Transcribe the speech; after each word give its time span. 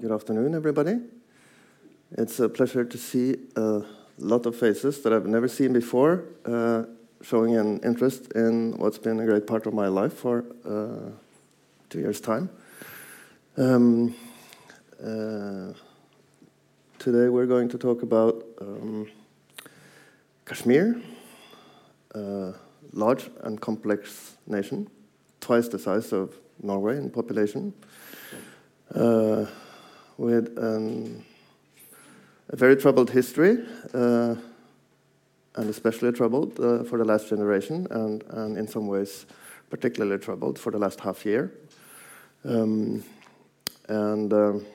Good 0.00 0.12
afternoon, 0.12 0.54
everybody. 0.54 1.00
It's 2.12 2.38
a 2.38 2.48
pleasure 2.48 2.84
to 2.84 2.96
see 2.96 3.34
a 3.56 3.82
lot 4.18 4.46
of 4.46 4.54
faces 4.54 5.02
that 5.02 5.12
I've 5.12 5.26
never 5.26 5.48
seen 5.48 5.72
before, 5.72 6.22
uh, 6.44 6.84
showing 7.20 7.56
an 7.56 7.80
interest 7.80 8.30
in 8.36 8.78
what's 8.78 8.98
been 8.98 9.18
a 9.18 9.26
great 9.26 9.48
part 9.48 9.66
of 9.66 9.74
my 9.74 9.88
life 9.88 10.12
for 10.12 10.44
uh, 10.64 11.10
two 11.90 11.98
years' 11.98 12.20
time. 12.20 12.48
Um, 13.56 14.14
uh, 15.04 15.72
today 17.00 17.28
we're 17.28 17.46
going 17.46 17.68
to 17.68 17.76
talk 17.76 18.02
about 18.04 18.44
um, 18.60 19.08
Kashmir, 20.46 21.02
a 22.14 22.52
large 22.92 23.28
and 23.42 23.60
complex 23.60 24.36
nation, 24.46 24.88
twice 25.40 25.66
the 25.66 25.78
size 25.80 26.12
of 26.12 26.36
Norway 26.62 26.98
in 26.98 27.10
population. 27.10 27.72
Uh, 28.94 29.46
with 30.18 30.58
um, 30.58 31.24
a 32.50 32.56
very 32.56 32.76
troubled 32.76 33.10
history, 33.10 33.64
uh, 33.94 34.34
and 35.54 35.70
especially 35.70 36.12
troubled 36.12 36.58
uh, 36.60 36.84
for 36.84 36.98
the 36.98 37.04
last 37.04 37.28
generation, 37.28 37.86
and, 37.90 38.24
and 38.30 38.58
in 38.58 38.68
some 38.68 38.86
ways 38.86 39.26
particularly 39.70 40.18
troubled 40.18 40.58
for 40.58 40.70
the 40.72 40.78
last 40.78 41.00
half 41.00 41.24
year. 41.24 41.52
Um, 42.44 43.04
and 43.88 44.32
um, 44.32 44.66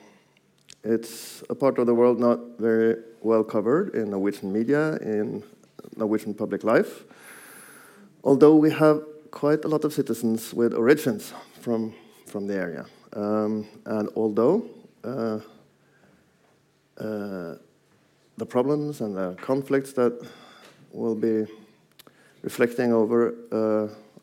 it's 0.82 1.42
a 1.48 1.54
part 1.54 1.78
of 1.78 1.86
the 1.86 1.94
world 1.94 2.18
not 2.18 2.38
very 2.58 2.96
well 3.20 3.44
covered 3.44 3.94
in 3.94 4.10
Norwegian 4.10 4.52
media, 4.52 4.96
in 4.96 5.42
Norwegian 5.96 6.34
public 6.34 6.64
life, 6.64 7.04
although 8.22 8.56
we 8.56 8.70
have 8.70 9.02
quite 9.30 9.64
a 9.64 9.68
lot 9.68 9.84
of 9.84 9.92
citizens 9.92 10.54
with 10.54 10.74
origins 10.74 11.32
from, 11.60 11.94
from 12.26 12.46
the 12.46 12.54
area. 12.54 12.86
Um, 13.14 13.66
and 13.86 14.08
although 14.16 14.64
uh, 15.04 15.40
uh, 16.98 17.56
the 18.36 18.46
problems 18.46 19.00
and 19.00 19.16
the 19.16 19.36
conflicts 19.40 19.92
that 19.92 20.26
we'll 20.92 21.14
be 21.14 21.46
reflecting 22.42 22.92
over 22.92 23.34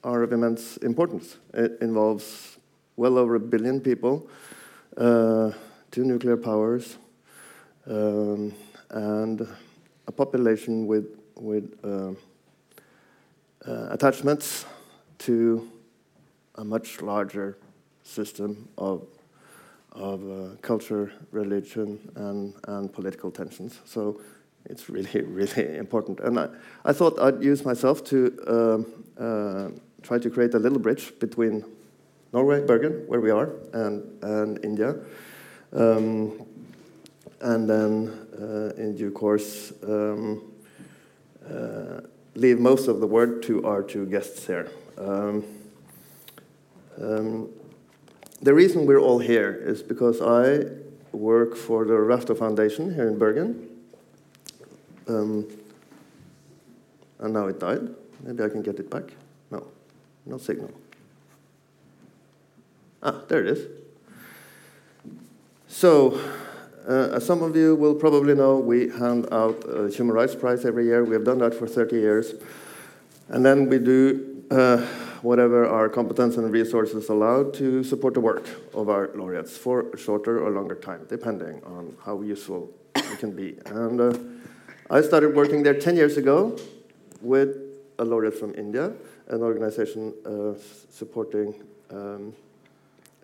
are 0.03 0.23
of 0.23 0.33
immense 0.33 0.77
importance. 0.77 1.37
It 1.53 1.77
involves 1.81 2.57
well 2.95 3.17
over 3.17 3.35
a 3.35 3.39
billion 3.39 3.79
people, 3.79 4.27
uh, 4.97 5.51
two 5.91 6.03
nuclear 6.03 6.37
powers, 6.37 6.97
um, 7.87 8.53
and 8.89 9.47
a 10.07 10.11
population 10.11 10.87
with, 10.87 11.05
with 11.35 11.73
uh, 11.83 12.13
attachments 13.65 14.65
to 15.19 15.69
a 16.55 16.63
much 16.63 17.01
larger 17.01 17.57
system 18.03 18.67
of 18.77 19.05
of 19.91 20.21
uh, 20.23 20.55
culture, 20.61 21.11
religion, 21.31 22.11
and, 22.15 22.53
and 22.67 22.93
political 22.93 23.31
tensions. 23.31 23.79
So 23.85 24.21
it's 24.65 24.89
really, 24.89 25.21
really 25.25 25.77
important. 25.77 26.19
And 26.19 26.39
I, 26.39 26.49
I 26.85 26.93
thought 26.93 27.19
I'd 27.19 27.43
use 27.43 27.65
myself 27.65 28.03
to 28.05 28.37
um, 28.47 29.03
uh, 29.17 29.69
try 30.01 30.19
to 30.19 30.29
create 30.29 30.53
a 30.53 30.59
little 30.59 30.79
bridge 30.79 31.17
between 31.19 31.65
Norway, 32.33 32.65
Bergen, 32.65 33.03
where 33.07 33.19
we 33.19 33.29
are, 33.29 33.49
and, 33.73 34.23
and 34.23 34.63
India. 34.63 34.95
Um, 35.73 36.45
and 37.41 37.69
then, 37.69 38.27
uh, 38.39 38.81
in 38.81 38.95
due 38.95 39.11
course, 39.11 39.73
um, 39.83 40.41
uh, 41.49 42.01
leave 42.35 42.59
most 42.59 42.87
of 42.87 42.99
the 42.99 43.07
word 43.07 43.43
to 43.43 43.65
our 43.65 43.81
two 43.81 44.05
guests 44.05 44.47
here. 44.47 44.69
Um, 44.97 45.43
um 47.01 47.49
the 48.41 48.53
reason 48.53 48.85
we're 48.85 48.99
all 48.99 49.19
here 49.19 49.53
is 49.53 49.83
because 49.83 50.21
I 50.21 50.65
work 51.11 51.55
for 51.55 51.85
the 51.85 51.93
Rafto 51.93 52.37
Foundation 52.37 52.93
here 52.93 53.07
in 53.07 53.17
Bergen. 53.17 53.67
Um, 55.07 55.47
and 57.19 57.33
now 57.33 57.47
it 57.47 57.59
died. 57.59 57.87
Maybe 58.23 58.43
I 58.43 58.49
can 58.49 58.61
get 58.61 58.79
it 58.79 58.89
back. 58.89 59.03
No, 59.51 59.67
no 60.25 60.37
signal. 60.37 60.71
Ah, 63.03 63.21
there 63.27 63.41
it 63.41 63.57
is. 63.57 63.67
So, 65.67 66.19
uh, 66.87 67.09
as 67.13 67.25
some 67.25 67.41
of 67.43 67.55
you 67.55 67.75
will 67.75 67.95
probably 67.95 68.35
know, 68.35 68.57
we 68.57 68.89
hand 68.89 69.27
out 69.31 69.63
a 69.67 69.89
Human 69.89 70.15
Rights 70.15 70.35
Prize 70.35 70.65
every 70.65 70.85
year. 70.85 71.03
We 71.03 71.13
have 71.13 71.23
done 71.23 71.39
that 71.39 71.53
for 71.53 71.67
30 71.67 71.95
years. 71.95 72.33
And 73.29 73.45
then 73.45 73.69
we 73.69 73.79
do 73.79 74.43
uh, 74.51 74.85
whatever 75.21 75.65
our 75.67 75.87
competence 75.89 76.37
and 76.37 76.51
resources 76.51 77.09
allow 77.09 77.43
to 77.51 77.83
support 77.83 78.13
the 78.13 78.19
work 78.19 78.47
of 78.73 78.89
our 78.89 79.09
laureates 79.15 79.55
for 79.57 79.89
a 79.91 79.97
shorter 79.97 80.43
or 80.43 80.49
longer 80.51 80.75
time, 80.75 81.05
depending 81.09 81.61
on 81.63 81.95
how 82.03 82.21
useful 82.21 82.69
it 82.95 83.19
can 83.19 83.35
be. 83.35 83.57
And 83.67 84.01
uh, 84.01 84.17
I 84.89 85.01
started 85.01 85.35
working 85.35 85.63
there 85.63 85.79
10 85.79 85.95
years 85.95 86.17
ago 86.17 86.57
with 87.21 87.57
a 87.99 88.05
laureate 88.05 88.37
from 88.37 88.55
India, 88.55 88.93
an 89.27 89.41
organization 89.41 90.13
uh, 90.25 90.53
supporting 90.89 91.53
um, 91.91 92.33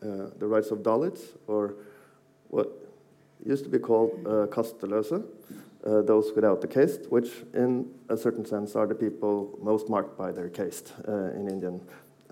uh, 0.02 0.29
the 0.38 0.46
rights 0.46 0.69
of 0.69 0.79
Dalits, 0.79 1.22
or 1.47 1.74
what 2.50 2.69
used 3.44 3.64
to 3.64 3.69
be 3.69 3.79
called 3.79 4.25
uh, 4.28 4.47
uh, 5.86 6.02
those 6.02 6.32
without 6.36 6.62
the 6.62 6.68
caste, 6.68 7.10
which 7.10 7.30
in 7.54 7.90
a 8.10 8.18
certain 8.18 8.46
sense 8.46 8.76
are 8.76 8.88
the 8.88 8.96
people 8.96 9.58
most 9.62 9.90
marked 9.90 10.18
by 10.18 10.32
their 10.32 10.50
caste 10.50 10.94
uh, 11.08 11.32
in 11.32 11.48
Indian 11.48 11.82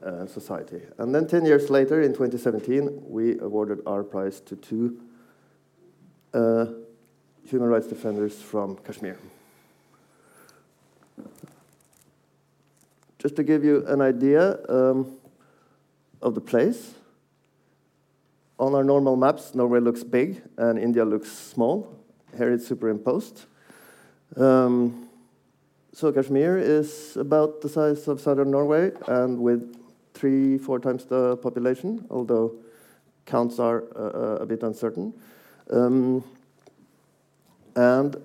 uh, 0.04 0.26
society. 0.26 0.82
And 0.98 1.14
then 1.14 1.28
10 1.28 1.46
years 1.46 1.70
later, 1.70 2.02
in 2.02 2.14
2017, 2.14 3.04
we 3.08 3.40
awarded 3.40 3.80
our 3.86 4.04
prize 4.04 4.40
to 4.42 4.56
two 4.56 5.00
uh, 6.34 6.66
human 7.46 7.70
rights 7.70 7.88
defenders 7.88 8.42
from 8.42 8.78
Kashmir. 8.78 9.18
Just 13.20 13.36
to 13.38 13.44
give 13.44 13.64
you 13.64 13.86
an 13.88 14.02
idea 14.02 14.60
um, 14.70 15.18
of 16.22 16.36
the 16.36 16.42
place, 16.42 16.94
on 18.60 18.74
our 18.74 18.84
normal 18.84 19.16
maps, 19.16 19.56
Norway 19.56 19.80
looks 19.80 20.04
big 20.04 20.42
and 20.58 20.80
India 20.80 21.04
looks 21.04 21.32
small 21.32 22.05
here 22.35 22.51
it's 22.51 22.68
superimposed. 22.68 23.46
Um, 24.38 25.09
so 25.94 26.12
Kashmir 26.12 26.57
is 26.57 27.16
about 27.18 27.62
the 27.62 27.69
size 27.69 28.07
of 28.07 28.19
southern 28.19 28.51
Norway 28.51 28.91
and 29.07 29.40
with 29.40 29.75
three, 30.13 30.57
four 30.57 30.79
times 30.79 31.06
the 31.06 31.38
population, 31.38 32.06
although 32.09 32.53
counts 33.25 33.59
are 33.59 33.84
uh, 33.96 34.00
uh, 34.00 34.38
a 34.41 34.46
bit 34.46 34.63
uncertain. 34.63 35.13
Um, 35.72 36.23
and 37.75 38.16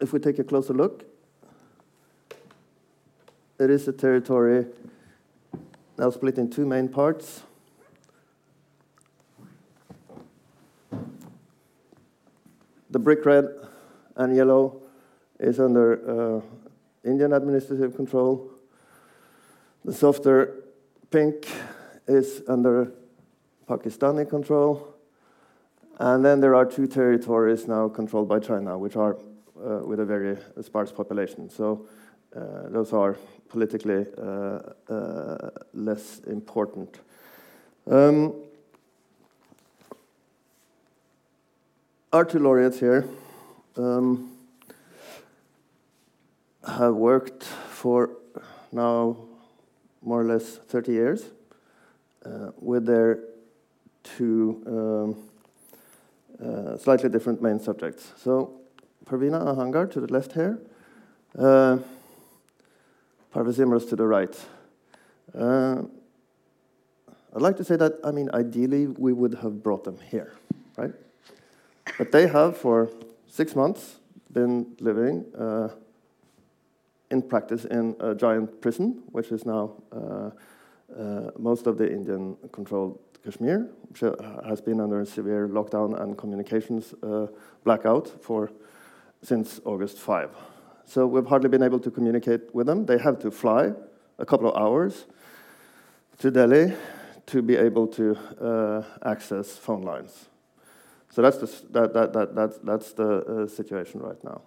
if 0.00 0.12
we 0.12 0.18
take 0.18 0.38
a 0.38 0.44
closer 0.44 0.74
look, 0.74 1.04
it 3.58 3.70
is 3.70 3.88
a 3.88 3.92
territory 3.92 4.66
now 5.98 6.10
split 6.10 6.36
in 6.36 6.50
two 6.50 6.66
main 6.66 6.88
parts. 6.88 7.42
The 12.96 13.00
brick 13.00 13.26
red 13.26 13.50
and 14.16 14.34
yellow 14.34 14.80
is 15.38 15.60
under 15.60 16.38
uh, 16.38 16.40
Indian 17.04 17.34
administrative 17.34 17.94
control. 17.94 18.50
The 19.84 19.92
softer 19.92 20.64
pink 21.10 21.46
is 22.08 22.40
under 22.48 22.94
Pakistani 23.68 24.26
control. 24.26 24.94
And 25.98 26.24
then 26.24 26.40
there 26.40 26.54
are 26.54 26.64
two 26.64 26.86
territories 26.86 27.68
now 27.68 27.90
controlled 27.90 28.30
by 28.30 28.38
China, 28.38 28.78
which 28.78 28.96
are 28.96 29.18
uh, 29.62 29.80
with 29.84 30.00
a 30.00 30.06
very 30.06 30.38
sparse 30.62 30.90
population. 30.90 31.50
So 31.50 31.86
uh, 32.34 32.70
those 32.70 32.94
are 32.94 33.18
politically 33.50 34.06
uh, 34.16 34.60
uh 34.88 35.50
less 35.74 36.20
important. 36.20 36.98
Um, 37.90 38.45
two 42.24 42.38
laureates 42.38 42.80
here 42.80 43.08
um, 43.76 44.32
have 46.66 46.94
worked 46.94 47.44
for 47.44 48.10
now 48.72 49.16
more 50.02 50.20
or 50.20 50.24
less 50.24 50.56
30 50.56 50.92
years 50.92 51.24
uh, 52.24 52.50
with 52.58 52.86
their 52.86 53.20
two 54.02 54.62
um, 54.66 56.46
uh, 56.46 56.76
slightly 56.76 57.08
different 57.08 57.42
main 57.42 57.58
subjects. 57.58 58.12
So, 58.16 58.60
Parvina 59.04 59.42
Ahangar 59.44 59.90
to 59.92 60.00
the 60.00 60.12
left 60.12 60.32
here, 60.32 60.58
uh, 61.38 61.78
Parvez 63.34 63.58
Imroz 63.58 63.88
to 63.88 63.96
the 63.96 64.06
right. 64.06 64.36
Uh, 65.36 65.82
I'd 67.34 67.42
like 67.42 67.56
to 67.58 67.64
say 67.64 67.76
that, 67.76 67.98
I 68.02 68.10
mean, 68.10 68.30
ideally 68.32 68.86
we 68.86 69.12
would 69.12 69.34
have 69.34 69.62
brought 69.62 69.84
them 69.84 69.98
here, 70.10 70.32
right? 70.76 70.92
But 71.98 72.12
they 72.12 72.26
have, 72.26 72.56
for 72.56 72.90
six 73.26 73.56
months, 73.56 73.96
been 74.32 74.76
living 74.80 75.24
uh, 75.38 75.68
in 77.10 77.22
practice 77.22 77.64
in 77.64 77.96
a 78.00 78.14
giant 78.14 78.60
prison, 78.60 79.02
which 79.12 79.32
is 79.32 79.46
now 79.46 79.72
uh, 79.92 80.30
uh, 80.98 81.30
most 81.38 81.66
of 81.66 81.78
the 81.78 81.90
Indian 81.90 82.36
controlled 82.52 82.98
Kashmir, 83.24 83.68
which 83.88 84.02
uh, 84.02 84.14
has 84.46 84.60
been 84.60 84.80
under 84.80 85.04
severe 85.04 85.48
lockdown 85.48 86.00
and 86.00 86.16
communications 86.16 86.94
uh, 87.02 87.26
blackout 87.64 88.08
for 88.22 88.50
since 89.22 89.60
August 89.64 89.98
5. 89.98 90.30
So 90.84 91.06
we've 91.06 91.26
hardly 91.26 91.48
been 91.48 91.62
able 91.62 91.80
to 91.80 91.90
communicate 91.90 92.54
with 92.54 92.66
them. 92.66 92.86
They 92.86 92.98
have 92.98 93.18
to 93.20 93.30
fly 93.30 93.72
a 94.18 94.24
couple 94.24 94.48
of 94.52 94.56
hours 94.56 95.06
to 96.18 96.30
Delhi 96.30 96.72
to 97.26 97.42
be 97.42 97.56
able 97.56 97.88
to 97.88 98.16
uh, 98.40 98.82
access 99.02 99.56
phone 99.56 99.82
lines. 99.82 100.28
So 101.16 101.22
that's 101.22 101.38
the, 101.38 101.46
that, 101.70 101.94
that, 101.94 102.12
that, 102.12 102.34
that, 102.34 102.66
that's 102.66 102.92
the 102.92 103.08
uh, 103.24 103.46
situation 103.46 104.02
right 104.02 104.22
now. 104.22 104.42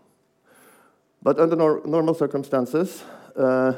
But 1.24 1.40
under 1.40 1.56
nor 1.56 1.82
normal 1.84 2.14
circumstances, 2.14 3.04
uh, 3.36 3.74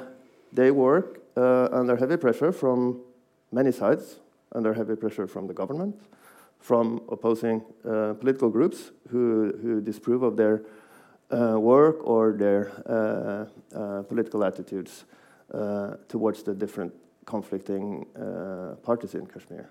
they 0.52 0.72
work 0.72 1.22
uh, 1.38 1.70
under 1.72 1.96
heavy 1.96 2.18
pressure 2.18 2.52
from 2.52 3.00
many 3.50 3.72
sides, 3.72 4.18
under 4.52 4.74
heavy 4.74 4.98
pressure 4.98 5.26
from 5.26 5.48
the 5.48 5.54
government, 5.54 6.02
from 6.60 7.00
opposing 7.08 7.64
uh, 7.88 8.16
political 8.20 8.50
groups 8.50 8.92
who, 9.10 9.58
who 9.62 9.80
disapprove 9.80 10.22
of 10.22 10.36
their 10.36 10.62
uh, 11.32 11.58
work 11.58 12.06
or 12.06 12.34
their 12.34 12.74
uh, 12.88 14.04
political 14.04 14.44
attitudes 14.44 15.06
towards 16.10 16.44
the 16.44 16.54
different 16.54 16.94
conflicting 17.26 18.06
parties 18.84 19.16
in 19.16 19.26
Kashmir. 19.28 19.70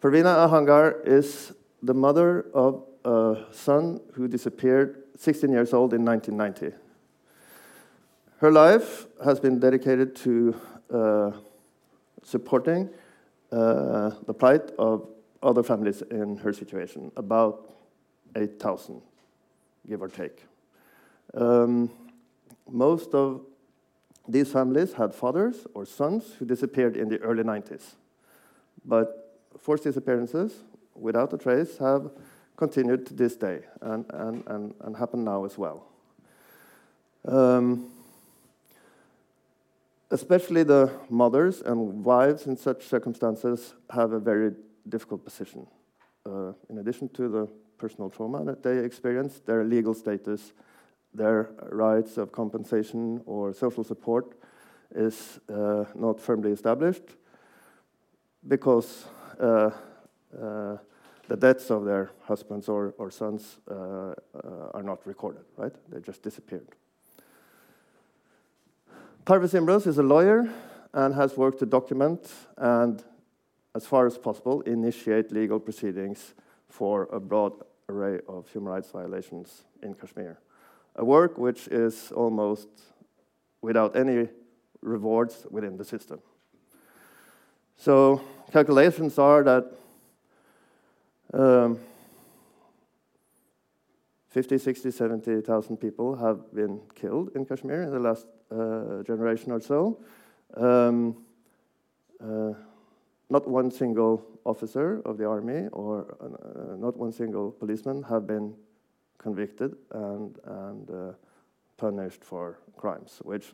Parvina 0.00 0.48
Ahangar 0.48 1.04
is 1.04 1.52
the 1.82 1.94
mother 1.94 2.46
of 2.54 2.82
a 3.04 3.44
son 3.52 4.00
who 4.14 4.28
disappeared 4.28 5.02
16 5.16 5.50
years 5.50 5.72
old 5.72 5.94
in 5.94 6.04
1990. 6.04 6.76
Her 8.38 8.52
life 8.52 9.06
has 9.24 9.40
been 9.40 9.58
dedicated 9.58 10.14
to 10.16 10.60
uh, 10.92 11.30
supporting 12.22 12.90
uh, 13.50 14.10
the 14.26 14.34
plight 14.34 14.70
of 14.78 15.08
other 15.42 15.62
families 15.62 16.02
in 16.02 16.36
her 16.38 16.52
situation, 16.52 17.12
about 17.16 17.70
8,000, 18.34 19.00
give 19.88 20.02
or 20.02 20.08
take. 20.08 20.44
Um, 21.34 21.90
most 22.68 23.14
of 23.14 23.42
these 24.28 24.50
families 24.50 24.94
had 24.94 25.14
fathers 25.14 25.66
or 25.74 25.86
sons 25.86 26.34
who 26.38 26.44
disappeared 26.44 26.96
in 26.96 27.08
the 27.08 27.18
early 27.18 27.44
90s. 27.44 27.94
But 28.84 29.38
forced 29.58 29.84
disappearances 29.84 30.52
without 30.98 31.32
a 31.32 31.38
trace 31.38 31.78
have 31.78 32.10
continued 32.56 33.06
to 33.06 33.14
this 33.14 33.36
day 33.36 33.60
and, 33.82 34.06
and, 34.10 34.42
and, 34.46 34.74
and 34.80 34.96
happen 34.96 35.24
now 35.24 35.44
as 35.44 35.58
well. 35.58 35.86
Um, 37.26 37.90
especially 40.10 40.62
the 40.62 40.90
mothers 41.10 41.60
and 41.60 42.04
wives 42.04 42.46
in 42.46 42.56
such 42.56 42.86
circumstances 42.86 43.74
have 43.90 44.12
a 44.12 44.20
very 44.20 44.52
difficult 44.88 45.24
position. 45.24 45.66
Uh, 46.24 46.52
in 46.70 46.78
addition 46.78 47.08
to 47.10 47.28
the 47.28 47.48
personal 47.78 48.08
trauma 48.08 48.44
that 48.44 48.62
they 48.62 48.78
experience, 48.78 49.40
their 49.44 49.64
legal 49.64 49.94
status 49.94 50.52
their 51.16 51.50
rights 51.70 52.18
of 52.18 52.30
compensation 52.30 53.22
or 53.26 53.52
social 53.52 53.82
support 53.82 54.38
is 54.94 55.40
uh, 55.52 55.84
not 55.94 56.20
firmly 56.20 56.52
established 56.52 57.16
because 58.46 59.06
uh, 59.40 59.70
the 60.36 61.36
deaths 61.36 61.70
of 61.70 61.84
their 61.84 62.10
husbands 62.24 62.68
or, 62.68 62.94
or 62.98 63.10
sons 63.10 63.58
uh, 63.70 63.74
uh, 63.74 64.14
are 64.74 64.82
not 64.82 65.06
recorded, 65.06 65.44
right? 65.56 65.72
They 65.88 66.00
just 66.00 66.22
disappeared. 66.22 66.68
Parvez 69.24 69.54
Imroz 69.54 69.86
is 69.86 69.98
a 69.98 70.02
lawyer 70.02 70.48
and 70.92 71.14
has 71.14 71.36
worked 71.36 71.58
to 71.58 71.66
document 71.66 72.30
and, 72.56 73.02
as 73.74 73.86
far 73.86 74.06
as 74.06 74.16
possible, 74.18 74.60
initiate 74.62 75.32
legal 75.32 75.58
proceedings 75.58 76.34
for 76.68 77.08
a 77.12 77.18
broad 77.18 77.52
array 77.88 78.20
of 78.28 78.48
human 78.50 78.72
rights 78.72 78.90
violations 78.90 79.64
in 79.82 79.94
Kashmir 79.94 80.38
a 80.96 81.04
work 81.04 81.38
which 81.38 81.68
is 81.68 82.10
almost 82.12 82.68
without 83.60 83.96
any 83.96 84.28
rewards 84.80 85.46
within 85.50 85.76
the 85.76 85.84
system. 85.84 86.20
So 87.76 88.22
calculations 88.52 89.18
are 89.18 89.42
that 89.44 89.72
um, 91.32 91.78
50, 94.28 94.58
60, 94.58 94.90
70,000 94.90 95.76
people 95.78 96.14
have 96.16 96.54
been 96.54 96.80
killed 96.94 97.30
in 97.34 97.46
Kashmir 97.46 97.82
in 97.82 97.90
the 97.90 97.98
last 97.98 98.26
uh, 98.50 99.02
generation 99.02 99.50
or 99.50 99.60
so. 99.60 99.98
Um, 100.54 101.16
uh, 102.22 102.52
not 103.28 103.48
one 103.48 103.70
single 103.70 104.24
officer 104.44 105.02
of 105.04 105.18
the 105.18 105.26
army 105.26 105.68
or 105.72 106.16
uh, 106.20 106.76
not 106.76 106.96
one 106.96 107.12
single 107.12 107.50
policeman 107.50 108.02
have 108.04 108.26
been 108.26 108.54
convicted 109.18 109.74
and, 109.90 110.38
and 110.44 110.90
uh, 110.90 111.12
punished 111.76 112.22
for 112.22 112.58
crimes, 112.76 113.20
which, 113.22 113.52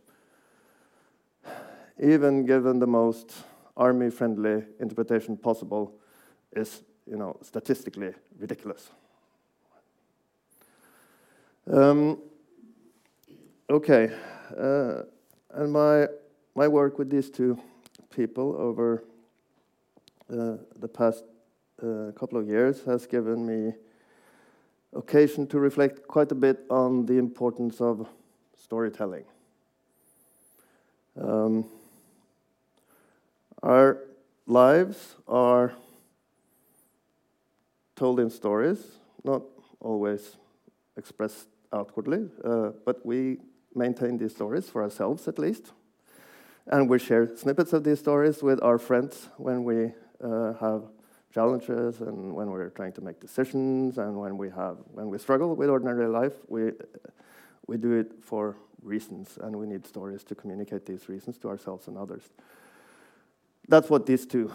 even 2.02 2.44
given 2.44 2.78
the 2.78 2.86
most 2.86 3.32
army-friendly 3.76 4.64
interpretation 4.80 5.36
possible, 5.36 5.94
is 6.54 6.82
you 7.06 7.16
know, 7.16 7.36
statistically 7.42 8.12
ridiculous. 8.38 8.90
Um, 11.70 12.18
okay, 13.70 14.10
uh, 14.58 15.02
and 15.50 15.72
my, 15.72 16.08
my 16.54 16.68
work 16.68 16.98
with 16.98 17.10
these 17.10 17.30
two 17.30 17.58
people 18.10 18.56
over 18.58 19.04
uh, 20.30 20.56
the 20.78 20.88
past 20.88 21.24
uh, 21.82 22.12
couple 22.12 22.38
of 22.38 22.48
years 22.48 22.84
has 22.84 23.06
given 23.06 23.46
me 23.46 23.72
occasion 24.94 25.46
to 25.46 25.58
reflect 25.58 26.06
quite 26.06 26.30
a 26.32 26.34
bit 26.34 26.60
on 26.70 27.06
the 27.06 27.18
importance 27.18 27.80
of 27.80 28.08
storytelling. 28.56 29.24
Um, 31.20 31.66
our 33.62 33.98
lives 34.46 35.16
are 35.28 35.72
told 38.02 38.18
in 38.18 38.30
stories, 38.30 38.80
not 39.22 39.42
always 39.78 40.36
expressed 40.96 41.46
outwardly, 41.72 42.28
uh, 42.44 42.70
but 42.84 43.06
we 43.06 43.38
maintain 43.76 44.18
these 44.18 44.34
stories 44.34 44.68
for 44.68 44.82
ourselves 44.82 45.28
at 45.28 45.38
least. 45.38 45.70
And 46.66 46.90
we 46.90 46.98
share 46.98 47.36
snippets 47.36 47.72
of 47.72 47.84
these 47.84 48.00
stories 48.00 48.42
with 48.42 48.60
our 48.60 48.78
friends 48.78 49.28
when 49.36 49.62
we 49.62 49.92
uh, 50.20 50.52
have 50.54 50.82
challenges 51.32 52.00
and 52.00 52.34
when 52.34 52.50
we're 52.50 52.70
trying 52.70 52.92
to 52.94 53.00
make 53.00 53.20
decisions 53.20 53.98
and 53.98 54.18
when 54.18 54.36
we 54.36 54.50
have 54.50 54.78
when 54.96 55.08
we 55.08 55.16
struggle 55.18 55.54
with 55.54 55.70
ordinary 55.70 56.06
life 56.06 56.34
we 56.48 56.72
we 57.68 57.76
do 57.78 57.92
it 57.92 58.08
for 58.20 58.56
reasons 58.82 59.38
and 59.42 59.56
we 59.56 59.66
need 59.66 59.86
stories 59.86 60.22
to 60.24 60.34
communicate 60.34 60.84
these 60.84 61.08
reasons 61.08 61.38
to 61.38 61.48
ourselves 61.48 61.88
and 61.88 61.96
others 61.96 62.24
that's 63.68 63.88
what 63.88 64.04
these 64.04 64.26
two 64.26 64.52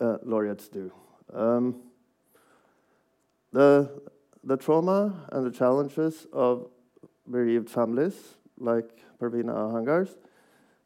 uh, 0.00 0.18
laureates 0.22 0.68
do 0.68 0.92
um, 1.34 1.85
the 3.56 3.90
the 4.44 4.56
trauma 4.56 5.14
and 5.32 5.46
the 5.46 5.50
challenges 5.50 6.26
of 6.32 6.68
bereaved 7.28 7.70
families 7.70 8.36
like 8.58 8.88
Parvina 9.18 9.54
Ahangar's 9.54 10.14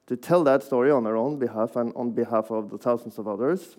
to 0.06 0.16
tell 0.16 0.44
that 0.44 0.62
story 0.62 0.90
on 0.90 1.04
her 1.04 1.16
own 1.16 1.36
behalf 1.38 1.74
and 1.74 1.92
on 1.96 2.12
behalf 2.12 2.50
of 2.50 2.70
the 2.70 2.78
thousands 2.78 3.18
of 3.18 3.26
others 3.26 3.76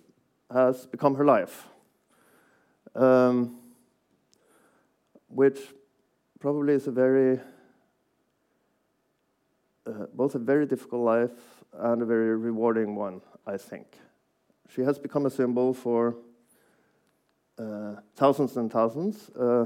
has 0.52 0.86
become 0.86 1.16
her 1.16 1.26
life, 1.26 1.68
um, 2.96 3.58
which 5.30 5.60
probably 6.40 6.74
is 6.74 6.88
a 6.88 6.92
very, 6.92 7.40
uh, 9.88 10.06
both 10.14 10.36
a 10.36 10.40
very 10.40 10.66
difficult 10.66 11.02
life 11.02 11.64
and 11.74 12.02
a 12.02 12.06
very 12.06 12.36
rewarding 12.36 12.96
one, 12.96 13.22
I 13.48 13.56
think. 13.56 13.88
She 14.70 14.82
has 14.82 15.00
become 15.00 15.26
a 15.26 15.30
symbol 15.30 15.74
for 15.74 16.18
thousands 18.16 18.58
and 18.58 18.72
thousands. 18.72 19.30
Uh, 19.30 19.66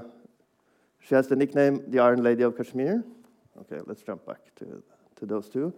she 1.00 1.16
has 1.16 1.28
the 1.28 1.36
nickname 1.36 1.84
the 1.88 2.00
Iron 2.00 2.24
Lady 2.24 2.44
of 2.44 2.58
Kashmir. 2.58 3.04
Okay, 3.62 3.80
let's 3.86 4.02
jump 4.02 4.26
back 4.26 4.40
to, 4.56 4.84
to 5.16 5.26
those 5.26 5.50
two. 5.50 5.74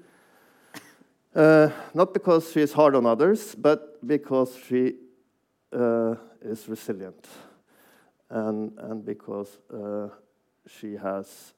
Uh, 1.35 1.69
not 1.93 2.13
because 2.13 2.51
she 2.51 2.61
is 2.61 2.73
hard 2.73 2.95
on 2.95 3.05
others, 3.05 3.53
but 3.53 4.05
because 4.07 4.57
she 4.67 4.95
uh, 5.71 6.15
is 6.41 6.67
resilient, 6.67 7.27
and, 8.29 8.71
and 8.79 9.05
because 9.05 9.59
uh, 9.71 10.07
she 10.65 10.95
has 10.95 11.53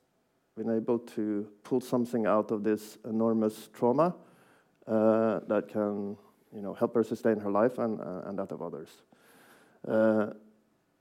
been 0.57 0.69
able 0.75 0.99
to 0.99 1.47
pull 1.63 1.79
something 1.79 2.25
out 2.25 2.51
of 2.51 2.63
this 2.63 2.97
enormous 3.05 3.69
trauma 3.71 4.13
uh, 4.87 5.39
that 5.47 5.69
can 5.69 6.17
you 6.53 6.61
know, 6.61 6.73
help 6.73 6.95
her 6.95 7.03
sustain 7.03 7.39
her 7.39 7.51
life 7.51 7.77
and, 7.77 8.01
uh, 8.01 8.23
and 8.25 8.39
that 8.39 8.51
of 8.51 8.61
others. 8.61 8.89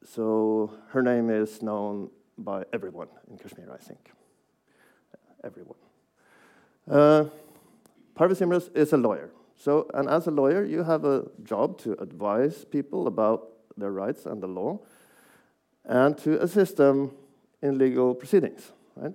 So 0.04 0.72
her 0.88 1.02
name 1.02 1.30
is 1.30 1.62
known 1.62 2.10
by 2.36 2.64
everyone 2.72 3.08
in 3.30 3.36
Kashmir, 3.36 3.68
I 3.72 3.76
think. 3.76 4.10
Everyone. 5.44 5.76
Uh, 6.88 7.24
Parvez 8.14 8.70
is 8.74 8.92
a 8.92 8.96
lawyer, 8.96 9.30
So, 9.56 9.88
and 9.94 10.08
as 10.08 10.26
a 10.26 10.30
lawyer, 10.30 10.64
you 10.64 10.82
have 10.84 11.04
a 11.04 11.26
job 11.42 11.78
to 11.78 12.00
advise 12.00 12.64
people 12.64 13.06
about 13.06 13.48
their 13.76 13.90
rights 13.90 14.26
and 14.26 14.42
the 14.42 14.46
law, 14.46 14.80
and 15.84 16.16
to 16.18 16.40
assist 16.42 16.76
them 16.76 17.12
in 17.62 17.78
legal 17.78 18.14
proceedings, 18.14 18.72
right? 18.96 19.14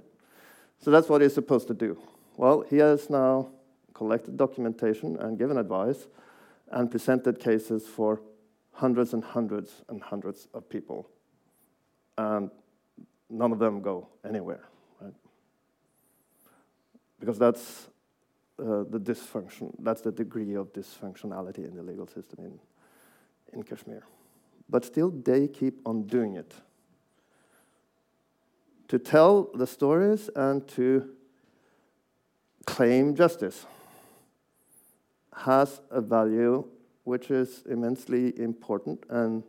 So 0.79 0.91
that's 0.91 1.07
what 1.07 1.21
he's 1.21 1.33
supposed 1.33 1.67
to 1.67 1.73
do. 1.73 1.97
Well, 2.37 2.61
he 2.69 2.77
has 2.77 3.09
now 3.09 3.49
collected 3.93 4.37
documentation 4.37 5.17
and 5.17 5.37
given 5.37 5.57
advice 5.57 6.07
and 6.71 6.89
presented 6.89 7.39
cases 7.39 7.87
for 7.87 8.21
hundreds 8.73 9.13
and 9.13 9.23
hundreds 9.23 9.83
and 9.89 10.01
hundreds 10.01 10.47
of 10.53 10.67
people. 10.67 11.09
And 12.17 12.49
none 13.29 13.51
of 13.51 13.59
them 13.59 13.81
go 13.81 14.07
anywhere, 14.27 14.67
right? 15.01 15.13
Because 17.19 17.39
that's 17.39 17.87
uh, 18.59 18.83
the 18.89 18.99
dysfunction, 18.99 19.73
that's 19.79 20.01
the 20.01 20.11
degree 20.11 20.53
of 20.55 20.71
dysfunctionality 20.73 21.67
in 21.67 21.75
the 21.75 21.83
legal 21.83 22.07
system 22.07 22.45
in, 22.45 22.59
in 23.53 23.63
Kashmir. 23.63 24.03
But 24.69 24.85
still, 24.85 25.09
they 25.09 25.47
keep 25.47 25.79
on 25.85 26.03
doing 26.03 26.35
it. 26.35 26.53
To 28.89 28.99
tell 28.99 29.49
the 29.55 29.65
stories 29.65 30.29
and 30.35 30.67
to 30.69 31.09
claim 32.65 33.15
justice 33.15 33.65
has 35.35 35.81
a 35.89 35.99
value 35.99 36.65
which 37.03 37.31
is 37.31 37.63
immensely 37.69 38.37
important 38.39 39.03
and 39.09 39.43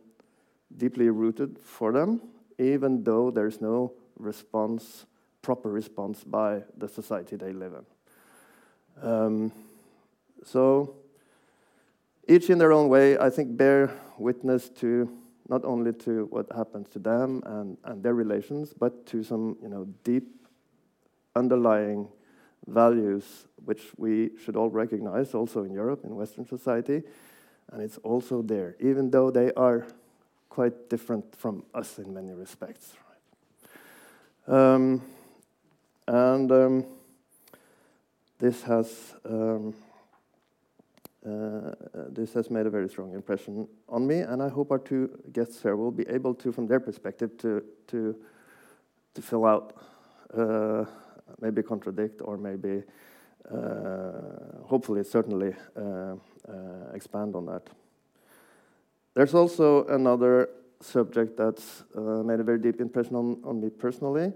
deeply 0.77 1.09
rooted 1.09 1.57
for 1.59 1.91
them, 1.91 2.21
even 2.57 3.03
though 3.03 3.31
there's 3.31 3.61
no 3.61 3.93
response, 4.17 5.05
proper 5.41 5.69
response 5.69 6.23
by 6.23 6.61
the 6.77 6.87
society 6.87 7.35
they 7.35 7.53
live 7.53 7.73
in. 7.73 9.09
Um, 9.09 9.51
so, 10.43 10.95
each 12.27 12.49
in 12.49 12.57
their 12.57 12.71
own 12.71 12.89
way, 12.89 13.17
I 13.17 13.29
think, 13.29 13.55
bear 13.55 13.91
witness 14.17 14.69
to 14.69 15.09
not 15.47 15.63
only 15.63 15.93
to 15.93 16.25
what 16.31 16.47
happens 16.55 16.89
to 16.89 16.99
them 16.99 17.43
and, 17.45 17.77
and 17.83 18.01
their 18.01 18.15
relations, 18.15 18.73
but 18.73 19.05
to 19.07 19.23
some 19.23 19.57
you 19.61 19.69
know, 19.69 19.85
deep 20.03 20.27
underlying 21.35 22.07
values 22.67 23.45
which 23.63 23.91
we 23.97 24.31
should 24.43 24.55
all 24.55 24.69
recognize 24.69 25.33
also 25.33 25.63
in 25.63 25.73
Europe, 25.73 26.03
in 26.03 26.15
Western 26.15 26.45
society, 26.45 27.03
and 27.71 27.81
it's 27.81 27.97
also 27.99 28.41
there, 28.41 28.75
even 28.79 29.11
though 29.11 29.31
they 29.31 29.51
are 29.53 29.85
quite 30.49 30.89
different 30.89 31.35
from 31.35 31.63
us 31.73 31.99
in 31.99 32.13
many 32.13 32.33
respects. 32.33 32.93
Right? 34.47 34.73
Um, 34.73 35.01
and 36.07 36.51
um, 36.51 36.85
this 38.39 38.61
has 38.63 39.15
um, 39.25 39.73
uh, 41.25 41.71
this 42.09 42.33
has 42.33 42.51
made 42.51 42.67
a 42.67 42.69
very 42.69 42.87
strong 42.87 43.13
impression 43.13 43.67
on 43.89 44.05
me, 44.05 44.19
and 44.19 44.43
I 44.43 44.49
hope 44.49 44.69
our 44.69 44.77
two 44.77 45.09
guests 45.33 45.59
here 45.61 45.75
will 45.75 45.91
be 45.91 46.07
able 46.07 46.35
to, 46.35 46.51
from 46.51 46.67
their 46.67 46.79
perspective, 46.79 47.35
to 47.39 47.63
to 47.87 48.15
to 49.15 49.21
fill 49.21 49.45
out, 49.45 49.73
uh, 50.37 50.85
maybe 51.41 51.63
contradict, 51.63 52.21
or 52.23 52.37
maybe, 52.37 52.83
hopefully, 54.65 55.03
certainly 55.03 55.53
uh, 55.77 55.81
uh, 55.81 56.15
expand 56.93 57.35
on 57.35 57.45
that. 57.45 57.63
There's 59.13 59.33
also 59.33 59.85
another 59.87 60.49
subject 60.81 61.37
that's 61.37 61.83
uh, 61.95 62.23
made 62.23 62.39
a 62.39 62.43
very 62.43 62.59
deep 62.59 62.81
impression 62.81 63.15
on, 63.15 63.37
on 63.43 63.61
me 63.61 63.69
personally. 63.69 64.33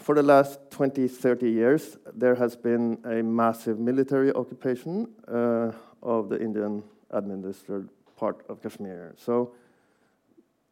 For 0.00 0.14
the 0.14 0.22
last 0.22 0.58
20, 0.70 1.08
30 1.08 1.50
years, 1.50 1.96
there 2.12 2.34
has 2.34 2.56
been 2.56 2.98
a 3.04 3.22
massive 3.22 3.78
military 3.78 4.32
occupation 4.32 5.08
uh, 5.28 5.72
of 6.02 6.28
the 6.28 6.40
Indian 6.40 6.82
administered 7.10 7.88
part 8.16 8.44
of 8.48 8.62
Kashmir. 8.62 9.14
So, 9.16 9.52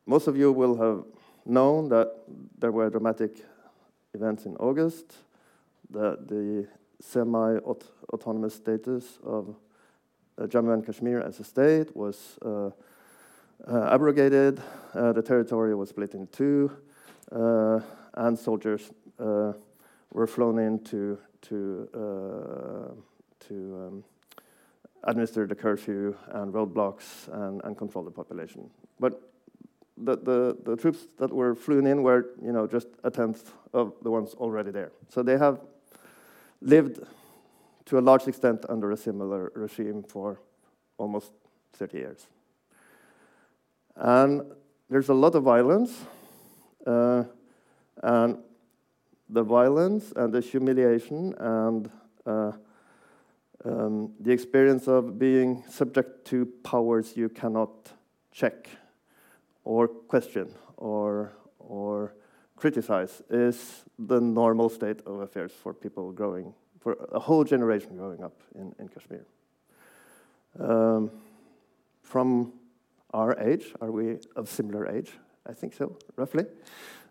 most 0.06 0.26
of 0.26 0.36
you 0.36 0.52
will 0.52 0.76
have 0.76 1.04
known 1.46 1.88
that 1.88 2.12
there 2.58 2.72
were 2.72 2.90
dramatic 2.90 3.44
events 4.12 4.44
in 4.44 4.56
August, 4.56 5.14
the 5.90 6.66
semi 7.00 7.58
autonomous 8.12 8.54
status 8.54 9.18
of 9.24 9.56
uh, 10.38 10.46
Jammu 10.46 10.72
and 10.74 10.86
Kashmir 10.86 11.20
as 11.20 11.40
a 11.40 11.44
state 11.44 11.94
was 11.94 12.38
uh, 12.44 12.70
uh, 13.66 13.92
abrogated, 13.92 14.60
the 14.94 15.22
territory 15.22 15.74
was 15.74 15.90
split 15.90 16.14
in 16.14 16.26
two, 16.28 16.70
and 17.30 18.38
soldiers 18.38 18.90
were 19.18 20.26
flown 20.26 20.58
in 20.58 20.82
to, 20.84 21.18
to, 21.42 21.88
to 23.40 23.54
um, 23.54 24.04
administer 25.04 25.46
the 25.46 25.54
curfew 25.54 26.16
and 26.28 26.52
roadblocks 26.54 27.28
and, 27.32 27.60
and 27.64 27.76
control 27.76 28.04
the 28.04 28.10
population. 28.10 28.68
But 28.98 29.20
the, 29.96 30.16
the, 30.16 30.56
the, 30.64 30.76
troops 30.76 31.06
that 31.18 31.30
were 31.30 31.54
flown 31.54 31.86
in 31.86 32.02
were 32.02 32.30
you 32.42 32.52
know, 32.52 32.66
just 32.66 32.88
a 33.04 33.10
tenth 33.10 33.52
of 33.74 33.92
the 34.02 34.10
ones 34.10 34.32
already 34.34 34.70
there. 34.70 34.92
So 35.08 35.22
they 35.22 35.36
have 35.36 35.60
lived 36.60 37.00
to 37.86 37.98
a 37.98 38.00
large 38.00 38.28
extent 38.28 38.64
under 38.68 38.90
a 38.90 38.96
similar 38.96 39.52
regime 39.54 40.02
for 40.02 40.40
almost 40.98 41.32
30 41.74 41.98
years. 41.98 42.26
And 43.96 44.42
there's 44.88 45.08
a 45.08 45.14
lot 45.14 45.34
of 45.34 45.42
violence, 45.42 46.04
uh, 46.86 47.24
and 48.02 48.38
the 49.28 49.42
violence 49.42 50.12
and 50.16 50.32
the 50.32 50.40
humiliation 50.40 51.34
and 51.38 51.90
uh, 52.26 52.52
um, 53.64 54.12
the 54.20 54.32
experience 54.32 54.88
of 54.88 55.18
being 55.18 55.62
subject 55.68 56.26
to 56.26 56.46
powers 56.64 57.16
you 57.16 57.28
cannot 57.28 57.70
check 58.32 58.68
or 59.64 59.86
question 59.86 60.54
or, 60.76 61.32
or 61.58 62.14
criticize 62.60 63.22
is 63.30 63.84
the 63.98 64.20
normal 64.20 64.68
state 64.68 65.00
of 65.06 65.20
affairs 65.20 65.52
for 65.52 65.72
people 65.74 66.12
growing 66.12 66.54
for 66.80 66.96
a 67.12 67.18
whole 67.18 67.44
generation 67.44 67.96
growing 67.96 68.24
up 68.24 68.40
in, 68.54 68.74
in 68.78 68.88
Kashmir. 68.88 69.24
Um, 70.58 71.10
from 72.02 72.52
our 73.12 73.38
age, 73.38 73.74
are 73.80 73.90
we 73.90 74.18
of 74.34 74.48
similar 74.48 74.88
age? 74.88 75.12
I 75.46 75.52
think 75.52 75.74
so, 75.74 75.96
roughly. 76.16 76.46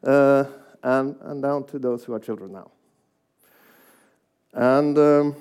Uh, 0.04 0.46
and, 0.84 1.16
and 1.22 1.42
down 1.42 1.66
to 1.66 1.80
those 1.80 2.04
who 2.04 2.14
are 2.14 2.20
children 2.20 2.52
now. 2.54 2.72
And 4.54 4.98
um, 4.98 5.36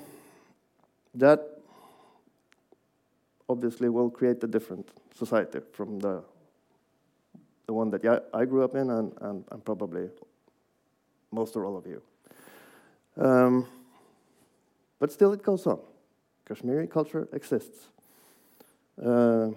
that 1.15 1.61
obviously 3.47 3.89
will 3.89 4.09
create 4.09 4.43
a 4.43 4.47
different 4.47 4.89
society 5.17 5.59
from 5.73 5.99
the, 5.99 6.23
the 7.69 7.73
one 7.73 7.91
that 7.91 8.23
I 8.33 8.45
grew 8.45 8.63
up 8.63 8.73
in 8.73 8.89
and, 8.89 9.13
and, 9.21 9.45
and 9.51 9.63
probably 9.63 10.09
most 11.31 11.55
or 11.55 11.65
all 11.65 11.77
of 11.77 11.85
you. 11.85 12.01
Um, 13.15 13.67
but 14.97 15.11
still, 15.11 15.33
it 15.33 15.43
goes 15.43 15.67
on. 15.67 15.79
Kashmiri 16.47 16.87
culture 16.87 17.29
exists. 17.31 17.89
Uh, 18.99 19.49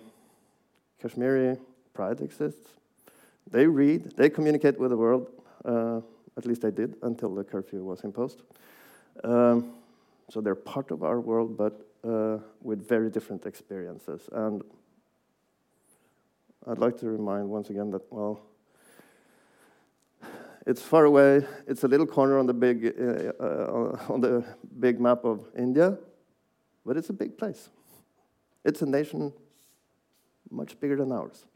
Kashmiri 1.00 1.56
pride 1.94 2.20
exists. 2.20 2.68
They 3.50 3.66
read, 3.66 4.12
they 4.18 4.28
communicate 4.28 4.78
with 4.78 4.90
the 4.90 4.98
world. 4.98 5.28
Uh, 5.64 6.02
at 6.36 6.44
least 6.44 6.60
they 6.60 6.70
did 6.70 6.96
until 7.02 7.34
the 7.34 7.44
curfew 7.44 7.82
was 7.82 8.04
imposed. 8.04 8.42
Um, 9.24 9.72
so 10.28 10.42
they're 10.42 10.54
part 10.54 10.90
of 10.90 11.02
our 11.02 11.18
world, 11.18 11.56
but 11.56 11.80
uh, 12.06 12.40
with 12.60 12.86
very 12.86 13.08
different 13.08 13.46
experiences. 13.46 14.28
And 14.32 14.62
I'd 16.66 16.78
like 16.78 16.96
to 16.98 17.08
remind 17.08 17.48
once 17.48 17.70
again 17.70 17.90
that, 17.90 18.02
well, 18.12 18.40
it's 20.64 20.80
far 20.80 21.04
away. 21.06 21.44
It's 21.66 21.82
a 21.82 21.88
little 21.88 22.06
corner 22.06 22.38
on 22.38 22.46
the 22.46 22.54
big, 22.54 22.86
uh, 22.86 23.32
uh, 23.42 23.98
on 24.08 24.20
the 24.20 24.44
big 24.78 25.00
map 25.00 25.24
of 25.24 25.44
India, 25.58 25.98
but 26.86 26.96
it's 26.96 27.10
a 27.10 27.12
big 27.12 27.36
place. 27.36 27.68
It's 28.64 28.80
a 28.82 28.86
nation 28.86 29.32
much 30.50 30.78
bigger 30.78 30.96
than 30.96 31.10
ours. 31.10 31.46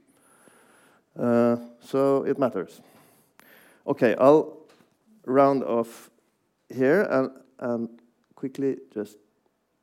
Uh, 1.16 1.56
so 1.80 2.25
it 2.25 2.38
matters. 2.38 2.80
Okay, 3.86 4.16
I'll 4.18 4.58
round 5.25 5.62
off 5.62 6.10
here 6.68 7.02
and, 7.02 7.30
and 7.60 7.88
quickly 8.34 8.78
just 8.92 9.18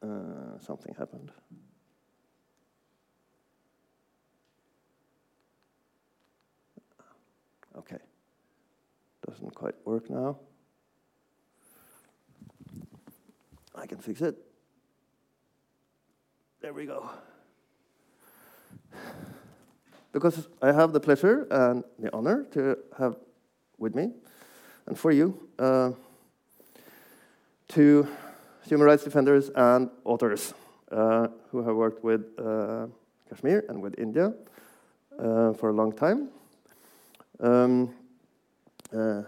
uh, 0.01 0.60
something 0.60 0.94
happened. 0.96 1.32
Okay. 7.77 7.98
Doesn't 9.27 9.56
quite 9.56 9.75
work 9.86 10.10
now. 10.10 10.38
I 13.75 13.88
can 13.88 13.98
fix 13.98 14.22
it. 14.22 14.36
There 16.62 16.74
we 16.74 16.86
go. 16.86 17.10
Because 20.12 20.48
I 20.62 20.72
have 20.72 20.94
the 20.94 21.00
pleasure 21.00 21.48
and 21.50 21.84
the 21.98 22.13
honor 22.13 22.46
to 22.51 22.77
have 22.98 23.15
with 23.77 23.96
me 23.96 24.12
and 24.86 24.98
for 24.98 25.12
you 25.12 25.50
uh, 25.58 25.92
two 27.68 28.08
human 28.68 28.86
rights 28.86 29.03
defenders 29.03 29.50
and 29.56 29.89
authors 30.06 30.53
uh, 30.92 31.27
who 31.50 31.63
have 31.63 31.75
worked 31.75 32.03
with 32.03 32.22
uh, 32.39 32.88
Kashmir 33.30 33.65
and 33.68 33.82
with 33.82 33.98
India 33.98 34.34
uh, 35.20 35.53
for 35.53 35.70
a 35.70 35.74
long 35.74 35.92
time. 35.92 36.30
Um, 37.40 37.94
uh, 38.96 39.24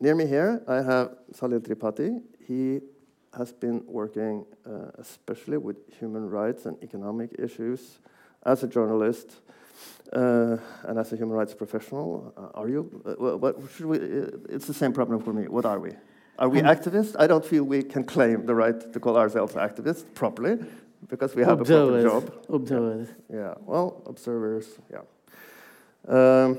near 0.00 0.14
me 0.14 0.26
here, 0.26 0.62
I 0.66 0.76
have 0.76 1.16
Salil 1.32 1.60
Tripathi. 1.60 2.22
He 2.46 2.80
has 3.36 3.52
been 3.52 3.82
working 3.86 4.44
uh, 4.66 4.90
especially 4.98 5.58
with 5.58 5.76
human 5.98 6.28
rights 6.28 6.66
and 6.66 6.82
economic 6.82 7.30
issues 7.38 7.98
as 8.44 8.62
a 8.62 8.66
journalist 8.66 9.36
uh, 10.12 10.56
and 10.84 10.98
as 10.98 11.12
a 11.12 11.16
human 11.16 11.36
rights 11.36 11.54
professional. 11.54 12.32
Uh, 12.36 12.58
are 12.58 12.68
you? 12.68 13.02
Uh, 13.04 13.36
what 13.36 13.56
should 13.76 13.86
we? 13.86 13.98
it's 14.48 14.66
the 14.66 14.74
same 14.74 14.92
problem 14.92 15.20
for 15.22 15.32
me. 15.32 15.46
What 15.48 15.66
are 15.66 15.78
we? 15.78 15.92
Are 16.38 16.48
we 16.48 16.60
um, 16.60 16.66
activists? 16.66 17.16
I 17.18 17.26
don't 17.26 17.44
feel 17.44 17.64
we 17.64 17.82
can 17.82 18.04
claim 18.04 18.46
the 18.46 18.54
right 18.54 18.92
to 18.92 19.00
call 19.00 19.16
ourselves 19.16 19.54
activists 19.54 20.04
properly 20.14 20.58
because 21.08 21.34
we 21.34 21.42
have 21.42 21.60
observers. 21.60 22.04
a 22.04 22.08
proper 22.08 22.26
job. 22.26 22.44
Observers. 22.54 23.08
Yeah, 23.28 23.36
yeah. 23.36 23.54
well, 23.66 24.02
observers, 24.06 24.66
yeah. 24.90 25.02
Um, 26.08 26.58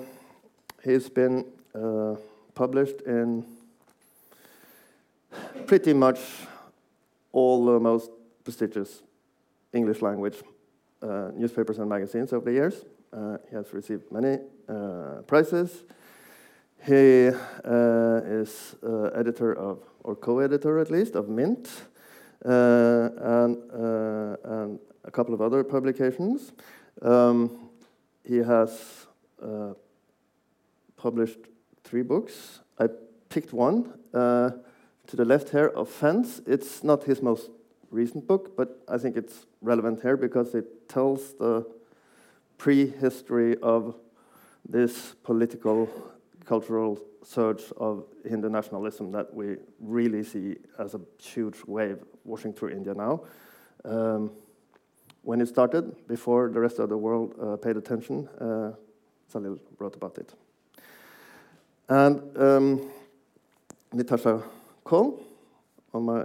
he's 0.83 1.09
been 1.09 1.45
uh, 1.75 2.15
published 2.53 3.01
in 3.01 3.45
pretty 5.67 5.93
much 5.93 6.19
all 7.31 7.65
the 7.65 7.79
most 7.79 8.11
prestigious 8.43 9.03
English 9.73 10.01
language 10.01 10.35
uh, 11.01 11.31
newspapers 11.35 11.77
and 11.79 11.87
magazines 11.87 12.33
over 12.33 12.45
the 12.45 12.53
years. 12.53 12.85
Uh, 13.11 13.37
he 13.49 13.55
has 13.55 13.73
received 13.73 14.11
many 14.11 14.39
uh, 14.67 15.21
prizes. 15.27 15.83
He 16.85 17.27
uh, 17.29 18.21
is 18.23 18.75
uh, 18.83 19.09
editor 19.15 19.53
of, 19.53 19.79
or 20.03 20.15
co-editor 20.15 20.79
at 20.79 20.89
least, 20.89 21.15
of 21.15 21.27
Mint, 21.27 21.69
and, 22.41 23.57
and 24.43 24.79
a 25.03 25.11
couple 25.11 25.33
of 25.33 25.41
other 25.41 25.63
publications. 25.63 26.53
Um, 27.01 27.69
he 28.23 28.37
has 28.37 29.07
published 30.99 31.39
three 31.83 32.03
books. 32.03 32.59
I 32.77 32.87
picked 33.29 33.53
one 33.53 33.93
to 34.11 35.15
the 35.15 35.25
left 35.25 35.49
here 35.49 35.71
Offence. 35.75 36.41
It's 36.45 36.83
not 36.83 37.03
his 37.05 37.21
most 37.21 37.49
recent 37.89 38.27
book, 38.27 38.55
but 38.55 38.83
I 38.87 38.97
think 38.97 39.17
it's 39.17 39.47
relevant 39.61 40.01
here 40.01 40.17
because 40.17 40.53
it 40.53 40.87
tells 40.87 41.33
the 41.33 41.65
prehistory 42.57 43.57
of 43.61 43.95
this 44.67 45.15
political, 45.23 45.89
cultural 46.45 46.99
surge 47.23 47.63
of 47.77 48.05
Hindu 48.27 48.49
nationalism 48.49 49.11
that 49.13 49.33
we 49.33 49.55
really 49.79 50.23
see 50.23 50.57
as 50.77 50.93
a 50.93 51.01
huge 51.19 51.57
wave 51.65 51.97
washing 52.23 52.53
through 52.53 52.69
India 52.69 52.93
now. 52.93 53.23
Um, 53.85 54.31
when 55.21 55.41
it 55.41 55.47
started, 55.47 56.07
before 56.07 56.49
the 56.49 56.59
rest 56.59 56.79
of 56.79 56.89
the 56.89 56.97
world 56.97 57.35
uh, 57.41 57.55
paid 57.57 57.77
attention, 57.77 58.27
uh, 58.39 58.71
Salil 59.31 59.59
wrote 59.79 59.95
about 59.95 60.17
it. 60.17 60.33
And 61.89 62.37
um, 62.37 62.91
Nitasha 63.93 64.43
Kaul, 64.83 65.19
on 65.91 66.03
my 66.03 66.21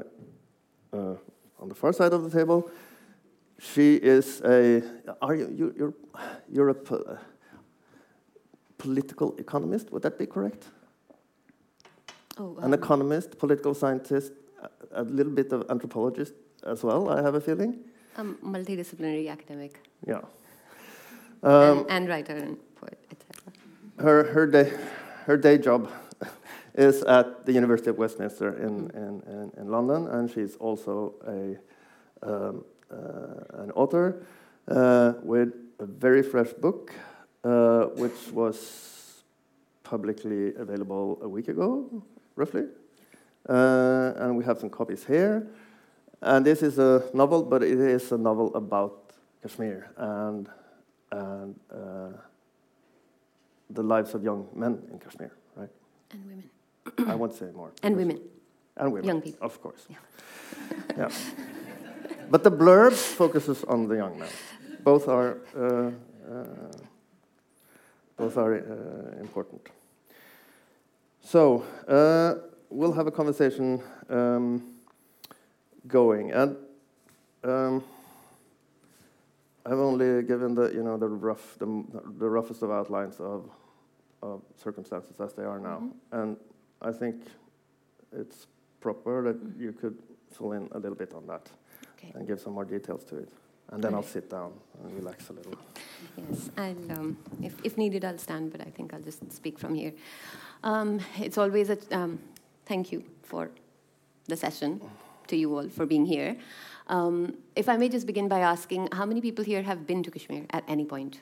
uh, 0.92 1.16
on 1.58 1.68
the 1.68 1.74
far 1.74 1.92
side 1.94 2.12
of 2.12 2.22
the 2.22 2.38
table, 2.38 2.70
she 3.58 3.94
is 3.94 4.42
a. 4.44 4.82
Are 5.22 5.34
you? 5.34 5.48
you 5.56 5.74
you're 5.76 5.94
you're 6.52 6.68
a 6.68 6.74
po 6.74 7.18
political 8.76 9.34
economist. 9.38 9.90
Would 9.90 10.02
that 10.02 10.18
be 10.18 10.26
correct? 10.26 10.68
Oh, 12.36 12.56
um, 12.58 12.64
An 12.64 12.74
economist, 12.74 13.38
political 13.38 13.72
scientist, 13.72 14.32
a, 14.92 15.00
a 15.00 15.04
little 15.04 15.32
bit 15.32 15.50
of 15.52 15.64
anthropologist 15.70 16.34
as 16.66 16.82
well. 16.82 17.08
I 17.08 17.22
have 17.22 17.36
a 17.36 17.40
feeling. 17.40 17.78
Um, 18.16 18.36
multidisciplinary 18.44 19.30
academic. 19.30 19.80
Yeah. 20.06 20.20
Um, 21.42 21.78
and, 21.78 21.90
and, 21.90 22.08
writer 22.08 22.36
and 22.36 22.58
poet, 22.74 22.98
etc. 23.10 23.52
Her 23.98 24.24
her 24.24 24.46
day 24.46 24.72
her 25.24 25.36
day 25.36 25.58
job 25.58 25.90
is 26.74 27.02
at 27.02 27.46
the 27.46 27.52
University 27.52 27.90
of 27.90 27.98
Westminster 27.98 28.56
in, 28.56 28.90
in, 28.94 29.22
in, 29.26 29.52
in 29.56 29.70
London, 29.70 30.06
and 30.08 30.30
she's 30.30 30.56
also 30.56 31.14
a, 31.26 31.56
um, 32.22 32.64
uh, 32.90 33.62
an 33.62 33.70
author 33.72 34.24
uh, 34.68 35.14
with 35.22 35.52
a 35.78 35.86
very 35.86 36.22
fresh 36.22 36.52
book, 36.52 36.92
uh, 37.42 37.84
which 37.96 38.32
was 38.32 39.22
publicly 39.82 40.54
available 40.56 41.18
a 41.22 41.28
week 41.28 41.48
ago, 41.48 42.02
roughly. 42.36 42.64
Uh, 43.48 44.12
and 44.16 44.36
we 44.36 44.44
have 44.44 44.58
some 44.58 44.70
copies 44.70 45.04
here. 45.04 45.46
And 46.22 46.44
this 46.44 46.62
is 46.62 46.78
a 46.78 47.02
novel, 47.12 47.42
but 47.42 47.62
it 47.62 47.78
is 47.78 48.10
a 48.12 48.18
novel 48.18 48.54
about 48.54 49.12
Kashmir 49.42 49.90
and, 49.96 50.48
and 51.12 51.60
uh, 51.70 52.08
the 53.74 53.82
lives 53.82 54.14
of 54.14 54.22
young 54.22 54.48
men 54.54 54.82
in 54.90 54.98
Kashmir, 54.98 55.32
right? 55.56 55.68
And 56.10 56.26
women. 56.26 56.50
I 57.10 57.14
won't 57.14 57.34
say 57.34 57.46
more. 57.54 57.72
And 57.82 57.96
women. 57.96 58.20
And 58.76 58.92
women. 58.92 59.06
Young 59.06 59.20
people. 59.20 59.46
Of 59.46 59.60
course. 59.60 59.86
Yeah. 59.88 59.96
yeah. 60.96 61.08
But 62.30 62.44
the 62.44 62.50
blurb 62.50 62.92
focuses 62.92 63.64
on 63.64 63.88
the 63.88 63.96
young 63.96 64.18
men. 64.18 64.28
Both 64.82 65.08
are, 65.08 65.38
uh, 65.56 65.90
uh, 66.30 66.44
both 68.16 68.36
are 68.36 68.54
uh, 68.54 69.20
important. 69.20 69.68
So, 71.20 71.64
uh, 71.88 72.34
we'll 72.70 72.92
have 72.92 73.06
a 73.06 73.10
conversation 73.10 73.82
um, 74.08 74.74
going. 75.86 76.32
And 76.32 76.56
um, 77.42 77.84
I've 79.66 79.78
only 79.78 80.22
given 80.22 80.54
the, 80.54 80.70
you 80.72 80.82
know, 80.82 80.96
the, 80.96 81.08
rough, 81.08 81.58
the, 81.58 81.66
the 82.18 82.28
roughest 82.28 82.62
of 82.62 82.70
outlines 82.70 83.20
of, 83.20 83.48
circumstances 84.56 85.20
as 85.20 85.32
they 85.34 85.44
are 85.44 85.60
now. 85.60 85.78
Mm 85.78 85.90
-hmm. 85.90 86.20
And 86.20 86.36
I 86.80 86.98
think 86.98 87.16
it's 88.12 88.46
proper 88.80 89.22
that 89.22 89.36
you 89.58 89.72
could 89.72 89.96
fill 90.30 90.52
in 90.52 90.68
a 90.72 90.78
little 90.78 90.96
bit 90.96 91.14
on 91.14 91.26
that 91.26 91.50
okay. 91.96 92.12
and 92.14 92.26
give 92.26 92.38
some 92.40 92.54
more 92.54 92.66
details 92.66 93.04
to 93.04 93.16
it. 93.16 93.28
And 93.72 93.82
then 93.82 93.94
I'll 93.94 94.02
sit 94.02 94.30
down 94.30 94.52
and 94.82 94.94
relax 94.94 95.30
a 95.30 95.32
little. 95.32 95.56
Yes, 96.16 96.50
and 96.56 96.92
um, 96.98 97.16
if, 97.42 97.54
if 97.62 97.76
needed, 97.76 98.04
I'll 98.04 98.18
stand, 98.18 98.52
but 98.52 98.60
I 98.60 98.70
think 98.70 98.92
I'll 98.92 99.04
just 99.04 99.32
speak 99.32 99.58
from 99.58 99.74
here. 99.74 99.92
Um, 100.62 101.00
it's 101.18 101.38
always 101.38 101.70
a 101.70 101.78
um, 101.90 102.18
thank 102.66 102.92
you 102.92 103.02
for 103.22 103.50
the 104.28 104.36
session, 104.36 104.80
to 105.26 105.36
you 105.36 105.56
all 105.56 105.68
for 105.68 105.86
being 105.86 106.06
here. 106.06 106.36
Um, 106.88 107.34
if 107.56 107.68
I 107.68 107.76
may 107.76 107.88
just 107.88 108.06
begin 108.06 108.28
by 108.28 108.40
asking, 108.40 108.88
how 108.92 109.06
many 109.06 109.20
people 109.20 109.44
here 109.44 109.62
have 109.62 109.86
been 109.86 110.02
to 110.02 110.10
Kashmir 110.10 110.44
at 110.50 110.64
any 110.68 110.84
point? 110.84 111.20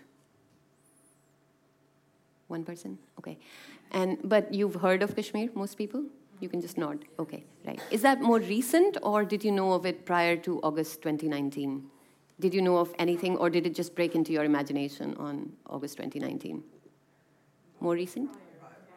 One 2.52 2.64
person? 2.64 2.98
Okay. 3.18 3.38
And, 3.92 4.18
but 4.22 4.52
you've 4.52 4.74
heard 4.74 5.02
of 5.02 5.16
Kashmir, 5.16 5.48
most 5.54 5.76
people? 5.76 6.04
You 6.40 6.48
can 6.50 6.60
just 6.60 6.76
nod. 6.76 7.04
Okay, 7.18 7.44
right. 7.66 7.80
Is 7.90 8.02
that 8.02 8.20
more 8.20 8.40
recent, 8.40 8.98
or 9.02 9.24
did 9.24 9.42
you 9.44 9.52
know 9.52 9.72
of 9.72 9.86
it 9.86 10.04
prior 10.04 10.36
to 10.46 10.60
August 10.62 11.00
2019? 11.02 11.82
Did 12.40 12.52
you 12.52 12.60
know 12.60 12.76
of 12.76 12.92
anything, 12.98 13.36
or 13.38 13.48
did 13.48 13.66
it 13.66 13.74
just 13.74 13.94
break 13.94 14.14
into 14.14 14.32
your 14.32 14.44
imagination 14.44 15.14
on 15.16 15.52
August 15.66 15.96
2019? 15.96 16.62
More 17.80 17.94
recent? 17.94 18.30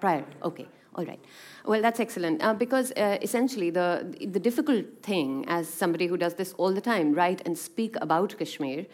Prior. 0.01 0.25
Okay. 0.43 0.67
All 0.95 1.05
right. 1.05 1.23
Well, 1.65 1.81
that's 1.81 1.99
excellent 1.99 2.43
uh, 2.43 2.53
because 2.53 2.91
uh, 2.93 3.17
essentially 3.21 3.69
the 3.69 3.87
the 4.37 4.39
difficult 4.39 4.85
thing, 5.03 5.45
as 5.47 5.69
somebody 5.69 6.07
who 6.07 6.17
does 6.17 6.35
this 6.35 6.53
all 6.57 6.73
the 6.73 6.85
time, 6.93 7.13
write 7.13 7.41
and 7.45 7.57
speak 7.57 7.95
about 8.01 8.37
Kashmir, 8.37 8.85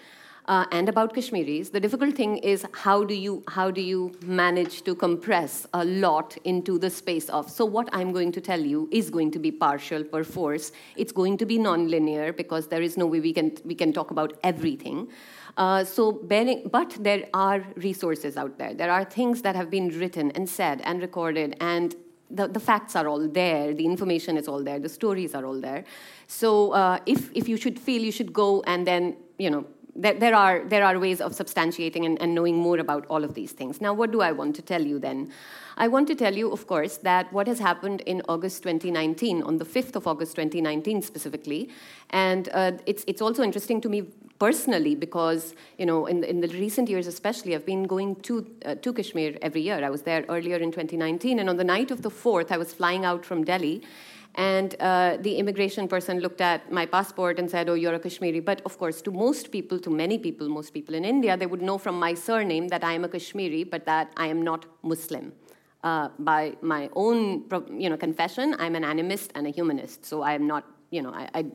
uh, 0.46 0.66
and 0.72 0.90
about 0.90 1.14
Kashmiris. 1.14 1.70
The 1.70 1.80
difficult 1.80 2.16
thing 2.16 2.38
is 2.38 2.66
how 2.74 3.04
do 3.04 3.14
you 3.14 3.44
how 3.48 3.72
do 3.72 3.82
you 3.82 4.12
manage 4.26 4.84
to 4.84 4.96
compress 4.96 5.68
a 5.74 5.86
lot 5.86 6.38
into 6.44 6.78
the 6.80 6.90
space 6.90 7.30
of. 7.30 7.50
So 7.50 7.66
what 7.66 7.90
I'm 7.94 8.12
going 8.12 8.32
to 8.34 8.42
tell 8.42 8.60
you 8.60 8.90
is 8.92 9.10
going 9.10 9.32
to 9.32 9.40
be 9.40 9.52
partial 9.52 10.04
perforce. 10.04 10.72
It's 10.96 11.12
going 11.12 11.38
to 11.38 11.46
be 11.46 11.58
non-linear 11.58 12.34
because 12.34 12.68
there 12.68 12.82
is 12.82 12.98
no 12.98 13.06
way 13.06 13.20
we 13.20 13.34
can 13.34 13.52
we 13.66 13.76
can 13.76 13.94
talk 13.94 14.12
about 14.12 14.34
everything. 14.44 15.10
Uh, 15.58 15.84
so, 15.84 16.14
bearing, 16.14 16.70
but 16.72 16.96
there 17.00 17.28
are 17.34 17.66
resources 17.76 18.38
out 18.38 18.58
there. 18.58 18.74
There 18.74 18.90
are 18.90 19.04
things 19.04 19.42
that 19.42 19.54
have 19.56 19.70
been 19.70 19.90
written 20.00 20.32
and 20.32 20.50
said 20.50 20.82
and 20.86 21.02
recorded 21.02 21.58
and 21.60 21.94
the, 22.34 22.48
the 22.48 22.60
facts 22.60 22.96
are 22.96 23.08
all 23.08 23.28
there, 23.28 23.74
the 23.74 23.86
information 23.86 24.38
is 24.38 24.48
all 24.48 24.64
there, 24.64 24.80
the 24.80 24.90
stories 24.90 25.36
are 25.36 25.46
all 25.46 25.60
there. 25.60 25.84
So 26.28 26.72
uh, 26.72 27.00
if, 27.06 27.30
if 27.36 27.50
you 27.50 27.58
should 27.58 27.80
feel 27.80 28.02
you 28.02 28.12
should 28.12 28.32
go 28.32 28.64
and 28.66 28.88
then, 28.88 29.18
you 29.38 29.50
know, 29.50 29.66
there, 29.96 30.14
there, 30.14 30.36
are, 30.36 30.64
there 30.64 30.84
are 30.84 30.98
ways 31.00 31.22
of 31.22 31.34
substantiating 31.34 32.06
and, 32.06 32.22
and 32.22 32.34
knowing 32.34 32.56
more 32.56 32.80
about 32.80 33.06
all 33.08 33.24
of 33.24 33.34
these 33.34 33.52
things. 33.52 33.82
Now, 33.82 33.94
what 33.94 34.12
do 34.12 34.22
I 34.22 34.32
want 34.32 34.56
to 34.58 34.62
tell 34.62 34.82
you 34.82 35.00
then? 35.00 35.32
I 35.78 35.88
want 35.88 36.08
to 36.08 36.16
tell 36.16 36.36
you, 36.36 36.52
of 36.52 36.68
course, 36.68 36.98
that 36.98 37.32
what 37.34 37.48
has 37.48 37.60
happened 37.60 38.02
in 38.02 38.22
August 38.28 38.64
2019, 38.64 39.44
on 39.44 39.58
the 39.58 39.66
5th 39.66 39.96
of 39.96 40.08
August 40.08 40.36
2019 40.36 41.02
specifically, 41.02 41.70
and 42.10 42.50
uh, 42.54 42.74
it's, 42.86 43.04
it's 43.08 43.22
also 43.22 43.42
interesting 43.44 43.82
to 43.82 43.90
me 43.90 44.04
personally 44.38 44.96
because, 44.96 45.54
you 45.78 45.86
know, 45.86 46.08
in, 46.08 46.24
in 46.24 46.42
the 46.42 46.48
recent 46.50 46.90
years 46.90 47.08
especially, 47.08 47.56
I've 47.56 47.66
been 47.66 47.84
going 47.84 48.16
to, 48.28 48.46
uh, 48.66 48.76
to 48.76 48.94
Kashmir 48.94 49.38
every 49.42 49.62
year. 49.62 49.84
I 49.84 49.90
was 49.90 50.02
there 50.02 50.26
earlier 50.30 50.58
in 50.58 50.72
2019, 50.72 51.40
and 51.40 51.50
on 51.50 51.58
the 51.58 51.64
night 51.64 51.92
of 51.92 52.02
the 52.02 52.10
4th, 52.10 52.52
I 52.52 52.58
was 52.58 52.74
flying 52.74 53.06
out 53.06 53.26
from 53.26 53.44
Delhi, 53.44 53.82
And 54.36 54.76
uh, 54.80 55.18
the 55.20 55.36
immigration 55.36 55.88
person 55.88 56.20
looked 56.20 56.40
at 56.40 56.72
my 56.72 56.86
passport 56.86 57.38
and 57.38 57.52
said, 57.52 57.68
Oh, 57.68 57.74
you're 57.74 57.94
a 57.94 58.00
Kashmiri. 58.00 58.40
But 58.40 58.62
of 58.66 58.78
course, 58.78 59.02
to 59.04 59.12
most 59.12 59.52
people, 59.52 59.78
to 59.80 59.90
many 59.90 60.18
people, 60.18 60.48
most 60.48 60.74
people 60.74 60.96
in 60.96 61.04
India, 61.04 61.36
they 61.36 61.46
would 61.46 61.62
know 61.62 61.78
from 61.78 62.00
my 62.00 62.14
surname 62.14 62.70
that 62.70 62.84
I 62.84 62.94
am 62.94 63.04
a 63.04 63.10
Kashmiri, 63.10 63.66
but 63.66 63.86
that 63.86 64.12
I 64.16 64.28
am 64.28 64.42
not 64.42 64.66
Muslim. 64.84 65.34
Uh, 65.84 66.10
by 66.20 66.56
my 66.62 66.90
own 66.94 67.44
you 67.72 67.90
know, 67.90 67.98
confession, 67.98 68.56
I'm 68.60 68.76
an 68.76 68.84
animist 68.84 69.32
and 69.34 69.48
a 69.48 69.50
humanist. 69.50 70.06
So 70.06 70.22
I 70.22 70.34
am 70.34 70.46
not, 70.46 70.64
you 70.92 71.02
know, 71.02 71.12
I, 71.12 71.46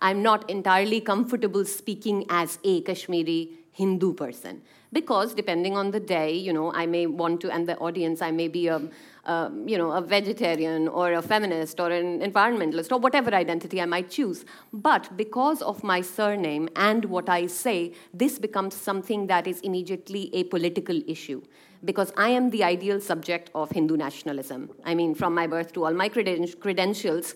I, 0.00 0.10
am 0.10 0.22
not 0.22 0.50
entirely 0.50 1.00
comfortable 1.00 1.64
speaking 1.64 2.26
as 2.28 2.58
a 2.64 2.80
Kashmiri 2.80 3.50
Hindu 3.70 4.14
person. 4.14 4.62
Because 4.92 5.34
depending 5.34 5.76
on 5.76 5.92
the 5.92 6.00
day, 6.00 6.32
you 6.32 6.52
know, 6.52 6.72
I 6.72 6.86
may 6.86 7.06
want 7.06 7.40
to, 7.42 7.50
and 7.52 7.68
the 7.68 7.76
audience, 7.78 8.22
I 8.22 8.32
may 8.32 8.48
be 8.48 8.66
a, 8.66 8.82
um, 9.26 9.66
you 9.68 9.78
know, 9.78 9.92
a 9.92 10.00
vegetarian 10.00 10.88
or 10.88 11.12
a 11.12 11.22
feminist 11.22 11.80
or 11.80 11.90
an 11.90 12.20
environmentalist 12.20 12.92
or 12.92 12.98
whatever 12.98 13.34
identity 13.34 13.80
I 13.80 13.86
might 13.86 14.10
choose. 14.10 14.44
But 14.72 15.16
because 15.16 15.62
of 15.62 15.82
my 15.82 16.00
surname 16.00 16.68
and 16.76 17.04
what 17.06 17.28
I 17.28 17.46
say, 17.46 17.92
this 18.12 18.38
becomes 18.38 18.74
something 18.74 19.26
that 19.28 19.46
is 19.46 19.60
immediately 19.60 20.30
a 20.34 20.44
political 20.44 21.00
issue 21.06 21.42
because 21.84 22.12
I 22.16 22.30
am 22.30 22.50
the 22.50 22.64
ideal 22.64 23.00
subject 23.00 23.50
of 23.54 23.70
Hindu 23.70 23.96
nationalism. 23.96 24.70
I 24.84 24.94
mean, 24.94 25.14
from 25.14 25.34
my 25.34 25.46
birth 25.46 25.72
to 25.74 25.84
all 25.84 25.92
my 25.92 26.08
creden- 26.08 26.58
credentials, 26.60 27.34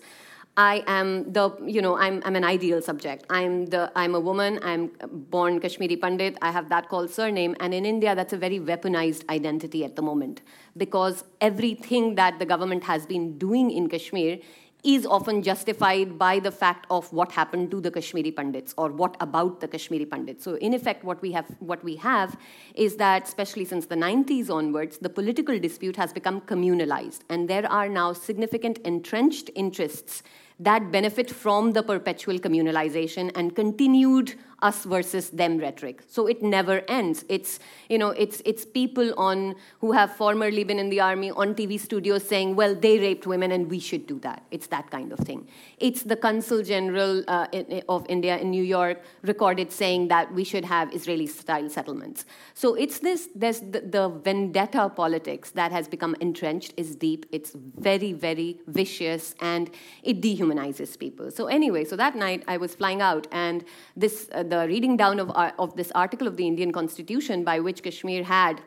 I 0.59 0.83
am 0.87 1.31
the, 1.31 1.55
you 1.65 1.81
know, 1.81 1.95
I'm, 1.95 2.21
I'm 2.25 2.35
an 2.35 2.43
ideal 2.43 2.81
subject. 2.81 3.25
I'm, 3.29 3.67
the, 3.67 3.89
I'm 3.95 4.13
a 4.13 4.19
woman, 4.19 4.59
I'm 4.61 4.91
born 5.29 5.61
Kashmiri 5.61 5.95
Pandit, 5.95 6.37
I 6.41 6.51
have 6.51 6.67
that 6.67 6.89
called 6.89 7.09
surname, 7.09 7.55
and 7.61 7.73
in 7.73 7.85
India, 7.85 8.13
that's 8.13 8.33
a 8.33 8.37
very 8.37 8.59
weaponized 8.59 9.23
identity 9.29 9.85
at 9.85 9.95
the 9.95 10.01
moment. 10.01 10.41
Because 10.75 11.23
everything 11.39 12.15
that 12.15 12.39
the 12.39 12.45
government 12.45 12.83
has 12.83 13.05
been 13.05 13.37
doing 13.37 13.71
in 13.71 13.87
Kashmir 13.87 14.39
is 14.83 15.05
often 15.05 15.43
justified 15.43 16.19
by 16.19 16.39
the 16.39 16.51
fact 16.51 16.85
of 16.89 17.11
what 17.13 17.31
happened 17.31 17.71
to 17.71 17.79
the 17.79 17.91
Kashmiri 17.91 18.31
Pandits 18.31 18.73
or 18.77 18.89
what 18.89 19.15
about 19.21 19.61
the 19.61 19.67
Kashmiri 19.67 20.05
Pandits. 20.05 20.43
So, 20.43 20.55
in 20.55 20.73
effect, 20.73 21.05
what 21.05 21.21
we 21.21 21.31
have, 21.31 21.45
what 21.59 21.81
we 21.85 21.95
have 21.97 22.37
is 22.75 22.97
that, 22.97 23.27
especially 23.27 23.63
since 23.63 23.85
the 23.85 23.95
90s 23.95 24.49
onwards, 24.49 24.97
the 24.97 25.09
political 25.09 25.57
dispute 25.57 25.95
has 25.95 26.11
become 26.11 26.41
communalized, 26.41 27.23
and 27.29 27.49
there 27.49 27.69
are 27.71 27.87
now 27.87 28.11
significant 28.11 28.77
entrenched 28.79 29.49
interests 29.55 30.21
that 30.59 30.91
benefit 30.91 31.29
from 31.31 31.71
the 31.71 31.81
perpetual 31.81 32.37
communalization 32.37 33.31
and 33.35 33.55
continued 33.55 34.35
us 34.61 34.83
versus 34.83 35.29
them 35.29 35.57
rhetoric. 35.57 36.01
So 36.07 36.27
it 36.27 36.43
never 36.43 36.81
ends. 36.87 37.25
It's 37.29 37.59
you 37.89 37.97
know 37.97 38.09
it's 38.09 38.41
it's 38.45 38.65
people 38.65 39.13
on 39.17 39.55
who 39.79 39.91
have 39.93 40.15
formerly 40.15 40.63
been 40.63 40.79
in 40.79 40.89
the 40.89 40.99
army 40.99 41.31
on 41.31 41.55
TV 41.55 41.79
studios 41.79 42.27
saying, 42.27 42.55
well, 42.55 42.75
they 42.75 42.99
raped 42.99 43.25
women 43.25 43.51
and 43.51 43.69
we 43.69 43.79
should 43.79 44.05
do 44.07 44.19
that. 44.19 44.43
It's 44.51 44.67
that 44.67 44.91
kind 44.91 45.11
of 45.11 45.19
thing. 45.19 45.47
It's 45.77 46.03
the 46.03 46.15
consul 46.15 46.63
general 46.63 47.23
uh, 47.27 47.47
of 47.87 48.05
India 48.09 48.37
in 48.37 48.51
New 48.51 48.63
York 48.63 49.01
recorded 49.23 49.71
saying 49.71 50.09
that 50.09 50.33
we 50.33 50.43
should 50.43 50.65
have 50.65 50.93
Israeli-style 50.93 51.69
settlements. 51.69 52.25
So 52.53 52.75
it's 52.75 52.99
this 52.99 53.29
there's 53.35 53.61
the, 53.61 53.81
the 53.81 54.09
vendetta 54.09 54.89
politics 54.89 55.51
that 55.51 55.71
has 55.71 55.87
become 55.87 56.15
entrenched 56.19 56.73
is 56.77 56.95
deep. 56.95 57.25
It's 57.31 57.51
very 57.53 58.13
very 58.13 58.59
vicious 58.67 59.35
and 59.39 59.69
it 60.03 60.21
dehumanizes 60.21 60.97
people. 60.99 61.31
So 61.31 61.47
anyway, 61.47 61.85
so 61.85 61.95
that 61.95 62.15
night 62.15 62.43
I 62.47 62.57
was 62.57 62.75
flying 62.75 63.01
out 63.01 63.27
and 63.31 63.63
this. 63.95 64.29
Uh, 64.33 64.43
the 64.49 64.65
reading 64.67 64.97
down 64.97 65.19
of, 65.19 65.29
uh, 65.31 65.51
of 65.59 65.75
this 65.75 65.91
article 65.93 66.27
of 66.27 66.37
the 66.37 66.47
Indian 66.47 66.71
Constitution 66.71 67.43
by 67.43 67.59
which 67.59 67.83
Kashmir 67.83 68.23
had 68.23 68.61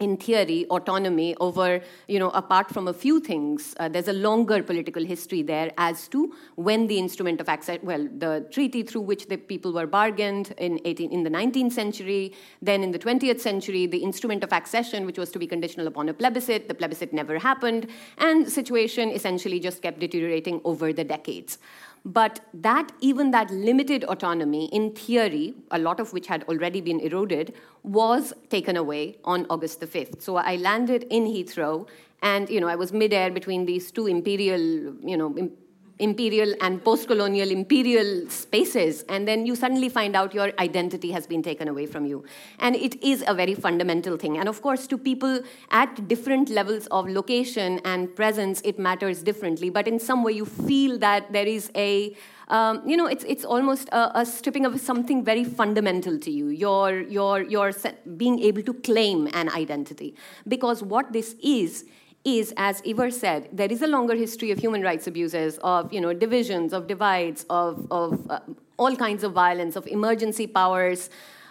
in 0.00 0.16
theory, 0.16 0.66
autonomy 0.70 1.36
over, 1.40 1.80
you 2.08 2.18
know, 2.18 2.30
apart 2.30 2.70
from 2.70 2.88
a 2.88 2.92
few 2.92 3.20
things, 3.20 3.74
uh, 3.78 3.88
there's 3.88 4.08
a 4.08 4.14
longer 4.14 4.62
political 4.62 5.04
history 5.04 5.42
there 5.42 5.70
as 5.76 6.08
to 6.08 6.32
when 6.56 6.86
the 6.86 6.98
instrument 6.98 7.40
of 7.40 7.48
access, 7.48 7.78
well, 7.82 8.08
the 8.18 8.46
treaty 8.50 8.82
through 8.82 9.02
which 9.02 9.28
the 9.28 9.36
people 9.36 9.72
were 9.72 9.86
bargained 9.86 10.54
in, 10.56 10.80
18, 10.86 11.12
in 11.12 11.22
the 11.22 11.30
19th 11.30 11.72
century, 11.72 12.34
then 12.62 12.82
in 12.82 12.90
the 12.90 12.98
20th 12.98 13.40
century, 13.40 13.86
the 13.86 13.98
instrument 13.98 14.42
of 14.42 14.52
accession, 14.52 15.04
which 15.04 15.18
was 15.18 15.30
to 15.30 15.38
be 15.38 15.46
conditional 15.46 15.86
upon 15.86 16.08
a 16.08 16.14
plebiscite, 16.14 16.66
the 16.66 16.74
plebiscite 16.74 17.12
never 17.12 17.38
happened, 17.38 17.86
and 18.18 18.50
situation 18.50 19.10
essentially 19.10 19.60
just 19.60 19.82
kept 19.82 20.00
deteriorating 20.00 20.62
over 20.64 20.94
the 20.94 21.04
decades. 21.04 21.58
But 22.04 22.40
that, 22.54 22.92
even 23.00 23.30
that 23.32 23.50
limited 23.50 24.04
autonomy, 24.04 24.66
in 24.72 24.92
theory, 24.92 25.54
a 25.70 25.78
lot 25.78 26.00
of 26.00 26.12
which 26.12 26.26
had 26.26 26.44
already 26.44 26.80
been 26.80 26.98
eroded, 27.00 27.54
was 27.82 28.32
taken 28.48 28.76
away 28.76 29.18
on 29.24 29.46
August 29.50 29.80
the 29.80 29.86
5th. 29.86 30.22
So 30.22 30.36
I 30.36 30.56
landed 30.56 31.04
in 31.10 31.24
Heathrow, 31.24 31.86
and 32.22 32.48
you 32.48 32.60
know, 32.60 32.68
I 32.68 32.76
was 32.76 32.92
midair 32.92 33.30
between 33.30 33.66
these 33.66 33.90
two 33.90 34.06
imperial, 34.06 34.60
you 35.02 35.16
know, 35.16 35.50
imperial 36.00 36.54
and 36.60 36.82
post 36.82 37.06
colonial 37.06 37.50
imperial 37.50 38.28
spaces, 38.28 39.04
and 39.08 39.28
then 39.28 39.46
you 39.46 39.54
suddenly 39.54 39.88
find 39.88 40.16
out 40.16 40.34
your 40.34 40.52
identity 40.58 41.10
has 41.12 41.26
been 41.26 41.42
taken 41.42 41.68
away 41.68 41.86
from 41.86 42.06
you. 42.06 42.24
And 42.58 42.74
it 42.74 43.02
is 43.02 43.22
a 43.26 43.34
very 43.34 43.54
fundamental 43.54 44.16
thing. 44.16 44.38
And 44.38 44.48
of 44.48 44.62
course, 44.62 44.86
to 44.88 44.98
people 44.98 45.40
at 45.70 46.08
different 46.08 46.48
levels 46.48 46.86
of 46.88 47.08
location 47.08 47.80
and 47.84 48.14
presence, 48.14 48.60
it 48.64 48.78
matters 48.78 49.22
differently. 49.22 49.70
But 49.70 49.86
in 49.86 49.98
some 49.98 50.24
way, 50.24 50.32
you 50.32 50.46
feel 50.46 50.98
that 50.98 51.32
there 51.32 51.46
is 51.46 51.70
a 51.76 52.16
um, 52.50 52.82
you 52.84 52.96
know, 52.96 53.06
it's, 53.06 53.22
it's 53.24 53.44
almost 53.44 53.88
a, 53.90 54.20
a, 54.20 54.26
stripping 54.26 54.66
of 54.66 54.80
something 54.80 55.24
very 55.24 55.44
fundamental 55.44 56.18
to 56.18 56.32
you, 56.32 56.48
your, 56.48 57.00
your, 57.02 57.42
your 57.42 57.72
being 58.16 58.40
able 58.40 58.62
to 58.62 58.74
claim 58.74 59.28
an 59.32 59.48
identity. 59.50 60.16
Because 60.48 60.82
what 60.82 61.12
this 61.12 61.36
is, 61.40 61.84
is, 62.24 62.52
as 62.56 62.82
Ivar 62.84 63.10
said, 63.10 63.48
there 63.52 63.70
is 63.70 63.82
a 63.82 63.86
longer 63.86 64.14
history 64.14 64.50
of 64.50 64.58
human 64.58 64.82
rights 64.82 65.06
abuses, 65.06 65.58
of 65.62 65.92
you 65.92 66.00
know, 66.00 66.12
divisions, 66.12 66.72
of 66.72 66.86
divides, 66.86 67.46
of, 67.48 67.86
of 67.90 68.30
uh, 68.30 68.40
all 68.76 68.94
kinds 68.94 69.24
of 69.24 69.32
violence, 69.32 69.76
of 69.76 69.86
emergency 69.86 70.46
powers, 70.46 71.08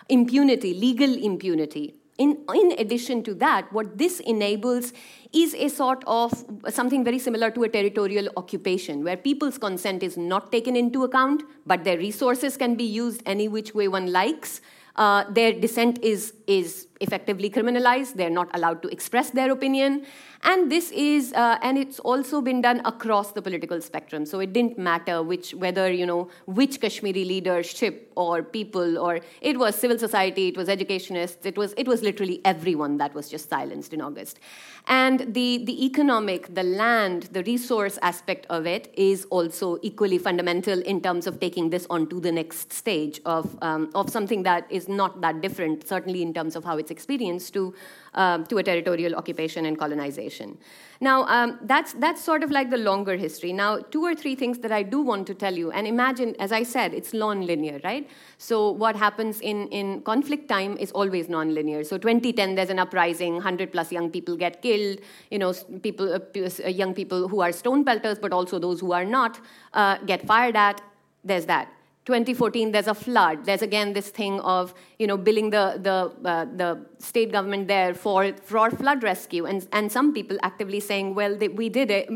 impunity, 0.10 0.74
legal 0.74 1.12
impunity. 1.12 1.96
In, 2.20 2.38
in 2.54 2.74
addition 2.78 3.24
to 3.24 3.34
that, 3.36 3.72
what 3.72 3.98
this 3.98 4.20
enables 4.20 4.92
is 5.32 5.56
a 5.56 5.70
sort 5.70 6.04
of 6.06 6.34
something 6.68 7.04
very 7.04 7.18
similar 7.18 7.50
to 7.52 7.64
a 7.64 7.70
territorial 7.70 8.28
occupation, 8.36 9.04
where 9.04 9.16
people's 9.16 9.58
consent 9.58 10.04
is 10.04 10.18
not 10.18 10.52
taken 10.52 10.76
into 10.76 11.04
account, 11.04 11.44
but 11.66 11.84
their 11.86 11.98
resources 11.98 12.58
can 12.58 12.76
be 12.76 12.84
used 12.84 13.24
any 13.26 13.48
which 13.48 13.74
way 13.74 13.88
one 13.88 14.12
likes. 14.12 14.60
Uh, 14.98 15.24
their 15.32 15.54
dissent 15.54 15.98
is, 16.04 16.34
is 16.46 16.88
effectively 17.00 17.50
criminalized. 17.50 18.16
They're 18.16 18.30
not 18.30 18.50
allowed 18.54 18.82
to 18.82 18.90
express 18.90 19.30
their 19.30 19.50
opinion. 19.50 20.06
And 20.44 20.72
this 20.72 20.92
is, 20.92 21.34
uh, 21.34 21.58
and 21.62 21.78
it's 21.78 22.00
also 22.00 22.42
been 22.42 22.62
done 22.62 22.82
across 22.86 23.34
the 23.34 23.42
political 23.42 23.82
spectrum. 23.82 24.26
So 24.26 24.40
it 24.40 24.54
didn't 24.54 24.78
matter 24.78 25.22
which, 25.22 25.54
whether, 25.54 25.92
you 25.92 26.06
know, 26.06 26.30
which 26.46 26.80
Kashmiri 26.80 27.26
leadership 27.26 28.12
or 28.16 28.42
people, 28.42 28.98
or 28.98 29.20
it 29.42 29.60
was 29.60 29.76
civil 29.76 30.00
society, 30.00 30.48
it 30.48 30.58
was 30.58 30.70
educationists, 30.70 31.46
it 31.46 31.58
was, 31.58 31.74
it 31.78 31.88
was 31.88 32.02
literally 32.02 32.40
everyone 32.46 32.98
that 32.98 33.14
was 33.14 33.30
just 33.30 33.50
silenced 33.50 33.94
in 33.94 34.02
August. 34.02 34.40
And 34.88 35.34
the, 35.34 35.64
the 35.66 35.86
economic, 35.86 36.54
the 36.56 36.64
land, 36.64 37.24
the 37.32 37.44
resource 37.44 38.00
aspect 38.02 38.46
of 38.50 38.66
it 38.66 38.94
is 38.94 39.26
also 39.26 39.78
equally 39.82 40.18
fundamental 40.18 40.80
in 40.82 41.02
terms 41.02 41.28
of 41.28 41.40
taking 41.40 41.70
this 41.70 41.86
on 41.90 42.08
to 42.10 42.20
the 42.20 42.32
next 42.32 42.72
stage 42.72 43.20
of, 43.26 43.58
um, 43.62 43.90
of 43.94 44.10
something 44.10 44.44
that 44.44 44.72
is 44.72 44.88
not 44.88 45.20
that 45.22 45.42
different, 45.42 45.88
certainly 45.88 46.22
in 46.22 46.34
terms 46.34 46.56
of 46.56 46.64
how 46.64 46.78
it's 46.78 46.92
experienced 46.92 47.54
to 47.54 47.74
um, 48.14 48.46
to 48.48 48.58
a 48.58 48.64
territorial 48.64 49.16
occupation 49.16 49.66
and 49.66 49.78
colonization. 49.78 50.58
Now, 51.02 51.26
um, 51.28 51.60
that's, 51.64 51.94
that's 51.94 52.22
sort 52.22 52.44
of 52.44 52.52
like 52.52 52.70
the 52.70 52.78
longer 52.78 53.16
history. 53.16 53.54
Now, 53.54 53.78
two 53.78 54.04
or 54.04 54.16
three 54.16 54.36
things 54.36 54.60
that 54.60 54.72
I 54.72 54.84
do 54.84 55.02
want 55.02 55.28
to 55.28 55.34
tell 55.34 55.54
you, 55.54 55.72
and 55.72 55.88
imagine, 55.88 56.36
as 56.40 56.52
I 56.52 56.64
said, 56.64 56.94
it's 56.94 57.14
non-linear, 57.14 57.80
right? 57.86 58.10
So 58.38 58.72
what 58.72 58.98
happens 58.98 59.40
in, 59.40 59.68
in 59.70 60.02
conflict 60.02 60.50
time 60.50 60.78
is 60.78 60.92
always 60.92 61.30
non-linear. 61.30 61.86
So 61.86 61.98
2010, 61.98 62.56
there's 62.56 62.70
an 62.70 62.80
uprising, 62.80 63.36
100 63.36 63.72
plus 63.72 63.92
young 63.92 64.10
people 64.10 64.36
get 64.36 64.62
killed, 64.62 65.00
you 65.32 65.40
know, 65.40 65.54
people, 65.82 66.14
uh, 66.14 66.20
uh, 66.20 66.68
young 66.68 66.94
people 66.94 67.30
who 67.30 67.40
are 67.40 67.54
stone 67.54 67.86
pelters, 67.86 68.20
but 68.20 68.34
also 68.34 68.60
those 68.60 68.82
who 68.82 68.92
are 68.92 69.06
not, 69.06 69.40
uh, 69.74 69.98
get 70.00 70.28
fired 70.28 70.58
at, 70.58 70.82
there's 71.24 71.46
that. 71.46 71.72
2014 72.06 72.72
there's 72.72 72.88
a 72.88 72.94
flood. 72.94 73.46
There's 73.46 73.62
again 73.62 73.94
this 73.94 74.10
thing 74.10 74.40
of 74.42 74.74
you 74.98 75.08
know 75.08 75.18
billing 75.18 75.50
the 75.50 75.80
the 75.82 76.30
uh, 76.30 76.46
the 76.46 76.86
state 76.98 77.32
government 77.32 77.68
there 77.68 77.94
for 77.94 78.34
for 78.44 78.72
flood 78.72 79.04
rescue. 79.04 79.46
And 79.46 79.68
and 79.72 79.92
some 79.92 80.14
people 80.14 80.38
actively 80.42 80.80
saying 80.80 81.16
well 81.16 81.36
they, 81.36 81.50
we 81.50 81.70
did 81.70 81.92
it 81.92 82.10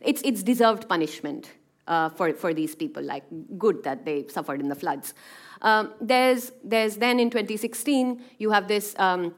it's 0.00 0.22
it's 0.22 0.42
deserved 0.42 0.88
punishment 0.88 1.50
uh, 1.86 2.08
for 2.10 2.32
for 2.32 2.54
these 2.54 2.74
people 2.74 3.02
like 3.02 3.24
good 3.58 3.82
that 3.82 4.04
they 4.04 4.26
suffered 4.28 4.60
in 4.60 4.68
the 4.68 4.74
floods. 4.76 5.14
Um, 5.62 5.92
there's 6.00 6.52
there's 6.64 6.96
then 6.96 7.18
in 7.20 7.30
2016 7.30 8.22
you 8.38 8.50
have 8.50 8.68
this 8.68 8.94
um, 8.98 9.34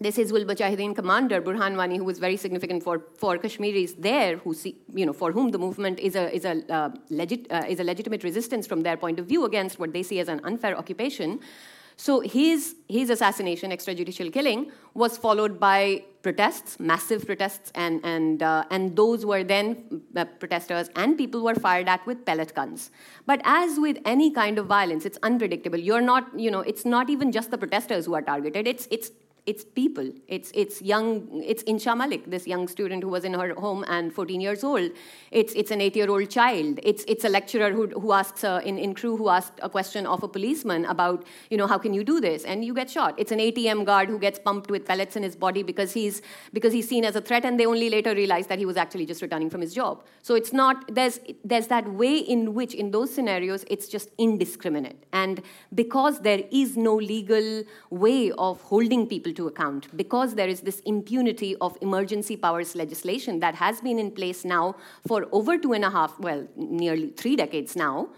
this 0.00 0.16
Hizbul 0.16 0.44
Mujahideen 0.44 0.94
commander, 0.94 1.40
Burhan 1.40 1.76
Wani, 1.76 1.98
who 1.98 2.04
was 2.04 2.18
very 2.18 2.36
significant 2.36 2.82
for, 2.82 3.04
for 3.16 3.38
Kashmiris 3.38 3.94
there, 3.96 4.38
who 4.38 4.52
see, 4.52 4.76
you 4.92 5.06
know, 5.06 5.12
for 5.12 5.30
whom 5.30 5.50
the 5.50 5.58
movement 5.58 6.00
is 6.00 6.16
a, 6.16 6.34
is, 6.34 6.44
a, 6.44 6.62
uh, 6.72 6.90
legit, 7.10 7.46
uh, 7.50 7.62
is 7.68 7.78
a 7.78 7.84
legitimate 7.84 8.24
resistance 8.24 8.66
from 8.66 8.82
their 8.82 8.96
point 8.96 9.20
of 9.20 9.26
view 9.26 9.44
against 9.44 9.78
what 9.78 9.92
they 9.92 10.02
see 10.02 10.18
as 10.18 10.28
an 10.28 10.40
unfair 10.44 10.76
occupation, 10.76 11.40
So 11.96 12.20
his, 12.20 12.76
his 12.88 13.10
assassination, 13.10 13.70
extrajudicial 13.70 14.32
killing, 14.32 14.72
was 14.94 15.16
followed 15.16 15.60
by 15.60 16.04
protests, 16.22 16.80
massive 16.80 17.24
protests, 17.26 17.70
and, 17.74 18.00
and, 18.04 18.42
uh, 18.42 18.64
and 18.70 18.96
those 18.96 19.24
were 19.24 19.44
then 19.44 20.02
uh, 20.16 20.24
protesters 20.24 20.88
and 20.96 21.16
people 21.16 21.42
were 21.42 21.54
fired 21.54 21.88
at 21.88 22.04
with 22.06 22.24
pellet 22.24 22.54
guns. 22.54 22.90
But 23.26 23.42
as 23.44 23.78
with 23.78 23.98
any 24.04 24.32
kind 24.32 24.58
of 24.58 24.66
violence, 24.66 25.04
it's 25.04 25.18
unpredictable. 25.22 25.78
You're 25.78 26.00
not, 26.00 26.38
you 26.38 26.50
know, 26.50 26.60
it's 26.60 26.84
not 26.84 27.10
even 27.10 27.30
just 27.30 27.50
the 27.50 27.58
protesters 27.58 28.06
who 28.06 28.14
are 28.14 28.22
targeted, 28.22 28.66
it's, 28.66 28.88
it's 28.90 29.10
it's 29.46 29.62
people. 29.62 30.10
It's, 30.26 30.50
it's 30.54 30.80
young, 30.80 31.42
it's 31.44 31.62
Insha 31.64 31.94
Malik, 31.96 32.30
this 32.30 32.46
young 32.46 32.66
student 32.66 33.02
who 33.02 33.10
was 33.10 33.24
in 33.24 33.34
her 33.34 33.54
home 33.54 33.84
and 33.88 34.12
14 34.12 34.40
years 34.40 34.64
old. 34.64 34.90
It's, 35.30 35.52
it's 35.52 35.70
an 35.70 35.82
eight-year-old 35.82 36.30
child. 36.30 36.80
It's, 36.82 37.04
it's 37.06 37.24
a 37.24 37.28
lecturer 37.28 37.70
who, 37.70 37.88
who 37.88 38.12
asks, 38.12 38.42
uh, 38.42 38.62
in, 38.64 38.78
in 38.78 38.94
Khrew 38.94 39.18
who 39.18 39.28
asked 39.28 39.60
a 39.60 39.68
question 39.68 40.06
of 40.06 40.22
a 40.22 40.28
policeman 40.28 40.86
about, 40.86 41.26
you 41.50 41.58
know, 41.58 41.66
how 41.66 41.76
can 41.76 41.92
you 41.92 42.04
do 42.04 42.20
this? 42.20 42.44
And 42.44 42.64
you 42.64 42.72
get 42.72 42.88
shot. 42.88 43.14
It's 43.18 43.32
an 43.32 43.38
ATM 43.38 43.84
guard 43.84 44.08
who 44.08 44.18
gets 44.18 44.38
pumped 44.38 44.70
with 44.70 44.86
pellets 44.86 45.14
in 45.14 45.22
his 45.22 45.36
body 45.36 45.62
because 45.62 45.92
he's, 45.92 46.22
because 46.54 46.72
he's 46.72 46.88
seen 46.88 47.04
as 47.04 47.14
a 47.14 47.20
threat 47.20 47.44
and 47.44 47.60
they 47.60 47.66
only 47.66 47.90
later 47.90 48.14
realize 48.14 48.46
that 48.46 48.58
he 48.58 48.64
was 48.64 48.78
actually 48.78 49.04
just 49.04 49.20
returning 49.20 49.50
from 49.50 49.60
his 49.60 49.74
job. 49.74 50.04
So 50.22 50.34
it's 50.36 50.54
not, 50.54 50.94
there's, 50.94 51.20
there's 51.44 51.66
that 51.66 51.86
way 51.92 52.16
in 52.16 52.54
which, 52.54 52.72
in 52.72 52.92
those 52.92 53.12
scenarios, 53.12 53.66
it's 53.68 53.88
just 53.88 54.08
indiscriminate. 54.16 55.04
And 55.12 55.42
because 55.74 56.20
there 56.20 56.44
is 56.50 56.78
no 56.78 56.94
legal 56.94 57.64
way 57.90 58.32
of 58.38 58.62
holding 58.62 59.06
people 59.06 59.33
to 59.34 59.46
account 59.46 59.94
because 59.96 60.34
there 60.34 60.48
is 60.48 60.60
this 60.60 60.80
impunity 60.80 61.56
of 61.60 61.76
emergency 61.80 62.36
powers 62.36 62.74
legislation 62.74 63.40
that 63.40 63.54
has 63.54 63.80
been 63.80 63.98
in 63.98 64.10
place 64.10 64.44
now 64.44 64.76
for 65.06 65.26
over 65.32 65.58
two 65.58 65.72
and 65.72 65.84
a 65.84 65.90
half, 65.90 66.18
well, 66.18 66.46
nearly 66.56 67.10
three 67.10 67.36
decades 67.36 67.76
now. 67.76 68.08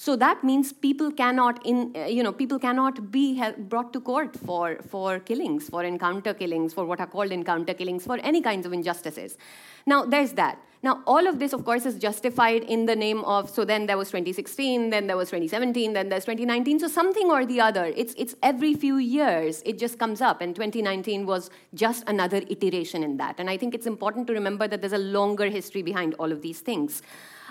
So 0.00 0.16
that 0.16 0.42
means 0.42 0.72
people 0.72 1.12
cannot, 1.12 1.60
in, 1.66 1.92
uh, 1.94 2.06
you 2.06 2.22
know, 2.22 2.32
people 2.32 2.58
cannot 2.58 3.10
be 3.10 3.38
brought 3.58 3.92
to 3.92 4.00
court 4.00 4.34
for, 4.34 4.78
for 4.88 5.18
killings, 5.18 5.68
for 5.68 5.84
encounter 5.84 6.32
killings, 6.32 6.72
for 6.72 6.86
what 6.86 7.00
are 7.00 7.06
called 7.06 7.32
encounter 7.32 7.74
killings, 7.74 8.06
for 8.06 8.18
any 8.20 8.40
kinds 8.40 8.64
of 8.64 8.72
injustices. 8.72 9.36
Now, 9.84 10.06
there's 10.06 10.32
that. 10.32 10.58
Now, 10.82 11.02
all 11.06 11.26
of 11.26 11.38
this, 11.38 11.52
of 11.52 11.66
course, 11.66 11.84
is 11.84 11.96
justified 11.96 12.62
in 12.62 12.86
the 12.86 12.96
name 12.96 13.22
of, 13.24 13.50
so 13.50 13.66
then 13.66 13.84
there 13.84 13.98
was 13.98 14.08
2016, 14.08 14.88
then 14.88 15.06
there 15.06 15.18
was 15.18 15.28
2017, 15.28 15.92
then 15.92 16.08
there's 16.08 16.24
2019, 16.24 16.80
so 16.80 16.88
something 16.88 17.30
or 17.30 17.44
the 17.44 17.60
other. 17.60 17.92
It's, 17.94 18.14
it's 18.16 18.34
every 18.42 18.72
few 18.72 18.96
years, 18.96 19.62
it 19.66 19.78
just 19.78 19.98
comes 19.98 20.22
up, 20.22 20.40
and 20.40 20.56
2019 20.56 21.26
was 21.26 21.50
just 21.74 22.04
another 22.08 22.40
iteration 22.48 23.04
in 23.04 23.18
that. 23.18 23.34
And 23.38 23.50
I 23.50 23.58
think 23.58 23.74
it's 23.74 23.86
important 23.86 24.28
to 24.28 24.32
remember 24.32 24.66
that 24.66 24.80
there's 24.80 24.94
a 24.94 24.98
longer 24.98 25.50
history 25.50 25.82
behind 25.82 26.14
all 26.14 26.32
of 26.32 26.40
these 26.40 26.60
things. 26.60 27.02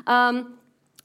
Um, 0.07 0.58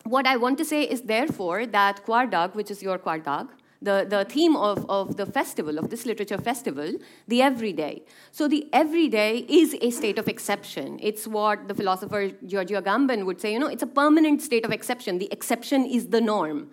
what 0.05 0.27
I 0.27 0.37
want 0.37 0.59
to 0.59 0.65
say 0.65 0.83
is, 0.83 1.03
therefore, 1.03 1.67
that 1.67 2.05
Kvardag, 2.07 2.55
which 2.55 2.71
is 2.71 2.83
your 2.83 2.99
Kvardag, 2.99 3.49
the, 3.81 4.07
the 4.09 4.25
theme 4.25 4.57
of, 4.57 4.89
of 4.89 5.17
the 5.17 5.27
festival, 5.27 5.79
of 5.79 5.91
this 5.91 6.07
literature 6.07 6.39
festival, 6.39 6.95
the 7.29 7.43
everyday. 7.43 8.03
So 8.33 8.49
the 8.49 8.67
everyday 8.73 9.39
is 9.49 9.77
a 9.81 9.91
state 9.91 10.19
of 10.19 10.27
exception. 10.27 10.99
It's 11.03 11.27
what 11.27 11.69
the 11.69 11.75
philosopher 11.75 12.31
Giorgio 12.47 12.81
Agamben 12.81 13.27
would 13.27 13.41
say, 13.41 13.53
you 13.53 13.59
know, 13.59 13.67
it's 13.67 13.83
a 13.83 13.87
permanent 13.87 14.41
state 14.41 14.65
of 14.65 14.73
exception. 14.73 15.19
The 15.19 15.29
exception 15.31 15.85
is 15.85 16.09
the 16.09 16.21
norm. 16.21 16.71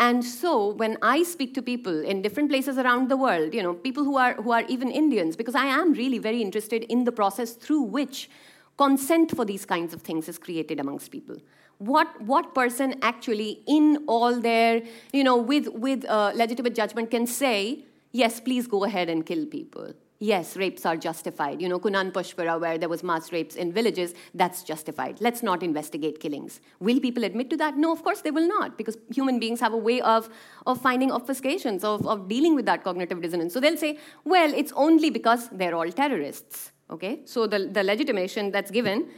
And 0.00 0.24
so 0.24 0.68
when 0.74 0.96
I 1.02 1.22
speak 1.22 1.54
to 1.54 1.62
people 1.62 2.04
in 2.04 2.22
different 2.22 2.50
places 2.50 2.78
around 2.78 3.08
the 3.08 3.16
world, 3.16 3.54
you 3.54 3.62
know, 3.62 3.74
people 3.74 4.04
who 4.04 4.16
are, 4.16 4.34
who 4.34 4.52
are 4.52 4.62
even 4.62 4.90
Indians, 4.90 5.36
because 5.36 5.54
I 5.56 5.66
am 5.66 5.92
really 5.92 6.18
very 6.18 6.40
interested 6.40 6.84
in 6.84 7.04
the 7.04 7.12
process 7.12 7.52
through 7.52 7.82
which 7.82 8.30
consent 8.76 9.34
for 9.34 9.44
these 9.44 9.64
kinds 9.64 9.92
of 9.92 10.02
things 10.02 10.28
is 10.28 10.38
created 10.38 10.78
amongst 10.78 11.10
people 11.10 11.36
what 11.78 12.20
what 12.22 12.54
person 12.54 12.96
actually 13.02 13.62
in 13.66 14.04
all 14.06 14.40
their 14.40 14.82
you 15.12 15.22
know 15.22 15.36
with 15.36 15.68
with 15.68 16.04
uh, 16.06 16.32
legitimate 16.34 16.74
judgment 16.74 17.10
can 17.10 17.26
say 17.26 17.84
yes 18.12 18.40
please 18.40 18.66
go 18.66 18.84
ahead 18.84 19.08
and 19.08 19.24
kill 19.24 19.46
people. 19.46 19.92
Yes 20.20 20.56
rapes 20.56 20.84
are 20.84 20.96
justified. 20.96 21.62
You 21.62 21.68
know 21.68 21.78
Kunan 21.78 22.10
Poshpora 22.10 22.60
where 22.60 22.76
there 22.78 22.88
was 22.88 23.04
mass 23.04 23.30
rapes 23.32 23.54
in 23.54 23.72
villages 23.72 24.14
that's 24.34 24.64
justified. 24.64 25.20
Let's 25.20 25.44
not 25.44 25.62
investigate 25.62 26.18
killings. 26.18 26.60
Will 26.80 26.98
people 26.98 27.22
admit 27.22 27.48
to 27.50 27.56
that? 27.58 27.76
No 27.76 27.92
of 27.92 28.02
course 28.02 28.22
they 28.22 28.32
will 28.32 28.48
not 28.48 28.76
because 28.76 28.98
human 29.14 29.38
beings 29.38 29.60
have 29.60 29.72
a 29.72 29.76
way 29.76 30.00
of 30.00 30.28
of 30.66 30.80
finding 30.80 31.10
obfuscations 31.10 31.84
of, 31.84 32.04
of 32.08 32.28
dealing 32.28 32.56
with 32.56 32.66
that 32.66 32.82
cognitive 32.82 33.22
dissonance. 33.22 33.54
So 33.54 33.60
they'll 33.60 33.76
say 33.76 33.98
well 34.24 34.52
it's 34.52 34.72
only 34.72 35.10
because 35.10 35.48
they're 35.50 35.76
all 35.76 35.92
terrorists. 35.92 36.72
Okay? 36.90 37.20
So 37.24 37.46
the, 37.46 37.68
the 37.68 37.84
legitimation 37.84 38.50
that's 38.50 38.70
given 38.70 39.08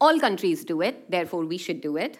all 0.00 0.20
countries 0.20 0.64
do 0.64 0.82
it, 0.82 1.10
therefore 1.10 1.44
we 1.44 1.58
should 1.58 1.80
do 1.80 1.96
it. 1.96 2.18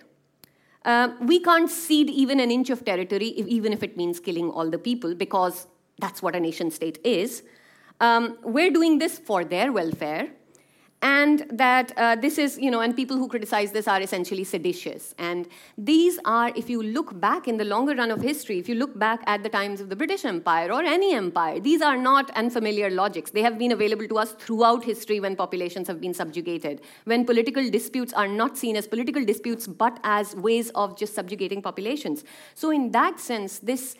Uh, 0.85 1.09
we 1.21 1.41
can't 1.41 1.69
cede 1.69 2.09
even 2.11 2.39
an 2.39 2.51
inch 2.51 2.71
of 2.71 2.85
territory, 2.85 3.29
if, 3.29 3.47
even 3.47 3.73
if 3.73 3.83
it 3.83 3.97
means 3.97 4.21
killing 4.21 4.51
all 4.51 4.71
the 4.71 4.79
people, 4.79 5.15
because 5.15 5.67
that's 5.99 6.23
what 6.23 6.37
a 6.37 6.41
nation 6.41 6.71
state 6.71 6.99
is. 7.05 7.43
Um, 8.01 8.39
we're 8.43 8.71
doing 8.71 8.99
this 8.99 9.19
for 9.19 9.45
their 9.45 9.73
welfare, 9.73 10.31
and 11.03 11.45
that 11.51 11.93
uh, 11.97 12.17
this 12.17 12.39
is, 12.39 12.59
you 12.59 12.71
know, 12.71 12.81
and 12.81 12.97
people 12.97 13.17
who 13.17 13.29
criticize 13.29 13.71
this 13.71 13.87
are 13.87 14.01
essentially 14.01 14.45
seditious. 14.45 15.15
And 15.19 15.47
these 15.77 16.19
are, 16.25 16.53
if 16.57 16.71
you 16.71 16.83
look 16.83 17.21
back 17.21 17.47
in 17.47 17.59
the 17.59 17.65
longer 17.65 17.95
run 17.95 18.11
of 18.11 18.23
history, 18.23 18.59
if 18.59 18.69
you 18.69 18.75
look 18.75 18.99
back 18.99 19.23
at 19.27 19.43
the 19.43 19.49
times 19.49 19.81
of 19.81 19.91
the 19.91 19.97
British 19.97 20.25
Empire 20.25 20.73
or 20.73 20.83
any 20.83 21.15
empire, 21.15 21.61
these 21.61 21.83
are 21.83 21.97
not 21.97 22.31
unfamiliar 22.31 22.89
logics. 22.91 23.31
They 23.31 23.43
have 23.43 23.59
been 23.59 23.73
available 23.73 24.09
to 24.09 24.19
us 24.19 24.33
throughout 24.33 24.85
history 24.85 25.21
when 25.21 25.37
populations 25.37 25.87
have 25.89 26.01
been 26.01 26.15
subjugated, 26.15 26.81
when 27.05 27.27
political 27.27 27.69
disputes 27.71 28.13
are 28.15 28.29
not 28.29 28.57
seen 28.57 28.75
as 28.77 28.87
political 28.89 29.25
disputes 29.25 29.67
but 29.67 30.01
as 30.03 30.35
ways 30.37 30.71
of 30.71 30.97
just 30.97 31.15
subjugating 31.15 31.61
populations. 31.61 32.25
So, 32.55 32.71
in 32.71 32.91
that 32.93 33.21
sense, 33.21 33.59
this 33.59 33.97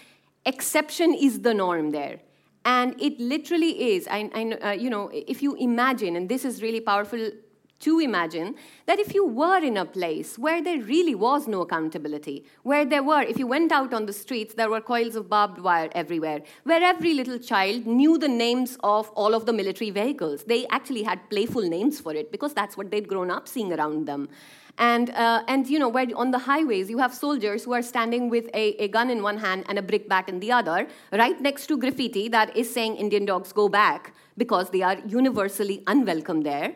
exception 0.47 1.13
is 1.15 1.41
the 1.41 1.53
norm 1.53 1.91
there. 1.91 2.21
And 2.67 3.01
it 3.01 3.21
literally 3.21 3.95
is, 3.95 4.09
I, 4.11 4.29
I, 4.35 4.71
uh, 4.71 4.73
you 4.73 4.91
know, 4.91 5.09
if 5.13 5.41
you 5.41 5.55
imagine, 5.55 6.17
and 6.17 6.29
this 6.29 6.45
is 6.45 6.61
really 6.61 6.81
powerful 6.81 7.31
to 7.79 8.01
imagine, 8.01 8.57
that 8.87 8.99
if 8.99 9.15
you 9.15 9.25
were 9.25 9.59
in 9.59 9.77
a 9.77 9.85
place 9.85 10.37
where 10.37 10.61
there 10.61 10.81
really 10.81 11.15
was 11.15 11.47
no 11.47 11.61
accountability, 11.61 12.45
where 12.65 12.85
there 12.85 13.05
were, 13.05 13.23
if 13.23 13.39
you 13.39 13.47
went 13.47 13.71
out 13.71 13.95
on 13.95 14.07
the 14.07 14.13
streets, 14.13 14.55
there 14.55 14.69
were 14.69 14.81
coils 14.81 15.15
of 15.15 15.29
barbed 15.29 15.61
wire 15.61 15.91
everywhere, 15.93 16.43
where 16.65 16.83
every 16.83 17.15
little 17.15 17.39
child 17.39 17.87
knew 17.87 18.19
the 18.19 18.29
names 18.29 18.77
of 18.83 19.11
all 19.11 19.35
of 19.35 19.47
the 19.47 19.53
military 19.53 19.91
vehicles. 19.91 20.43
They 20.43 20.67
actually 20.67 21.05
had 21.05 21.31
playful 21.31 21.63
names 21.63 22.01
for 22.01 22.15
it 22.15 22.33
because 22.33 22.53
that's 22.53 22.77
what 22.77 22.91
they'd 22.91 23.07
grown 23.07 23.31
up 23.31 23.47
seeing 23.47 23.73
around 23.73 24.07
them. 24.07 24.29
And, 24.79 25.11
uh, 25.11 25.43
and 25.49 25.67
you 25.67 25.79
know, 25.79 25.89
where 25.89 26.07
on 26.15 26.31
the 26.31 26.39
highways 26.39 26.91
you 26.91 26.99
have 26.99 27.15
soldiers 27.15 27.65
who 27.65 27.73
are 27.73 27.83
standing 27.83 28.29
with 28.29 28.49
a, 28.53 28.83
a 28.83 28.89
gun 28.89 29.11
in 29.11 29.23
one 29.23 29.39
hand 29.39 29.65
and 29.69 29.79
a 29.79 29.83
brickbat 29.83 30.29
in 30.29 30.41
the 30.41 30.53
other, 30.53 30.87
right 31.13 31.41
next 31.41 31.67
to 31.69 31.79
graffiti 31.79 32.29
that 32.29 32.55
is 32.57 32.73
saying 32.73 32.97
Indian 32.97 33.25
dogs 33.25 33.53
go 33.53 33.69
back 33.69 34.13
because 34.37 34.71
they 34.71 34.83
are 34.83 34.99
universally 35.07 35.83
unwelcome 35.87 36.43
there. 36.43 36.75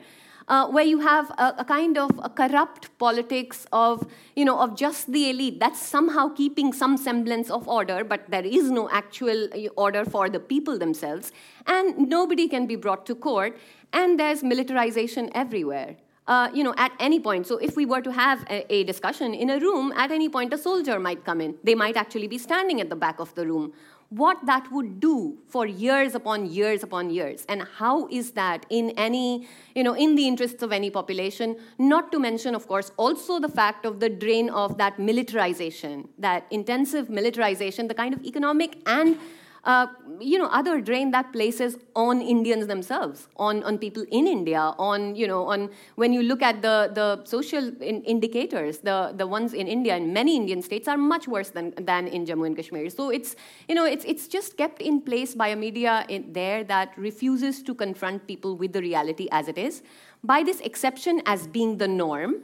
Uh, 0.48 0.66
where 0.66 0.84
you 0.84 0.98
have 0.98 1.30
a, 1.38 1.54
a, 1.58 1.64
kind 1.64 1.96
of 1.96 2.10
a 2.24 2.28
corrupt 2.28 2.98
politics 2.98 3.68
of, 3.72 4.04
you 4.34 4.44
know, 4.44 4.58
of 4.58 4.74
just 4.74 5.12
the 5.12 5.30
elite 5.30 5.60
that's 5.60 5.80
somehow 5.80 6.28
keeping 6.28 6.72
some 6.72 6.96
semblance 6.96 7.50
of 7.52 7.68
order, 7.68 8.02
but 8.02 8.28
there 8.28 8.44
is 8.44 8.68
no 8.68 8.90
actual 8.90 9.44
uh, 9.54 9.68
order 9.76 10.04
for 10.04 10.28
the 10.28 10.40
people 10.40 10.76
themselves, 10.76 11.30
and 11.68 12.08
nobody 12.08 12.48
can 12.48 12.66
be 12.66 12.74
brought 12.74 13.06
to 13.06 13.14
court, 13.14 13.56
and 13.92 14.18
there's 14.18 14.42
militarization 14.42 15.30
everywhere 15.36 15.94
uh, 16.26 16.48
you 16.54 16.62
know, 16.62 16.74
at 16.76 16.92
any 17.00 17.18
point. 17.18 17.46
So 17.46 17.58
if 17.58 17.76
we 17.76 17.86
were 17.86 18.00
to 18.02 18.12
have 18.12 18.44
a, 18.48 18.72
a, 18.72 18.84
discussion 18.84 19.34
in 19.34 19.50
a 19.50 19.58
room, 19.58 19.92
at 19.96 20.10
any 20.10 20.28
point 20.28 20.52
a 20.52 20.58
soldier 20.58 21.00
might 21.00 21.24
come 21.24 21.40
in. 21.40 21.56
They 21.64 21.74
might 21.74 21.96
actually 21.96 22.28
be 22.28 22.38
standing 22.38 22.80
at 22.80 22.88
the 22.88 22.96
back 22.96 23.18
of 23.18 23.34
the 23.34 23.46
room. 23.46 23.72
What 24.10 24.44
that 24.46 24.70
would 24.72 24.98
do 24.98 25.38
for 25.46 25.66
years 25.66 26.16
upon 26.16 26.46
years 26.46 26.82
upon 26.82 27.10
years, 27.10 27.46
and 27.48 27.62
how 27.78 28.08
is 28.08 28.32
that 28.32 28.66
in 28.68 28.90
any, 28.96 29.46
you 29.76 29.84
know, 29.84 29.94
in 29.94 30.16
the 30.16 30.26
interests 30.26 30.64
of 30.64 30.72
any 30.72 30.90
population? 30.90 31.56
Not 31.78 32.10
to 32.10 32.18
mention, 32.18 32.56
of 32.56 32.66
course, 32.66 32.90
also 32.96 33.38
the 33.38 33.48
fact 33.48 33.86
of 33.86 34.00
the 34.00 34.08
drain 34.08 34.50
of 34.50 34.78
that 34.78 34.98
militarization, 34.98 36.08
that 36.18 36.44
intensive 36.50 37.08
militarization, 37.08 37.86
the 37.86 37.94
kind 37.94 38.12
of 38.12 38.24
economic 38.24 38.78
and 38.84 39.16
uh, 39.64 39.86
you 40.20 40.38
know, 40.38 40.46
other 40.46 40.80
drain 40.80 41.10
that 41.10 41.32
places 41.32 41.76
on 41.94 42.20
Indians 42.20 42.66
themselves, 42.66 43.28
on, 43.36 43.62
on 43.62 43.78
people 43.78 44.04
in 44.10 44.26
India, 44.26 44.74
on, 44.78 45.14
you 45.14 45.26
know, 45.26 45.46
on 45.46 45.70
when 45.96 46.12
you 46.12 46.22
look 46.22 46.42
at 46.42 46.62
the, 46.62 46.90
the 46.94 47.22
social 47.24 47.68
in 47.82 48.02
indicators, 48.04 48.78
the, 48.78 49.12
the 49.16 49.26
ones 49.26 49.52
in 49.52 49.66
India 49.66 49.94
and 49.94 50.14
many 50.14 50.36
Indian 50.36 50.62
states 50.62 50.88
are 50.88 50.96
much 50.96 51.28
worse 51.28 51.50
than, 51.50 51.74
than 51.76 52.08
in 52.08 52.24
Jammu 52.24 52.46
and 52.46 52.56
Kashmir. 52.56 52.88
So 52.90 53.10
it's, 53.10 53.36
you 53.68 53.74
know, 53.74 53.84
it's, 53.84 54.04
it's 54.04 54.28
just 54.28 54.56
kept 54.56 54.80
in 54.80 55.00
place 55.00 55.34
by 55.34 55.48
a 55.48 55.56
media 55.56 56.06
in 56.08 56.32
there 56.32 56.64
that 56.64 56.92
refuses 56.96 57.62
to 57.62 57.74
confront 57.74 58.26
people 58.26 58.56
with 58.56 58.72
the 58.72 58.80
reality 58.80 59.28
as 59.30 59.48
it 59.48 59.58
is, 59.58 59.82
by 60.24 60.42
this 60.42 60.60
exception 60.60 61.22
as 61.26 61.46
being 61.46 61.78
the 61.78 61.88
norm 61.88 62.42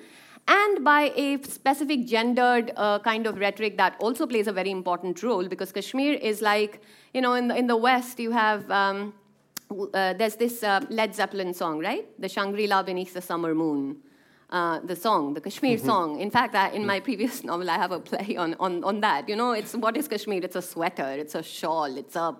and 0.49 0.85
by 0.85 1.13
a 1.17 1.43
specific 1.43 2.07
gendered 2.07 2.73
uh, 2.77 2.99
kind 3.01 3.27
of 3.27 3.39
rhetoric 3.39 3.77
that 3.77 3.97
also 3.99 4.27
plays 4.27 4.47
a 4.47 4.53
very 4.53 4.71
important 4.71 5.23
role 5.23 5.49
because 5.49 5.73
Kashmir 5.73 6.15
is 6.15 6.41
like, 6.41 6.81
you 7.13 7.21
know, 7.21 7.35
in 7.35 7.49
the, 7.49 7.57
in 7.57 7.67
the 7.67 7.77
West, 7.77 8.21
you 8.21 8.31
have, 8.31 8.71
um, 8.71 9.13
uh, 9.71 10.13
there's 10.13 10.37
this 10.37 10.63
uh, 10.63 10.81
Led 10.89 11.15
Zeppelin 11.15 11.53
song, 11.53 11.81
right? 11.81 12.07
The 12.21 12.29
Shangri 12.29 12.67
La 12.67 12.83
beneath 12.83 13.13
the 13.13 13.23
summer 13.23 13.55
moon. 13.55 13.97
Uh, 14.51 14.79
the 14.81 14.95
song, 14.95 15.35
the 15.35 15.41
Kashmir 15.41 15.77
mm-hmm. 15.77 15.87
song. 15.87 16.21
In 16.21 16.31
fact, 16.31 16.55
I, 16.55 16.71
in 16.71 16.87
my 16.87 17.01
previous 17.01 17.43
novel, 17.43 17.69
I 17.69 17.77
have 17.77 17.91
a 17.91 17.99
play 17.99 18.37
on, 18.37 18.55
on, 18.61 18.85
on 18.85 19.01
that. 19.01 19.29
You 19.29 19.37
know, 19.37 19.53
it's 19.53 19.75
what 19.75 19.97
is 19.97 20.07
Kashmir? 20.07 20.43
It's 20.45 20.57
a 20.57 20.63
sweater, 20.63 21.11
it's 21.11 21.35
a 21.35 21.43
shawl, 21.43 21.97
it's 21.97 22.17
a, 22.17 22.37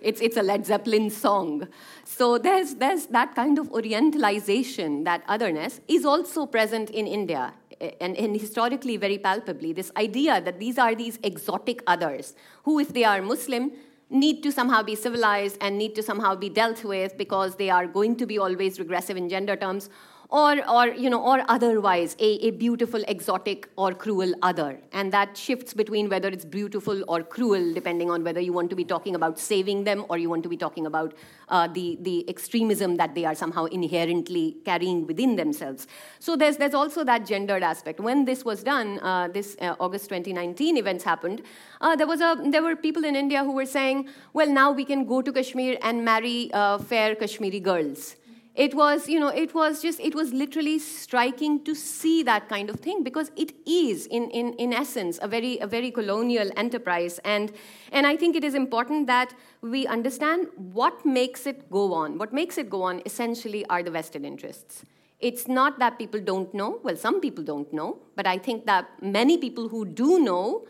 it's, 0.00 0.20
it's 0.20 0.36
a 0.36 0.42
Led 0.42 0.64
Zeppelin 0.64 1.10
song. 1.10 1.68
So 2.04 2.38
there's, 2.38 2.76
there's 2.76 3.06
that 3.06 3.34
kind 3.34 3.58
of 3.58 3.68
orientalization, 3.70 5.04
that 5.04 5.22
otherness, 5.28 5.80
is 5.88 6.04
also 6.04 6.46
present 6.46 6.90
in 6.90 7.06
India. 7.06 7.52
And, 8.00 8.16
and 8.16 8.38
historically, 8.38 8.98
very 8.98 9.16
palpably, 9.18 9.72
this 9.72 9.90
idea 9.96 10.40
that 10.40 10.58
these 10.58 10.76
are 10.76 10.94
these 10.94 11.18
exotic 11.22 11.82
others 11.86 12.34
who, 12.64 12.78
if 12.78 12.92
they 12.92 13.04
are 13.04 13.22
Muslim, 13.22 13.72
need 14.10 14.42
to 14.42 14.50
somehow 14.50 14.82
be 14.82 14.94
civilized 14.94 15.56
and 15.60 15.78
need 15.78 15.94
to 15.94 16.02
somehow 16.02 16.34
be 16.34 16.48
dealt 16.48 16.84
with 16.84 17.16
because 17.16 17.54
they 17.54 17.70
are 17.70 17.86
going 17.86 18.16
to 18.16 18.26
be 18.26 18.38
always 18.38 18.78
regressive 18.78 19.16
in 19.16 19.28
gender 19.28 19.56
terms 19.56 19.88
or, 20.30 20.68
or, 20.68 20.86
you 20.88 21.10
know, 21.10 21.20
or 21.20 21.42
otherwise 21.48 22.14
a, 22.20 22.46
a 22.46 22.50
beautiful, 22.52 23.02
exotic, 23.08 23.68
or 23.76 23.92
cruel 23.92 24.32
other. 24.42 24.78
And 24.92 25.12
that 25.12 25.36
shifts 25.36 25.74
between 25.74 26.08
whether 26.08 26.28
it's 26.28 26.44
beautiful 26.44 27.02
or 27.08 27.22
cruel, 27.22 27.74
depending 27.74 28.10
on 28.10 28.22
whether 28.22 28.40
you 28.40 28.52
want 28.52 28.70
to 28.70 28.76
be 28.76 28.84
talking 28.84 29.14
about 29.16 29.38
saving 29.38 29.84
them 29.84 30.04
or 30.08 30.18
you 30.18 30.30
want 30.30 30.44
to 30.44 30.48
be 30.48 30.56
talking 30.56 30.86
about 30.86 31.14
uh, 31.48 31.66
the, 31.66 31.98
the 32.02 32.28
extremism 32.28 32.96
that 32.96 33.14
they 33.14 33.24
are 33.24 33.34
somehow 33.34 33.64
inherently 33.66 34.56
carrying 34.64 35.06
within 35.06 35.34
themselves. 35.34 35.88
So 36.20 36.36
there's, 36.36 36.56
there's 36.56 36.74
also 36.74 37.02
that 37.04 37.26
gendered 37.26 37.64
aspect. 37.64 37.98
When 37.98 38.24
this 38.24 38.44
was 38.44 38.62
done, 38.62 39.00
uh, 39.00 39.28
this 39.28 39.56
uh, 39.60 39.74
August 39.80 40.08
2019 40.10 40.76
events 40.76 41.02
happened, 41.02 41.42
uh, 41.80 41.96
there, 41.96 42.06
was 42.06 42.20
a, 42.20 42.36
there 42.46 42.62
were 42.62 42.76
people 42.76 43.04
in 43.04 43.16
India 43.16 43.42
who 43.42 43.52
were 43.52 43.66
saying, 43.66 44.08
well, 44.32 44.48
now 44.48 44.70
we 44.70 44.84
can 44.84 45.06
go 45.06 45.22
to 45.22 45.32
Kashmir 45.32 45.76
and 45.82 46.04
marry 46.04 46.50
uh, 46.52 46.78
fair 46.78 47.16
Kashmiri 47.16 47.58
girls 47.58 48.16
it 48.54 48.74
was 48.74 49.08
you 49.08 49.20
know 49.20 49.28
it 49.28 49.54
was 49.54 49.80
just 49.80 50.00
it 50.00 50.14
was 50.14 50.32
literally 50.32 50.78
striking 50.78 51.62
to 51.64 51.74
see 51.74 52.22
that 52.24 52.48
kind 52.48 52.68
of 52.68 52.80
thing 52.80 53.02
because 53.04 53.30
it 53.36 53.52
is 53.66 54.06
in, 54.06 54.28
in, 54.30 54.54
in 54.54 54.72
essence 54.72 55.18
a 55.22 55.28
very 55.28 55.58
a 55.58 55.66
very 55.66 55.90
colonial 55.90 56.50
enterprise. 56.56 57.20
And 57.24 57.52
and 57.92 58.06
i 58.06 58.16
think 58.16 58.36
it 58.36 58.44
is 58.44 58.54
important 58.54 59.06
that 59.06 59.34
we 59.62 59.86
understand 59.86 60.48
what 60.56 61.04
makes 61.06 61.46
it 61.46 61.70
go 61.70 61.92
on. 61.94 62.18
What 62.18 62.32
makes 62.32 62.58
it 62.58 62.68
go 62.68 62.82
on 62.82 63.02
essentially 63.06 63.64
are 63.66 63.82
the 63.82 63.90
vested 63.90 64.24
interests. 64.24 64.84
It's 65.20 65.46
not 65.46 65.78
that 65.78 65.98
people 65.98 66.20
don't 66.20 66.52
know. 66.54 66.80
Well 66.82 66.96
some 66.96 67.20
people 67.20 67.44
don't 67.44 67.72
know 67.72 67.98
but 68.16 68.26
i 68.26 68.36
think 68.36 68.66
that 68.66 68.88
many 69.00 69.38
people 69.38 69.68
who 69.68 69.84
do 69.84 70.18
know 70.18 70.66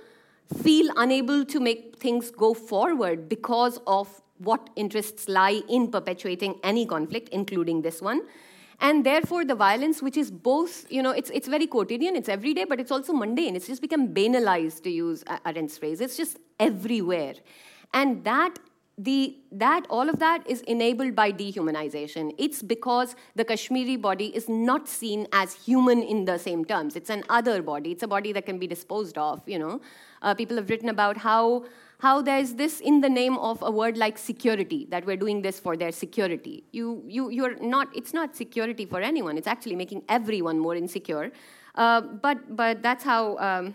feel 0.62 0.92
unable 0.96 1.44
to 1.44 1.60
make 1.60 1.96
things 1.96 2.30
go 2.30 2.52
forward 2.52 3.28
because 3.28 3.78
of 3.86 4.20
what 4.40 4.70
interests 4.76 5.29
lie 5.29 5.62
in 5.68 5.90
perpetuating 5.90 6.59
any 6.62 6.87
conflict, 6.87 7.29
including 7.31 7.83
this 7.83 8.03
one. 8.03 8.22
And 8.81 9.05
therefore, 9.05 9.44
the 9.44 9.55
violence, 9.55 10.03
which 10.03 10.16
is 10.16 10.31
both, 10.31 10.90
you 10.90 11.03
know, 11.03 11.11
it's, 11.11 11.29
it's 11.31 11.46
very 11.46 11.66
quotidian, 11.66 12.16
it's 12.16 12.31
everyday, 12.31 12.64
but 12.64 12.81
it's 12.81 12.90
also 12.90 13.12
mundane. 13.12 13.55
It's 13.55 13.66
just 13.66 13.83
become 13.83 14.09
banalized, 14.14 14.83
to 14.85 14.90
use 14.90 15.22
Arendt's 15.44 15.76
phrase. 15.76 16.00
It's 16.00 16.16
just 16.16 16.38
everywhere. 16.59 17.35
And 17.92 18.24
that 18.24 18.59
the, 18.96 19.37
that 19.53 19.87
all 19.88 20.11
of 20.11 20.18
that 20.18 20.48
is 20.48 20.61
enabled 20.62 21.14
by 21.14 21.33
dehumanization. 21.33 22.35
It's 22.37 22.62
because 22.62 23.16
the 23.35 23.44
Kashmiri 23.44 23.96
body 23.96 24.26
is 24.26 24.46
not 24.48 24.88
seen 24.88 25.26
as 25.33 25.55
human 25.55 26.03
in 26.03 26.26
the 26.26 26.38
same 26.38 26.66
terms. 26.66 26.96
It's 26.96 27.09
an 27.09 27.24
other 27.31 27.62
body. 27.62 27.92
It's 27.92 28.03
a 28.03 28.09
body 28.09 28.33
that 28.33 28.44
can 28.44 28.59
be 28.59 28.66
disposed 28.66 29.16
of. 29.16 29.40
You 29.46 29.59
know, 29.59 29.81
uh, 30.20 30.35
people 30.35 30.57
have 30.57 30.68
written 30.68 30.90
about 30.90 31.16
how 31.16 31.64
how 32.00 32.22
there's 32.22 32.54
this 32.54 32.80
in 32.80 33.00
the 33.00 33.08
name 33.08 33.36
of 33.38 33.62
a 33.62 33.70
word 33.70 33.96
like 33.96 34.18
security 34.18 34.86
that 34.90 35.04
we're 35.06 35.16
doing 35.16 35.42
this 35.42 35.60
for 35.60 35.76
their 35.76 35.92
security. 35.92 36.64
You, 36.72 37.02
you, 37.06 37.30
you're 37.30 37.56
not 37.60 37.88
it's 37.94 38.14
not 38.14 38.34
security 38.34 38.86
for 38.86 39.00
anyone. 39.00 39.36
It's 39.36 39.46
actually 39.46 39.76
making 39.76 40.02
everyone 40.08 40.58
more 40.58 40.74
insecure. 40.74 41.30
Uh, 41.74 42.00
but, 42.00 42.56
but 42.56 42.82
that's 42.82 43.04
how 43.04 43.36
um, 43.38 43.74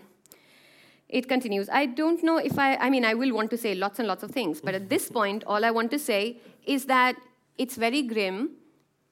it 1.08 1.28
continues. 1.28 1.68
I 1.70 1.86
don't 1.86 2.22
know 2.22 2.38
if 2.38 2.58
i 2.58 2.74
i 2.76 2.90
mean 2.90 3.04
i 3.04 3.14
will 3.14 3.32
want 3.32 3.50
to 3.50 3.56
say 3.56 3.74
lots 3.74 4.00
and 4.00 4.08
lots 4.08 4.22
of 4.24 4.30
things 4.32 4.60
but 4.60 4.74
at 4.74 4.88
this 4.88 5.08
point 5.18 5.44
all 5.46 5.64
i 5.64 5.70
want 5.70 5.90
to 5.92 5.98
say 5.98 6.38
is 6.66 6.84
that 6.86 7.16
it's 7.58 7.76
very 7.76 8.02
grim. 8.02 8.50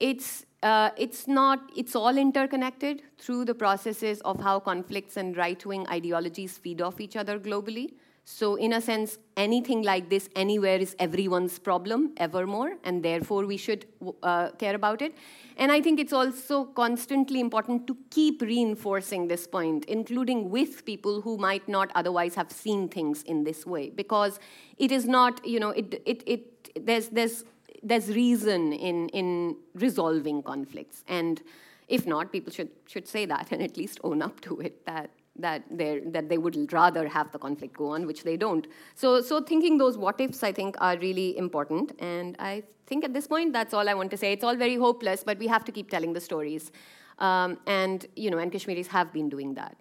It's 0.01 0.45
uh, 0.63 0.91
it's 0.97 1.29
not 1.29 1.71
it's 1.77 1.95
all 1.95 2.17
interconnected 2.17 3.03
through 3.19 3.45
the 3.45 3.55
processes 3.55 4.21
of 4.23 4.41
how 4.41 4.59
conflicts 4.61 5.17
and 5.17 5.37
right-wing 5.37 5.87
ideologies 5.89 6.57
feed 6.59 6.81
off 6.81 7.01
each 7.01 7.17
other 7.17 7.39
globally 7.39 7.93
so, 8.27 8.55
in 8.55 8.73
a 8.73 8.81
sense, 8.81 9.19
anything 9.37 9.83
like 9.83 10.09
this 10.09 10.31
anywhere 10.35 10.79
is 10.79 10.97
everyone's 10.99 11.59
problem, 11.59 12.15
evermore, 12.17 12.77
and 12.83 13.03
therefore 13.03 13.45
we 13.45 13.59
should 13.59 13.85
uh, 14.23 14.49
care 14.53 14.75
about 14.75 15.03
it. 15.03 15.15
And 15.59 15.71
I 15.71 15.83
think 15.83 16.01
it's 16.01 16.13
also 16.13 16.65
constantly 16.65 17.39
important 17.39 17.87
to 17.87 17.97
keep 18.11 18.41
reinforcing 18.41 19.29
this 19.29 19.47
point, 19.47 19.85
including 19.85 20.49
with 20.49 20.87
people 20.87 21.21
who 21.21 21.37
might 21.37 21.69
not 21.69 21.91
otherwise 21.95 22.35
have 22.35 22.51
seen 22.51 22.89
things 22.89 23.23
in 23.25 23.45
this 23.45 23.67
way, 23.67 23.91
because 23.91 24.41
it 24.79 24.91
is 24.91 25.07
not, 25.07 25.47
you 25.47 25.61
know, 25.61 25.71
it, 25.71 26.03
it, 26.07 26.23
it, 26.27 26.87
there's, 26.87 27.09
there's, 27.09 27.45
there's 27.83 28.09
reason 28.09 28.73
in, 28.73 29.11
in 29.11 29.57
resolving 29.75 30.43
conflicts. 30.43 31.05
And 31.09 31.43
if 31.89 32.07
not, 32.07 32.33
people 32.33 32.51
should, 32.51 32.71
should 32.87 33.07
say 33.07 33.27
that 33.27 33.53
and 33.53 33.63
at 33.63 33.77
least 33.77 34.01
own 34.03 34.23
up 34.23 34.41
to 34.41 34.61
it 34.61 34.87
that 34.87 35.11
that, 35.37 35.63
they 35.71 36.01
that 36.07 36.29
they 36.29 36.39
would 36.39 36.73
rather 36.73 37.09
have 37.09 37.33
the 37.33 37.39
conflict 37.39 37.77
go 37.77 37.89
on, 37.89 38.07
which 38.07 38.23
they 38.23 38.37
don't. 38.37 38.67
So, 38.95 39.21
so 39.21 39.41
thinking 39.41 39.79
those 39.79 39.99
what 39.99 40.21
ifs, 40.21 40.43
I 40.43 40.53
think, 40.53 40.77
are 40.81 40.97
really 40.99 41.37
important. 41.37 41.93
And 41.99 42.37
I 42.39 42.63
think 42.87 43.05
at 43.05 43.13
this 43.13 43.27
point, 43.27 43.53
that's 43.53 43.75
all 43.75 43.89
I 43.89 43.95
want 43.95 44.11
to 44.13 44.17
say. 44.17 44.33
It's 44.33 44.45
all 44.45 44.57
very 44.57 44.77
hopeless, 44.77 45.25
but 45.25 45.39
we 45.39 45.47
have 45.49 45.65
to 45.65 45.73
keep 45.73 45.91
telling 45.91 46.13
the 46.13 46.21
stories. 46.21 46.71
Um, 47.19 47.59
and, 47.67 48.07
you 48.17 48.31
know, 48.31 48.39
and 48.39 48.51
Kashmiris 48.51 48.89
have 48.89 49.13
been 49.13 49.29
doing 49.29 49.55
that. 49.55 49.77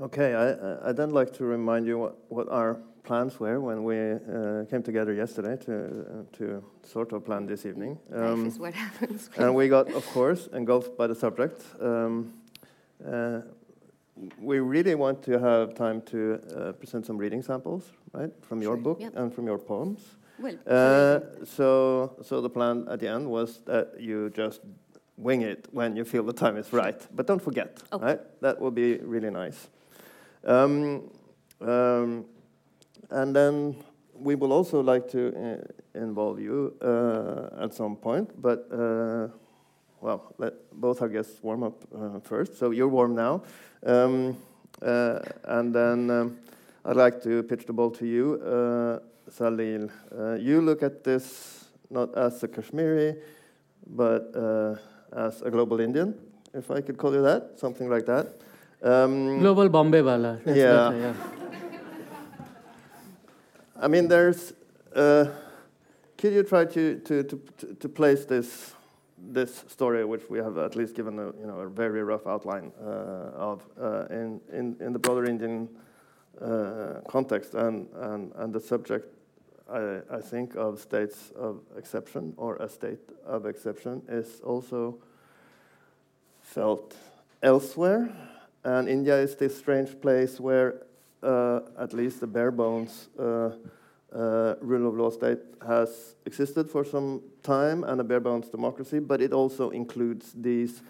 Okay, 0.00 0.34
I, 0.34 0.88
I'd 0.88 0.96
then 0.96 1.10
like 1.10 1.32
to 1.34 1.44
remind 1.44 1.86
you 1.86 1.98
what, 1.98 2.16
what 2.28 2.48
our 2.48 2.80
plans 3.04 3.38
were 3.38 3.60
when 3.60 3.84
we 3.84 3.96
uh, 3.96 4.64
came 4.68 4.82
together 4.82 5.12
yesterday 5.12 5.56
to, 5.64 5.74
uh, 5.74 6.36
to 6.36 6.64
sort 6.82 7.12
of 7.12 7.24
plan 7.24 7.46
this 7.46 7.64
evening. 7.64 7.98
Um, 8.12 8.44
Life 8.44 8.52
is 8.52 8.58
what 8.58 8.74
happens. 8.86 9.30
and 9.36 9.54
we 9.54 9.68
got, 9.68 9.92
of 9.92 10.04
course, 10.06 10.48
engulfed 10.52 10.96
by 10.96 11.06
the 11.06 11.14
subject. 11.14 11.62
Um, 11.80 12.32
we 14.40 14.60
really 14.60 14.94
want 14.94 15.22
to 15.22 15.38
have 15.38 15.74
time 15.74 16.00
to 16.02 16.40
uh, 16.56 16.72
present 16.72 17.06
some 17.06 17.16
reading 17.16 17.42
samples, 17.42 17.92
right, 18.12 18.30
from 18.42 18.62
your 18.62 18.76
book 18.76 19.00
yep. 19.00 19.16
and 19.16 19.34
from 19.34 19.46
your 19.46 19.58
poems. 19.58 20.00
Well, 20.38 20.54
uh, 20.66 21.44
so, 21.44 22.16
so 22.22 22.40
the 22.40 22.50
plan 22.50 22.86
at 22.88 23.00
the 23.00 23.08
end 23.08 23.28
was 23.28 23.60
that 23.66 24.00
you 24.00 24.30
just 24.30 24.60
wing 25.16 25.42
it 25.42 25.68
when 25.70 25.96
you 25.96 26.04
feel 26.04 26.24
the 26.24 26.32
time 26.32 26.56
is 26.56 26.72
right, 26.72 27.00
but 27.14 27.26
don't 27.26 27.42
forget, 27.42 27.82
okay. 27.92 28.04
right? 28.04 28.40
That 28.40 28.60
would 28.60 28.74
be 28.74 28.98
really 28.98 29.30
nice. 29.30 29.68
Um, 30.44 31.10
um, 31.60 32.24
and 33.10 33.34
then 33.34 33.76
we 34.12 34.34
will 34.34 34.52
also 34.52 34.80
like 34.80 35.08
to 35.10 35.32
uh, 35.36 35.98
involve 35.98 36.40
you 36.40 36.74
uh, 36.82 37.62
at 37.62 37.74
some 37.74 37.96
point, 37.96 38.30
but 38.40 38.68
uh, 38.72 39.28
well, 40.04 40.34
let 40.36 40.52
both 40.70 41.00
our 41.00 41.08
guests 41.08 41.42
warm 41.42 41.62
up 41.62 41.82
uh, 41.96 42.20
first. 42.20 42.58
So 42.58 42.72
you're 42.72 42.88
warm 42.88 43.14
now. 43.14 43.42
Um, 43.86 44.36
uh, 44.82 45.20
and 45.44 45.74
then 45.74 46.10
um, 46.10 46.36
I'd 46.84 46.96
like 46.96 47.22
to 47.22 47.42
pitch 47.42 47.64
the 47.64 47.72
ball 47.72 47.90
to 47.92 48.06
you, 48.06 48.34
uh, 48.42 48.98
Salil. 49.30 49.90
Uh, 50.12 50.34
you 50.34 50.60
look 50.60 50.82
at 50.82 51.04
this 51.04 51.64
not 51.88 52.14
as 52.18 52.42
a 52.42 52.48
Kashmiri, 52.48 53.16
but 53.86 54.30
uh, 54.36 54.76
as 55.16 55.40
a 55.40 55.50
global 55.50 55.80
Indian, 55.80 56.14
if 56.52 56.70
I 56.70 56.82
could 56.82 56.98
call 56.98 57.14
you 57.14 57.22
that, 57.22 57.58
something 57.58 57.88
like 57.88 58.04
that. 58.04 58.26
Um, 58.82 59.38
global 59.38 59.70
Bombay 59.70 60.02
wala. 60.02 60.38
Yeah. 60.44 60.92
yeah. 60.92 61.14
I 63.80 63.88
mean, 63.88 64.08
there's. 64.08 64.52
Uh, 64.94 65.28
could 66.18 66.34
you 66.34 66.42
try 66.42 66.66
to, 66.66 66.98
to, 67.00 67.22
to, 67.22 67.74
to 67.80 67.88
place 67.88 68.26
this 68.26 68.74
this 69.32 69.64
story, 69.68 70.04
which 70.04 70.28
we 70.28 70.38
have 70.38 70.58
at 70.58 70.76
least 70.76 70.94
given 70.94 71.18
a, 71.18 71.26
you 71.26 71.46
know, 71.46 71.60
a 71.60 71.68
very 71.68 72.02
rough 72.02 72.26
outline 72.26 72.72
uh, 72.80 73.30
of 73.34 73.62
uh, 73.80 74.06
in, 74.10 74.40
in, 74.52 74.76
in, 74.80 74.92
the 74.92 74.98
broader 74.98 75.24
Indian 75.24 75.68
uh, 76.40 77.00
context 77.08 77.54
and, 77.54 77.88
and, 77.94 78.32
and 78.36 78.52
the 78.52 78.60
subject, 78.60 79.06
I, 79.70 80.00
I, 80.10 80.20
think, 80.20 80.56
of 80.56 80.80
states 80.80 81.32
of 81.36 81.60
exception 81.76 82.34
or 82.36 82.56
a 82.56 82.68
state 82.68 83.00
of 83.26 83.46
exception 83.46 84.02
is 84.08 84.40
also 84.44 84.98
felt 86.40 86.94
elsewhere. 87.42 88.14
And 88.64 88.88
India 88.88 89.16
is 89.16 89.36
this 89.36 89.56
strange 89.56 90.00
place 90.00 90.40
where, 90.40 90.82
uh, 91.22 91.60
at 91.78 91.92
least 91.92 92.20
the 92.20 92.26
bare 92.26 92.50
bones, 92.50 93.08
uh, 94.14 94.54
rule 94.60 94.88
of 94.88 94.96
law 94.96 95.10
state 95.10 95.40
has 95.66 96.14
existed 96.26 96.70
for 96.70 96.84
some 96.84 97.20
time 97.42 97.84
and 97.84 98.00
a 98.00 98.04
bare 98.04 98.20
bones 98.20 98.48
democracy, 98.48 98.98
but 98.98 99.20
it 99.20 99.32
also 99.32 99.70
includes 99.70 100.32
these 100.34 100.82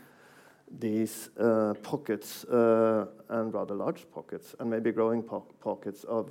these 0.81 1.31
uh, 1.39 1.75
pockets 1.83 2.45
uh, 2.45 3.07
and 3.29 3.55
rather 3.55 3.75
large 3.75 4.07
pockets 4.12 4.57
and 4.59 4.68
maybe 4.70 4.91
growing 4.93 5.22
po 5.22 5.45
pockets 5.61 6.05
of 6.05 6.31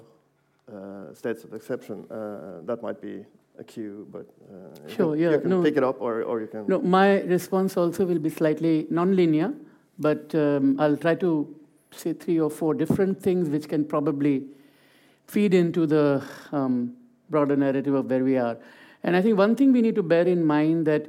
uh, 0.71 1.13
states 1.13 1.43
of 1.43 1.53
exception 1.53 2.05
uh, 2.11 2.61
that 2.65 2.81
might 2.81 3.01
be 3.01 3.25
a 3.59 3.63
cue, 3.63 4.07
but 4.11 4.25
uh, 4.51 4.89
sure, 4.89 5.15
you 5.15 5.25
yeah, 5.25 5.31
you 5.31 5.39
can 5.39 5.49
no, 5.49 5.61
pick 5.61 5.77
it 5.77 5.83
up 5.83 6.01
or, 6.01 6.23
or 6.23 6.41
you 6.41 6.47
can. 6.47 6.65
No, 6.67 6.81
my 6.81 7.21
response 7.21 7.77
also 7.77 8.05
will 8.05 8.19
be 8.19 8.29
slightly 8.29 8.87
non-linear, 8.89 9.53
but 9.99 10.33
um, 10.33 10.79
I'll 10.79 10.97
try 10.97 11.15
to 11.15 11.55
say 11.91 12.13
three 12.13 12.39
or 12.39 12.49
four 12.49 12.73
different 12.73 13.21
things 13.21 13.49
which 13.49 13.69
can 13.69 13.85
probably 13.85 14.45
feed 15.27 15.53
into 15.53 15.85
the 15.85 16.23
um, 16.51 16.93
broader 17.29 17.55
narrative 17.55 17.93
of 17.93 18.09
where 18.09 18.23
we 18.23 18.37
are. 18.37 18.57
And 19.03 19.15
I 19.15 19.21
think 19.21 19.37
one 19.37 19.55
thing 19.55 19.73
we 19.73 19.81
need 19.81 19.95
to 19.95 20.03
bear 20.03 20.27
in 20.27 20.45
mind 20.45 20.87
that 20.87 21.07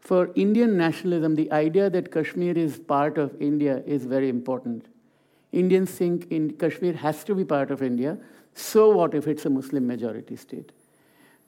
for 0.00 0.30
Indian 0.34 0.76
nationalism, 0.76 1.34
the 1.34 1.50
idea 1.52 1.90
that 1.90 2.10
Kashmir 2.10 2.56
is 2.56 2.78
part 2.78 3.18
of 3.18 3.40
India 3.40 3.82
is 3.86 4.04
very 4.06 4.28
important. 4.28 4.86
Indians 5.52 5.90
think 5.90 6.26
in 6.30 6.52
Kashmir 6.52 6.94
has 6.94 7.22
to 7.24 7.34
be 7.34 7.44
part 7.44 7.70
of 7.70 7.82
India. 7.82 8.18
So 8.54 8.90
what 8.90 9.14
if 9.14 9.26
it's 9.26 9.44
a 9.44 9.50
Muslim 9.50 9.86
majority 9.86 10.36
state? 10.36 10.72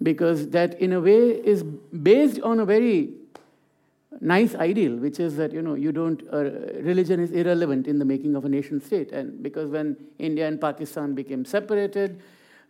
Because 0.03 0.48
that, 0.50 0.80
in 0.80 0.92
a 0.92 1.00
way, 1.00 1.30
is 1.30 1.62
based 1.62 2.40
on 2.40 2.61
a 2.61 2.64
very 2.64 3.14
nice 4.20 4.54
ideal, 4.54 4.96
which 4.96 5.20
is 5.20 5.36
that 5.36 5.52
you 5.52 5.62
know 5.62 5.74
you 5.74 5.92
don't 5.92 6.22
uh, 6.32 6.44
religion 6.82 7.20
is 7.20 7.30
irrelevant 7.30 7.86
in 7.86 7.98
the 7.98 8.04
making 8.04 8.36
of 8.36 8.44
a 8.44 8.48
nation 8.48 8.80
state, 8.80 9.12
and 9.12 9.42
because 9.42 9.70
when 9.70 9.96
India 10.18 10.46
and 10.46 10.60
Pakistan 10.60 11.14
became 11.14 11.44
separated, 11.44 12.20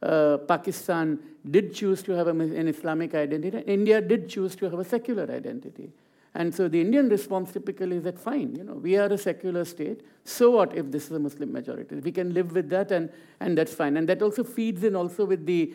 uh, 0.03 0.39
Pakistan 0.39 1.19
did 1.51 1.75
choose 1.75 2.03
to 2.03 2.13
have 2.13 2.29
an 2.29 2.69
Islamic 2.69 3.15
identity, 3.15 3.59
India 3.67 4.01
did 4.01 4.29
choose 4.29 4.55
to 4.57 4.71
have 4.71 4.79
a 4.79 4.85
secular 4.85 5.25
identity. 5.25 5.91
And 6.35 6.55
so 6.55 6.67
the 6.67 6.81
Indian 6.81 7.09
response 7.11 7.53
typically 7.53 7.97
is 7.97 8.05
that 8.05 8.19
fine, 8.19 8.55
you 8.57 8.65
know, 8.65 8.75
we 8.75 8.97
are 8.97 9.07
a 9.07 9.19
secular 9.19 9.67
state. 9.67 10.01
So 10.25 10.53
what 10.53 10.75
if 10.75 10.91
this 10.91 11.07
is 11.07 11.13
a 11.13 11.19
Muslim 11.19 11.53
majority? 11.53 11.97
We 11.97 12.11
can 12.11 12.33
live 12.33 12.53
with 12.53 12.71
that, 12.71 12.91
and, 12.91 13.11
and 13.41 13.59
that's 13.59 13.75
fine. 13.75 13.99
And 13.99 14.09
that 14.09 14.23
also 14.23 14.43
feeds 14.43 14.83
in 14.83 14.97
also 14.97 15.27
with 15.27 15.45
the 15.45 15.75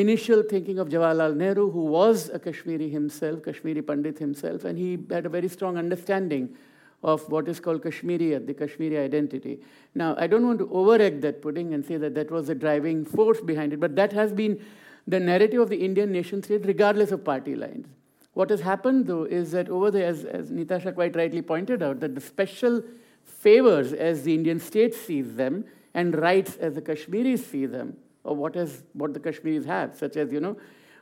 initial 0.00 0.42
thinking 0.42 0.78
of 0.78 0.88
Jawaharlal 0.88 1.36
Nehru, 1.36 1.70
who 1.70 1.84
was 1.84 2.28
a 2.30 2.38
Kashmiri 2.38 2.88
himself, 2.88 3.42
Kashmiri 3.42 3.82
Pandit 3.82 4.18
himself, 4.18 4.64
and 4.64 4.78
he 4.78 4.98
had 5.10 5.26
a 5.26 5.28
very 5.28 5.48
strong 5.48 5.76
understanding 5.76 6.54
of 7.02 7.28
what 7.30 7.48
is 7.48 7.60
called 7.60 7.82
Kashmiriyat, 7.82 8.46
the 8.46 8.54
Kashmiri 8.54 8.98
identity. 8.98 9.60
Now, 9.94 10.16
I 10.18 10.26
don't 10.26 10.46
want 10.46 10.58
to 10.58 10.66
overegg 10.66 11.20
that 11.20 11.42
pudding 11.42 11.74
and 11.74 11.84
say 11.84 11.96
that 11.96 12.14
that 12.14 12.30
was 12.30 12.48
the 12.48 12.54
driving 12.54 13.04
force 13.04 13.40
behind 13.40 13.72
it, 13.72 13.80
but 13.80 13.94
that 13.96 14.12
has 14.12 14.32
been 14.32 14.60
the 15.06 15.20
narrative 15.20 15.60
of 15.60 15.68
the 15.68 15.84
Indian 15.84 16.12
nation 16.12 16.42
state, 16.42 16.66
regardless 16.66 17.12
of 17.12 17.24
party 17.24 17.54
lines. 17.54 17.86
What 18.34 18.50
has 18.50 18.60
happened, 18.60 19.06
though, 19.06 19.24
is 19.24 19.52
that 19.52 19.68
over 19.68 19.90
there, 19.90 20.06
as, 20.06 20.24
as 20.24 20.50
Nitasha 20.50 20.94
quite 20.94 21.16
rightly 21.16 21.42
pointed 21.42 21.82
out, 21.82 22.00
that 22.00 22.14
the 22.14 22.20
special 22.20 22.82
favors 23.24 23.92
as 23.92 24.22
the 24.22 24.34
Indian 24.34 24.60
state 24.60 24.94
sees 24.94 25.34
them 25.34 25.64
and 25.94 26.16
rights 26.16 26.56
as 26.56 26.74
the 26.74 26.82
Kashmiris 26.82 27.46
see 27.46 27.66
them, 27.66 27.96
or 28.24 28.36
what, 28.36 28.56
is, 28.56 28.82
what 28.92 29.14
the 29.14 29.20
Kashmiris 29.20 29.64
have, 29.64 29.96
such 29.96 30.16
as, 30.16 30.32
you 30.32 30.40
know, 30.40 30.56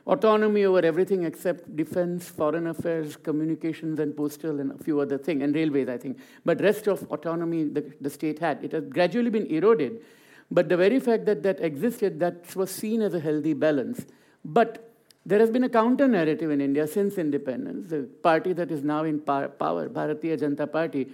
autonomy 0.05 0.63
over 0.63 0.85
everything 0.85 1.23
except 1.23 1.75
defense, 1.75 2.29
foreign 2.29 2.67
affairs, 2.67 3.15
communications, 3.17 3.99
and 3.99 4.15
postal, 4.15 4.59
and 4.59 4.71
a 4.71 4.83
few 4.83 4.99
other 4.99 5.17
things, 5.17 5.43
and 5.43 5.53
railways, 5.53 5.89
I 5.89 5.97
think. 5.97 6.17
But 6.45 6.61
rest 6.61 6.87
of 6.87 7.03
autonomy 7.11 7.65
the, 7.65 7.93
the 7.99 8.09
state 8.09 8.39
had. 8.39 8.63
It 8.63 8.71
has 8.71 8.85
gradually 8.85 9.29
been 9.29 9.47
eroded. 9.47 9.99
But 10.49 10.69
the 10.69 10.77
very 10.77 10.99
fact 10.99 11.25
that 11.25 11.43
that 11.43 11.59
existed, 11.59 12.19
that 12.21 12.55
was 12.55 12.71
seen 12.71 13.01
as 13.01 13.13
a 13.13 13.19
healthy 13.19 13.53
balance. 13.53 14.05
But 14.45 14.89
there 15.25 15.39
has 15.39 15.49
been 15.49 15.65
a 15.65 15.69
counter 15.69 16.07
narrative 16.07 16.49
in 16.51 16.61
India 16.61 16.87
since 16.87 17.17
independence. 17.17 17.89
The 17.89 18.03
party 18.23 18.53
that 18.53 18.71
is 18.71 18.81
now 18.81 19.03
in 19.03 19.19
power, 19.19 19.49
Bharatiya 19.59 20.39
Janata 20.39 20.71
Party, 20.71 21.09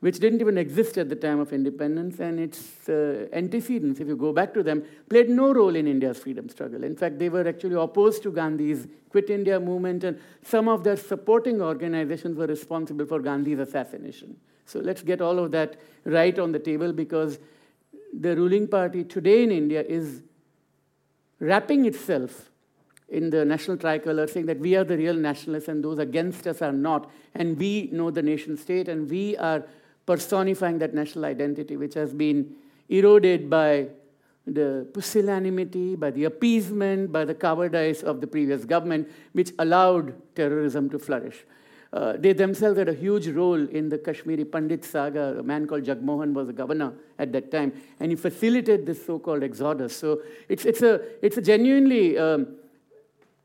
which 0.00 0.20
didn't 0.20 0.40
even 0.40 0.56
exist 0.56 0.96
at 0.96 1.08
the 1.08 1.16
time 1.16 1.40
of 1.40 1.52
independence, 1.52 2.20
and 2.20 2.38
its 2.38 2.88
uh, 2.88 3.26
antecedents, 3.32 3.98
if 3.98 4.06
you 4.06 4.16
go 4.16 4.32
back 4.32 4.54
to 4.54 4.62
them, 4.62 4.84
played 5.08 5.28
no 5.28 5.52
role 5.52 5.74
in 5.74 5.88
India's 5.88 6.18
freedom 6.18 6.48
struggle. 6.48 6.84
In 6.84 6.94
fact, 6.94 7.18
they 7.18 7.28
were 7.28 7.46
actually 7.48 7.74
opposed 7.74 8.22
to 8.22 8.30
Gandhi's 8.30 8.86
Quit 9.10 9.28
India 9.28 9.58
movement, 9.58 10.04
and 10.04 10.20
some 10.42 10.68
of 10.68 10.84
their 10.84 10.96
supporting 10.96 11.60
organizations 11.60 12.36
were 12.36 12.46
responsible 12.46 13.06
for 13.06 13.18
Gandhi's 13.20 13.58
assassination. 13.58 14.36
So 14.66 14.78
let's 14.80 15.02
get 15.02 15.20
all 15.20 15.38
of 15.38 15.50
that 15.52 15.80
right 16.04 16.38
on 16.38 16.52
the 16.52 16.58
table 16.58 16.92
because 16.92 17.38
the 18.12 18.36
ruling 18.36 18.68
party 18.68 19.02
today 19.02 19.42
in 19.42 19.50
India 19.50 19.82
is 19.82 20.22
wrapping 21.40 21.86
itself 21.86 22.50
in 23.08 23.30
the 23.30 23.44
national 23.44 23.78
tricolor, 23.78 24.26
saying 24.26 24.46
that 24.46 24.58
we 24.60 24.76
are 24.76 24.84
the 24.84 24.96
real 24.96 25.14
nationalists 25.14 25.68
and 25.68 25.82
those 25.82 25.98
against 25.98 26.46
us 26.46 26.60
are 26.60 26.72
not, 26.72 27.10
and 27.34 27.58
we 27.58 27.88
know 27.90 28.10
the 28.10 28.22
nation 28.22 28.56
state, 28.56 28.88
and 28.88 29.08
we 29.10 29.36
are 29.38 29.64
personifying 30.08 30.78
that 30.78 30.94
national 30.94 31.26
identity, 31.26 31.76
which 31.76 31.92
has 31.92 32.14
been 32.14 32.38
eroded 32.88 33.50
by 33.50 33.86
the 34.46 34.86
pusillanimity, 34.94 35.94
by 36.04 36.10
the 36.10 36.24
appeasement, 36.24 37.12
by 37.12 37.26
the 37.26 37.34
cowardice 37.34 38.02
of 38.02 38.22
the 38.22 38.26
previous 38.26 38.64
government, 38.64 39.06
which 39.34 39.52
allowed 39.58 40.14
terrorism 40.34 40.88
to 40.88 40.98
flourish. 40.98 41.44
Uh, 41.92 42.14
they 42.18 42.32
themselves 42.32 42.78
had 42.78 42.88
a 42.88 42.94
huge 42.94 43.28
role 43.28 43.68
in 43.68 43.90
the 43.90 43.98
Kashmiri 43.98 44.46
Pandit 44.46 44.82
saga. 44.84 45.38
A 45.38 45.42
man 45.42 45.66
called 45.66 45.84
Jagmohan 45.84 46.32
was 46.32 46.46
the 46.46 46.54
governor 46.54 46.94
at 47.18 47.30
that 47.32 47.50
time, 47.50 47.72
and 48.00 48.10
he 48.10 48.16
facilitated 48.16 48.86
this 48.86 49.04
so-called 49.04 49.42
exodus. 49.42 49.94
So 49.94 50.22
it's, 50.48 50.64
it's, 50.64 50.80
a, 50.80 51.02
it's 51.22 51.36
a 51.36 51.42
genuinely 51.42 52.16
um, 52.16 52.46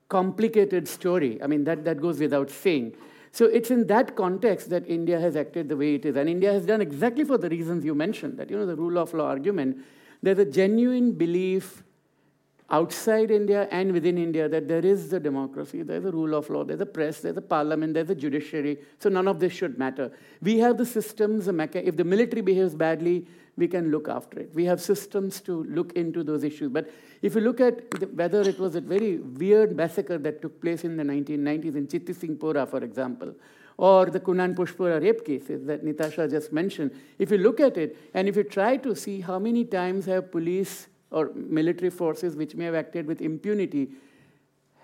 complicated 0.07 0.87
story. 0.87 1.41
I 1.43 1.47
mean, 1.47 1.65
that, 1.65 1.83
that 1.83 1.99
goes 1.99 2.19
without 2.19 2.49
saying. 2.49 2.95
So 3.33 3.45
it's 3.45 3.71
in 3.71 3.87
that 3.87 4.15
context 4.15 4.69
that 4.69 4.87
India 4.87 5.19
has 5.19 5.35
acted 5.35 5.67
the 5.67 5.75
way 5.75 5.95
it 5.95 6.05
is. 6.05 6.15
And 6.15 6.29
India 6.29 6.53
has 6.53 6.67
done 6.67 6.81
exactly 6.81 7.23
for 7.23 7.39
the 7.39 7.49
reasons 7.49 7.83
you 7.83 7.95
mentioned, 7.95 8.37
that, 8.37 8.51
you 8.51 8.55
know, 8.55 8.67
the 8.67 8.75
rule 8.75 8.99
of 8.99 9.11
law 9.11 9.25
argument. 9.25 9.83
There's 10.21 10.37
a 10.37 10.45
genuine 10.45 11.13
belief 11.13 11.81
outside 12.69 13.31
India 13.31 13.67
and 13.71 13.91
within 13.91 14.19
India 14.19 14.47
that 14.47 14.67
there 14.67 14.85
is 14.85 15.11
a 15.13 15.19
democracy, 15.19 15.81
there's 15.81 16.05
a 16.05 16.11
rule 16.11 16.35
of 16.35 16.47
law, 16.51 16.63
there's 16.63 16.81
a 16.81 16.85
press, 16.85 17.21
there's 17.21 17.37
a 17.37 17.41
parliament, 17.41 17.95
there's 17.95 18.11
a 18.11 18.15
judiciary. 18.15 18.77
So 18.99 19.09
none 19.09 19.27
of 19.27 19.39
this 19.39 19.51
should 19.51 19.79
matter. 19.79 20.11
We 20.41 20.59
have 20.59 20.77
the 20.77 20.85
systems, 20.85 21.47
if 21.47 21.97
the 21.97 22.03
military 22.03 22.41
behaves 22.43 22.75
badly, 22.75 23.25
we 23.57 23.67
can 23.67 23.91
look 23.91 24.07
after 24.09 24.39
it. 24.39 24.51
We 24.53 24.65
have 24.65 24.81
systems 24.81 25.39
to 25.41 25.63
look 25.65 25.93
into 25.93 26.23
those 26.23 26.43
issues. 26.43 26.69
But 26.69 26.89
if 27.21 27.35
you 27.35 27.41
look 27.41 27.61
at 27.61 27.91
the, 27.91 28.07
whether 28.07 28.41
it 28.41 28.59
was 28.59 28.75
a 28.75 28.81
very 28.81 29.17
weird 29.17 29.75
massacre 29.75 30.17
that 30.17 30.41
took 30.41 30.59
place 30.59 30.83
in 30.83 30.97
the 30.97 31.03
1990s 31.03 31.75
in 31.75 31.87
Chitti 31.87 32.15
Singhpora, 32.15 32.67
for 32.67 32.83
example, 32.83 33.35
or 33.77 34.07
the 34.07 34.19
Kunan 34.19 34.55
Poshpora 34.55 35.01
rape 35.01 35.25
cases 35.25 35.65
that 35.65 35.83
Nitasha 35.83 36.29
just 36.29 36.51
mentioned, 36.51 36.91
if 37.19 37.31
you 37.31 37.37
look 37.37 37.59
at 37.59 37.77
it 37.77 37.97
and 38.13 38.27
if 38.27 38.35
you 38.35 38.43
try 38.43 38.77
to 38.77 38.95
see 38.95 39.21
how 39.21 39.39
many 39.39 39.65
times 39.65 40.05
have 40.05 40.31
police 40.31 40.87
or 41.11 41.31
military 41.35 41.89
forces 41.89 42.35
which 42.35 42.55
may 42.55 42.65
have 42.65 42.75
acted 42.75 43.05
with 43.05 43.21
impunity, 43.21 43.89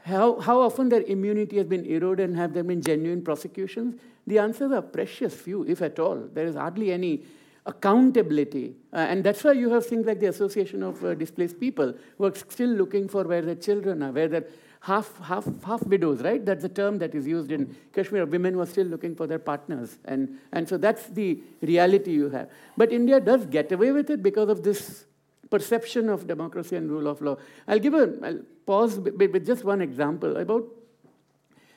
how, 0.04 0.40
how 0.40 0.60
often 0.60 0.90
their 0.90 1.04
immunity 1.04 1.58
has 1.58 1.68
been 1.68 1.86
eroded 1.86 2.30
and 2.30 2.38
have 2.38 2.54
there 2.54 2.64
been 2.64 2.82
genuine 2.82 3.24
prosecutions? 3.24 4.00
The 4.26 4.40
answers 4.40 4.72
are 4.72 4.82
precious 4.82 5.34
few, 5.34 5.64
if 5.66 5.82
at 5.82 6.00
all. 6.00 6.16
There 6.34 6.46
is 6.46 6.56
hardly 6.56 6.92
any 6.92 7.24
accountability. 7.66 8.76
Uh, 8.94 8.98
and 8.98 9.24
that's 9.24 9.44
why 9.44 9.52
you 9.52 9.70
have 9.70 9.86
things 9.86 10.06
like 10.06 10.20
the 10.20 10.28
Association 10.28 10.84
of 10.84 11.04
uh, 11.04 11.14
Displaced 11.14 11.60
People 11.60 11.94
who 12.18 12.26
are 12.26 12.36
still 12.36 12.70
looking 12.70 13.08
for 13.08 13.24
where 13.24 13.42
their 13.42 13.56
children 13.56 14.04
are, 14.04 14.12
where 14.12 14.28
their 14.28 14.46
half, 14.82 15.18
half, 15.20 15.46
half 15.64 15.84
widows, 15.84 16.22
right? 16.22 16.46
That's 16.46 16.62
the 16.62 16.70
term 16.70 17.00
that 17.00 17.14
is 17.14 17.28
used 17.28 17.52
in 17.52 17.76
Kashmir. 17.94 18.26
Women 18.26 18.54
who 18.54 18.62
are 18.62 18.66
still 18.66 18.88
looking 18.88 19.16
for 19.16 19.28
their 19.28 19.40
partners. 19.40 19.98
And, 20.06 20.40
and 20.52 20.68
so 20.68 20.78
that's 20.78 21.08
the 21.08 21.42
reality 21.62 22.12
you 22.12 22.30
have. 22.30 22.50
But 22.78 22.92
India 22.92 23.20
does 23.20 23.46
get 23.46 23.72
away 23.72 23.92
with 23.92 24.10
it 24.10 24.24
because 24.24 24.50
of 24.50 24.64
this 24.64 25.06
perception 25.50 26.10
of 26.10 26.28
democracy 26.28 26.76
and 26.76 26.90
rule 26.90 27.08
of 27.08 27.22
law. 27.22 27.38
I'll 27.68 27.80
give 27.80 27.94
a 27.94 28.14
I'll 28.24 28.40
pause 28.66 29.00
with 29.00 29.46
just 29.46 29.64
one 29.64 29.82
example. 29.82 30.38
About, 30.38 30.66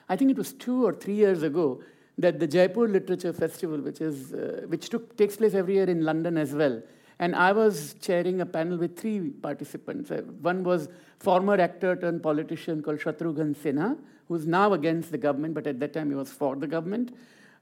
I 0.08 0.16
think 0.16 0.30
it 0.30 0.36
was 0.36 0.52
two 0.52 0.84
or 0.84 0.92
three 0.92 1.14
years 1.14 1.42
ago, 1.42 1.82
that 2.18 2.38
the 2.38 2.46
Jaipur 2.46 2.88
Literature 2.88 3.32
Festival, 3.32 3.78
which, 3.78 4.00
is, 4.00 4.32
uh, 4.32 4.62
which 4.68 4.88
took, 4.88 5.16
takes 5.16 5.36
place 5.36 5.54
every 5.54 5.74
year 5.74 5.88
in 5.88 6.04
London 6.04 6.36
as 6.36 6.52
well, 6.54 6.82
and 7.18 7.34
I 7.34 7.52
was 7.52 7.94
chairing 8.00 8.40
a 8.40 8.46
panel 8.46 8.76
with 8.78 8.98
three 8.98 9.30
participants. 9.30 10.10
Uh, 10.10 10.22
one 10.40 10.64
was 10.64 10.88
former 11.18 11.54
actor 11.54 11.94
turned 11.96 12.22
politician 12.22 12.82
called 12.82 12.98
Shatrughan 12.98 13.54
Sinha, 13.54 13.96
who's 14.28 14.46
now 14.46 14.72
against 14.72 15.12
the 15.12 15.18
government, 15.18 15.54
but 15.54 15.66
at 15.66 15.78
that 15.80 15.92
time 15.92 16.10
he 16.10 16.16
was 16.16 16.30
for 16.30 16.56
the 16.56 16.66
government 16.66 17.14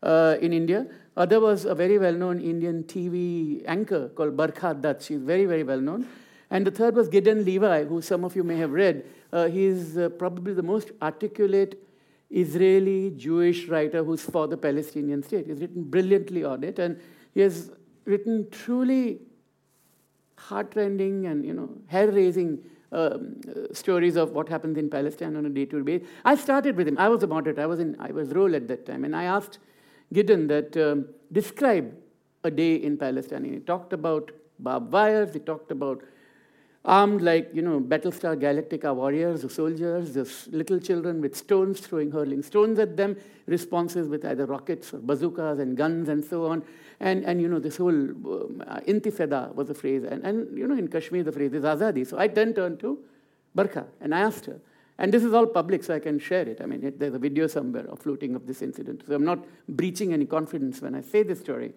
uh, 0.03 0.37
in 0.41 0.53
India. 0.53 0.87
Other 1.17 1.41
was 1.41 1.65
a 1.65 1.75
very 1.75 1.99
well-known 1.99 2.41
Indian 2.41 2.85
TV 2.85 3.63
anchor 3.67 4.09
called 4.09 4.37
Barkha 4.37 4.81
Dutt. 4.81 5.03
She's 5.03 5.21
very, 5.21 5.45
very 5.45 5.63
well-known. 5.63 6.07
And 6.51 6.67
the 6.67 6.71
third 6.71 6.97
was 6.97 7.09
Gideon 7.09 7.45
Levy, 7.45 7.87
who 7.87 8.01
some 8.03 8.25
of 8.25 8.35
you 8.35 8.43
may 8.43 8.57
have 8.57 8.73
read. 8.73 9.05
Uh, 9.33 9.47
he's 9.47 9.97
uh, 9.97 10.09
probably 10.09 10.53
the 10.53 10.63
most 10.63 10.91
articulate 11.01 11.81
Israeli 12.31 13.11
Jewish 13.11 13.69
writer 13.69 14.05
who's 14.05 14.23
for 14.23 14.47
the 14.47 14.57
Palestinian 14.57 15.23
state. 15.23 15.47
He's 15.47 15.61
written 15.61 15.83
brilliantly 15.83 16.45
on 16.45 16.63
it, 16.65 16.79
and 16.79 17.01
he 17.35 17.41
has 17.41 17.73
written 18.05 18.49
truly 18.51 19.21
heartrending 20.37 21.27
and 21.27 21.45
you 21.45 21.53
know 21.53 21.69
hair-raising 21.87 22.59
um, 22.93 23.41
uh, 23.49 23.73
stories 23.73 24.17
of 24.17 24.33
what 24.33 24.49
happens 24.49 24.79
in 24.79 24.89
Palestine 24.91 25.37
on 25.37 25.47
a 25.47 25.51
day-to-day 25.51 25.83
basis. 25.83 26.09
I 26.25 26.35
started 26.35 26.77
with 26.77 26.89
him. 26.89 26.99
I 26.99 27.09
was 27.09 27.23
a 27.23 27.27
moderator. 27.27 27.63
I 27.63 27.67
was 27.67 27.81
in 27.81 27.97
I 28.01 28.11
was 28.11 28.31
role 28.31 28.55
at 28.55 28.69
that 28.69 28.87
time, 28.87 29.05
and 29.05 29.15
I 29.15 29.25
asked 29.25 29.59
Gideon 30.13 30.47
that 30.49 30.77
um, 30.77 31.07
describe 31.33 31.95
a 32.45 32.51
day 32.51 32.77
in 32.77 32.97
Palestine. 32.97 33.45
And 33.45 33.55
he 33.55 33.61
talked 33.61 33.93
about 33.93 34.31
barbed 34.59 34.93
wires. 34.93 35.33
He 35.35 35.41
talked 35.41 35.71
about 35.71 36.03
armed 36.85 37.21
like, 37.21 37.51
you 37.53 37.63
know, 37.63 37.81
Battlestar 37.81 38.37
Galactica 38.37 38.95
warriors 38.95 39.45
or 39.45 39.51
soldiers, 39.51 40.15
just 40.15 40.49
little 40.49 40.81
children 40.81 41.21
with 41.21 41.37
stones 41.37 41.81
throwing, 41.81 42.11
hurling 42.11 42.43
stones 42.43 42.79
at 42.79 42.97
them, 42.97 43.17
responses 43.47 44.09
with 44.09 44.25
either 44.25 44.47
rockets 44.47 44.95
or 44.95 44.99
bazookas 44.99 45.59
and 45.59 45.77
guns 45.77 46.09
and 46.09 46.25
so 46.25 46.47
on. 46.47 46.63
And, 47.01 47.25
and 47.25 47.41
you 47.41 47.49
know, 47.49 47.59
this 47.59 47.77
whole 47.77 47.89
um, 47.89 48.63
intifada 48.87 49.55
was 49.55 49.69
a 49.71 49.75
phrase. 49.75 50.05
And, 50.05 50.25
and, 50.25 50.57
you 50.57 50.67
know, 50.67 50.77
in 50.77 50.89
Kashmir, 50.89 51.23
the 51.23 51.33
phrase 51.33 51.53
is 51.53 51.65
azadi. 51.65 52.07
So 52.07 52.19
I 52.19 52.29
then 52.29 52.55
turned 52.55 52.81
to 52.81 52.99
Barkha 53.55 53.87
and 54.01 54.15
I 54.15 54.21
asked 54.21 54.47
her, 54.47 54.61
and 54.99 55.13
this 55.13 55.25
is 55.25 55.33
all 55.33 55.47
public, 55.47 55.83
so 55.83 55.95
I 55.95 55.99
can 55.99 56.19
share 56.19 56.47
it. 56.47 56.61
I 56.61 56.67
mean, 56.67 56.85
it, 56.85 56.99
there's 56.99 57.15
a 57.15 57.19
video 57.19 57.47
somewhere 57.47 57.87
of 57.87 58.01
floating 58.01 58.35
of 58.35 58.47
this 58.47 58.61
incident. 58.61 59.03
So 59.07 59.15
I'm 59.15 59.25
not 59.25 59.45
breaching 59.67 60.13
any 60.13 60.27
confidence 60.27 60.83
when 60.83 60.95
I 60.95 61.01
say 61.01 61.23
this 61.23 61.41
story. 61.41 61.73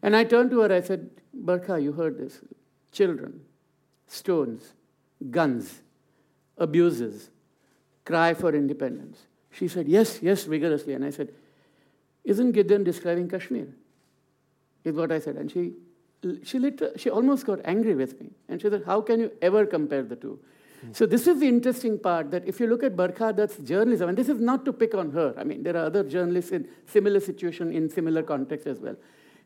And 0.00 0.14
I 0.14 0.22
turned 0.22 0.50
to 0.50 0.60
her, 0.60 0.72
I 0.72 0.80
said, 0.80 1.10
Barkha, 1.34 1.82
you 1.82 1.92
heard 1.92 2.18
this. 2.18 2.40
Children, 2.92 3.40
stones, 4.12 4.74
guns, 5.30 5.80
abuses, 6.58 7.30
cry 8.04 8.34
for 8.34 8.54
independence. 8.54 9.18
She 9.50 9.68
said, 9.68 9.88
Yes, 9.88 10.20
yes, 10.22 10.44
vigorously. 10.44 10.94
And 10.94 11.04
I 11.04 11.10
said, 11.10 11.32
Isn't 12.24 12.52
Gideon 12.52 12.84
describing 12.84 13.28
Kashmir? 13.28 13.68
Is 14.84 14.94
what 14.94 15.12
I 15.12 15.18
said. 15.18 15.36
And 15.36 15.50
she, 15.50 15.72
she, 16.42 16.58
literally, 16.58 16.98
she 16.98 17.10
almost 17.10 17.46
got 17.46 17.60
angry 17.64 17.94
with 17.94 18.20
me. 18.20 18.30
And 18.48 18.60
she 18.60 18.68
said, 18.68 18.82
How 18.84 19.00
can 19.00 19.20
you 19.20 19.32
ever 19.40 19.64
compare 19.64 20.02
the 20.02 20.16
two? 20.16 20.38
Mm. 20.84 20.96
So, 20.96 21.06
this 21.06 21.26
is 21.26 21.40
the 21.40 21.48
interesting 21.48 21.98
part 21.98 22.30
that 22.32 22.46
if 22.46 22.60
you 22.60 22.66
look 22.66 22.82
at 22.82 22.96
Barkha, 22.96 23.34
that's 23.34 23.56
journalism. 23.58 24.08
And 24.10 24.18
this 24.18 24.28
is 24.28 24.40
not 24.40 24.64
to 24.64 24.72
pick 24.72 24.94
on 24.94 25.10
her. 25.12 25.34
I 25.38 25.44
mean, 25.44 25.62
there 25.62 25.76
are 25.76 25.86
other 25.86 26.02
journalists 26.04 26.50
in 26.52 26.68
similar 26.86 27.20
situation, 27.20 27.72
in 27.72 27.88
similar 27.88 28.22
context 28.22 28.66
as 28.66 28.78
well. 28.78 28.96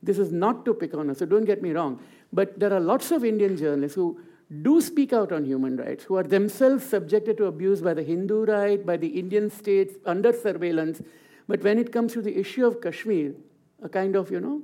This 0.03 0.19
is 0.19 0.33
not 0.33 0.65
to 0.65 0.75
pick 0.75 0.95
on 0.95 1.09
her, 1.09 1.15
so 1.15 1.27
don't 1.27 1.45
get 1.45 1.63
me 1.63 1.71
wrong. 1.71 2.01
But 2.33 2.59
there 2.59 2.73
are 2.73 2.81
lots 2.81 3.11
of 3.11 3.25
Indian 3.25 3.57
journalists 3.57 3.95
who 3.95 4.21
do 4.63 4.81
speak 4.81 5.13
out 5.13 5.33
on 5.33 5.45
human 5.45 5.77
rights, 5.77 6.05
who 6.05 6.17
are 6.17 6.23
themselves 6.23 6.85
subjected 6.85 7.37
to 7.39 7.47
abuse 7.47 7.81
by 7.81 7.95
the 7.95 8.03
Hindu 8.03 8.45
right, 8.45 8.85
by 8.85 8.97
the 8.97 9.09
Indian 9.09 9.51
states, 9.51 9.95
under 10.07 10.33
surveillance. 10.33 11.03
But 11.49 11.63
when 11.63 11.79
it 11.79 11.93
comes 11.93 12.13
to 12.13 12.23
the 12.23 12.39
issue 12.39 12.65
of 12.67 12.81
Kashmir, 12.81 13.35
a 13.83 13.89
kind 13.89 14.15
of, 14.15 14.31
you 14.31 14.41
know, 14.41 14.63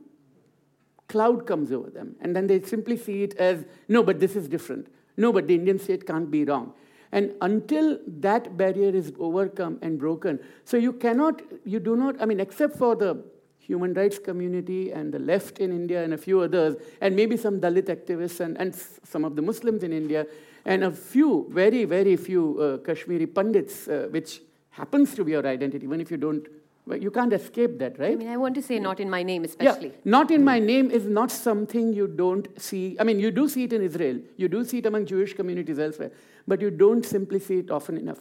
cloud 1.08 1.46
comes 1.46 1.72
over 1.72 1.90
them. 1.90 2.14
And 2.20 2.34
then 2.34 2.46
they 2.46 2.60
simply 2.62 2.96
see 2.96 3.24
it 3.24 3.34
as, 3.34 3.64
no, 3.88 4.02
but 4.02 4.20
this 4.20 4.36
is 4.36 4.48
different. 4.48 4.86
No, 5.16 5.32
but 5.32 5.46
the 5.46 5.54
Indian 5.54 5.78
state 5.78 6.06
can't 6.06 6.30
be 6.30 6.44
wrong. 6.44 6.74
And 7.10 7.34
until 7.42 7.98
that 8.06 8.56
barrier 8.56 8.94
is 8.94 9.12
overcome 9.18 9.78
and 9.82 9.98
broken, 9.98 10.38
so 10.64 10.78
you 10.78 10.94
cannot, 10.94 11.42
you 11.64 11.78
do 11.78 11.94
not, 11.94 12.20
I 12.22 12.24
mean, 12.24 12.40
except 12.40 12.76
for 12.76 12.96
the 12.96 13.22
human 13.66 13.94
rights 13.94 14.18
community 14.18 14.90
and 14.90 15.12
the 15.12 15.18
left 15.18 15.58
in 15.58 15.70
India 15.70 16.02
and 16.02 16.12
a 16.12 16.18
few 16.18 16.40
others, 16.40 16.76
and 17.00 17.14
maybe 17.14 17.36
some 17.36 17.60
Dalit 17.60 17.84
activists 17.84 18.40
and, 18.40 18.58
and 18.58 18.74
some 19.04 19.24
of 19.24 19.36
the 19.36 19.42
Muslims 19.42 19.82
in 19.82 19.92
India, 19.92 20.26
and 20.64 20.84
a 20.84 20.90
few, 20.90 21.46
very, 21.50 21.84
very 21.84 22.16
few 22.16 22.60
uh, 22.60 22.78
Kashmiri 22.78 23.26
Pandits, 23.26 23.88
uh, 23.88 24.08
which 24.10 24.40
happens 24.70 25.14
to 25.14 25.24
be 25.24 25.32
your 25.32 25.46
identity, 25.46 25.84
even 25.86 26.00
if 26.00 26.10
you 26.10 26.16
don't. 26.16 26.46
You 27.00 27.12
can't 27.12 27.32
escape 27.32 27.78
that, 27.78 27.96
right? 28.00 28.12
I 28.12 28.16
mean, 28.16 28.28
I 28.28 28.36
want 28.36 28.56
to 28.56 28.62
say 28.62 28.80
not 28.80 28.98
in 28.98 29.08
my 29.08 29.22
name, 29.22 29.44
especially. 29.44 29.90
Yeah, 29.90 29.94
not 30.04 30.32
in 30.32 30.42
my 30.42 30.58
name 30.58 30.90
is 30.90 31.04
not 31.04 31.30
something 31.30 31.92
you 31.92 32.08
don't 32.08 32.48
see. 32.60 32.96
I 32.98 33.04
mean, 33.04 33.20
you 33.20 33.30
do 33.30 33.48
see 33.48 33.64
it 33.64 33.72
in 33.72 33.82
Israel, 33.82 34.18
you 34.36 34.48
do 34.48 34.64
see 34.64 34.78
it 34.78 34.86
among 34.86 35.06
Jewish 35.06 35.34
communities 35.34 35.78
elsewhere, 35.78 36.10
but 36.48 36.60
you 36.60 36.70
don't 36.70 37.06
simply 37.06 37.38
see 37.38 37.58
it 37.58 37.70
often 37.70 37.96
enough. 37.98 38.18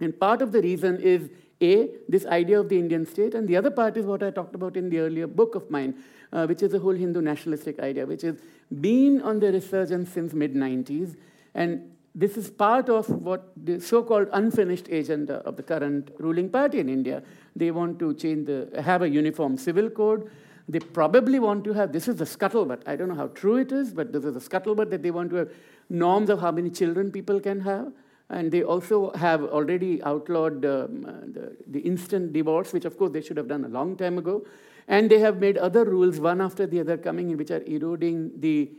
And 0.00 0.18
part 0.18 0.42
of 0.42 0.50
the 0.50 0.60
reason 0.60 1.00
is 1.00 1.30
a, 1.62 1.88
this 2.08 2.26
idea 2.26 2.58
of 2.58 2.68
the 2.68 2.78
Indian 2.78 3.06
state, 3.06 3.34
and 3.34 3.48
the 3.48 3.56
other 3.56 3.70
part 3.70 3.96
is 3.96 4.04
what 4.04 4.22
I 4.22 4.30
talked 4.30 4.54
about 4.54 4.76
in 4.76 4.90
the 4.90 4.98
earlier 4.98 5.26
book 5.26 5.54
of 5.54 5.70
mine, 5.70 5.94
uh, 6.32 6.46
which 6.46 6.62
is 6.62 6.72
the 6.72 6.78
whole 6.78 6.92
Hindu 6.92 7.22
nationalistic 7.22 7.78
idea, 7.78 8.04
which 8.04 8.22
has 8.22 8.36
been 8.80 9.22
on 9.22 9.40
the 9.40 9.52
resurgence 9.52 10.10
since 10.10 10.32
mid 10.32 10.54
90s, 10.54 11.16
and 11.54 11.92
this 12.14 12.36
is 12.36 12.50
part 12.50 12.88
of 12.90 13.08
what 13.08 13.52
the 13.56 13.80
so-called 13.80 14.28
unfinished 14.32 14.88
agenda 14.88 15.36
of 15.46 15.56
the 15.56 15.62
current 15.62 16.10
ruling 16.18 16.50
party 16.50 16.78
in 16.78 16.88
India. 16.88 17.22
They 17.56 17.70
want 17.70 17.98
to 18.00 18.14
change 18.14 18.46
the 18.46 18.82
have 18.82 19.02
a 19.02 19.08
uniform 19.08 19.56
civil 19.56 19.88
code. 19.88 20.30
They 20.68 20.78
probably 20.78 21.38
want 21.38 21.64
to 21.64 21.72
have 21.72 21.92
this 21.92 22.08
is 22.08 22.16
the 22.16 22.24
scuttlebutt. 22.24 22.82
I 22.86 22.96
don't 22.96 23.08
know 23.08 23.14
how 23.14 23.28
true 23.28 23.56
it 23.56 23.72
is, 23.72 23.94
but 23.94 24.12
this 24.12 24.24
is 24.24 24.34
the 24.34 24.40
scuttlebutt 24.40 24.90
that 24.90 25.02
they 25.02 25.10
want 25.10 25.30
to 25.30 25.36
have 25.36 25.50
norms 25.88 26.28
of 26.28 26.40
how 26.40 26.50
many 26.50 26.70
children 26.70 27.10
people 27.10 27.40
can 27.40 27.60
have. 27.60 27.92
And 28.32 28.50
they 28.50 28.62
also 28.62 29.12
have 29.12 29.44
already 29.44 30.02
outlawed 30.02 30.64
um, 30.64 31.04
uh, 31.06 31.12
the, 31.26 31.56
the, 31.66 31.80
instant 31.80 32.32
divorce, 32.32 32.72
which 32.72 32.86
of 32.86 32.96
course 32.96 33.12
they 33.12 33.20
should 33.20 33.36
have 33.36 33.46
done 33.46 33.66
a 33.66 33.68
long 33.68 33.94
time 33.94 34.16
ago. 34.16 34.46
And 34.88 35.10
they 35.10 35.18
have 35.18 35.38
made 35.38 35.58
other 35.58 35.84
rules, 35.84 36.18
one 36.18 36.40
after 36.40 36.66
the 36.66 36.80
other, 36.80 36.96
coming 36.96 37.30
in, 37.30 37.36
which 37.36 37.50
are 37.50 37.62
eroding 37.66 38.32
the, 38.40 38.70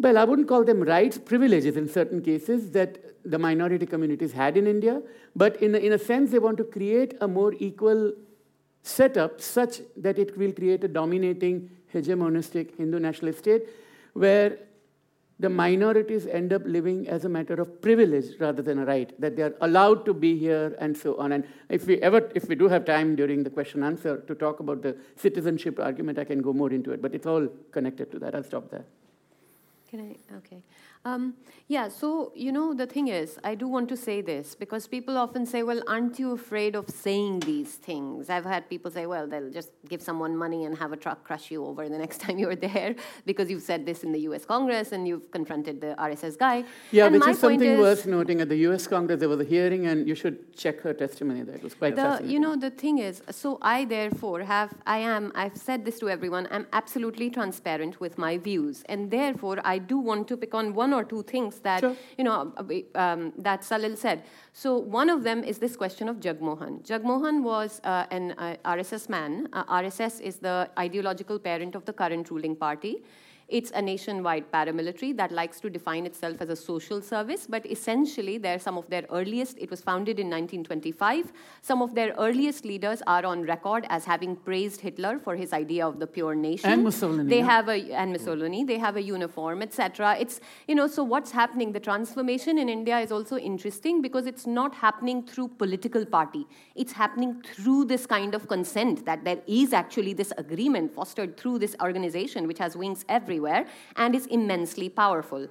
well, 0.00 0.18
I 0.18 0.24
wouldn't 0.24 0.48
call 0.48 0.64
them 0.64 0.82
rights, 0.82 1.18
privileges 1.18 1.76
in 1.76 1.88
certain 1.88 2.20
cases 2.20 2.72
that 2.72 2.98
the 3.24 3.38
minority 3.38 3.86
communities 3.86 4.32
had 4.32 4.56
in 4.56 4.66
India. 4.66 5.00
But 5.36 5.62
in 5.62 5.76
a, 5.76 5.78
in 5.78 5.92
a 5.92 5.98
sense, 5.98 6.32
they 6.32 6.40
want 6.40 6.58
to 6.58 6.64
create 6.64 7.14
a 7.20 7.28
more 7.28 7.54
equal 7.60 8.12
setup 8.82 9.40
such 9.40 9.82
that 9.96 10.18
it 10.18 10.36
will 10.36 10.52
create 10.52 10.82
a 10.82 10.88
dominating 10.88 11.70
hegemonistic 11.94 12.76
Hindu 12.76 12.98
nationalist 12.98 13.38
state 13.38 13.62
where 14.14 14.58
the 15.38 15.48
minorities 15.50 16.26
end 16.26 16.52
up 16.52 16.62
living 16.64 17.08
as 17.08 17.24
a 17.26 17.28
matter 17.28 17.54
of 17.54 17.82
privilege 17.82 18.40
rather 18.40 18.62
than 18.62 18.78
a 18.78 18.86
right, 18.86 19.18
that 19.20 19.36
they 19.36 19.42
are 19.42 19.54
allowed 19.60 20.06
to 20.06 20.14
be 20.14 20.38
here 20.38 20.74
and 20.78 20.96
so 20.96 21.16
on. 21.18 21.32
And 21.32 21.44
if 21.68 21.86
we 21.86 22.00
ever, 22.00 22.30
if 22.34 22.48
we 22.48 22.54
do 22.54 22.68
have 22.68 22.86
time 22.86 23.16
during 23.16 23.44
the 23.44 23.50
question 23.50 23.82
answer 23.82 24.18
to 24.18 24.34
talk 24.34 24.60
about 24.60 24.82
the 24.82 24.96
citizenship 25.16 25.78
argument, 25.78 26.18
I 26.18 26.24
can 26.24 26.40
go 26.40 26.52
more 26.52 26.70
into 26.70 26.90
it, 26.92 27.02
but 27.02 27.14
it's 27.14 27.26
all 27.26 27.48
connected 27.70 28.10
to 28.12 28.18
that. 28.20 28.34
I'll 28.34 28.44
stop 28.44 28.70
there. 28.70 28.84
Can 29.90 30.00
I? 30.00 30.36
Okay. 30.36 30.62
Um, 31.06 31.34
yeah, 31.68 31.88
so, 31.88 32.32
you 32.34 32.50
know, 32.50 32.74
the 32.74 32.86
thing 32.86 33.08
is, 33.08 33.38
I 33.44 33.54
do 33.54 33.66
want 33.68 33.88
to 33.90 33.96
say 33.96 34.20
this 34.20 34.54
because 34.54 34.86
people 34.88 35.16
often 35.16 35.46
say, 35.46 35.62
well, 35.62 35.82
aren't 35.86 36.18
you 36.18 36.32
afraid 36.32 36.74
of 36.74 36.88
saying 36.90 37.40
these 37.40 37.74
things? 37.74 38.28
I've 38.28 38.44
had 38.44 38.68
people 38.68 38.90
say, 38.90 39.06
well, 39.06 39.26
they'll 39.28 39.50
just 39.50 39.70
give 39.88 40.02
someone 40.02 40.36
money 40.36 40.64
and 40.64 40.76
have 40.78 40.92
a 40.92 40.96
truck 40.96 41.22
crush 41.24 41.50
you 41.50 41.64
over 41.64 41.88
the 41.88 41.98
next 41.98 42.20
time 42.22 42.38
you're 42.38 42.56
there 42.56 42.96
because 43.24 43.50
you've 43.50 43.62
said 43.62 43.86
this 43.86 44.02
in 44.02 44.10
the 44.10 44.20
US 44.28 44.44
Congress 44.44 44.90
and 44.90 45.06
you've 45.06 45.30
confronted 45.30 45.80
the 45.80 45.94
RSS 45.98 46.36
guy. 46.38 46.64
Yeah, 46.90 47.06
and 47.06 47.14
which 47.14 47.28
is 47.28 47.38
something 47.38 47.70
is, 47.70 47.78
worth 47.78 48.06
noting. 48.06 48.40
At 48.40 48.48
the 48.48 48.58
US 48.68 48.88
Congress, 48.88 49.20
there 49.20 49.28
was 49.28 49.40
a 49.40 49.44
hearing, 49.44 49.86
and 49.86 50.08
you 50.08 50.16
should 50.16 50.56
check 50.56 50.80
her 50.80 50.92
testimony 50.92 51.42
there. 51.42 51.54
It 51.54 51.62
was 51.62 51.74
quite 51.74 51.94
the, 51.94 52.02
fascinating. 52.02 52.30
You 52.32 52.40
know, 52.40 52.56
the 52.56 52.70
thing 52.70 52.98
is, 52.98 53.22
so 53.30 53.58
I 53.62 53.84
therefore 53.84 54.42
have, 54.42 54.74
I 54.86 54.98
am, 54.98 55.30
I've 55.36 55.56
said 55.56 55.84
this 55.84 56.00
to 56.00 56.08
everyone, 56.08 56.48
I'm 56.50 56.66
absolutely 56.72 57.30
transparent 57.30 58.00
with 58.00 58.18
my 58.18 58.38
views. 58.38 58.82
And 58.88 59.10
therefore, 59.10 59.58
I 59.64 59.78
do 59.78 59.98
want 59.98 60.26
to 60.28 60.36
pick 60.36 60.54
on 60.54 60.74
one 60.74 60.95
or 60.96 61.04
two 61.04 61.22
things 61.22 61.60
that 61.60 61.80
sure. 61.80 61.96
you 62.18 62.24
know 62.24 62.52
uh, 62.56 62.98
um, 63.04 63.32
that 63.38 63.60
Salil 63.62 63.96
said. 63.96 64.24
So 64.52 64.78
one 64.78 65.10
of 65.10 65.22
them 65.22 65.44
is 65.44 65.58
this 65.58 65.76
question 65.76 66.08
of 66.08 66.16
Jagmohan. 66.20 66.82
Jagmohan 66.90 67.42
was 67.42 67.80
uh, 67.84 68.06
an 68.10 68.32
uh, 68.32 68.56
RSS 68.64 69.08
man. 69.08 69.48
Uh, 69.52 69.64
RSS 69.82 70.20
is 70.20 70.36
the 70.36 70.70
ideological 70.78 71.38
parent 71.38 71.74
of 71.74 71.84
the 71.84 71.92
current 71.92 72.30
ruling 72.30 72.56
party. 72.56 73.02
It's 73.48 73.70
a 73.70 73.80
nationwide 73.80 74.50
paramilitary 74.50 75.16
that 75.16 75.30
likes 75.30 75.60
to 75.60 75.70
define 75.70 76.04
itself 76.04 76.38
as 76.40 76.48
a 76.48 76.56
social 76.56 77.00
service, 77.00 77.46
but 77.48 77.64
essentially, 77.64 78.38
they're 78.38 78.58
some 78.58 78.76
of 78.76 78.90
their 78.90 79.04
earliest. 79.08 79.56
It 79.58 79.70
was 79.70 79.80
founded 79.80 80.18
in 80.18 80.26
1925. 80.26 81.32
Some 81.62 81.80
of 81.80 81.94
their 81.94 82.12
earliest 82.18 82.64
leaders 82.64 83.02
are 83.06 83.24
on 83.24 83.42
record 83.42 83.86
as 83.88 84.04
having 84.04 84.34
praised 84.34 84.80
Hitler 84.80 85.20
for 85.20 85.36
his 85.36 85.52
idea 85.52 85.86
of 85.86 86.00
the 86.00 86.08
pure 86.08 86.34
nation. 86.34 86.70
And 86.70 86.82
Mussolini. 86.82 87.30
They 87.30 87.40
have 87.40 87.68
a 87.68 87.92
and 87.92 88.10
Mussolini. 88.10 88.64
They 88.64 88.78
have 88.78 88.96
a 88.96 89.02
uniform, 89.02 89.62
etc. 89.62 90.16
It's 90.18 90.40
you 90.66 90.74
know. 90.74 90.88
So 90.88 91.04
what's 91.04 91.30
happening? 91.30 91.70
The 91.70 91.78
transformation 91.78 92.58
in 92.58 92.68
India 92.68 92.98
is 92.98 93.12
also 93.12 93.36
interesting 93.36 94.02
because 94.02 94.26
it's 94.26 94.46
not 94.46 94.74
happening 94.74 95.24
through 95.24 95.48
political 95.48 96.04
party. 96.04 96.48
It's 96.74 96.92
happening 96.92 97.44
through 97.54 97.84
this 97.84 98.06
kind 98.06 98.34
of 98.34 98.48
consent 98.48 99.06
that 99.06 99.24
there 99.24 99.38
is 99.46 99.72
actually 99.72 100.14
this 100.14 100.32
agreement 100.36 100.92
fostered 100.92 101.36
through 101.36 101.60
this 101.60 101.76
organization, 101.80 102.48
which 102.48 102.58
has 102.58 102.76
wings 102.76 103.04
everywhere 103.08 103.35
everywhere 103.36 103.66
and 103.96 104.14
is 104.14 104.26
immensely 104.26 104.88
powerful. 104.88 105.48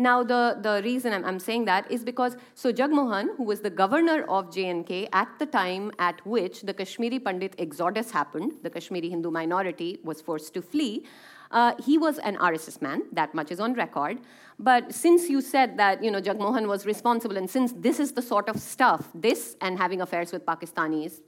Now, 0.00 0.22
the, 0.22 0.58
the 0.60 0.80
reason 0.84 1.12
I'm, 1.12 1.24
I'm, 1.24 1.40
saying 1.40 1.64
that 1.64 1.90
is 1.90 2.04
because, 2.04 2.36
so 2.54 2.72
Jagmohan, 2.72 3.36
who 3.36 3.42
was 3.42 3.60
the 3.60 3.70
governor 3.70 4.22
of 4.28 4.50
JNK 4.50 5.08
at 5.12 5.28
the 5.40 5.46
time 5.46 5.90
at 5.98 6.24
which 6.24 6.62
the 6.62 6.72
Kashmiri 6.72 7.18
Pandit 7.18 7.56
exodus 7.58 8.12
happened, 8.12 8.52
the 8.62 8.70
Kashmiri 8.70 9.08
Hindu 9.08 9.32
minority 9.32 9.98
was 10.04 10.20
forced 10.20 10.54
to 10.54 10.62
flee, 10.62 11.04
uh, 11.50 11.72
he 11.84 11.98
was 11.98 12.18
an 12.18 12.36
RSS 12.36 12.80
man, 12.80 13.02
that 13.12 13.34
much 13.34 13.50
is 13.50 13.58
on 13.58 13.74
record. 13.74 14.18
But 14.60 14.94
since 14.94 15.28
you 15.28 15.40
said 15.40 15.76
that, 15.78 16.04
you 16.04 16.10
know, 16.10 16.20
Jagmohan 16.20 16.68
was 16.68 16.86
responsible, 16.86 17.36
and 17.36 17.50
since 17.50 17.72
this 17.72 17.98
is 17.98 18.12
the 18.12 18.22
sort 18.22 18.48
of 18.48 18.60
stuff, 18.60 19.08
this 19.14 19.56
and 19.60 19.78
having 19.78 20.00
affairs 20.00 20.30
with 20.30 20.44
Pakistanis, 20.44 21.20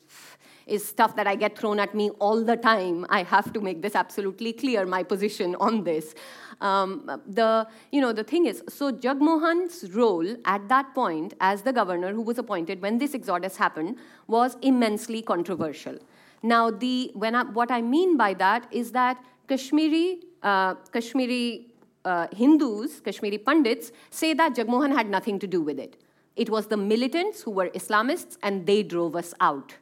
is 0.71 0.87
stuff 0.87 1.17
that 1.17 1.27
I 1.27 1.35
get 1.35 1.59
thrown 1.59 1.81
at 1.81 1.95
me 1.95 2.11
all 2.19 2.45
the 2.45 2.57
time. 2.57 3.07
I 3.11 3.23
have 3.25 3.53
to 3.53 3.61
make 3.61 3.83
this 3.83 3.95
absolutely 3.95 4.53
clear, 4.53 4.87
my 4.87 5.03
position 5.03 5.57
on 5.57 5.85
this. 5.85 6.15
Um, 6.61 7.21
the, 7.27 7.67
you 7.91 8.01
know, 8.01 8.13
the 8.13 8.25
thing 8.25 8.47
is, 8.47 8.63
so 8.69 8.93
Jagmohan's 8.93 9.93
role 9.93 10.37
at 10.45 10.69
that 10.69 10.95
point 10.95 11.35
as 11.41 11.63
the 11.63 11.73
governor 11.73 12.13
who 12.13 12.23
was 12.23 12.39
appointed 12.39 12.83
when 12.83 12.99
this 12.99 13.15
exodus 13.15 13.57
happened 13.57 13.97
was 14.27 14.57
immensely 14.63 15.23
controversial. 15.23 15.99
Now, 16.43 16.71
the, 16.71 17.11
when 17.15 17.35
I, 17.35 17.45
what 17.45 17.71
I 17.71 17.83
mean 17.83 18.17
by 18.17 18.35
that 18.35 18.67
is 18.71 18.93
that 18.93 19.23
Kashmiri, 19.49 20.21
uh, 20.43 20.75
Kashmiri 20.93 21.67
uh, 22.05 22.29
Hindus, 22.33 23.01
Kashmiri 23.01 23.39
Pandits, 23.39 23.93
say 24.11 24.35
that 24.35 24.55
Jagmohan 24.55 24.95
had 24.95 25.09
nothing 25.09 25.39
to 25.39 25.47
do 25.47 25.61
with 25.61 25.79
it. 25.79 25.97
It 26.37 26.49
was 26.49 26.69
the 26.69 26.77
militants 26.77 27.43
who 27.43 27.51
were 27.51 27.69
Islamists 27.71 28.39
and 28.43 28.67
they 28.67 28.83
drove 28.83 29.17
us 29.17 29.35
out. 29.41 29.75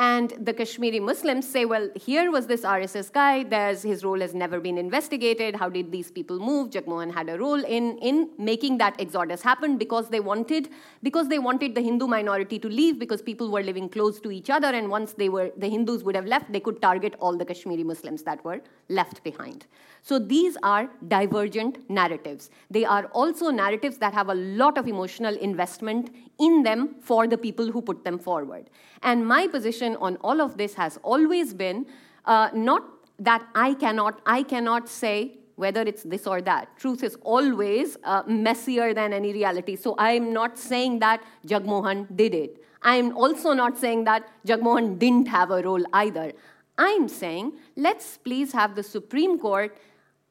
And 0.00 0.32
the 0.40 0.54
Kashmiri 0.54 1.00
Muslims 1.00 1.48
say, 1.48 1.64
well, 1.64 1.90
here 1.96 2.30
was 2.30 2.46
this 2.46 2.62
RSS 2.62 3.12
guy, 3.12 3.42
there's, 3.42 3.82
his 3.82 4.04
role 4.04 4.20
has 4.20 4.32
never 4.32 4.60
been 4.60 4.78
investigated. 4.78 5.56
How 5.56 5.68
did 5.68 5.90
these 5.90 6.08
people 6.08 6.38
move? 6.38 6.70
Jagmohan 6.70 7.12
had 7.12 7.28
a 7.28 7.36
role 7.36 7.64
in, 7.64 7.98
in 7.98 8.30
making 8.38 8.78
that 8.78 8.94
exodus 9.00 9.42
happen 9.42 9.76
because 9.76 10.08
they 10.08 10.20
wanted 10.20 10.68
because 11.02 11.28
they 11.28 11.40
wanted 11.40 11.74
the 11.74 11.80
Hindu 11.80 12.06
minority 12.06 12.60
to 12.60 12.68
leave 12.68 13.00
because 13.00 13.22
people 13.22 13.50
were 13.50 13.62
living 13.62 13.88
close 13.88 14.20
to 14.20 14.30
each 14.30 14.50
other, 14.50 14.68
and 14.68 14.88
once 14.88 15.14
they 15.14 15.28
were 15.28 15.50
the 15.56 15.68
Hindus 15.68 16.04
would 16.04 16.14
have 16.14 16.26
left, 16.26 16.52
they 16.52 16.60
could 16.60 16.80
target 16.80 17.14
all 17.18 17.36
the 17.36 17.44
Kashmiri 17.44 17.82
Muslims 17.82 18.22
that 18.22 18.44
were 18.44 18.60
left 18.88 19.24
behind. 19.24 19.66
So 20.02 20.18
these 20.18 20.56
are 20.62 20.88
divergent 21.08 21.90
narratives. 21.90 22.50
They 22.70 22.84
are 22.84 23.06
also 23.06 23.50
narratives 23.50 23.98
that 23.98 24.14
have 24.14 24.28
a 24.28 24.34
lot 24.34 24.78
of 24.78 24.86
emotional 24.86 25.36
investment 25.36 26.14
in 26.38 26.62
them 26.62 26.94
for 27.00 27.26
the 27.26 27.36
people 27.36 27.70
who 27.70 27.82
put 27.82 28.04
them 28.04 28.18
forward. 28.18 28.70
And 29.02 29.26
my 29.26 29.46
position 29.48 29.87
on 29.96 30.16
all 30.16 30.40
of 30.40 30.56
this 30.56 30.74
has 30.74 30.98
always 31.02 31.54
been 31.54 31.86
uh, 32.24 32.50
not 32.54 32.84
that 33.18 33.46
I 33.54 33.74
cannot, 33.74 34.20
I 34.26 34.42
cannot 34.42 34.88
say 34.88 35.38
whether 35.56 35.82
it's 35.82 36.04
this 36.04 36.26
or 36.26 36.40
that. 36.42 36.68
Truth 36.78 37.02
is 37.02 37.16
always 37.22 37.96
uh, 38.04 38.22
messier 38.26 38.94
than 38.94 39.12
any 39.12 39.32
reality. 39.32 39.74
So 39.74 39.96
I'm 39.98 40.32
not 40.32 40.56
saying 40.56 41.00
that 41.00 41.22
Jagmohan 41.46 42.16
did 42.16 42.34
it. 42.34 42.62
I'm 42.82 43.16
also 43.16 43.54
not 43.54 43.76
saying 43.76 44.04
that 44.04 44.28
Jagmohan 44.46 44.98
didn't 45.00 45.26
have 45.26 45.50
a 45.50 45.62
role 45.62 45.84
either. 45.92 46.32
I'm 46.78 47.08
saying 47.08 47.54
let's 47.76 48.18
please 48.18 48.52
have 48.52 48.76
the 48.76 48.84
Supreme 48.84 49.36
Court 49.38 49.76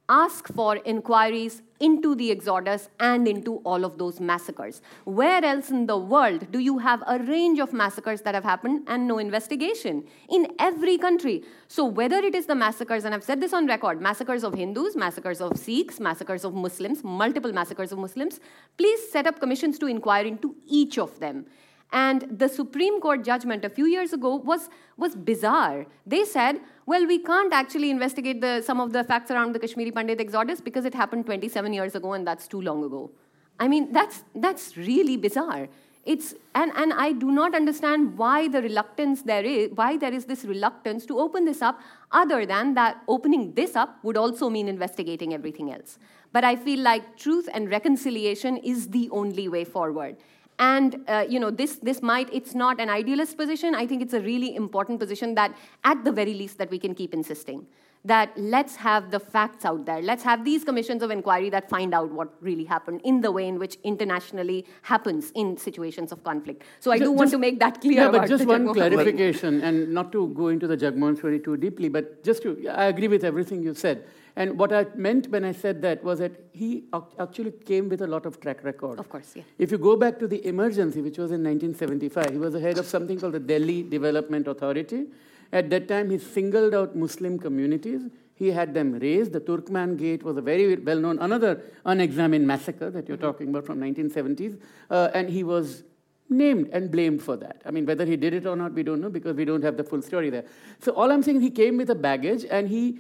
ask 0.10 0.48
for 0.54 0.78
inquiries 0.78 1.62
into 1.80 2.16
the 2.16 2.32
Exodus 2.32 2.90
and 3.00 3.28
into 3.28 3.58
all 3.58 3.84
of 3.84 3.98
those 3.98 4.20
massacres. 4.20 4.82
Where 5.04 5.44
else 5.44 5.70
in 5.70 5.86
the 5.86 5.98
world 5.98 6.52
do 6.52 6.60
you 6.60 6.78
have 6.80 7.04
a 7.06 7.20
range 7.20 7.60
of 7.60 7.74
massacres 7.74 8.22
that 8.22 8.34
have 8.34 8.44
happened 8.44 8.86
and 8.88 9.08
no 9.08 9.18
investigation? 9.18 10.06
In 10.30 10.48
every 10.60 10.98
country. 10.98 11.44
So, 11.68 11.86
whether 11.86 12.18
it 12.18 12.34
is 12.34 12.46
the 12.46 12.56
massacres, 12.56 13.04
and 13.04 13.14
I've 13.14 13.24
said 13.24 13.42
this 13.42 13.54
on 13.54 13.68
record 13.68 14.02
massacres 14.02 14.44
of 14.44 14.54
Hindus, 14.54 14.96
massacres 14.96 15.42
of 15.42 15.58
Sikhs, 15.58 16.00
massacres 16.00 16.46
of 16.46 16.54
Muslims, 16.54 17.04
multiple 17.04 17.52
massacres 17.52 17.92
of 17.92 18.00
Muslims, 18.00 18.40
please 18.78 19.12
set 19.12 19.28
up 19.28 19.40
commissions 19.40 19.78
to 19.80 19.88
inquire 19.88 20.26
into 20.26 20.56
each 20.66 20.98
of 20.98 21.20
them. 21.20 21.46
And 21.92 22.28
the 22.30 22.50
Supreme 22.50 23.00
Court 23.00 23.24
judgment 23.24 23.64
a 23.64 23.70
few 23.70 23.86
years 23.86 24.12
ago 24.14 24.36
was, 24.36 24.70
was 24.98 25.16
bizarre. 25.16 25.86
They 26.06 26.26
said, 26.26 26.60
well, 26.88 27.06
we 27.06 27.20
can't 27.20 27.52
actually 27.52 27.92
investigate 27.92 28.40
the, 28.40 28.62
some 28.62 28.80
of 28.80 28.94
the 28.94 29.04
facts 29.04 29.30
around 29.30 29.54
the 29.54 29.60
Kashmiri 29.60 29.92
Pandit 29.92 30.22
exodus 30.22 30.62
because 30.62 30.86
it 30.86 30.96
happened 30.96 31.26
27 31.26 31.74
years 31.74 31.96
ago 31.96 32.14
and 32.14 32.26
that's 32.26 32.48
too 32.48 32.62
long 32.62 32.82
ago. 32.82 33.12
I 33.60 33.68
mean, 33.68 33.92
that's, 33.92 34.24
that's 34.34 34.78
really 34.78 35.18
bizarre. 35.18 35.68
It's, 36.06 36.34
and, 36.56 36.72
and 36.78 36.94
I 36.94 37.12
do 37.12 37.30
not 37.30 37.54
understand 37.54 38.18
why 38.18 38.48
the 38.48 38.62
reluctance 38.62 39.24
there 39.24 39.44
is, 39.44 39.70
why 39.76 39.98
there 39.98 40.14
is 40.14 40.24
this 40.24 40.46
reluctance 40.46 41.06
to 41.08 41.20
open 41.20 41.44
this 41.44 41.62
up, 41.62 41.82
other 42.14 42.46
than 42.46 42.74
that 42.76 43.02
opening 43.10 43.54
this 43.54 43.76
up 43.76 44.02
would 44.04 44.16
also 44.16 44.50
mean 44.50 44.70
investigating 44.70 45.34
everything 45.34 45.74
else. 45.74 46.00
But 46.32 46.46
I 46.46 46.56
feel 46.56 46.80
like 46.80 47.18
truth 47.18 47.50
and 47.54 47.70
reconciliation 47.70 48.56
is 48.56 48.88
the 48.88 49.10
only 49.10 49.50
way 49.50 49.66
forward. 49.66 50.16
And 50.60 51.04
uh, 51.08 51.26
you 51.30 51.40
know, 51.40 51.52
this, 51.52 51.76
this 51.76 52.02
might, 52.02 52.30
it's 52.34 52.56
not 52.56 52.80
an 52.80 52.90
idealist 52.90 53.38
position. 53.38 53.76
I 53.76 53.86
think 53.86 54.02
it's 54.02 54.14
a 54.14 54.22
really 54.22 54.56
important 54.56 55.00
position 55.00 55.36
that, 55.36 55.56
at 55.84 56.04
the 56.04 56.12
very 56.12 56.34
least, 56.34 56.58
that 56.58 56.72
we 56.72 56.80
can 56.80 56.96
keep 56.96 57.14
insisting. 57.14 57.68
That 58.06 58.32
let's 58.38 58.76
have 58.78 59.12
the 59.12 59.20
facts 59.20 59.66
out 59.66 59.86
there. 59.86 60.02
Let's 60.02 60.24
have 60.24 60.46
these 60.46 60.64
commissions 60.64 61.04
of 61.04 61.12
inquiry 61.12 61.50
that 61.50 61.70
find 61.70 61.94
out 61.94 62.10
what 62.10 62.34
really 62.42 62.64
happened 62.64 63.02
in 63.04 63.22
the 63.22 63.32
way 63.32 63.48
in 63.48 63.60
which 63.60 63.78
internationally 63.84 64.66
happens 64.84 65.32
in 65.36 65.58
situations 65.58 66.12
of 66.12 66.24
conflict. 66.24 66.64
So 66.80 66.92
I 66.92 67.00
just, 67.00 67.08
do 67.08 67.12
want 67.12 67.32
to 67.32 67.38
make 67.38 67.60
that 67.60 67.82
clear. 67.82 68.04
Yeah, 68.04 68.12
but 68.12 68.30
just 68.30 68.46
one 68.46 68.74
clarification, 68.74 69.62
and 69.62 69.94
not 69.94 70.12
to 70.14 70.30
go 70.30 70.48
into 70.48 70.68
the 70.68 70.78
Jagmohan 70.78 71.18
story 71.18 71.40
too 71.40 71.58
deeply, 71.58 71.90
but 71.90 72.24
just 72.24 72.44
to, 72.44 72.68
I 72.70 72.86
agree 72.86 73.10
with 73.10 73.24
everything 73.24 73.62
you 73.62 73.74
said. 73.74 74.06
And 74.38 74.60
what 74.60 74.72
I 74.72 74.86
meant 74.94 75.30
when 75.32 75.44
I 75.44 75.52
said 75.52 75.82
that 75.82 76.04
was 76.04 76.20
that 76.20 76.32
he 76.54 76.84
actually 77.20 77.54
came 77.70 77.90
with 77.90 78.04
a 78.04 78.08
lot 78.08 78.28
of 78.28 78.40
track 78.40 78.64
record. 78.64 79.00
Of 79.00 79.10
course, 79.10 79.32
yeah. 79.36 79.42
If 79.58 79.72
you 79.72 79.80
go 79.80 79.96
back 79.96 80.20
to 80.20 80.28
the 80.28 80.46
emergency, 80.48 81.02
which 81.02 81.18
was 81.18 81.32
in 81.32 81.44
1975, 81.44 82.34
he 82.34 82.38
was 82.38 82.54
the 82.54 82.60
head 82.60 82.78
of 82.78 82.86
something 82.86 83.20
called 83.20 83.34
the 83.34 83.40
Delhi 83.40 83.82
Development 83.82 84.48
Authority. 84.48 85.08
At 85.52 85.72
that 85.72 85.88
time, 85.88 86.12
he 86.12 86.20
singled 86.20 86.76
out 86.76 86.96
Muslim 86.96 87.40
communities. 87.40 88.04
He 88.36 88.52
had 88.52 88.76
them 88.76 89.00
razed. 89.00 89.34
The 89.34 89.42
Turkman 89.42 89.98
Gate 89.98 90.22
was 90.22 90.38
a 90.38 90.42
very 90.42 90.76
well 90.76 91.00
known, 91.00 91.18
another 91.18 91.60
unexamined 91.84 92.46
massacre 92.46 92.92
that 92.92 93.08
you're 93.08 93.18
mm-hmm. 93.18 93.26
talking 93.26 93.50
about 93.50 93.66
from 93.66 93.80
1970s. 93.80 94.60
Uh, 94.92 95.10
and 95.16 95.32
he 95.32 95.44
was 95.44 95.84
named 96.30 96.70
and 96.72 96.92
blamed 96.92 97.24
for 97.24 97.38
that. 97.38 97.64
I 97.66 97.72
mean, 97.72 97.88
whether 97.88 98.06
he 98.06 98.16
did 98.16 98.36
it 98.36 98.46
or 98.46 98.56
not, 98.56 98.74
we 98.74 98.84
don't 98.84 99.02
know 99.02 99.10
because 99.10 99.36
we 99.36 99.46
don't 99.46 99.64
have 99.64 99.78
the 99.78 99.84
full 99.84 100.04
story 100.04 100.30
there. 100.30 100.46
So 100.80 100.92
all 100.92 101.12
I'm 101.12 101.24
saying, 101.24 101.42
he 101.42 101.50
came 101.50 101.78
with 101.78 101.90
a 101.90 101.96
baggage 101.96 102.46
and 102.48 102.70
he 102.70 103.00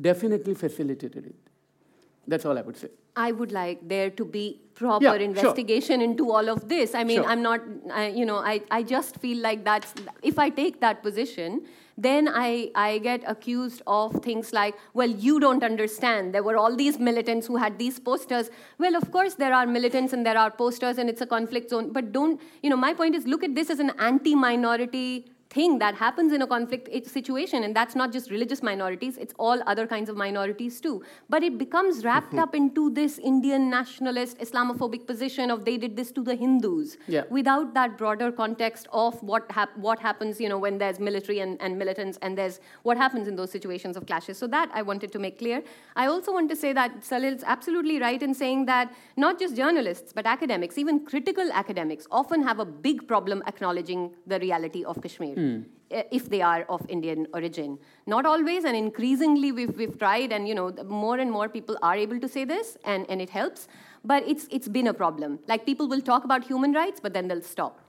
definitely 0.00 0.54
facilitated 0.54 1.26
it. 1.26 1.34
That's 2.28 2.44
all 2.44 2.58
I 2.58 2.62
would 2.62 2.76
say. 2.76 2.88
I 3.16 3.32
would 3.32 3.50
like 3.50 3.88
there 3.88 4.10
to 4.10 4.24
be 4.24 4.60
proper 4.74 5.04
yeah, 5.04 5.14
investigation 5.14 6.00
sure. 6.00 6.04
into 6.10 6.30
all 6.30 6.50
of 6.50 6.68
this. 6.68 6.94
I 6.94 7.02
mean, 7.02 7.22
sure. 7.22 7.26
I'm 7.26 7.40
not, 7.40 7.60
I, 7.90 8.08
you 8.08 8.26
know, 8.26 8.36
I, 8.36 8.60
I 8.70 8.82
just 8.82 9.16
feel 9.20 9.38
like 9.38 9.64
that's, 9.64 9.94
if 10.22 10.38
I 10.38 10.50
take 10.50 10.80
that 10.80 11.02
position, 11.02 11.64
then 11.96 12.28
I, 12.28 12.70
I 12.74 12.98
get 12.98 13.22
accused 13.26 13.80
of 13.86 14.22
things 14.22 14.52
like, 14.52 14.74
well, 14.92 15.08
you 15.08 15.40
don't 15.40 15.64
understand. 15.64 16.34
There 16.34 16.42
were 16.42 16.58
all 16.58 16.76
these 16.76 16.98
militants 16.98 17.46
who 17.46 17.56
had 17.56 17.78
these 17.78 17.98
posters. 17.98 18.50
Well, 18.76 18.96
of 18.96 19.10
course, 19.10 19.34
there 19.34 19.54
are 19.54 19.66
militants 19.66 20.12
and 20.12 20.26
there 20.26 20.36
are 20.36 20.50
posters 20.50 20.98
and 20.98 21.08
it's 21.08 21.22
a 21.22 21.26
conflict 21.26 21.70
zone. 21.70 21.92
But 21.92 22.12
don't, 22.12 22.38
you 22.62 22.68
know, 22.68 22.76
my 22.76 22.92
point 22.92 23.14
is 23.14 23.26
look 23.26 23.42
at 23.42 23.54
this 23.54 23.70
as 23.70 23.78
an 23.78 23.92
anti 23.98 24.34
minority 24.34 25.30
thing 25.56 25.78
that 25.82 25.94
happens 26.04 26.32
in 26.36 26.42
a 26.42 26.46
conflict 26.46 26.88
situation 27.16 27.64
and 27.64 27.74
that's 27.74 27.96
not 28.00 28.12
just 28.16 28.30
religious 28.30 28.62
minorities 28.68 29.16
it's 29.24 29.34
all 29.38 29.62
other 29.72 29.86
kinds 29.92 30.10
of 30.12 30.16
minorities 30.16 30.80
too. 30.80 30.96
But 31.34 31.42
it 31.48 31.58
becomes 31.58 32.04
wrapped 32.04 32.34
up 32.44 32.54
into 32.60 32.82
this 32.98 33.18
indian 33.30 33.68
nationalist 33.70 34.42
islamophobic 34.46 35.06
position 35.10 35.54
of 35.54 35.64
they 35.68 35.76
did 35.84 35.96
this 36.00 36.10
to 36.18 36.24
the 36.28 36.36
hindus 36.42 36.96
yeah. 37.14 37.24
without 37.38 37.72
that 37.78 37.96
broader 38.02 38.30
context 38.40 38.88
of 39.04 39.22
what 39.30 39.50
hap- 39.58 39.76
what 39.86 40.04
happens 40.08 40.42
you 40.44 40.50
know 40.52 40.58
when 40.66 40.78
there's 40.82 41.00
military 41.08 41.38
and, 41.46 41.60
and 41.68 41.78
militants 41.84 42.18
and 42.28 42.42
there's 42.42 42.60
what 42.90 43.02
happens 43.04 43.32
in 43.32 43.36
those 43.40 43.52
situations 43.56 43.96
of 43.96 44.06
clashes. 44.10 44.38
So 44.44 44.46
that 44.56 44.76
i 44.80 44.82
wanted 44.90 45.12
to 45.16 45.22
make 45.26 45.38
clear. 45.44 45.62
I 46.04 46.06
also 46.14 46.36
want 46.38 46.54
to 46.54 46.58
say 46.64 46.72
that 46.80 47.04
salil's 47.12 47.48
absolutely 47.56 47.98
right 48.06 48.26
in 48.28 48.34
saying 48.42 48.66
that 48.72 48.94
not 49.26 49.40
just 49.44 49.56
journalists 49.62 50.12
but 50.20 50.30
academics 50.36 50.82
even 50.84 51.00
critical 51.12 51.56
academics 51.64 52.06
often 52.22 52.48
have 52.50 52.64
a 52.66 52.68
big 52.88 53.06
problem 53.14 53.42
acknowledging 53.54 54.06
the 54.34 54.40
reality 54.46 54.84
of 54.92 55.02
kashmir. 55.08 55.34
Mm. 55.44 55.45
Eh, 55.92 56.02
if 56.10 56.28
they 56.28 56.42
are 56.42 56.62
of 56.68 56.84
Indian 56.88 57.28
origin. 57.32 57.78
Not 58.06 58.26
always, 58.26 58.64
and 58.64 58.76
increasingly 58.76 59.52
we've, 59.52 59.76
we've 59.76 59.96
tried, 59.96 60.32
and 60.32 60.48
you 60.48 60.54
know, 60.54 60.72
more 60.84 61.18
and 61.18 61.30
more 61.30 61.48
people 61.48 61.78
are 61.80 61.94
able 61.94 62.18
to 62.18 62.28
say 62.28 62.44
this, 62.44 62.76
and, 62.84 63.06
and 63.08 63.22
it 63.22 63.30
helps. 63.30 63.68
But 64.04 64.26
it's, 64.26 64.48
it's 64.50 64.66
been 64.66 64.88
a 64.88 64.94
problem. 64.94 65.38
Like 65.46 65.64
people 65.64 65.88
will 65.88 66.00
talk 66.00 66.24
about 66.24 66.42
human 66.42 66.72
rights, 66.72 66.98
but 67.00 67.12
then 67.12 67.28
they'll 67.28 67.40
stop. 67.40 67.80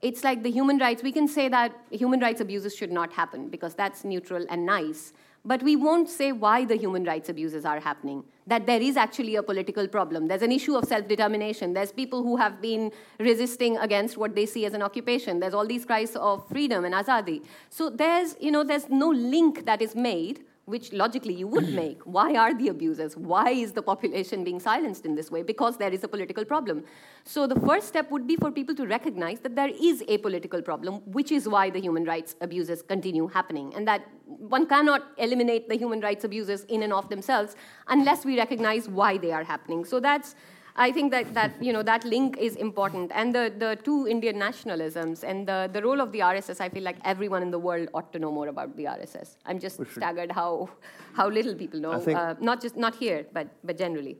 It's 0.00 0.24
like 0.24 0.42
the 0.42 0.50
human 0.50 0.78
rights, 0.78 1.02
we 1.02 1.12
can 1.12 1.28
say 1.28 1.48
that 1.48 1.72
human 1.90 2.20
rights 2.20 2.40
abuses 2.40 2.74
should 2.74 2.92
not 2.92 3.12
happen 3.12 3.48
because 3.48 3.74
that's 3.74 4.04
neutral 4.04 4.46
and 4.48 4.64
nice 4.64 5.12
but 5.48 5.62
we 5.62 5.74
won't 5.76 6.10
say 6.10 6.30
why 6.30 6.66
the 6.66 6.76
human 6.76 7.04
rights 7.04 7.30
abuses 7.30 7.64
are 7.64 7.80
happening. 7.80 8.22
That 8.46 8.66
there 8.66 8.82
is 8.82 8.98
actually 8.98 9.36
a 9.36 9.42
political 9.42 9.88
problem. 9.88 10.28
There's 10.28 10.42
an 10.42 10.52
issue 10.52 10.76
of 10.76 10.84
self 10.84 11.08
determination. 11.08 11.72
There's 11.72 11.90
people 11.90 12.22
who 12.22 12.36
have 12.36 12.60
been 12.60 12.92
resisting 13.18 13.78
against 13.78 14.18
what 14.18 14.34
they 14.34 14.44
see 14.44 14.66
as 14.66 14.74
an 14.74 14.82
occupation. 14.82 15.40
There's 15.40 15.54
all 15.54 15.66
these 15.66 15.86
cries 15.86 16.14
of 16.16 16.46
freedom 16.48 16.84
and 16.84 16.94
azadi. 16.94 17.42
So 17.70 17.88
there's, 17.88 18.36
you 18.38 18.50
know, 18.50 18.62
there's 18.62 18.90
no 18.90 19.08
link 19.08 19.64
that 19.64 19.80
is 19.80 19.94
made 19.94 20.44
which 20.68 20.92
logically 20.92 21.34
you 21.34 21.46
would 21.46 21.68
make. 21.74 22.02
Why 22.16 22.34
are 22.34 22.52
the 22.54 22.68
abusers? 22.68 23.16
Why 23.16 23.50
is 23.50 23.72
the 23.72 23.82
population 23.82 24.44
being 24.44 24.60
silenced 24.60 25.06
in 25.06 25.14
this 25.14 25.30
way? 25.30 25.42
Because 25.42 25.78
there 25.78 25.92
is 25.92 26.04
a 26.04 26.08
political 26.08 26.44
problem. 26.44 26.84
So 27.24 27.46
the 27.46 27.58
first 27.60 27.88
step 27.88 28.10
would 28.10 28.26
be 28.26 28.36
for 28.36 28.50
people 28.50 28.74
to 28.74 28.86
recognize 28.86 29.40
that 29.40 29.56
there 29.56 29.70
is 29.90 30.04
a 30.08 30.18
political 30.18 30.62
problem, 30.62 30.96
which 31.18 31.32
is 31.32 31.48
why 31.48 31.70
the 31.70 31.80
human 31.80 32.04
rights 32.04 32.36
abuses 32.40 32.82
continue 32.82 33.26
happening, 33.28 33.74
and 33.74 33.88
that 33.88 34.06
one 34.26 34.66
cannot 34.66 35.02
eliminate 35.16 35.68
the 35.68 35.76
human 35.76 36.00
rights 36.00 36.24
abuses 36.24 36.64
in 36.64 36.82
and 36.82 36.92
of 36.92 37.08
themselves 37.08 37.56
unless 37.88 38.24
we 38.24 38.36
recognize 38.36 38.88
why 38.88 39.16
they 39.16 39.32
are 39.32 39.44
happening. 39.44 39.84
So 39.84 40.00
that's 40.00 40.34
I 40.76 40.92
think 40.92 41.10
that, 41.10 41.34
that, 41.34 41.62
you 41.62 41.72
know, 41.72 41.82
that 41.82 42.04
link 42.04 42.36
is 42.38 42.56
important. 42.56 43.10
And 43.14 43.34
the, 43.34 43.52
the 43.56 43.78
two 43.82 44.06
Indian 44.06 44.36
nationalisms 44.36 45.24
and 45.24 45.46
the, 45.46 45.68
the 45.72 45.82
role 45.82 46.00
of 46.00 46.12
the 46.12 46.20
RSS, 46.20 46.60
I 46.60 46.68
feel 46.68 46.82
like 46.82 46.96
everyone 47.04 47.42
in 47.42 47.50
the 47.50 47.58
world 47.58 47.88
ought 47.94 48.12
to 48.12 48.18
know 48.18 48.30
more 48.30 48.48
about 48.48 48.76
the 48.76 48.84
RSS. 48.84 49.36
I'm 49.44 49.58
just 49.58 49.80
staggered 49.92 50.32
how, 50.32 50.70
how 51.14 51.28
little 51.28 51.54
people 51.54 51.80
know, 51.80 51.92
uh, 51.92 52.34
not 52.40 52.62
just 52.62 52.76
not 52.76 52.94
here, 52.94 53.26
but, 53.32 53.48
but 53.64 53.76
generally. 53.76 54.18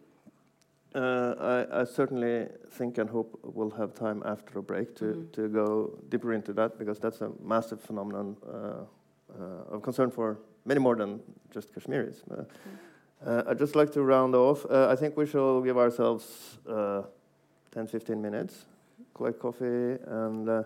Uh, 0.95 1.67
I, 1.71 1.81
I, 1.81 1.85
certainly 1.85 2.47
think 2.71 2.97
and 2.97 3.11
hope 3.11 3.39
we'll 3.43 3.71
have 3.71 3.95
time 3.95 4.23
after 4.25 4.59
a 4.59 4.63
break 4.63 4.97
to, 4.97 5.05
mm-hmm. 5.05 5.31
to 5.33 5.49
go 5.49 5.99
deeper 6.09 6.33
into 6.33 6.55
that 6.55 6.79
because 6.79 6.99
that's 6.99 7.21
a 7.21 7.31
massive 7.45 7.79
phenomenon 7.79 8.37
uh, 8.47 8.85
uh 9.39 9.75
of 9.75 9.83
concern 9.83 10.11
for 10.11 10.39
many 10.65 10.81
more 10.81 10.97
than 10.97 11.21
just 11.51 11.75
Kashmiris. 11.75 12.23
Uh, 12.31 12.37
mm-hmm. 12.37 12.88
Uh, 13.25 13.43
I'd 13.49 13.59
just 13.59 13.75
like 13.75 13.91
to 13.93 14.03
round 14.03 14.35
off. 14.35 14.65
Uh, 14.71 14.89
I 14.89 14.97
think 14.97 15.17
we 15.17 15.27
shall 15.27 15.61
give 15.61 15.77
ourselves 15.77 16.59
uh, 16.69 17.03
10 17.73 17.87
15 17.89 18.21
minutes, 18.23 18.65
collect 19.15 19.39
coffee, 19.41 19.97
and 20.07 20.49
uh, 20.49 20.63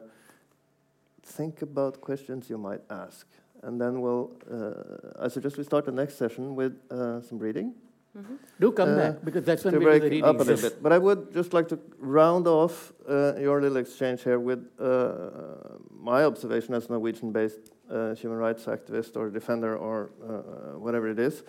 think 1.22 1.62
about 1.62 2.00
questions 2.00 2.50
you 2.50 2.58
might 2.58 2.82
ask. 2.90 3.26
And 3.62 3.80
then 3.80 4.00
we'll, 4.00 4.30
uh, 4.50 5.24
I 5.24 5.28
suggest 5.28 5.56
we 5.56 5.64
start 5.64 5.84
the 5.86 5.92
next 5.92 6.16
session 6.16 6.54
with 6.56 6.72
uh, 6.90 7.22
some 7.22 7.38
reading. 7.38 7.74
Mm-hmm. 8.16 8.34
Do 8.60 8.72
come 8.72 8.90
Uh, 8.90 8.96
back 8.96 9.24
because 9.24 9.44
that's 9.44 9.64
when 9.64 9.72
to 9.72 9.78
we 9.78 9.84
do 9.84 9.90
break 9.90 10.02
the 10.02 10.10
readings. 10.10 10.26
up 10.28 10.40
a 10.40 10.44
little 10.44 10.70
bit. 10.70 10.82
But 10.82 10.92
I 10.92 10.98
would 10.98 11.32
just 11.32 11.54
like 11.54 11.68
to 11.68 11.78
round 11.98 12.46
off 12.46 12.92
uh, 13.08 13.36
your 13.40 13.62
little 13.62 13.78
exchange 13.78 14.22
here 14.24 14.38
with 14.38 14.60
uh, 14.78 15.78
my 15.98 16.24
observation 16.24 16.74
as 16.74 16.86
a 16.86 16.92
Norwegian-based 16.92 17.72
uh, 17.90 18.14
human 18.14 18.36
rights 18.38 18.66
activist 18.66 19.16
or 19.16 19.30
defender 19.30 19.76
or 19.78 20.10
uh, 20.22 20.78
whatever 20.78 21.08
it 21.08 21.18
is. 21.18 21.42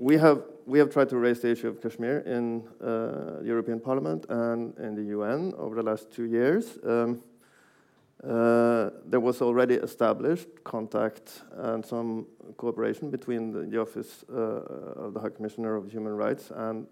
We 0.00 0.16
have 0.18 0.44
we 0.64 0.78
have 0.78 0.90
tried 0.90 1.08
to 1.08 1.18
raise 1.18 1.40
the 1.40 1.50
issue 1.50 1.66
of 1.66 1.82
Kashmir 1.82 2.18
in 2.20 2.62
uh, 2.80 3.40
the 3.40 3.44
European 3.44 3.80
Parliament 3.80 4.26
and 4.28 4.78
in 4.78 4.94
the 4.94 5.02
UN 5.02 5.54
over 5.58 5.74
the 5.74 5.82
last 5.82 6.12
two 6.12 6.22
years. 6.22 6.78
Um, 6.84 7.20
uh, 8.22 8.90
there 9.04 9.18
was 9.18 9.42
already 9.42 9.74
established 9.74 10.46
contact 10.62 11.42
and 11.52 11.84
some 11.84 12.26
cooperation 12.56 13.10
between 13.10 13.50
the, 13.50 13.66
the 13.66 13.80
Office 13.80 14.24
uh, 14.32 14.36
of 15.04 15.14
the 15.14 15.20
High 15.20 15.30
Commissioner 15.30 15.74
of 15.74 15.90
Human 15.90 16.14
Rights 16.14 16.52
and 16.54 16.86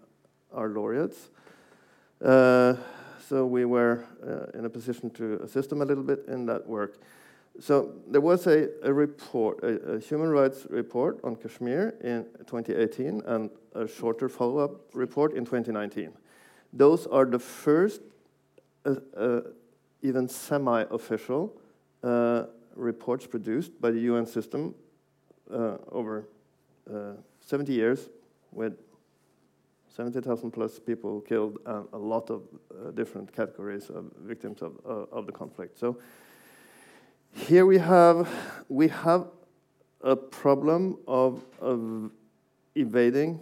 our 0.51 0.67
laureates. 0.67 1.29
Uh, 2.21 2.75
so 3.25 3.45
we 3.45 3.63
were 3.63 4.03
uh, 4.21 4.57
in 4.57 4.65
a 4.65 4.69
position 4.69 5.09
to 5.11 5.39
assist 5.43 5.69
them 5.69 5.81
a 5.81 5.85
little 5.85 6.03
bit 6.03 6.25
in 6.27 6.45
that 6.47 6.67
work. 6.67 6.99
So 7.59 7.93
there 8.07 8.21
was 8.21 8.45
a, 8.45 8.69
a 8.83 8.93
report, 8.93 9.63
a, 9.63 9.95
a, 9.95 9.99
human 9.99 10.29
rights 10.29 10.67
report 10.69 11.19
on 11.23 11.35
Kashmir 11.35 11.95
in 12.01 12.25
2018 12.45 13.23
and 13.25 13.49
a 13.73 13.87
shorter 13.87 14.29
follow-up 14.29 14.93
report 14.93 15.33
in 15.33 15.43
2019. 15.43 16.11
Those 16.71 17.07
are 17.07 17.25
the 17.25 17.39
first 17.39 18.01
uh, 18.85 18.95
uh, 19.15 19.41
even 20.03 20.27
semi-official 20.27 21.59
uh, 22.03 22.43
reports 22.75 23.25
produced 23.25 23.79
by 23.81 23.89
the 23.89 23.99
UN 24.01 24.27
system 24.27 24.75
uh, 25.51 25.77
over 25.91 26.27
uh, 26.93 27.13
70 27.41 27.73
years 27.73 28.09
with 28.51 28.73
70,000 29.95 30.51
plus 30.51 30.77
people 30.77 31.21
killed 31.21 31.57
and 31.65 31.87
a 31.91 31.97
lot 31.97 32.29
of 32.29 32.43
uh, 32.69 32.91
different 32.91 33.35
categories 33.35 33.89
of 33.89 34.05
victims 34.21 34.61
of, 34.61 34.73
of 34.85 35.25
the 35.25 35.31
conflict. 35.31 35.79
So 35.79 35.97
here 37.37 37.65
we 37.65 37.77
have, 37.77 38.29
we 38.67 38.87
have 38.87 39.27
a 40.01 40.15
problem 40.15 40.97
of, 41.07 41.43
of 41.61 42.11
evading 42.75 43.39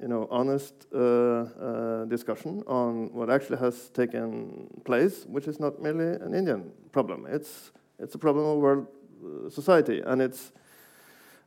you 0.00 0.08
know, 0.08 0.26
honest 0.30 0.86
uh, 0.94 0.98
uh, 0.98 2.04
discussion 2.06 2.62
on 2.66 3.12
what 3.12 3.28
actually 3.28 3.58
has 3.58 3.90
taken 3.90 4.68
place, 4.84 5.24
which 5.26 5.46
is 5.46 5.60
not 5.60 5.82
merely 5.82 6.16
an 6.22 6.34
Indian 6.34 6.70
problem. 6.92 7.26
It's, 7.28 7.70
it's 7.98 8.14
a 8.14 8.18
problem 8.18 8.46
of 8.46 8.58
world 8.58 8.86
uh, 9.22 9.50
society, 9.50 10.00
and 10.04 10.22
it's 10.22 10.52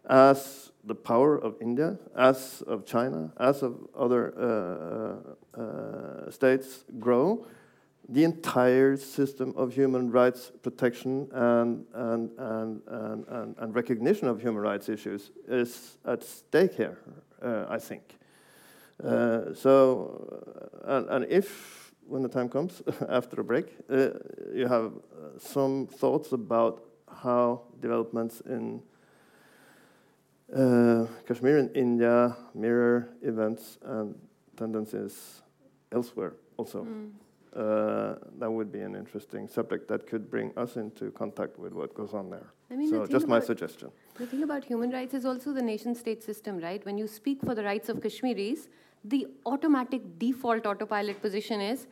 as 0.08 0.72
the 0.84 0.94
power 0.94 1.38
of 1.38 1.56
India, 1.62 1.98
as 2.16 2.62
of 2.68 2.86
China, 2.86 3.32
as 3.40 3.64
of 3.64 3.76
other 3.98 4.34
uh, 5.58 5.60
uh, 5.60 6.30
states 6.30 6.84
grow, 7.00 7.46
the 8.10 8.24
entire 8.24 8.98
system 8.98 9.54
of 9.56 9.74
human 9.74 10.12
rights 10.12 10.52
protection 10.62 11.30
and, 11.32 11.86
and, 11.94 12.32
and, 12.38 12.82
and, 12.88 13.56
and, 13.58 13.76
recognition 13.76 14.28
of 14.28 14.42
human 14.42 14.62
rights 14.62 14.90
issues 14.90 15.32
is 15.48 15.98
at 16.06 16.22
stake 16.22 16.74
here, 16.74 16.98
uh, 17.42 17.66
I 17.70 17.80
think. 17.80 18.20
Uh, 19.04 19.54
so, 19.54 20.78
and, 20.86 21.10
and, 21.10 21.26
if, 21.30 21.94
when 22.06 22.22
the 22.22 22.30
time 22.30 22.50
comes 22.50 22.82
after 23.10 23.38
the 23.38 23.44
break, 23.44 23.68
uh, 23.90 24.10
you 24.54 24.68
have 24.68 24.92
some 25.38 25.88
thoughts 25.88 26.34
about 26.34 26.84
how 27.08 27.62
developments 27.80 28.42
in 28.42 28.82
uh, 30.54 31.06
Kashmir 31.28 31.58
and 31.58 31.76
India 31.76 32.36
mirror 32.54 33.10
events 33.22 33.78
and 33.84 34.16
tendencies 34.58 35.42
elsewhere 35.92 36.34
also. 36.58 36.84
Mm. 36.84 37.12
Uh, 37.56 38.16
that 38.40 38.50
would 38.50 38.72
be 38.72 38.80
an 38.80 38.96
interesting 38.96 39.48
subject 39.48 39.88
that 39.88 40.08
could 40.08 40.30
bring 40.30 40.52
us 40.58 40.76
into 40.76 41.12
contact 41.12 41.60
with 41.60 41.72
what 41.72 41.94
goes 41.94 42.12
on 42.14 42.30
there. 42.30 42.48
I 42.72 42.76
mean, 42.76 42.90
so, 42.90 43.06
just 43.06 43.28
my 43.28 43.40
suggestion. 43.40 43.92
The 44.16 44.26
thing 44.26 44.42
about 44.42 44.64
human 44.64 44.90
rights 44.90 45.14
is 45.14 45.24
also 45.24 45.54
the 45.54 45.62
nation 45.62 45.94
state 45.94 46.24
system, 46.24 46.58
right? 46.58 46.84
When 46.84 46.98
you 46.98 47.08
speak 47.08 47.42
for 47.42 47.54
the 47.54 47.64
rights 47.64 47.90
of 47.90 48.02
Kashmiris, 48.02 48.70
the 49.04 49.28
automatic 49.46 50.18
default 50.18 50.66
autopilot 50.66 51.22
position 51.22 51.62
is 51.62 51.86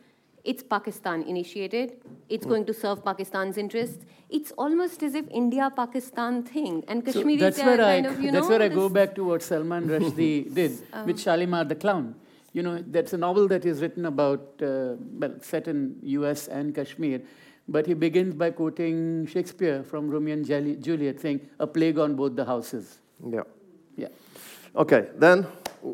it's 0.44 0.64
Pakistan 0.64 1.22
initiated, 1.22 1.92
it's 2.28 2.44
mm. 2.44 2.48
going 2.48 2.64
to 2.66 2.74
serve 2.74 3.04
Pakistan's 3.04 3.56
interests. 3.56 4.04
It's 4.28 4.50
almost 4.52 5.04
as 5.04 5.14
if 5.14 5.28
India 5.30 5.70
Pakistan 5.74 6.42
thing 6.42 6.82
and 6.88 7.04
Kashmiri 7.04 7.38
so 7.38 7.44
that's 7.44 7.58
where 7.58 7.80
I, 7.80 7.94
of, 7.94 8.20
you 8.20 8.32
That's 8.32 8.48
know, 8.48 8.50
where 8.50 8.62
I 8.62 8.68
go 8.68 8.88
back 8.88 9.14
to 9.14 9.24
what 9.24 9.42
Salman 9.42 9.86
Rushdie 9.86 10.52
did 10.60 10.72
um, 10.92 11.06
with 11.06 11.20
Shalimar 11.20 11.68
the 11.68 11.76
Clown 11.76 12.16
you 12.52 12.62
know, 12.62 12.82
that's 12.86 13.12
a 13.12 13.16
novel 13.16 13.48
that 13.48 13.64
is 13.64 13.80
written 13.80 14.06
about, 14.06 14.40
uh, 14.62 14.94
well, 15.18 15.34
set 15.40 15.68
in 15.68 15.96
US 16.02 16.48
and 16.48 16.74
Kashmir. 16.74 17.22
But 17.68 17.86
he 17.86 17.94
begins 17.94 18.34
by 18.34 18.50
quoting 18.50 19.26
Shakespeare 19.26 19.82
from 19.82 20.10
Romeo 20.10 20.34
and 20.34 20.44
Juliet, 20.44 21.20
saying, 21.20 21.48
a 21.58 21.66
plague 21.66 21.98
on 21.98 22.14
both 22.14 22.36
the 22.36 22.44
houses. 22.44 22.98
Yeah. 23.26 23.42
Yeah. 23.96 24.08
Okay, 24.74 25.08
then 25.16 25.46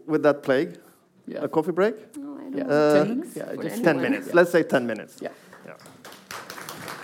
with 0.06 0.22
that 0.22 0.42
plague, 0.42 0.78
yeah. 1.26 1.40
a 1.42 1.48
coffee 1.48 1.72
break? 1.72 2.16
No, 2.16 2.38
I 2.38 2.42
don't 2.50 2.56
yeah. 2.56 2.64
Uh, 2.64 3.04
10 3.04 3.08
minutes? 3.08 3.36
Yeah, 3.36 3.54
just 3.62 3.84
10 3.84 4.00
minutes. 4.00 4.26
Yeah. 4.28 4.34
Let's 4.34 4.50
say 4.50 4.62
10 4.62 4.86
minutes. 4.86 5.18
Yeah. 5.20 5.28
yeah. 5.66 5.74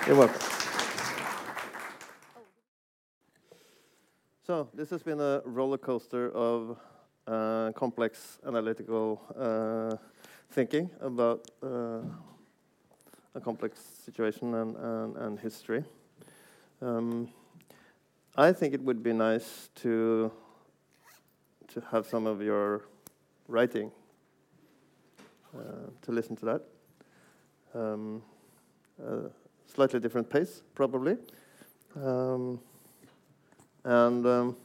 You're 0.07 0.17
welcome. 0.17 0.41
So 4.47 4.69
this 4.75 4.91
has 4.91 5.03
been 5.03 5.21
a 5.21 5.41
roller 5.45 5.79
coaster 5.79 6.31
of 6.33 6.79
complex 7.27 8.39
analytical 8.47 9.20
uh, 9.39 9.97
thinking 10.51 10.91
about 11.01 11.51
uh, 11.62 12.01
a 13.35 13.41
complex 13.41 13.81
situation 14.05 14.55
and, 14.55 14.77
and, 14.77 15.16
and 15.16 15.41
history. 15.41 15.85
Um, 16.81 17.29
I 18.37 18.53
think 18.53 18.75
it 18.75 18.83
would 18.83 19.03
be 19.03 19.12
nice 19.12 19.70
to 19.77 20.33
to 21.68 21.81
have 21.91 22.07
some 22.07 22.27
of 22.27 22.41
your 22.41 22.83
writing 23.49 23.91
uh, 25.57 25.91
to 26.03 26.12
listen 26.12 26.37
to 26.37 26.45
that. 26.45 26.62
Um, 27.75 28.22
slightly 29.66 29.99
different 29.99 30.31
pace, 30.31 30.62
probably, 30.75 31.16
um, 31.97 32.61
and 33.83 34.25
um, 34.27 34.57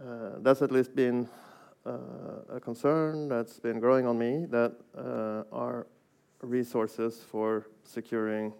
uh, 0.00 0.38
that's 0.40 0.62
at 0.62 0.70
least 0.70 0.94
been 0.94 1.28
uh, 1.86 2.56
a 2.56 2.60
concern 2.60 3.28
that's 3.28 3.58
been 3.58 3.80
growing 3.80 4.06
on 4.06 4.18
me 4.18 4.44
that 4.50 4.74
uh, 4.96 5.44
our 5.52 5.86
resources 6.42 7.24
for 7.30 7.66
securing 7.84 8.52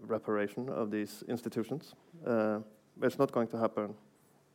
reparation 0.00 0.68
of 0.68 0.90
these 0.90 1.24
institutions. 1.28 1.94
it's 3.02 3.18
not 3.18 3.32
going 3.32 3.48
to 3.48 3.58
happen 3.58 3.94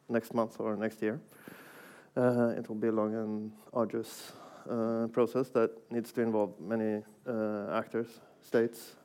next 0.07 0.33
month 0.33 0.59
or 0.59 0.77
next 0.77 1.01
year. 1.01 1.19
Uh, 2.15 2.53
it 2.57 2.69
will 2.69 2.75
be 2.75 2.87
a 2.87 2.91
long 2.91 3.13
and 3.15 3.51
arduous 3.73 4.33
uh, 4.69 5.07
process 5.11 5.49
that 5.49 5.71
needs 5.91 6.11
to 6.11 6.21
involve 6.21 6.53
many 6.59 7.03
uh, 7.27 7.71
actors, 7.73 8.07
states, 8.41 8.95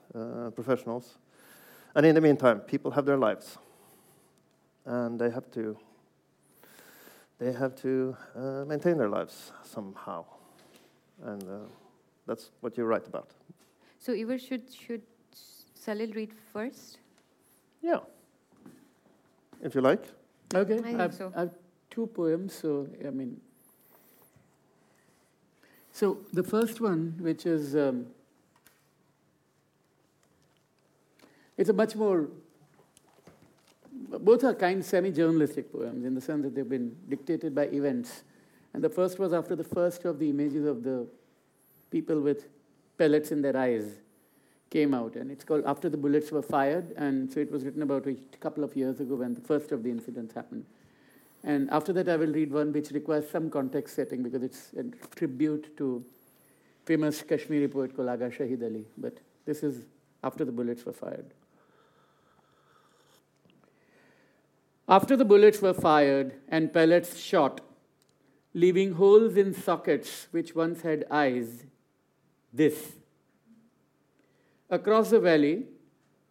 professionals. 0.55 1.19
And 1.95 2.07
in 2.07 2.15
the 2.15 2.21
meantime, 2.21 2.61
people 2.61 2.91
have 2.93 3.05
their 3.05 3.17
lives. 3.17 3.59
And 4.85 5.19
they 5.19 5.31
have 5.31 5.51
to 5.53 5.77
they 7.39 7.53
have 7.53 7.75
to 7.77 8.17
uh, 8.35 8.65
maintain 8.67 8.99
their 8.99 9.09
lives 9.09 9.53
somehow. 9.63 10.25
And 11.25 11.43
uh, 11.43 11.57
that's 12.27 12.51
what 12.61 12.77
you 12.77 12.85
write 12.85 13.07
about. 13.07 13.31
So 13.99 14.13
Ivar, 14.13 14.39
should, 14.39 14.63
should 14.73 15.03
Salil 15.79 16.15
read 16.15 16.33
first? 16.53 16.99
Yeah. 17.83 18.01
If 19.63 19.75
you 19.75 19.81
like. 19.81 20.05
Okay. 20.55 20.81
I, 20.85 20.91
have, 20.91 21.15
so. 21.15 21.33
I 21.35 21.41
have 21.41 21.55
two 21.91 22.07
poems, 22.07 22.55
so 22.55 22.89
I 23.07 23.11
mean. 23.11 23.41
So 25.93 26.19
the 26.33 26.45
first 26.45 26.81
one, 26.81 27.17
which 27.19 27.45
is, 27.45 27.75
um, 27.75 28.07
it's 31.57 31.69
a 31.69 31.73
much 31.73 31.97
more 31.97 32.29
both 34.09 34.45
are 34.45 34.55
kind 34.55 34.85
semi-journalistic 34.85 35.73
poems 35.73 36.05
in 36.05 36.15
the 36.15 36.21
sense 36.21 36.43
that 36.45 36.55
they've 36.55 36.69
been 36.69 36.97
dictated 37.09 37.55
by 37.55 37.65
events. 37.67 38.23
And 38.73 38.83
the 38.83 38.89
first 38.89 39.19
was 39.19 39.33
after 39.33 39.55
the 39.55 39.65
first 39.65 40.05
of 40.05 40.19
the 40.19 40.31
images 40.31 40.67
of 40.67 40.83
the 40.83 41.07
people 41.91 42.21
with 42.21 42.49
pellets 42.97 43.33
in 43.33 43.43
their 43.43 43.57
eyes 43.57 43.85
came 44.71 44.95
out. 44.95 45.17
And 45.17 45.31
it's 45.31 45.45
called 45.45 45.65
After 45.67 45.89
the 45.89 45.97
Bullets 45.97 46.31
Were 46.31 46.43
Fired. 46.43 46.93
And 46.97 47.33
so 47.33 47.41
it 47.41 47.51
was 47.51 47.65
written 47.65 47.83
about 47.83 48.07
a 48.07 48.15
couple 48.41 48.65
of 48.65 48.77
years 48.77 49.01
ago 49.01 49.17
when 49.17 49.35
the 49.35 49.41
first 49.41 49.73
of 49.73 49.83
the 49.83 49.91
incidents 49.91 50.35
happened. 50.35 50.65
And 51.45 51.71
after 51.71 51.93
that, 51.95 52.09
I 52.09 52.17
will 52.17 52.33
read 52.33 52.53
one 52.53 52.73
which 52.73 52.91
requires 52.91 53.31
some 53.31 53.49
context 53.49 53.95
setting 53.95 54.23
because 54.23 54.43
it's 54.43 54.73
a 54.77 54.85
tribute 55.15 55.77
to 55.79 56.05
famous 56.85 57.23
Kashmiri 57.23 57.69
poet 57.69 57.95
called 57.95 58.09
Agha 58.09 58.31
Shahid 58.31 58.63
Ali. 58.63 58.87
But 58.97 59.19
this 59.45 59.63
is 59.63 59.85
after 60.25 60.45
the 60.45 60.53
bullets 60.53 60.85
were 60.85 60.93
fired. 60.93 61.27
After 64.89 65.17
the 65.17 65.25
bullets 65.25 65.61
were 65.61 65.75
fired 65.75 66.35
and 66.49 66.73
pellets 66.73 67.19
shot, 67.19 67.61
leaving 68.55 68.93
holes 68.93 69.37
in 69.37 69.53
sockets 69.53 70.29
which 70.31 70.55
once 70.55 70.81
had 70.81 71.05
eyes, 71.11 71.65
this. 72.53 72.93
Across 74.71 75.11
the 75.11 75.21
valley, 75.21 75.67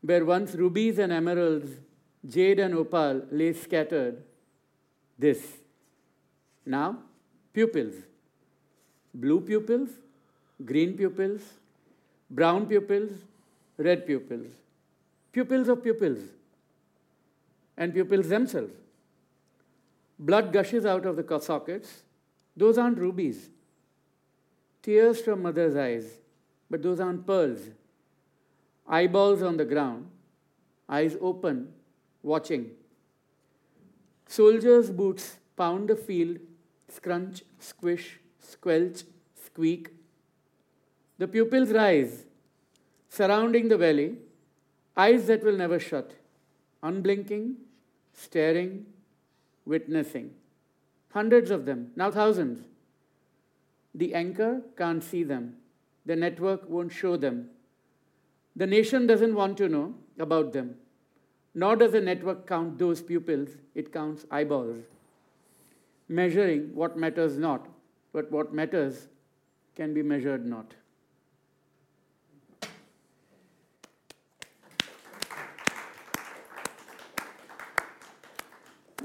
where 0.01 0.25
once 0.25 0.55
rubies 0.55 0.97
and 0.97 1.11
emeralds, 1.11 1.69
jade 2.27 2.59
and 2.59 2.73
opal 2.73 3.21
lay 3.31 3.53
scattered, 3.53 4.23
this. 5.19 5.57
Now, 6.65 6.97
pupils. 7.53 7.93
Blue 9.13 9.41
pupils, 9.41 9.89
green 10.65 10.97
pupils, 10.97 11.41
brown 12.29 12.65
pupils, 12.65 13.11
red 13.77 14.05
pupils. 14.05 14.47
Pupils 15.31 15.67
of 15.69 15.83
pupils. 15.83 16.19
And 17.77 17.93
pupils 17.93 18.29
themselves. 18.29 18.73
Blood 20.19 20.51
gushes 20.51 20.85
out 20.85 21.05
of 21.05 21.15
the 21.15 21.39
sockets. 21.39 22.03
Those 22.55 22.77
aren't 22.77 22.97
rubies. 22.97 23.49
Tears 24.81 25.21
from 25.21 25.43
mother's 25.43 25.75
eyes, 25.75 26.19
but 26.69 26.81
those 26.81 26.99
aren't 26.99 27.27
pearls. 27.27 27.59
Eyeballs 28.87 29.43
on 29.43 29.57
the 29.57 29.65
ground, 29.65 30.07
eyes 30.87 31.17
open, 31.21 31.73
watching. 32.23 32.71
Soldiers' 34.27 34.89
boots 34.89 35.37
pound 35.57 35.89
the 35.89 35.95
field, 35.95 36.37
scrunch, 36.87 37.43
squish, 37.59 38.19
squelch, 38.39 39.03
squeak. 39.45 39.89
The 41.17 41.27
pupils 41.27 41.71
rise, 41.71 42.25
surrounding 43.09 43.67
the 43.67 43.77
valley, 43.77 44.15
eyes 44.95 45.27
that 45.27 45.43
will 45.43 45.57
never 45.57 45.79
shut, 45.79 46.13
unblinking, 46.81 47.57
staring, 48.17 48.85
witnessing. 49.65 50.31
Hundreds 51.13 51.51
of 51.51 51.65
them, 51.65 51.91
now 51.95 52.11
thousands. 52.11 52.63
The 53.93 54.13
anchor 54.13 54.61
can't 54.77 55.03
see 55.03 55.23
them. 55.23 55.55
The 56.05 56.15
network 56.15 56.69
won't 56.69 56.91
show 56.91 57.15
them. 57.15 57.49
The 58.55 58.67
nation 58.67 59.07
doesn't 59.07 59.35
want 59.35 59.57
to 59.57 59.69
know 59.69 59.93
about 60.19 60.51
them. 60.51 60.75
Nor 61.53 61.75
does 61.75 61.91
the 61.91 62.01
network 62.01 62.47
count 62.47 62.77
those 62.77 63.01
pupils, 63.01 63.49
it 63.73 63.93
counts 63.93 64.25
eyeballs, 64.29 64.83
measuring 66.07 66.73
what 66.75 66.97
matters 66.97 67.37
not, 67.37 67.67
but 68.13 68.31
what 68.31 68.53
matters 68.53 69.07
can 69.75 69.93
be 69.93 70.03
measured 70.03 70.45
not. 70.45 70.73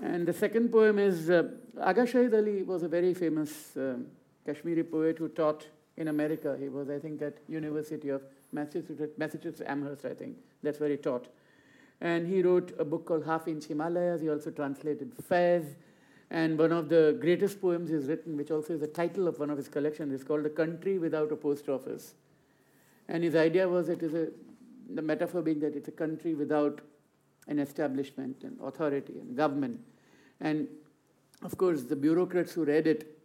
And 0.03 0.26
the 0.26 0.32
second 0.32 0.72
poem 0.72 0.98
is 0.98 1.30
uh, 1.30 1.44
Agha 1.80 2.03
Shahid 2.03 2.34
Ali 2.34 2.64
was 2.64 2.82
a 2.82 2.88
very 2.88 3.14
famous 3.14 3.76
uh, 3.76 3.94
Kashmiri 4.44 4.82
poet 4.82 5.16
who 5.18 5.28
taught 5.28 5.64
in 5.96 6.09
America. 6.09 6.57
He 6.59 6.68
was, 6.68 6.90
I 6.90 6.98
think, 6.98 7.22
at 7.22 7.38
University 7.48 8.09
of 8.09 8.22
Massachusetts, 8.50 9.12
Massachusetts 9.16 9.62
Amherst, 9.64 10.05
I 10.05 10.14
think. 10.14 10.38
That's 10.61 10.80
where 10.80 10.90
he 10.90 10.96
taught. 10.96 11.28
And 12.00 12.26
he 12.26 12.42
wrote 12.42 12.74
a 12.80 12.84
book 12.84 13.07
called 13.07 13.24
Half 13.24 13.46
Inch 13.46 13.66
Himalayas. 13.66 14.20
He 14.20 14.28
also 14.28 14.50
translated 14.50 15.12
Faiz. 15.30 15.76
And 16.32 16.59
one 16.59 16.72
of 16.72 16.88
the 16.88 17.16
greatest 17.20 17.61
poems 17.61 17.90
he's 17.90 18.07
written, 18.07 18.36
which 18.36 18.50
also 18.50 18.72
is 18.72 18.80
the 18.80 18.88
title 18.88 19.28
of 19.28 19.38
one 19.38 19.50
of 19.50 19.57
his 19.57 19.68
collections, 19.68 20.12
is 20.12 20.24
called 20.24 20.44
A 20.44 20.50
Country 20.50 20.98
Without 20.98 21.30
a 21.30 21.36
Post 21.36 21.68
Office. 21.68 22.14
And 23.09 23.22
his 23.22 23.36
idea 23.36 23.68
was 23.68 23.88
it 23.88 24.03
is 24.03 24.14
a, 24.14 24.28
the 24.92 25.03
metaphor 25.03 25.42
being 25.42 25.61
that 25.61 25.76
it's 25.76 25.86
a 25.86 25.92
country 25.92 26.34
without 26.34 26.80
an 27.46 27.61
establishment 27.61 28.42
and 28.42 28.59
authority 28.61 29.20
and 29.20 29.36
government. 29.36 29.80
And 30.43 30.66
of 31.43 31.57
course, 31.57 31.84
the 31.84 31.97
bureaucrats 31.97 32.53
who 32.53 32.64
read 32.64 32.86
it 32.86 33.18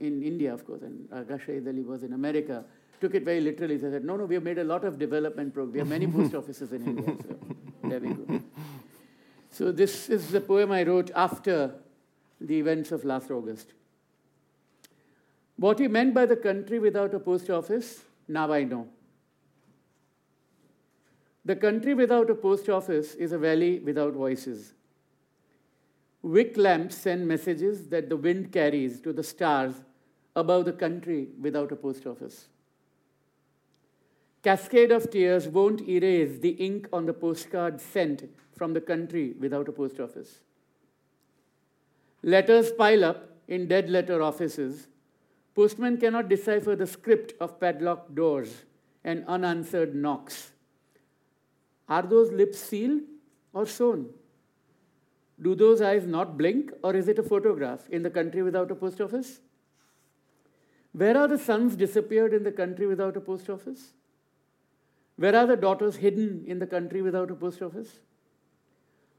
in 0.00 0.22
India, 0.22 0.52
of 0.52 0.66
course, 0.66 0.82
and 0.82 1.06
Agha 1.12 1.38
Shahid 1.38 1.68
Ali 1.68 1.82
was 1.82 2.02
in 2.02 2.14
America, 2.14 2.64
took 3.00 3.14
it 3.14 3.22
very 3.22 3.40
literally. 3.40 3.76
They 3.76 3.90
said, 3.90 4.04
no, 4.04 4.16
no, 4.16 4.24
we 4.24 4.34
have 4.34 4.42
made 4.42 4.58
a 4.58 4.64
lot 4.64 4.84
of 4.84 4.98
development 4.98 5.52
programs. 5.54 5.74
We 5.74 5.78
have 5.80 5.88
many 5.88 6.06
post 6.06 6.34
offices 6.40 6.72
in 6.72 6.86
India. 6.86 7.16
So 7.82 7.88
there 7.88 8.00
we 8.00 8.08
go. 8.08 8.40
So 9.50 9.70
this 9.70 10.08
is 10.08 10.30
the 10.30 10.40
poem 10.40 10.72
I 10.72 10.82
wrote 10.82 11.10
after 11.14 11.74
the 12.40 12.58
events 12.58 12.92
of 12.92 13.04
last 13.04 13.30
August. 13.30 13.72
What 15.56 15.78
he 15.78 15.86
meant 15.86 16.14
by 16.14 16.26
the 16.26 16.36
country 16.36 16.78
without 16.78 17.14
a 17.14 17.20
post 17.20 17.50
office, 17.50 18.02
now 18.26 18.52
I 18.52 18.64
know. 18.64 18.88
The 21.44 21.56
country 21.56 21.94
without 21.94 22.30
a 22.30 22.34
post 22.34 22.68
office 22.68 23.14
is 23.14 23.32
a 23.32 23.38
valley 23.38 23.78
without 23.78 24.14
voices. 24.14 24.72
Wick 26.24 26.56
lamps 26.56 26.96
send 26.96 27.28
messages 27.28 27.88
that 27.88 28.08
the 28.08 28.16
wind 28.16 28.50
carries 28.50 28.98
to 29.02 29.12
the 29.12 29.22
stars 29.22 29.74
above 30.34 30.64
the 30.64 30.72
country 30.72 31.28
without 31.38 31.70
a 31.70 31.76
post 31.76 32.06
office. 32.06 32.48
Cascade 34.42 34.90
of 34.90 35.10
tears 35.10 35.46
won't 35.48 35.86
erase 35.86 36.38
the 36.38 36.52
ink 36.52 36.88
on 36.94 37.04
the 37.04 37.12
postcard 37.12 37.78
sent 37.78 38.24
from 38.56 38.72
the 38.72 38.80
country 38.80 39.34
without 39.38 39.68
a 39.68 39.72
post 39.72 40.00
office. 40.00 40.40
Letters 42.22 42.72
pile 42.72 43.04
up 43.04 43.28
in 43.46 43.68
dead 43.68 43.90
letter 43.90 44.22
offices. 44.22 44.88
Postmen 45.54 45.98
cannot 45.98 46.30
decipher 46.30 46.74
the 46.74 46.86
script 46.86 47.34
of 47.38 47.60
padlocked 47.60 48.14
doors 48.14 48.64
and 49.04 49.26
unanswered 49.28 49.94
knocks. 49.94 50.52
Are 51.86 52.00
those 52.00 52.32
lips 52.32 52.58
sealed 52.58 53.02
or 53.52 53.66
sewn? 53.66 54.08
Do 55.44 55.54
those 55.54 55.82
eyes 55.82 56.06
not 56.06 56.38
blink, 56.38 56.72
or 56.82 56.96
is 56.96 57.06
it 57.06 57.18
a 57.18 57.22
photograph 57.22 57.88
in 57.90 58.02
the 58.02 58.10
country 58.10 58.42
without 58.42 58.70
a 58.70 58.74
post 58.74 59.00
office? 59.00 59.40
Where 60.92 61.18
are 61.18 61.28
the 61.28 61.38
sons 61.38 61.76
disappeared 61.76 62.32
in 62.32 62.44
the 62.44 62.52
country 62.52 62.86
without 62.86 63.18
a 63.18 63.20
post 63.20 63.50
office? 63.50 63.92
Where 65.16 65.36
are 65.36 65.46
the 65.46 65.56
daughters 65.56 65.96
hidden 65.96 66.44
in 66.46 66.60
the 66.60 66.66
country 66.66 67.02
without 67.02 67.30
a 67.30 67.34
post 67.34 67.60
office? 67.60 67.98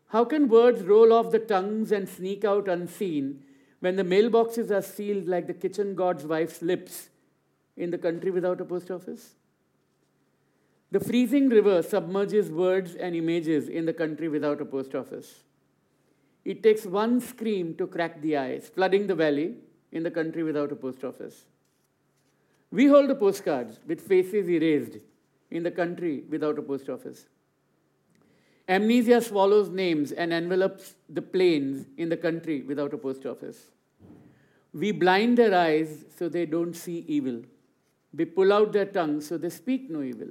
How 0.07 0.25
can 0.25 0.49
words 0.49 0.81
roll 0.81 1.13
off 1.13 1.31
the 1.31 1.39
tongues 1.39 1.91
and 1.91 2.09
sneak 2.09 2.43
out 2.43 2.67
unseen 2.67 3.43
when 3.81 3.95
the 3.95 4.03
mailboxes 4.03 4.71
are 4.71 4.81
sealed 4.81 5.27
like 5.27 5.45
the 5.45 5.53
kitchen 5.53 5.93
god's 5.93 6.25
wife's 6.25 6.61
lips 6.61 7.09
in 7.77 7.91
the 7.91 7.99
country 7.99 8.31
without 8.31 8.61
a 8.61 8.65
post 8.65 8.89
office? 8.89 9.35
The 10.91 10.99
freezing 10.99 11.49
river 11.49 11.83
submerges 11.83 12.49
words 12.49 12.95
and 12.95 13.15
images 13.15 13.67
in 13.67 13.85
the 13.85 13.93
country 13.93 14.27
without 14.27 14.61
a 14.61 14.65
post 14.65 14.95
office. 14.95 15.43
It 16.45 16.61
takes 16.61 16.85
one 16.85 17.19
scream 17.19 17.75
to 17.77 17.87
crack 17.87 18.21
the 18.21 18.37
ice, 18.37 18.69
flooding 18.69 19.07
the 19.07 19.15
valley 19.15 19.55
in 19.91 20.03
the 20.03 20.11
country 20.11 20.43
without 20.43 20.71
a 20.71 20.75
post 20.75 21.03
office. 21.03 21.45
We 22.71 22.85
hold 22.85 23.09
the 23.09 23.15
postcards 23.15 23.79
with 23.87 23.99
faces 24.01 24.47
erased 24.47 24.97
in 25.49 25.63
the 25.63 25.71
country 25.71 26.23
without 26.29 26.59
a 26.59 26.61
post 26.61 26.89
office. 26.89 27.25
Amnesia 28.67 29.21
swallows 29.21 29.69
names 29.69 30.11
and 30.11 30.33
envelops 30.33 30.95
the 31.09 31.21
plains 31.21 31.87
in 31.97 32.09
the 32.09 32.17
country 32.17 32.61
without 32.61 32.93
a 32.93 32.97
post 32.97 33.25
office. 33.25 33.71
We 34.73 34.91
blind 34.91 35.37
their 35.37 35.53
eyes 35.57 36.05
so 36.17 36.29
they 36.29 36.45
don't 36.45 36.73
see 36.75 37.05
evil. 37.07 37.41
We 38.13 38.25
pull 38.25 38.51
out 38.51 38.73
their 38.73 38.85
tongues 38.85 39.27
so 39.27 39.37
they 39.37 39.49
speak 39.49 39.89
no 39.89 40.01
evil. 40.01 40.29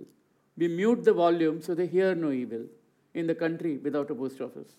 We 0.56 0.68
mute 0.68 1.04
the 1.04 1.12
volume 1.12 1.60
so 1.62 1.74
they 1.74 1.86
hear 1.86 2.14
no 2.14 2.30
evil 2.30 2.66
in 3.14 3.26
the 3.26 3.34
country 3.34 3.78
without 3.78 4.10
a 4.10 4.14
post 4.14 4.40
office. 4.40 4.76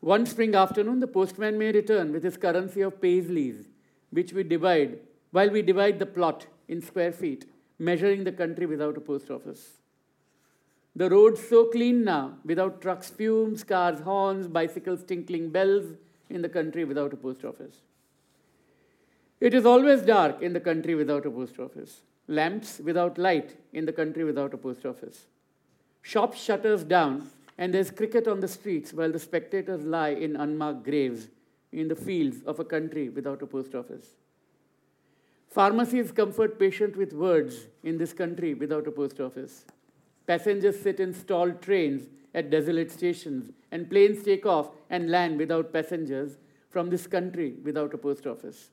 One 0.00 0.24
spring 0.24 0.54
afternoon, 0.54 1.00
the 1.00 1.06
postman 1.06 1.58
may 1.58 1.72
return 1.72 2.12
with 2.12 2.22
his 2.22 2.36
currency 2.36 2.80
of 2.80 3.00
paisleys, 3.00 3.66
which 4.10 4.32
we 4.32 4.42
divide, 4.42 4.98
while 5.30 5.50
we 5.50 5.62
divide 5.62 5.98
the 5.98 6.06
plot 6.06 6.46
in 6.68 6.80
square 6.80 7.12
feet, 7.12 7.44
measuring 7.78 8.24
the 8.24 8.32
country 8.32 8.66
without 8.66 8.96
a 8.96 9.00
post 9.00 9.30
office. 9.30 9.72
The 10.96 11.10
roads 11.10 11.46
so 11.46 11.66
clean 11.66 12.02
now, 12.02 12.38
without 12.44 12.80
trucks' 12.80 13.10
fumes, 13.10 13.62
cars' 13.62 14.00
horns, 14.00 14.48
bicycles 14.48 15.04
tinkling 15.04 15.50
bells, 15.50 15.84
in 16.30 16.42
the 16.42 16.48
country 16.48 16.84
without 16.84 17.12
a 17.12 17.16
post 17.16 17.44
office. 17.44 17.76
It 19.40 19.52
is 19.52 19.66
always 19.66 20.02
dark 20.02 20.42
in 20.42 20.52
the 20.52 20.60
country 20.60 20.94
without 20.94 21.26
a 21.26 21.30
post 21.30 21.58
office. 21.58 22.00
Lamps 22.28 22.78
without 22.78 23.18
light 23.18 23.56
in 23.72 23.84
the 23.84 23.92
country 23.92 24.24
without 24.24 24.54
a 24.54 24.56
post 24.56 24.86
office. 24.86 25.26
Shop 26.02 26.34
shutters 26.34 26.84
down 26.84 27.30
and 27.60 27.74
there's 27.74 27.90
cricket 27.90 28.26
on 28.26 28.40
the 28.40 28.48
streets 28.48 28.92
while 28.94 29.12
the 29.12 29.18
spectators 29.18 29.84
lie 29.84 30.08
in 30.08 30.34
unmarked 30.34 30.82
graves 30.82 31.28
in 31.72 31.88
the 31.88 31.94
fields 31.94 32.38
of 32.46 32.58
a 32.58 32.64
country 32.64 33.10
without 33.10 33.42
a 33.42 33.46
post 33.46 33.74
office. 33.74 34.06
Pharmacies 35.50 36.10
comfort 36.10 36.58
patients 36.58 36.96
with 36.96 37.12
words 37.12 37.66
in 37.82 37.98
this 37.98 38.14
country 38.14 38.54
without 38.54 38.86
a 38.86 38.90
post 38.90 39.20
office. 39.20 39.66
Passengers 40.26 40.80
sit 40.80 41.00
in 41.00 41.12
stalled 41.12 41.60
trains 41.60 42.08
at 42.34 42.50
desolate 42.50 42.90
stations, 42.90 43.50
and 43.70 43.90
planes 43.90 44.22
take 44.22 44.46
off 44.46 44.70
and 44.88 45.10
land 45.10 45.36
without 45.36 45.72
passengers 45.72 46.38
from 46.70 46.88
this 46.88 47.06
country 47.06 47.56
without 47.62 47.92
a 47.92 47.98
post 47.98 48.26
office. 48.26 48.70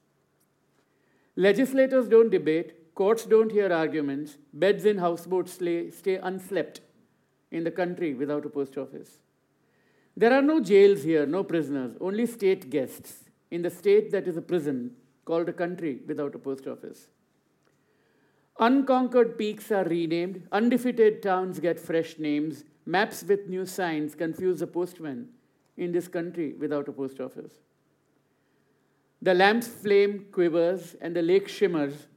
Legislators 1.36 2.08
don't 2.08 2.30
debate, 2.30 2.96
courts 2.96 3.26
don't 3.26 3.52
hear 3.52 3.74
arguments, 3.74 4.38
beds 4.54 4.86
in 4.86 5.00
houseboats 5.00 5.54
stay, 5.54 5.90
stay 5.90 6.16
unslept 6.16 6.80
in 7.52 7.64
the 7.64 7.72
country 7.72 8.14
without 8.14 8.46
a 8.46 8.50
post 8.50 8.78
office. 8.78 9.20
There 10.16 10.34
are 10.34 10.42
no 10.42 10.60
jails 10.60 11.04
here, 11.04 11.26
no 11.26 11.44
prisoners, 11.44 11.96
only 12.02 12.26
state 12.26 12.70
guests 12.70 13.26
in 13.52 13.62
the 13.62 13.70
state 13.70 14.12
that 14.12 14.28
is 14.28 14.36
a 14.36 14.42
prison 14.42 14.92
called 15.26 15.48
a 15.48 15.54
country 15.54 16.00
without 16.08 16.34
a 16.36 16.40
post 16.40 16.68
office. 16.68 17.08
Unconquered 18.60 19.38
peaks 19.38 19.72
are 19.72 19.84
renamed, 19.84 20.48
undefeated 20.52 21.22
towns 21.22 21.60
get 21.60 21.80
fresh 21.80 22.18
names, 22.18 22.64
maps 22.86 23.24
with 23.24 23.48
new 23.48 23.66
signs 23.66 24.16
confuse 24.16 24.60
the 24.60 24.68
postman 24.68 25.30
in 25.78 25.92
this 25.92 26.08
country 26.08 26.54
without 26.54 26.88
a 26.88 26.92
post 26.92 27.20
office. 27.20 27.54
The 29.22 29.34
lamp's 29.34 29.68
flame 29.68 30.28
quivers 30.32 30.96
and 31.02 31.16
the 31.16 31.22
lake 31.22 31.48
shimmers. 31.48 32.08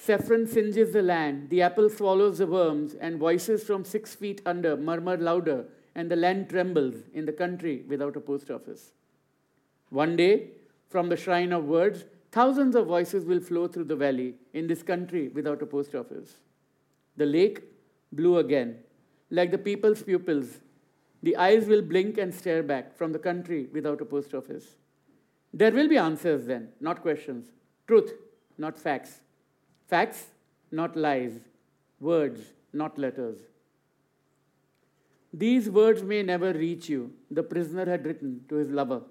Saffron 0.00 0.46
singes 0.46 0.92
the 0.92 1.02
land, 1.02 1.50
the 1.50 1.60
apple 1.60 1.90
swallows 1.90 2.38
the 2.38 2.46
worms, 2.46 2.94
and 2.94 3.18
voices 3.18 3.64
from 3.64 3.84
six 3.84 4.14
feet 4.14 4.40
under 4.46 4.76
murmur 4.76 5.16
louder, 5.16 5.64
and 5.96 6.08
the 6.08 6.16
land 6.16 6.48
trembles 6.48 6.94
in 7.12 7.26
the 7.26 7.32
country 7.32 7.82
without 7.88 8.16
a 8.16 8.20
post 8.20 8.48
office. 8.48 8.92
One 9.90 10.14
day, 10.14 10.50
from 10.88 11.08
the 11.08 11.16
shrine 11.16 11.52
of 11.52 11.64
words, 11.64 12.04
thousands 12.30 12.76
of 12.76 12.86
voices 12.86 13.24
will 13.24 13.40
flow 13.40 13.66
through 13.66 13.84
the 13.84 13.96
valley 13.96 14.36
in 14.54 14.68
this 14.68 14.84
country 14.84 15.28
without 15.28 15.62
a 15.62 15.66
post 15.66 15.96
office. 15.96 16.36
The 17.16 17.26
lake 17.26 17.64
blue 18.12 18.38
again, 18.38 18.76
like 19.30 19.50
the 19.50 19.58
people's 19.58 20.04
pupils. 20.04 20.60
The 21.24 21.36
eyes 21.36 21.66
will 21.66 21.82
blink 21.82 22.18
and 22.18 22.32
stare 22.32 22.62
back 22.62 22.96
from 22.96 23.12
the 23.12 23.18
country 23.18 23.66
without 23.72 24.00
a 24.00 24.04
post 24.04 24.32
office. 24.32 24.76
There 25.52 25.72
will 25.72 25.88
be 25.88 25.98
answers 25.98 26.46
then, 26.46 26.68
not 26.80 27.02
questions. 27.02 27.46
Truth, 27.88 28.12
not 28.56 28.78
facts. 28.78 29.20
Facts, 29.88 30.26
not 30.70 30.96
lies. 30.96 31.32
Words, 31.98 32.40
not 32.72 32.98
letters. 32.98 33.38
These 35.32 35.70
words 35.70 36.02
may 36.02 36.22
never 36.22 36.52
reach 36.52 36.88
you, 36.88 37.12
the 37.30 37.42
prisoner 37.42 37.86
had 37.86 38.06
written 38.06 38.44
to 38.48 38.56
his 38.56 38.68
lover. 38.70 39.02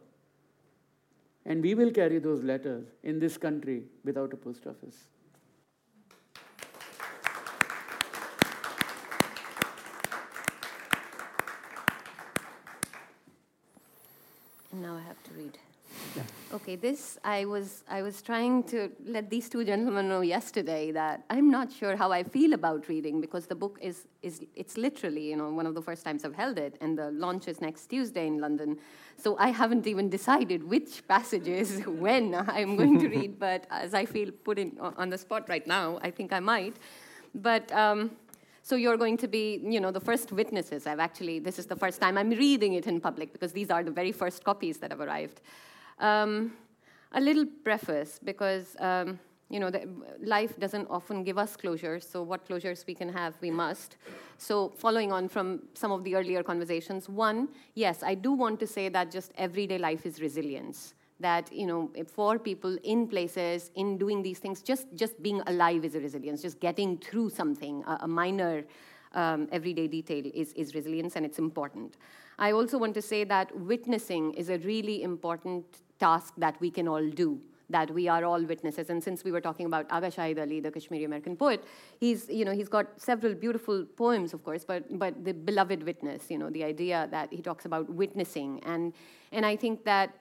And 1.45 1.63
we 1.63 1.73
will 1.73 1.91
carry 1.91 2.19
those 2.19 2.43
letters 2.43 2.86
in 3.03 3.19
this 3.19 3.38
country 3.38 3.84
without 4.03 4.34
a 4.34 4.38
post 4.38 4.67
office. 4.67 4.95
And 14.71 14.82
now 14.82 14.95
I 14.95 15.01
have 15.01 15.23
to 15.23 15.34
read. 15.34 15.57
Okay, 16.53 16.76
this 16.76 17.18
I 17.24 17.45
was 17.45 17.84
I 17.89 18.01
was 18.01 18.22
trying 18.22 18.63
to 18.63 18.89
let 19.05 19.30
these 19.30 19.49
two 19.49 19.63
gentlemen 19.65 20.07
know 20.07 20.22
yesterday 20.22 20.91
that 20.91 21.24
I'm 21.30 21.49
not 21.51 21.72
sure 21.72 21.95
how 21.95 22.11
I 22.11 22.24
feel 22.24 22.53
about 22.53 22.88
reading 22.88 23.20
because 23.20 23.47
the 23.47 23.55
book 23.55 23.78
is 23.82 24.07
is 24.22 24.45
it's 24.55 24.78
literally 24.78 25.30
you 25.30 25.36
know 25.36 25.49
one 25.51 25.65
of 25.65 25.76
the 25.76 25.82
first 25.82 26.05
times 26.05 26.24
I've 26.24 26.36
held 26.36 26.57
it 26.57 26.78
and 26.80 26.97
the 26.97 27.11
launch 27.11 27.47
is 27.47 27.59
next 27.59 27.88
Tuesday 27.88 28.28
in 28.28 28.39
London, 28.39 28.78
so 29.18 29.38
I 29.38 29.49
haven't 29.49 29.88
even 29.88 30.09
decided 30.09 30.63
which 30.63 31.07
passages 31.07 31.82
when 32.05 32.34
I'm 32.34 32.78
going 32.78 32.99
to 32.99 33.07
read. 33.07 33.39
But 33.47 33.68
as 33.70 33.93
I 33.93 34.05
feel 34.05 34.32
put 34.32 34.57
in 34.57 34.78
on 34.80 35.09
the 35.09 35.18
spot 35.18 35.49
right 35.49 35.68
now, 35.68 35.99
I 36.01 36.11
think 36.11 36.34
I 36.34 36.39
might. 36.39 36.76
But 37.36 37.72
um, 37.72 38.11
so 38.68 38.76
you're 38.76 38.97
going 38.97 39.15
to 39.18 39.30
be, 39.30 39.61
you 39.63 39.80
know, 39.80 39.91
the 39.91 40.01
first 40.01 40.34
witnesses. 40.34 40.88
I've 40.88 40.99
actually, 40.99 41.39
this 41.39 41.57
is 41.57 41.68
the 41.68 41.76
first 41.78 42.01
time 42.01 42.18
I'm 42.18 42.32
reading 42.32 42.74
it 42.74 42.86
in 42.86 42.99
public 42.99 43.32
because 43.32 43.53
these 43.53 43.70
are 43.70 43.82
the 43.82 43.91
very 43.91 44.11
first 44.11 44.43
copies 44.43 44.78
that 44.80 44.91
have 44.91 44.99
arrived. 44.99 45.39
Um, 46.00 46.54
a 47.14 47.22
little 47.22 47.45
preface 47.64 48.20
because 48.24 48.76
um, 48.80 49.20
you 49.50 49.60
know 49.60 49.70
the, 49.70 49.88
life 50.22 50.60
doesn't 50.60 50.88
often 50.89 51.24
give 51.24 51.38
us 51.38 51.56
closure 51.56 52.00
so 52.00 52.22
what 52.22 52.48
closures 52.48 52.86
we 52.86 52.93
can 52.93 53.10
have 53.10 53.34
we 53.41 53.50
must. 53.50 53.98
So 54.38 54.74
following 54.76 55.12
on 55.12 55.30
from 55.30 55.62
some 55.74 55.91
of 55.91 56.04
the 56.04 56.16
earlier 56.16 56.43
conversations 56.43 57.08
one 57.08 57.48
yes 57.76 58.04
i 58.04 58.14
do 58.14 58.34
want 58.34 58.60
to 58.60 58.68
say 58.68 58.89
that 58.89 59.10
just 59.10 59.32
everyday 59.38 59.78
life 59.78 60.06
is 60.06 60.22
resilience 60.22 60.93
that 61.20 61.52
you 61.52 61.66
know 61.66 61.89
for 62.06 62.38
people 62.38 62.78
in 62.84 63.08
places 63.08 63.72
in 63.76 63.98
doing 63.98 64.22
these 64.22 64.38
things 64.38 64.62
just 64.62 64.88
just 64.95 65.24
being 65.24 65.41
alive 65.48 65.84
is 65.86 65.95
a 65.95 66.00
resilience 66.00 66.41
just 66.41 66.60
getting 66.60 66.98
through 66.98 67.30
something 67.30 67.84
a, 67.88 68.00
a 68.02 68.08
minor 68.08 68.64
um, 69.14 69.48
everyday 69.52 69.88
detail 69.88 70.24
is, 70.34 70.54
is 70.54 70.76
resilience 70.76 71.16
and 71.16 71.26
it's 71.26 71.39
important. 71.39 71.98
I 72.39 72.52
also 72.52 72.78
want 72.78 72.93
to 72.95 73.02
say 73.02 73.24
that 73.26 73.56
witnessing 73.58 74.34
is 74.34 74.50
a 74.50 74.58
really 74.60 75.04
important 75.04 75.66
task 76.00 76.34
that 76.38 76.60
we 76.60 76.72
can 76.72 76.88
all 76.88 77.10
do 77.10 77.39
that 77.70 77.91
we 77.91 78.08
are 78.08 78.24
all 78.24 78.41
witnesses. 78.43 78.89
And 78.89 79.04
since 79.04 79.24
we 79.24 79.32
were 79.32 79.41
talking 79.41 79.66
about 79.66 79.88
Agha 79.89 80.08
Shahid 80.08 80.39
Ali, 80.39 80.60
the 80.60 80.72
Kashmiri 80.72 81.04
American 81.04 81.36
poet, 81.36 81.64
he's, 82.00 82.30
you 82.30 82.45
know, 82.45 82.54
he's 82.54 82.70
got 82.70 82.88
several 83.00 83.34
beautiful 83.34 83.86
poems, 83.98 84.34
of 84.34 84.43
course, 84.43 84.64
but, 84.64 84.98
but 84.98 85.26
the 85.26 85.34
beloved 85.34 85.84
witness, 85.84 86.30
you 86.30 86.38
know, 86.38 86.50
the 86.50 86.64
idea 86.64 87.08
that 87.12 87.32
he 87.32 87.41
talks 87.41 87.66
about 87.66 87.89
witnessing. 87.89 88.62
And, 88.66 88.93
and 89.32 89.45
I 89.45 89.56
think 89.56 89.84
that 89.84 90.16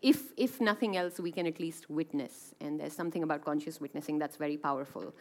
if, 0.00 0.32
if 0.36 0.60
nothing 0.60 0.96
else, 0.96 1.20
we 1.20 1.30
can 1.30 1.46
at 1.46 1.60
least 1.60 1.88
witness. 1.88 2.54
And 2.60 2.80
there's 2.80 2.94
something 2.94 3.22
about 3.22 3.44
conscious 3.44 3.80
witnessing 3.80 4.18
that's 4.18 4.36
very 4.36 4.56
powerful. 4.56 5.14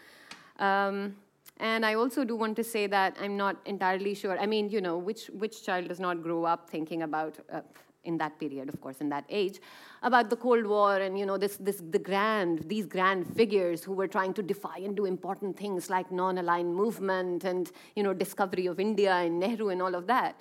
Um, 0.58 1.16
and 1.58 1.86
I 1.86 1.94
also 1.94 2.24
do 2.24 2.36
want 2.36 2.56
to 2.56 2.64
say 2.64 2.88
that 2.88 3.16
I'm 3.22 3.38
not 3.38 3.58
entirely 3.66 4.16
sure. 4.16 4.39
I 4.39 4.48
mean, 4.48 4.70
you 4.70 4.82
know, 4.82 4.98
which, 4.98 5.28
which 5.28 5.64
child 5.64 5.89
does 5.89 6.00
not 6.00 6.24
grow 6.24 6.44
up 6.44 6.68
thinking 6.68 7.04
about, 7.04 7.38
uh, 7.52 7.62
in 8.04 8.18
that 8.18 8.39
period, 8.39 8.70
of 8.70 8.80
course, 8.82 8.97
in 8.99 9.10
that 9.10 9.26
age, 9.30 9.60
about 10.04 10.30
the 10.30 10.36
Cold 10.36 10.66
War 10.66 10.97
and 10.97 11.18
you 11.18 11.26
know 11.26 11.38
this, 11.38 11.58
this 11.58 11.82
the 11.91 11.99
grand 11.99 12.68
these 12.68 12.86
grand 12.86 13.28
figures 13.36 13.84
who 13.84 13.93
were 13.93 14.08
trying 14.08 14.34
to 14.34 14.43
defy 14.43 14.78
and 14.78 14.95
do 14.95 15.06
important 15.06 15.58
things 15.58 15.89
like 15.89 16.12
non-aligned 16.12 16.74
movement 16.74 17.43
and 17.43 17.72
you 17.95 18.04
know 18.04 18.14
discovery 18.14 18.66
of 18.66 18.80
India 18.80 19.14
and 19.14 19.39
Nehru 19.39 19.70
and 19.70 19.82
all 19.82 19.95
of 19.95 20.08
that 20.08 20.36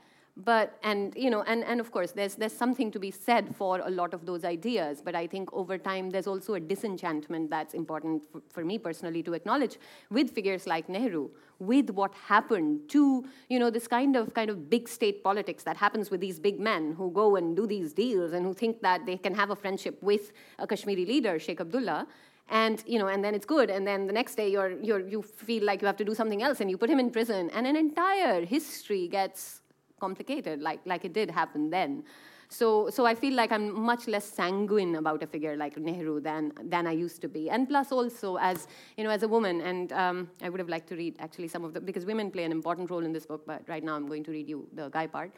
but 0.45 0.79
and 0.83 1.15
you 1.17 1.31
know 1.31 1.43
and, 1.43 1.65
and 1.65 1.81
of 1.81 1.91
course 1.91 2.13
there's 2.13 2.35
there's 2.35 2.53
something 2.53 2.91
to 2.91 2.99
be 2.99 3.11
said 3.11 3.55
for 3.55 3.81
a 3.81 3.91
lot 3.91 4.15
of 4.15 4.27
those 4.27 4.45
ideas. 4.45 5.03
But 5.05 5.15
i 5.15 5.27
think 5.27 5.53
over 5.53 5.79
time 5.79 6.11
there's 6.11 6.27
also 6.27 6.55
a 6.55 6.61
disenchantment 6.61 7.51
that's 7.51 7.75
important 7.75 8.23
for, 8.31 8.43
for 8.49 8.65
me 8.65 8.79
personally 8.79 9.23
to 9.25 9.35
acknowledge 9.35 9.79
with 10.11 10.31
figures 10.31 10.67
like 10.67 10.89
nehru 10.89 11.29
with 11.59 11.91
what 11.91 12.13
happened 12.15 12.89
to 12.89 13.25
you 13.49 13.59
know 13.59 13.71
this 13.71 13.87
kind 13.87 14.17
of 14.17 14.33
kind 14.35 14.51
of 14.51 14.71
big 14.71 14.89
state 14.89 15.23
politics 15.23 15.63
that 15.63 15.77
happens 15.77 16.11
with 16.11 16.21
these 16.21 16.41
big 16.41 16.59
men 16.59 16.93
who 16.93 17.11
go 17.11 17.37
and 17.37 17.57
do 17.57 17.67
these 17.67 17.93
deals 17.93 18.33
and 18.33 18.45
who 18.45 18.55
think 18.55 18.81
that 18.81 19.05
they 19.07 19.17
can 19.17 19.35
have 19.35 19.51
a 19.51 19.57
friendship 19.57 20.03
with 20.03 20.33
a 20.59 20.67
kashmiri 20.67 21.05
leader 21.07 21.39
sheikh 21.39 21.61
abdullah. 21.61 22.07
And 22.53 22.83
you 22.85 22.99
know 22.99 23.07
and 23.07 23.23
then 23.23 23.35
it's 23.37 23.47
good. 23.47 23.71
And 23.71 23.87
then 23.87 24.09
the 24.09 24.13
next 24.13 24.35
day 24.35 24.49
you're, 24.51 24.73
you're 24.83 25.07
you 25.07 25.23
feel 25.23 25.65
like 25.65 25.81
you 25.83 25.87
have 25.87 25.97
to 25.99 26.05
do 26.05 26.17
something 26.17 26.43
else 26.43 26.61
and 26.61 26.69
you 26.69 26.77
put 26.77 26.91
him 26.91 26.99
in 26.99 27.11
prison. 27.11 27.49
And 27.51 27.65
an 27.65 27.77
entire 27.77 28.45
history 28.45 29.07
gets 29.07 29.60
complicated, 30.01 30.61
like, 30.61 30.81
like 30.85 31.05
it 31.05 31.13
did 31.13 31.31
happen 31.31 31.71
then. 31.71 32.05
So, 32.53 32.91
so 32.91 33.07
I 33.07 33.15
feel 33.15 33.35
like 33.35 33.53
I'm 33.53 33.73
much 33.81 34.09
less 34.09 34.25
sanguine 34.25 34.97
about 34.97 35.23
a 35.23 35.27
figure 35.27 35.57
like 35.57 35.77
Nehru 35.77 36.21
than, 36.21 36.53
than 36.65 36.85
I 36.89 36.91
used 36.91 37.21
to 37.23 37.29
be. 37.29 37.49
And 37.49 37.69
plus 37.69 37.93
also 37.93 38.39
as, 38.39 38.67
you 38.97 39.05
know, 39.05 39.11
as 39.11 39.23
a 39.23 39.29
woman, 39.29 39.61
and 39.61 39.93
um, 39.93 40.29
I 40.43 40.49
would 40.49 40.59
have 40.59 40.69
liked 40.69 40.89
to 40.89 40.97
read 40.97 41.15
actually 41.21 41.47
some 41.47 41.65
of 41.65 41.75
the, 41.75 41.81
because 41.81 42.05
women 42.05 42.29
play 42.29 42.43
an 42.43 42.51
important 42.51 42.91
role 42.91 43.05
in 43.05 43.13
this 43.13 43.25
book, 43.25 43.45
but 43.47 43.63
right 43.69 43.85
now 43.85 43.95
I'm 43.95 44.09
going 44.09 44.25
to 44.25 44.33
read 44.33 44.49
you 44.49 44.67
the 44.73 44.89
guy 44.89 45.07
part. 45.07 45.31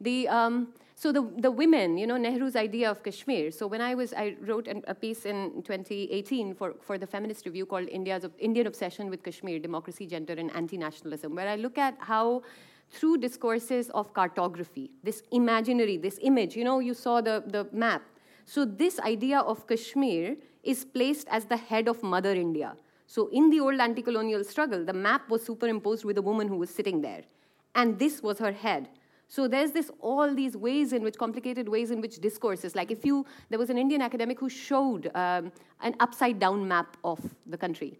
The, 0.00 0.28
um, 0.28 0.68
so 0.94 1.10
the, 1.10 1.28
the 1.38 1.50
women, 1.50 1.98
you 1.98 2.06
know, 2.06 2.16
Nehru's 2.16 2.54
idea 2.54 2.88
of 2.88 3.02
Kashmir. 3.02 3.50
So 3.50 3.66
when 3.66 3.80
I 3.80 3.96
was, 3.96 4.12
I 4.12 4.36
wrote 4.40 4.68
a 4.86 4.94
piece 4.94 5.26
in 5.26 5.62
2018 5.64 6.54
for, 6.54 6.74
for 6.80 6.98
the 6.98 7.06
Feminist 7.06 7.46
Review 7.46 7.66
called 7.66 7.88
India's 7.88 8.24
Indian 8.38 8.68
Obsession 8.68 9.10
with 9.10 9.24
Kashmir, 9.24 9.58
Democracy, 9.58 10.06
Gender, 10.06 10.34
and 10.34 10.54
Anti-Nationalism, 10.54 11.34
where 11.34 11.48
I 11.48 11.56
look 11.56 11.78
at 11.78 11.96
how 11.98 12.42
through 12.94 13.18
discourses 13.18 13.90
of 13.90 14.12
cartography, 14.14 14.90
this 15.02 15.22
imaginary, 15.32 15.96
this 15.96 16.18
image. 16.22 16.56
You 16.56 16.64
know, 16.64 16.78
you 16.78 16.94
saw 16.94 17.20
the, 17.20 17.42
the 17.46 17.66
map. 17.72 18.02
So, 18.44 18.64
this 18.64 19.00
idea 19.00 19.40
of 19.40 19.66
Kashmir 19.66 20.36
is 20.62 20.84
placed 20.84 21.26
as 21.30 21.46
the 21.46 21.56
head 21.56 21.88
of 21.88 22.02
Mother 22.02 22.32
India. 22.32 22.76
So, 23.06 23.28
in 23.32 23.50
the 23.50 23.60
old 23.60 23.80
anti 23.80 24.02
colonial 24.02 24.44
struggle, 24.44 24.84
the 24.84 24.92
map 24.92 25.28
was 25.28 25.44
superimposed 25.44 26.04
with 26.04 26.18
a 26.18 26.22
woman 26.22 26.48
who 26.48 26.56
was 26.56 26.70
sitting 26.70 27.00
there. 27.00 27.22
And 27.74 27.98
this 27.98 28.22
was 28.22 28.38
her 28.38 28.52
head. 28.52 28.88
So 29.28 29.48
there's 29.48 29.72
this 29.72 29.90
all 30.00 30.34
these 30.34 30.56
ways 30.56 30.92
in 30.92 31.02
which 31.02 31.16
complicated 31.18 31.68
ways 31.68 31.90
in 31.90 32.00
which 32.00 32.20
discourses 32.20 32.76
like 32.76 32.90
if 32.90 33.04
you 33.04 33.26
there 33.48 33.58
was 33.58 33.70
an 33.70 33.78
Indian 33.78 34.02
academic 34.02 34.38
who 34.38 34.48
showed 34.48 35.10
um, 35.14 35.50
an 35.80 35.96
upside 35.98 36.38
down 36.38 36.68
map 36.68 36.96
of 37.02 37.18
the 37.46 37.56
country, 37.56 37.98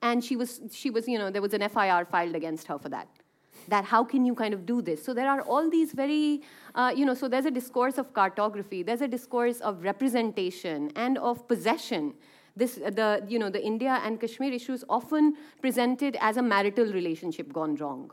and 0.00 0.24
she 0.24 0.36
was 0.36 0.60
she 0.72 0.88
was 0.88 1.08
you 1.08 1.18
know 1.18 1.30
there 1.30 1.42
was 1.42 1.52
an 1.52 1.68
FIR 1.68 2.06
filed 2.06 2.34
against 2.34 2.66
her 2.68 2.78
for 2.78 2.88
that 2.88 3.08
that 3.68 3.84
how 3.84 4.04
can 4.04 4.24
you 4.24 4.34
kind 4.34 4.54
of 4.54 4.66
do 4.66 4.82
this? 4.82 5.04
So 5.04 5.14
there 5.14 5.28
are 5.28 5.42
all 5.42 5.70
these 5.70 5.92
very, 5.92 6.42
uh, 6.74 6.92
you 6.94 7.04
know, 7.04 7.14
so 7.14 7.28
there's 7.28 7.46
a 7.46 7.50
discourse 7.50 7.98
of 7.98 8.12
cartography, 8.12 8.82
there's 8.82 9.00
a 9.00 9.08
discourse 9.08 9.60
of 9.60 9.82
representation 9.82 10.90
and 10.96 11.18
of 11.18 11.46
possession. 11.48 12.14
This, 12.56 12.74
the, 12.74 13.24
you 13.28 13.38
know, 13.38 13.48
the 13.48 13.64
India 13.64 14.00
and 14.04 14.20
Kashmir 14.20 14.52
issues 14.52 14.84
often 14.88 15.36
presented 15.60 16.16
as 16.20 16.36
a 16.36 16.42
marital 16.42 16.92
relationship 16.92 17.52
gone 17.52 17.76
wrong. 17.76 18.10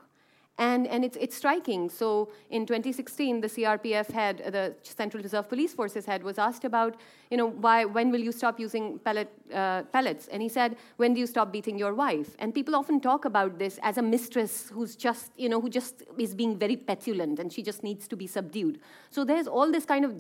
And, 0.60 0.88
and 0.88 1.06
it's, 1.06 1.18
it's 1.18 1.36
striking. 1.36 1.88
So 1.88 2.30
in 2.50 2.66
2016, 2.66 3.42
the 3.42 3.48
CRPF 3.48 4.12
head, 4.12 4.38
the 4.52 4.74
Central 4.82 5.22
Reserve 5.22 5.48
Police 5.48 5.74
Forces 5.74 6.06
head, 6.06 6.24
was 6.24 6.40
asked 6.40 6.64
about, 6.66 6.98
you 7.30 7.38
know, 7.38 7.46
why, 7.46 7.86
when 7.86 8.12
will 8.12 8.20
you 8.20 8.32
stop 8.32 8.60
using 8.60 8.98
pellet, 9.00 9.32
uh, 9.54 9.84
pellets? 9.84 10.28
And 10.30 10.42
he 10.42 10.50
said, 10.50 10.78
when 10.96 11.14
do 11.14 11.20
you 11.20 11.28
stop 11.28 11.52
beating 11.52 11.78
your 11.78 11.94
wife? 11.94 12.36
And 12.40 12.56
people 12.56 12.76
often 12.76 13.00
talk 13.00 13.26
about 13.26 13.60
this 13.60 13.80
as 13.84 14.00
a 14.00 14.02
mistress 14.02 14.70
who's 14.74 14.96
just, 14.96 15.32
you 15.38 15.48
know, 15.48 15.62
who 15.62 15.70
just 15.70 16.02
is 16.18 16.34
being 16.34 16.58
very 16.58 16.76
petulant 16.76 17.38
and 17.38 17.54
she 17.54 17.62
just 17.62 17.84
needs 17.84 18.08
to 18.08 18.16
be 18.16 18.26
subdued. 18.26 18.80
So 19.12 19.24
there's 19.24 19.48
all 19.48 19.72
this 19.72 19.86
kind 19.86 20.06
of, 20.06 20.16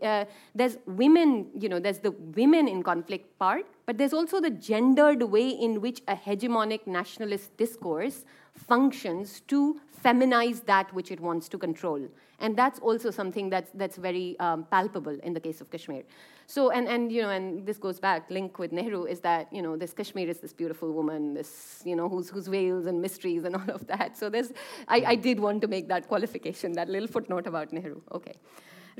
uh, 0.00 0.26
there's 0.54 0.78
women, 0.86 1.48
you 1.58 1.68
know, 1.68 1.80
there's 1.80 1.98
the 1.98 2.12
women 2.12 2.68
in 2.68 2.84
conflict 2.84 3.36
part, 3.36 3.66
but 3.84 3.98
there's 3.98 4.12
also 4.12 4.40
the 4.40 4.50
gendered 4.50 5.24
way 5.24 5.48
in 5.48 5.80
which 5.80 6.02
a 6.06 6.14
hegemonic 6.14 6.86
nationalist 6.86 7.56
discourse 7.56 8.24
functions 8.68 9.40
to 9.48 9.80
feminize 10.04 10.64
that 10.66 10.92
which 10.94 11.10
it 11.10 11.20
wants 11.20 11.48
to 11.48 11.58
control. 11.58 12.08
And 12.40 12.56
that's 12.56 12.80
also 12.80 13.10
something 13.10 13.50
that's, 13.50 13.70
that's 13.74 13.96
very 13.96 14.38
um, 14.40 14.64
palpable 14.64 15.16
in 15.22 15.32
the 15.32 15.38
case 15.38 15.60
of 15.60 15.70
Kashmir. 15.70 16.02
So, 16.48 16.70
and, 16.70 16.88
and, 16.88 17.12
you 17.12 17.22
know, 17.22 17.30
and 17.30 17.64
this 17.64 17.78
goes 17.78 18.00
back, 18.00 18.28
link 18.30 18.58
with 18.58 18.72
Nehru, 18.72 19.04
is 19.04 19.20
that, 19.20 19.52
you 19.52 19.62
know, 19.62 19.76
this 19.76 19.92
Kashmir 19.92 20.28
is 20.28 20.40
this 20.40 20.52
beautiful 20.52 20.90
woman, 20.90 21.34
this, 21.34 21.82
you 21.84 21.94
know, 21.94 22.08
whose, 22.08 22.28
whose 22.28 22.48
veils 22.48 22.86
and 22.86 23.00
mysteries 23.00 23.44
and 23.44 23.54
all 23.60 23.70
of 23.70 23.86
that. 23.86 24.16
So 24.16 24.28
there's, 24.28 24.52
I, 24.88 25.04
I 25.06 25.14
did 25.14 25.38
want 25.38 25.60
to 25.62 25.68
make 25.68 25.86
that 25.88 26.08
qualification, 26.08 26.72
that 26.72 26.88
little 26.88 27.08
footnote 27.08 27.46
about 27.46 27.72
Nehru. 27.72 28.00
Okay. 28.10 28.34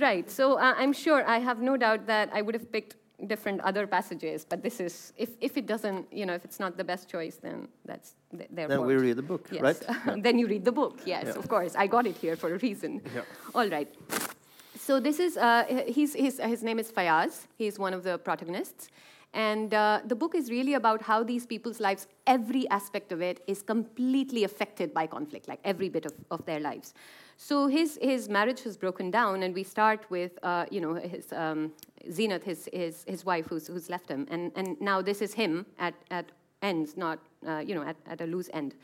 Right, 0.01 0.31
so 0.31 0.55
uh, 0.55 0.75
I'm 0.79 0.93
sure, 0.93 1.27
I 1.29 1.39
have 1.39 1.61
no 1.61 1.77
doubt 1.77 2.07
that 2.07 2.31
I 2.33 2.41
would 2.41 2.55
have 2.55 2.73
picked 2.73 2.97
different 3.27 3.61
other 3.61 3.87
passages, 3.87 4.45
but 4.49 4.63
this 4.63 4.81
is, 4.81 5.13
if, 5.17 5.31
if 5.41 5.57
it 5.57 5.67
doesn't, 5.67 6.13
you 6.13 6.27
know, 6.27 6.35
if 6.35 6.45
it's 6.45 6.59
not 6.61 6.77
the 6.77 6.85
best 6.85 7.09
choice, 7.09 7.37
then 7.37 7.69
that's 7.85 8.15
th- 8.37 8.49
their 8.51 8.69
Then 8.69 8.85
we 8.87 8.95
read 8.95 9.17
the 9.17 9.23
book, 9.23 9.49
yes. 9.51 9.63
right? 9.63 10.23
then 10.23 10.39
you 10.39 10.47
read 10.47 10.65
the 10.65 10.73
book, 10.73 11.01
yes, 11.05 11.25
Yeah. 11.27 11.39
of 11.39 11.49
course. 11.49 11.75
I 11.77 11.87
got 11.87 12.07
it 12.07 12.17
here 12.17 12.37
for 12.37 12.55
a 12.55 12.59
reason. 12.59 13.01
Yeah. 13.15 13.23
All 13.55 13.69
right. 13.69 13.89
So 14.79 14.99
this 14.99 15.21
is, 15.21 15.37
uh, 15.37 15.65
he's, 15.87 16.15
his, 16.15 16.41
his 16.41 16.63
name 16.63 16.79
is 16.79 16.91
Fayaz. 16.91 17.47
He's 17.57 17.79
one 17.79 17.95
of 17.95 18.03
the 18.03 18.19
protagonists. 18.19 18.89
And 19.35 19.73
uh, 19.73 20.01
the 20.05 20.15
book 20.15 20.35
is 20.35 20.51
really 20.51 20.75
about 20.75 21.01
how 21.03 21.23
these 21.23 21.47
people's 21.47 21.81
lives, 21.81 22.07
every 22.27 22.69
aspect 22.69 23.13
of 23.13 23.23
it, 23.23 23.43
is 23.47 23.63
completely 23.63 24.45
affected 24.45 24.93
by 24.93 25.07
conflict, 25.07 25.49
like 25.49 25.61
every 25.65 25.89
bit 25.89 26.05
of, 26.05 26.13
of 26.31 26.45
their 26.45 26.61
lives. 26.61 26.93
So 27.45 27.67
his, 27.67 27.99
his 28.01 28.29
marriage 28.29 28.63
has 28.63 28.77
broken 28.77 29.11
down, 29.11 29.43
and 29.43 29.53
we 29.53 29.65
start 29.65 30.07
with, 30.11 30.39
uh, 30.45 30.65
you 30.71 30.81
know, 30.81 30.95
his 30.95 31.33
um, 31.33 31.73
Zenith, 32.09 32.45
his, 32.45 32.69
his, 32.73 33.05
his 33.05 33.25
wife, 33.25 33.47
who's, 33.49 33.67
who's 33.67 33.91
left 33.91 34.09
him. 34.09 34.29
And, 34.31 34.53
and 34.55 34.81
now 34.81 35.03
this 35.03 35.21
is 35.21 35.35
him 35.35 35.67
at, 35.81 35.95
at 36.13 36.31
ends, 36.63 36.97
not, 36.97 37.19
uh, 37.45 37.59
you 37.59 37.75
know, 37.75 37.83
at, 37.83 37.97
at 38.07 38.21
a 38.21 38.27
loose 38.27 38.49
end. 38.53 38.77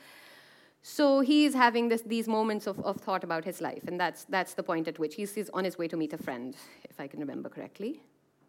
So 0.81 1.21
he's 1.21 1.53
having 1.53 1.87
this, 1.87 2.01
these 2.01 2.27
moments 2.27 2.67
of, 2.67 2.81
of 2.81 2.97
thought 2.97 3.23
about 3.23 3.45
his 3.45 3.61
life, 3.61 3.83
and 3.87 3.97
that's, 3.97 4.25
that's 4.25 4.55
the 4.55 4.63
point 4.63 4.89
at 4.89 4.99
which 4.99 5.15
he's, 5.15 5.33
he's 5.33 5.49
on 5.51 5.63
his 5.63 5.77
way 5.77 5.87
to 5.87 5.95
meet 5.95 6.11
a 6.11 6.17
friend, 6.17 6.53
if 6.83 6.99
I 6.99 7.07
can 7.07 7.21
remember 7.21 7.47
correctly. 7.47 8.01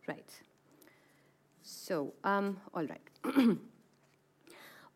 Right. 0.09 0.29
So, 1.63 2.15
um, 2.25 2.57
all 2.75 2.85
right. 2.85 3.59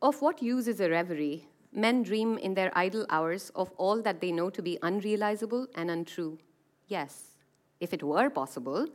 of 0.03 0.21
what 0.21 0.43
use 0.43 0.67
is 0.67 0.81
a 0.81 0.91
reverie? 0.91 1.47
Men 1.77 2.05
dream 2.05 2.39
in 2.39 2.55
their 2.55 2.71
idle 2.79 3.05
hours 3.11 3.51
of 3.57 3.73
all 3.79 4.01
that 4.03 4.21
they 4.21 4.31
know 4.31 4.49
to 4.49 4.63
be 4.63 4.79
unrealizable 4.85 5.67
and 5.75 5.91
untrue. 5.91 6.39
Yes, 6.87 7.35
if 7.81 7.93
it 7.93 8.05
were 8.05 8.31
possible, 8.31 8.87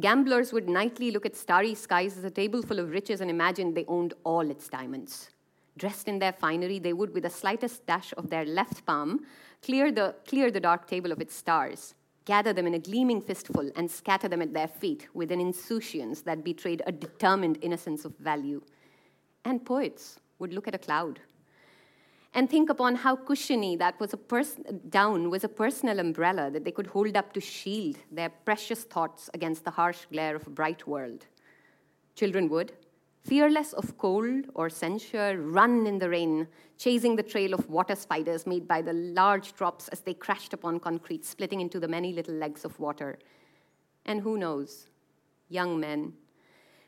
gamblers 0.00 0.52
would 0.52 0.68
nightly 0.68 1.12
look 1.12 1.24
at 1.24 1.36
starry 1.36 1.76
skies 1.76 2.18
as 2.18 2.24
a 2.24 2.30
table 2.30 2.62
full 2.62 2.80
of 2.80 2.90
riches 2.90 3.20
and 3.20 3.30
imagine 3.30 3.72
they 3.72 3.84
owned 3.86 4.14
all 4.24 4.50
its 4.50 4.68
diamonds. 4.68 5.30
Dressed 5.78 6.08
in 6.08 6.18
their 6.18 6.32
finery, 6.32 6.80
they 6.80 6.92
would, 6.92 7.14
with 7.14 7.22
the 7.22 7.30
slightest 7.30 7.86
dash 7.86 8.12
of 8.16 8.28
their 8.28 8.44
left 8.44 8.84
palm, 8.84 9.24
clear 9.62 9.92
the, 9.92 10.16
clear 10.26 10.50
the 10.50 10.58
dark 10.58 10.88
table 10.88 11.12
of 11.12 11.20
its 11.20 11.36
stars, 11.36 11.94
gather 12.24 12.52
them 12.52 12.66
in 12.66 12.74
a 12.74 12.78
gleaming 12.80 13.20
fistful, 13.20 13.70
and 13.76 13.88
scatter 13.88 14.26
them 14.26 14.42
at 14.42 14.52
their 14.52 14.66
feet 14.66 15.06
with 15.14 15.30
an 15.30 15.40
insouciance 15.40 16.22
that 16.22 16.42
betrayed 16.42 16.82
a 16.86 16.92
determined 16.92 17.58
innocence 17.62 18.04
of 18.04 18.16
value. 18.18 18.60
And 19.44 19.64
poets 19.64 20.18
would 20.40 20.52
look 20.52 20.66
at 20.66 20.74
a 20.74 20.78
cloud 20.78 21.20
and 22.36 22.50
think 22.50 22.68
upon 22.68 22.94
how 22.96 23.16
cushiony 23.16 23.76
that 23.76 23.98
was 23.98 24.12
a 24.12 24.18
down 24.90 25.30
was 25.30 25.42
a 25.42 25.48
personal 25.48 25.98
umbrella 25.98 26.50
that 26.50 26.64
they 26.64 26.70
could 26.70 26.86
hold 26.86 27.16
up 27.16 27.32
to 27.32 27.40
shield 27.40 27.96
their 28.12 28.28
precious 28.28 28.84
thoughts 28.84 29.30
against 29.32 29.64
the 29.64 29.70
harsh 29.70 30.04
glare 30.12 30.36
of 30.36 30.46
a 30.46 30.50
bright 30.50 30.86
world. 30.86 31.24
Children 32.14 32.50
would, 32.50 32.72
fearless 33.24 33.72
of 33.72 33.96
cold 33.96 34.44
or 34.52 34.68
censure, 34.68 35.40
run 35.40 35.86
in 35.86 35.98
the 35.98 36.10
rain, 36.10 36.46
chasing 36.76 37.16
the 37.16 37.22
trail 37.22 37.54
of 37.54 37.70
water 37.70 37.94
spiders 37.94 38.46
made 38.46 38.68
by 38.68 38.82
the 38.82 38.92
large 38.92 39.54
drops 39.54 39.88
as 39.88 40.00
they 40.00 40.12
crashed 40.12 40.52
upon 40.52 40.78
concrete, 40.78 41.24
splitting 41.24 41.62
into 41.62 41.80
the 41.80 41.88
many 41.88 42.12
little 42.12 42.34
legs 42.34 42.66
of 42.66 42.78
water. 42.78 43.18
And 44.04 44.20
who 44.20 44.36
knows, 44.36 44.88
young 45.48 45.80
men, 45.80 46.12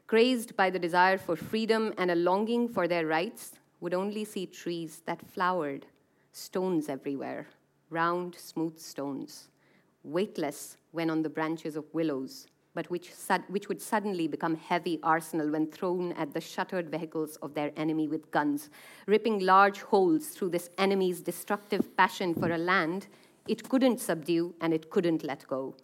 crazed 0.07 0.57
by 0.57 0.69
the 0.69 0.79
desire 0.79 1.17
for 1.17 1.37
freedom 1.37 1.95
and 1.97 2.11
a 2.11 2.15
longing 2.15 2.69
for 2.69 2.87
their 2.87 3.07
rights, 3.07 3.58
would 3.81 3.95
only 3.95 4.25
see 4.25 4.47
trees 4.47 5.03
that 5.07 5.27
flowered, 5.27 5.87
stones 6.33 6.89
everywhere, 6.89 7.47
round, 7.91 8.35
smooth 8.35 8.79
stones, 8.79 9.49
weightless 10.03 10.77
when 10.93 11.11
on 11.11 11.23
the 11.23 11.29
branches 11.29 11.77
of 11.77 11.85
willows, 11.93 12.47
but 12.75 12.91
which, 12.91 13.11
which 13.49 13.69
would 13.69 13.83
suddenly 13.83 14.29
become 14.29 14.57
heavy 14.57 15.01
arsenal 15.03 15.51
when 15.51 15.67
thrown 15.67 16.13
at 16.13 16.33
the 16.33 16.41
shuttered 16.41 16.91
vehicles 16.91 17.37
of 17.37 17.55
their 17.55 17.73
enemy 17.77 18.07
with 18.07 18.31
guns, 18.31 18.71
ripping 19.07 19.41
large 19.41 19.81
holes 19.81 20.29
through 20.29 20.51
this 20.51 20.71
enemy's 20.79 21.21
destructive 21.21 21.97
passion 21.97 22.35
for 22.35 22.53
a 22.53 22.59
land 22.59 23.09
it 23.49 23.67
couldn't 23.69 23.99
subdue 23.99 24.55
and 24.61 24.75
it 24.75 24.91
couldn't 24.91 25.25
let 25.25 25.47
go. 25.49 25.75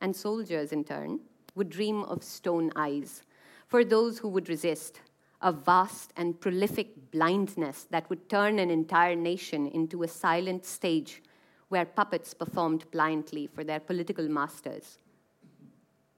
And 0.00 0.14
soldiers, 0.14 0.72
in 0.72 0.82
turn, 0.82 1.20
would 1.54 1.70
dream 1.70 2.02
of 2.02 2.24
stone 2.24 2.72
eyes 2.74 3.22
for 3.68 3.84
those 3.84 4.18
who 4.18 4.28
would 4.28 4.48
resist, 4.48 5.00
a 5.42 5.52
vast 5.52 6.12
and 6.16 6.40
prolific 6.40 7.10
blindness 7.10 7.86
that 7.90 8.08
would 8.08 8.28
turn 8.28 8.58
an 8.58 8.70
entire 8.70 9.16
nation 9.16 9.66
into 9.66 10.02
a 10.02 10.08
silent 10.08 10.64
stage 10.64 11.22
where 11.68 11.84
puppets 11.84 12.34
performed 12.34 12.90
blindly 12.90 13.46
for 13.46 13.64
their 13.64 13.80
political 13.80 14.28
masters. 14.28 14.98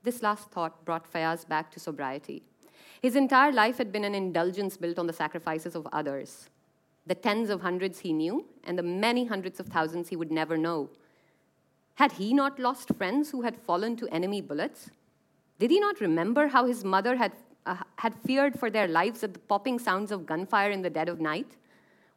This 0.03 0.23
last 0.23 0.51
thought 0.51 0.85
brought 0.85 1.11
Fayaz 1.11 1.49
back 1.49 1.71
to 1.71 1.81
sobriety. 1.81 2.43
His 3.01 3.17
entire 3.17 3.53
life 3.53 3.79
had 3.79 3.93
been 3.93 4.05
an 4.05 4.15
indulgence 4.15 4.77
built 4.77 4.99
on 4.99 5.07
the 5.07 5.13
sacrifices 5.13 5.75
of 5.75 5.87
others, 5.93 6.51
the 7.07 7.15
tens 7.15 7.51
of 7.51 7.61
hundreds 7.61 8.01
he 8.01 8.13
knew, 8.13 8.47
and 8.65 8.79
the 8.79 8.83
many 8.83 9.27
hundreds 9.27 9.61
of 9.61 9.67
thousands 9.67 10.09
he 10.09 10.17
would 10.17 10.33
never 10.33 10.57
know. 10.57 10.91
Had 11.95 12.13
he 12.13 12.35
not 12.35 12.59
lost 12.59 12.95
friends 12.97 13.31
who 13.31 13.43
had 13.43 13.57
fallen 13.57 13.97
to 13.97 14.09
enemy 14.09 14.41
bullets? 14.41 14.91
Did 15.59 15.71
he 15.71 15.79
not 15.79 16.01
remember 16.01 16.49
how 16.49 16.67
his 16.67 16.83
mother 16.83 17.17
had, 17.17 17.33
uh, 17.67 17.77
had 17.97 18.15
feared 18.27 18.59
for 18.59 18.71
their 18.71 18.89
lives 18.89 19.23
at 19.23 19.33
the 19.33 19.39
popping 19.41 19.79
sounds 19.79 20.13
of 20.13 20.27
gunfire 20.27 20.71
in 20.71 20.83
the 20.83 20.91
dead 20.91 21.09
of 21.09 21.21
night? 21.21 21.57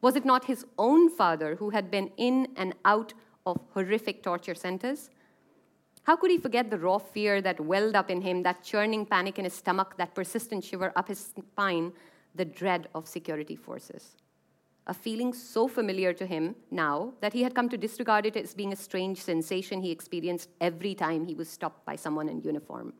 Was 0.02 0.16
it 0.16 0.26
not 0.26 0.46
his 0.46 0.66
own 0.78 1.10
father 1.10 1.56
who 1.56 1.72
had 1.72 1.90
been 1.90 2.12
in 2.18 2.50
and 2.56 2.76
out 2.86 3.14
of 3.46 3.60
horrific 3.74 4.22
torture 4.22 4.56
centers? 4.56 5.10
How 6.04 6.16
could 6.16 6.32
he 6.32 6.38
forget 6.38 6.70
the 6.70 6.78
raw 6.78 7.00
fear 7.00 7.42
that 7.42 7.60
welled 7.60 7.96
up 7.96 8.10
in 8.10 8.22
him, 8.22 8.44
that 8.44 8.64
churning 8.64 9.06
panic 9.06 9.40
in 9.40 9.46
his 9.46 9.54
stomach, 9.54 9.96
that 9.98 10.16
persistent 10.16 10.64
shiver 10.64 10.94
up 10.96 11.08
his 11.08 11.20
spine, 11.20 11.92
the 12.36 12.46
dread 12.46 12.88
of 12.96 13.08
security 13.08 13.56
forces? 13.56 14.16
A 14.86 14.94
feeling 14.94 15.34
so 15.34 15.68
familiar 15.68 16.14
to 16.14 16.26
him 16.26 16.56
now 16.72 17.14
that 17.20 17.34
he 17.34 17.44
had 17.44 17.54
come 17.54 17.68
to 17.68 17.78
disregard 17.78 18.26
it 18.26 18.38
as 18.38 18.54
being 18.54 18.72
a 18.72 18.76
strange 18.78 19.22
sensation 19.22 19.82
he 19.82 19.92
experienced 19.92 20.50
every 20.62 20.96
time 20.96 21.26
he 21.26 21.36
was 21.36 21.50
stopped 21.50 21.86
by 21.86 21.98
someone 21.98 22.30
in 22.30 22.40
uniform. 22.42 22.94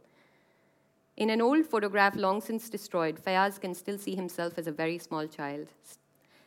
In 1.18 1.32
an 1.32 1.42
old 1.42 1.66
photograph 1.66 2.16
long 2.16 2.42
since 2.42 2.70
destroyed, 2.70 3.20
Fayaz 3.20 3.60
can 3.60 3.74
still 3.74 3.98
see 3.98 4.16
himself 4.16 4.60
as 4.60 4.68
a 4.68 4.72
very 4.72 5.00
small 5.00 5.26
child, 5.26 5.68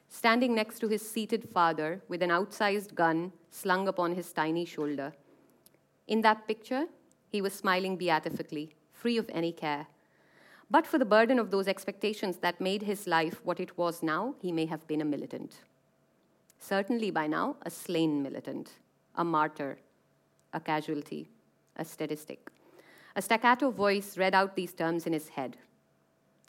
standing 0.08 0.54
next 0.54 0.78
to 0.78 0.86
his 0.86 1.02
seated 1.02 1.48
father 1.48 2.00
with 2.08 2.22
an 2.22 2.30
outsized 2.30 2.94
gun 2.94 3.32
slung 3.50 3.88
upon 3.88 4.14
his 4.14 4.32
tiny 4.32 4.64
shoulder. 4.64 5.12
In 6.06 6.20
that 6.20 6.46
picture, 6.46 6.86
he 7.28 7.42
was 7.42 7.52
smiling 7.52 7.96
beatifically, 7.96 8.70
free 8.92 9.18
of 9.18 9.28
any 9.32 9.50
care. 9.50 9.88
But 10.70 10.86
for 10.86 10.98
the 10.98 11.04
burden 11.04 11.40
of 11.40 11.50
those 11.50 11.66
expectations 11.66 12.36
that 12.36 12.60
made 12.60 12.82
his 12.82 13.08
life 13.08 13.40
what 13.44 13.58
it 13.58 13.76
was 13.76 14.04
now, 14.04 14.36
he 14.40 14.52
may 14.52 14.66
have 14.66 14.86
been 14.86 15.00
a 15.00 15.04
militant. 15.04 15.62
Certainly 16.60 17.10
by 17.10 17.26
now, 17.26 17.56
a 17.62 17.70
slain 17.70 18.22
militant, 18.22 18.74
a 19.16 19.24
martyr, 19.24 19.78
a 20.52 20.60
casualty, 20.60 21.28
a 21.76 21.84
statistic. 21.84 22.52
A 23.16 23.22
staccato 23.22 23.70
voice 23.70 24.16
read 24.16 24.34
out 24.34 24.56
these 24.56 24.72
terms 24.72 25.06
in 25.06 25.12
his 25.12 25.28
head. 25.28 25.56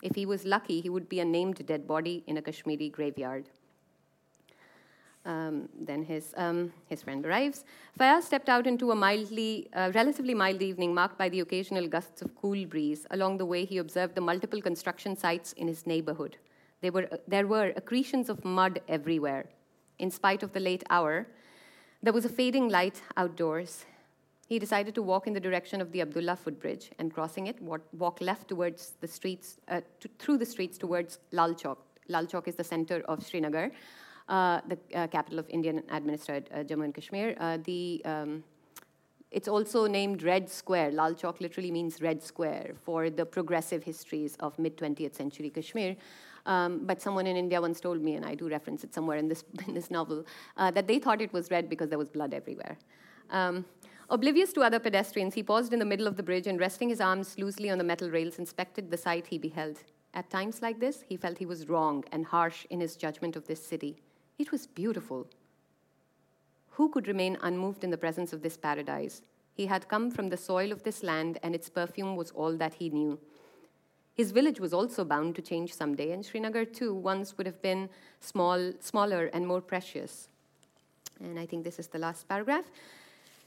If 0.01 0.15
he 0.15 0.25
was 0.25 0.45
lucky, 0.45 0.81
he 0.81 0.89
would 0.89 1.09
be 1.09 1.19
a 1.19 1.25
named 1.25 1.65
dead 1.65 1.87
body 1.87 2.23
in 2.27 2.37
a 2.37 2.41
Kashmiri 2.41 2.89
graveyard. 2.89 3.45
Um, 5.23 5.69
then 5.79 6.03
his, 6.03 6.33
um, 6.35 6.73
his 6.87 7.03
friend 7.03 7.23
arrives. 7.23 7.63
Fayaz 7.99 8.23
stepped 8.23 8.49
out 8.49 8.65
into 8.65 8.89
a 8.91 8.95
mildly, 8.95 9.69
uh, 9.73 9.91
relatively 9.93 10.33
mild 10.33 10.61
evening 10.63 10.95
marked 10.95 11.17
by 11.17 11.29
the 11.29 11.41
occasional 11.41 11.87
gusts 11.87 12.23
of 12.23 12.35
cool 12.35 12.65
breeze. 12.65 13.05
Along 13.11 13.37
the 13.37 13.45
way, 13.45 13.63
he 13.63 13.77
observed 13.77 14.15
the 14.15 14.21
multiple 14.21 14.61
construction 14.61 15.15
sites 15.15 15.53
in 15.53 15.67
his 15.67 15.85
neighborhood. 15.85 16.37
There 16.81 16.91
were, 16.91 17.07
there 17.27 17.45
were 17.45 17.71
accretions 17.77 18.29
of 18.29 18.43
mud 18.43 18.81
everywhere. 18.87 19.45
in 20.01 20.09
spite 20.09 20.43
of 20.43 20.51
the 20.51 20.59
late 20.59 20.83
hour, 20.89 21.27
there 22.03 22.11
was 22.11 22.25
a 22.25 22.29
fading 22.29 22.69
light 22.69 23.01
outdoors. 23.15 23.85
He 24.51 24.59
decided 24.59 24.93
to 24.95 25.01
walk 25.01 25.27
in 25.27 25.33
the 25.33 25.39
direction 25.39 25.79
of 25.79 25.93
the 25.93 26.01
Abdullah 26.01 26.35
footbridge 26.35 26.91
and 26.99 27.13
crossing 27.13 27.47
it, 27.47 27.55
walk 27.61 28.19
left 28.19 28.49
towards 28.49 28.95
the 28.99 29.07
streets, 29.07 29.61
uh, 29.69 29.79
to, 30.01 30.09
through 30.19 30.39
the 30.39 30.45
streets 30.45 30.77
towards 30.77 31.19
Lal 31.31 31.53
Chowk. 31.53 31.77
Lal 32.09 32.25
Chowk 32.25 32.49
is 32.49 32.55
the 32.55 32.63
center 32.65 33.01
of 33.07 33.25
Srinagar, 33.25 33.71
uh, 34.27 34.59
the 34.67 34.77
uh, 34.93 35.07
capital 35.07 35.39
of 35.39 35.47
Indian 35.47 35.81
administered 35.89 36.49
uh, 36.53 36.65
Jammu 36.65 36.83
and 36.83 36.93
Kashmir. 36.93 37.33
Uh, 37.39 37.59
the 37.63 38.01
um, 38.03 38.43
it's 39.31 39.47
also 39.47 39.87
named 39.87 40.21
Red 40.21 40.49
Square. 40.49 40.91
Lal 40.91 41.13
Chowk 41.13 41.39
literally 41.39 41.71
means 41.71 42.01
Red 42.01 42.21
Square 42.21 42.73
for 42.83 43.09
the 43.09 43.25
progressive 43.25 43.85
histories 43.85 44.35
of 44.41 44.59
mid 44.59 44.75
20th 44.75 45.15
century 45.15 45.49
Kashmir. 45.49 45.95
Um, 46.45 46.85
but 46.85 47.01
someone 47.01 47.25
in 47.25 47.37
India 47.37 47.61
once 47.61 47.79
told 47.79 48.01
me, 48.01 48.15
and 48.15 48.25
I 48.25 48.35
do 48.35 48.49
reference 48.49 48.83
it 48.83 48.93
somewhere 48.93 49.17
in 49.17 49.29
this, 49.29 49.45
in 49.65 49.75
this 49.75 49.89
novel, 49.89 50.25
uh, 50.57 50.71
that 50.71 50.87
they 50.87 50.99
thought 50.99 51.21
it 51.21 51.31
was 51.31 51.49
red 51.51 51.69
because 51.69 51.87
there 51.87 51.97
was 51.97 52.09
blood 52.09 52.33
everywhere. 52.33 52.77
Um, 53.29 53.63
oblivious 54.11 54.53
to 54.53 54.61
other 54.61 54.79
pedestrians, 54.79 55.33
he 55.33 55.41
paused 55.41 55.73
in 55.73 55.79
the 55.79 55.85
middle 55.85 56.07
of 56.07 56.17
the 56.17 56.23
bridge 56.23 56.45
and, 56.45 56.59
resting 56.59 56.89
his 56.89 57.01
arms 57.01 57.37
loosely 57.39 57.69
on 57.69 57.79
the 57.79 57.83
metal 57.83 58.11
rails, 58.11 58.37
inspected 58.37 58.91
the 58.91 58.97
sight 58.97 59.25
he 59.27 59.39
beheld. 59.39 59.77
At 60.13 60.29
times 60.29 60.61
like 60.61 60.79
this, 60.79 61.03
he 61.07 61.17
felt 61.17 61.37
he 61.37 61.45
was 61.45 61.67
wrong 61.67 62.03
and 62.11 62.25
harsh 62.25 62.65
in 62.69 62.79
his 62.79 62.95
judgment 62.95 63.35
of 63.35 63.47
this 63.47 63.65
city. 63.65 63.97
It 64.37 64.51
was 64.51 64.67
beautiful, 64.67 65.27
who 66.71 66.89
could 66.89 67.07
remain 67.07 67.37
unmoved 67.41 67.83
in 67.83 67.91
the 67.91 67.97
presence 67.97 68.33
of 68.33 68.41
this 68.41 68.57
paradise? 68.57 69.21
He 69.53 69.65
had 69.65 69.87
come 69.87 70.09
from 70.09 70.29
the 70.29 70.37
soil 70.37 70.71
of 70.71 70.83
this 70.83 71.03
land, 71.03 71.37
and 71.43 71.53
its 71.53 71.69
perfume 71.69 72.15
was 72.15 72.31
all 72.31 72.55
that 72.57 72.75
he 72.75 72.89
knew. 72.89 73.19
His 74.13 74.31
village 74.31 74.59
was 74.59 74.73
also 74.73 75.03
bound 75.03 75.35
to 75.35 75.41
change 75.41 75.73
someday, 75.73 76.11
and 76.11 76.25
Srinagar 76.25 76.65
too 76.65 76.93
once 76.93 77.37
would 77.37 77.45
have 77.45 77.61
been 77.61 77.89
small, 78.19 78.71
smaller 78.79 79.25
and 79.33 79.45
more 79.45 79.61
precious. 79.61 80.29
And 81.19 81.37
I 81.37 81.45
think 81.45 81.63
this 81.63 81.77
is 81.77 81.87
the 81.87 81.99
last 81.99 82.27
paragraph. 82.27 82.65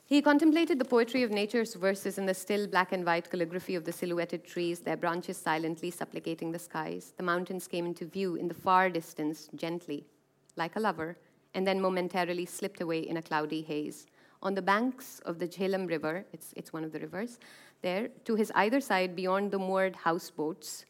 He 0.07 0.21
contemplated 0.21 0.79
the 0.79 0.85
poetry 0.85 1.23
of 1.23 1.31
nature's 1.31 1.75
verses 1.75 2.19
in 2.19 2.27
the 2.27 2.35
still 2.35 2.67
black 2.67 2.93
and 2.93 3.07
white 3.07 3.31
calligraphy 3.31 3.75
of 3.75 3.87
the 3.87 3.93
silhouetted 3.93 4.45
trees, 4.45 4.81
their 4.81 4.99
branches 4.99 5.39
silently 5.39 5.91
supplicating 5.91 6.53
the 6.53 6.59
skies. 6.59 7.15
The 7.17 7.23
mountains 7.23 7.67
came 7.67 7.87
into 7.87 8.05
view 8.05 8.35
in 8.35 8.47
the 8.47 8.53
far 8.53 8.91
distance, 8.91 9.49
gently, 9.55 10.05
like 10.57 10.77
a 10.77 10.81
lover, 10.81 11.17
and 11.55 11.67
then 11.67 11.81
momentarily 11.81 12.45
slipped 12.45 12.83
away 12.83 12.99
in 12.99 13.17
a 13.17 13.23
cloudy 13.23 13.63
haze. 13.63 14.07
On 14.43 14.55
the 14.55 14.61
banks 14.61 15.21
of 15.21 15.39
the 15.39 15.49
Jhelum 15.49 15.89
River, 15.89 16.27
it's, 16.35 16.53
it's 16.55 16.71
one 16.71 16.85
of 16.85 16.93
the 16.93 17.01
rivers, 17.01 17.39
there, 17.81 18.09
to 18.27 18.35
his 18.35 18.53
either 18.55 18.83
side, 18.83 19.17
beyond 19.17 19.51
the 19.51 19.59
moored 19.59 19.97
houseboats, 19.97 20.85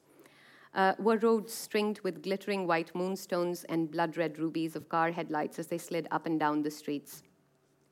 uh, 0.74 0.94
were 0.98 1.18
roads 1.18 1.54
stringed 1.54 2.00
with 2.00 2.20
glittering 2.20 2.66
white 2.66 2.92
moonstones 2.96 3.62
and 3.68 3.92
blood 3.92 4.16
red 4.16 4.40
rubies 4.40 4.74
of 4.74 4.88
car 4.88 5.12
headlights 5.12 5.60
as 5.60 5.68
they 5.68 5.78
slid 5.78 6.08
up 6.10 6.26
and 6.26 6.40
down 6.40 6.62
the 6.62 6.70
streets. 6.70 7.22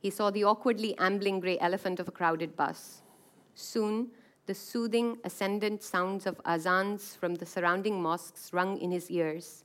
He 0.03 0.11
saw 0.11 0.31
the 0.33 0.43
awkwardly 0.43 0.99
ambling 0.99 1.39
gray 1.39 1.59
elephant 1.61 2.01
of 2.01 2.09
a 2.09 2.11
crowded 2.11 2.57
bus. 2.57 3.03
Soon, 3.55 4.09
the 4.47 4.55
soothing, 4.55 5.19
ascendant 5.23 5.85
sounds 5.85 6.27
of 6.27 6.43
azans 6.45 7.17
from 7.17 7.37
the 7.37 7.47
surrounding 7.47 8.03
mosques 8.03 8.53
rung 8.53 8.77
in 8.79 8.91
his 8.91 9.09
ears 9.13 9.65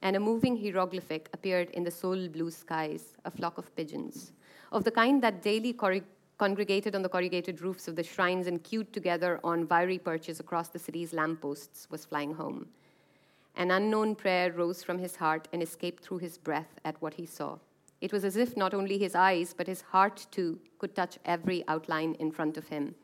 and 0.00 0.14
a 0.14 0.20
moving 0.20 0.56
hieroglyphic 0.56 1.28
appeared 1.32 1.70
in 1.70 1.82
the 1.82 1.90
soul 1.90 2.28
blue 2.28 2.50
skies, 2.50 3.16
a 3.24 3.30
flock 3.30 3.58
of 3.58 3.74
pigeons, 3.74 4.32
of 4.70 4.84
the 4.84 4.90
kind 4.90 5.22
that 5.22 5.42
daily 5.42 5.72
congregated 6.38 6.94
on 6.94 7.02
the 7.02 7.08
corrugated 7.08 7.60
roofs 7.60 7.88
of 7.88 7.96
the 7.96 8.02
shrines 8.02 8.46
and 8.46 8.62
queued 8.62 8.92
together 8.92 9.40
on 9.42 9.66
wiry 9.68 9.98
perches 9.98 10.40
across 10.40 10.68
the 10.68 10.78
city's 10.78 11.12
lampposts, 11.12 11.88
was 11.90 12.04
flying 12.04 12.34
home. 12.34 12.68
An 13.56 13.70
unknown 13.70 14.14
prayer 14.14 14.52
rose 14.52 14.82
from 14.82 14.98
his 14.98 15.16
heart 15.16 15.46
and 15.52 15.62
escaped 15.62 16.02
through 16.04 16.18
his 16.18 16.38
breath 16.38 16.78
at 16.84 17.00
what 17.00 17.14
he 17.14 17.26
saw. 17.26 17.58
It 18.02 18.12
was 18.12 18.24
as 18.24 18.36
if 18.36 18.56
not 18.56 18.74
only 18.74 18.98
his 18.98 19.14
eyes, 19.14 19.54
but 19.56 19.68
his 19.68 19.80
heart 19.80 20.26
too, 20.32 20.58
could 20.80 20.96
touch 20.96 21.18
every 21.24 21.62
outline 21.68 22.16
in 22.18 22.32
front 22.32 22.56
of 22.56 22.66
him. 22.66 22.96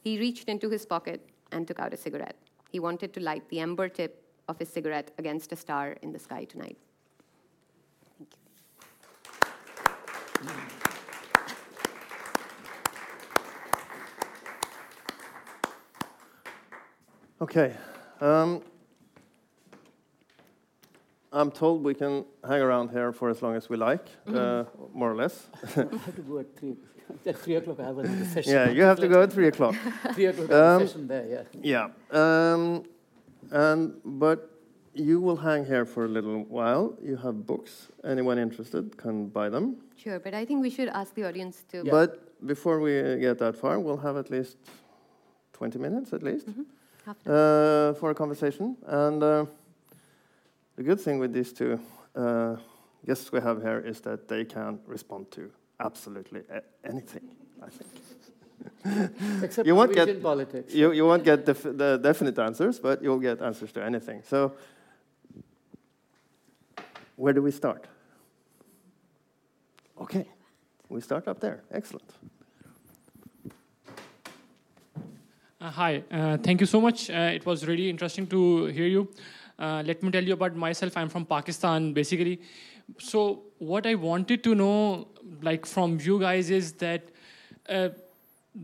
He 0.00 0.20
reached 0.20 0.48
into 0.48 0.70
his 0.70 0.86
pocket 0.86 1.28
and 1.50 1.66
took 1.66 1.80
out 1.80 1.92
a 1.92 1.96
cigarette. 1.96 2.36
He 2.70 2.78
wanted 2.78 3.12
to 3.14 3.20
light 3.20 3.48
the 3.48 3.58
ember 3.58 3.88
tip 3.88 4.22
of 4.48 4.56
his 4.56 4.68
cigarette 4.68 5.10
against 5.18 5.50
a 5.50 5.56
star 5.56 5.96
in 6.00 6.12
the 6.12 6.20
sky 6.20 6.44
tonight. 6.44 6.76
Thank 8.18 8.30
you. 10.44 10.52
Okay. 17.40 17.74
Um, 18.20 18.62
I'm 21.36 21.50
told 21.50 21.84
we 21.84 21.94
can 21.94 22.24
hang 22.48 22.62
around 22.62 22.90
here 22.90 23.12
for 23.12 23.28
as 23.28 23.42
long 23.42 23.56
as 23.56 23.68
we 23.68 23.76
like, 23.76 24.04
mm 24.26 24.34
-hmm. 24.34 24.36
uh, 24.36 24.64
more 24.92 25.10
or 25.10 25.16
less. 25.16 25.48
I 25.76 25.98
have 26.06 26.16
to 26.16 26.22
go 26.22 26.38
at 26.38 26.46
three. 26.56 26.76
At 27.26 27.36
three 27.44 27.56
o'clock, 27.56 27.78
I 27.78 27.82
have 27.82 27.98
a 27.98 28.06
session. 28.34 28.52
Yeah, 28.54 28.76
you 28.76 28.84
have 28.84 29.00
to 29.00 29.08
go 29.08 29.22
at 29.22 29.32
three 29.32 29.48
o'clock. 29.48 29.74
three 30.14 30.28
o'clock 30.28 30.50
um, 30.50 30.80
session 30.80 31.06
there. 31.08 31.26
Yeah. 31.34 31.44
Yeah. 31.72 32.52
Um, 32.52 32.82
and, 33.50 33.80
but 34.04 34.38
you 34.94 35.20
will 35.26 35.36
hang 35.36 35.66
here 35.66 35.84
for 35.84 36.04
a 36.04 36.08
little 36.08 36.38
while. 36.48 36.84
You 37.10 37.16
have 37.16 37.34
books. 37.44 37.72
Anyone 38.02 38.42
interested 38.42 38.84
can 38.96 39.28
buy 39.28 39.50
them. 39.50 39.76
Sure, 39.96 40.18
but 40.18 40.32
I 40.34 40.44
think 40.46 40.62
we 40.62 40.70
should 40.70 40.90
ask 41.00 41.14
the 41.14 41.24
audience 41.28 41.64
to. 41.70 41.76
Yeah. 41.76 41.92
But 41.98 42.10
before 42.46 42.80
we 42.80 42.92
get 43.20 43.38
that 43.38 43.56
far, 43.56 43.78
we'll 43.84 44.02
have 44.08 44.18
at 44.18 44.30
least 44.30 44.56
20 45.52 45.78
minutes 45.78 46.12
at 46.12 46.22
least 46.22 46.46
mm 46.46 46.54
-hmm. 46.54 46.66
uh, 47.06 47.94
for 47.94 48.10
a 48.10 48.14
conversation. 48.14 48.76
And 48.86 49.22
uh, 49.22 49.46
the 50.76 50.82
good 50.82 51.00
thing 51.00 51.18
with 51.18 51.32
these 51.32 51.52
two 51.52 51.80
uh, 52.14 52.56
guests 53.04 53.32
we 53.32 53.40
have 53.40 53.62
here 53.62 53.80
is 53.80 54.00
that 54.02 54.28
they 54.28 54.44
can 54.44 54.78
respond 54.86 55.30
to 55.32 55.50
absolutely 55.80 56.42
anything, 56.84 57.28
I 57.62 57.68
think. 57.68 57.92
Except 59.42 59.66
you 59.66 59.74
won't 59.74 59.94
get 59.94 60.22
politics. 60.22 60.74
You, 60.74 60.92
you 60.92 61.04
won't 61.04 61.24
get 61.24 61.44
def 61.44 61.62
the 61.62 61.98
definite 62.02 62.38
answers, 62.38 62.78
but 62.80 63.02
you'll 63.02 63.20
get 63.20 63.42
answers 63.42 63.72
to 63.72 63.84
anything. 63.84 64.22
So, 64.22 64.52
where 67.16 67.32
do 67.32 67.42
we 67.42 67.50
start? 67.50 67.86
Okay, 70.00 70.26
we 70.88 71.00
start 71.00 71.28
up 71.28 71.40
there. 71.40 71.62
Excellent. 71.70 72.10
Uh, 75.60 75.70
hi, 75.70 76.02
uh, 76.10 76.36
thank 76.38 76.60
you 76.60 76.66
so 76.66 76.80
much. 76.80 77.10
Uh, 77.10 77.32
it 77.34 77.44
was 77.46 77.66
really 77.66 77.88
interesting 77.88 78.26
to 78.26 78.66
hear 78.66 78.86
you. 78.86 79.08
Uh, 79.58 79.82
let 79.86 80.02
me 80.02 80.10
tell 80.10 80.22
you 80.22 80.34
about 80.34 80.54
myself. 80.54 80.96
I'm 80.96 81.08
from 81.08 81.24
Pakistan, 81.24 81.92
basically. 81.92 82.40
So, 82.98 83.42
what 83.58 83.86
I 83.86 83.94
wanted 83.94 84.44
to 84.44 84.54
know, 84.54 85.08
like 85.42 85.66
from 85.66 85.98
you 86.00 86.20
guys, 86.20 86.50
is 86.50 86.72
that 86.74 87.02
uh, 87.68 87.88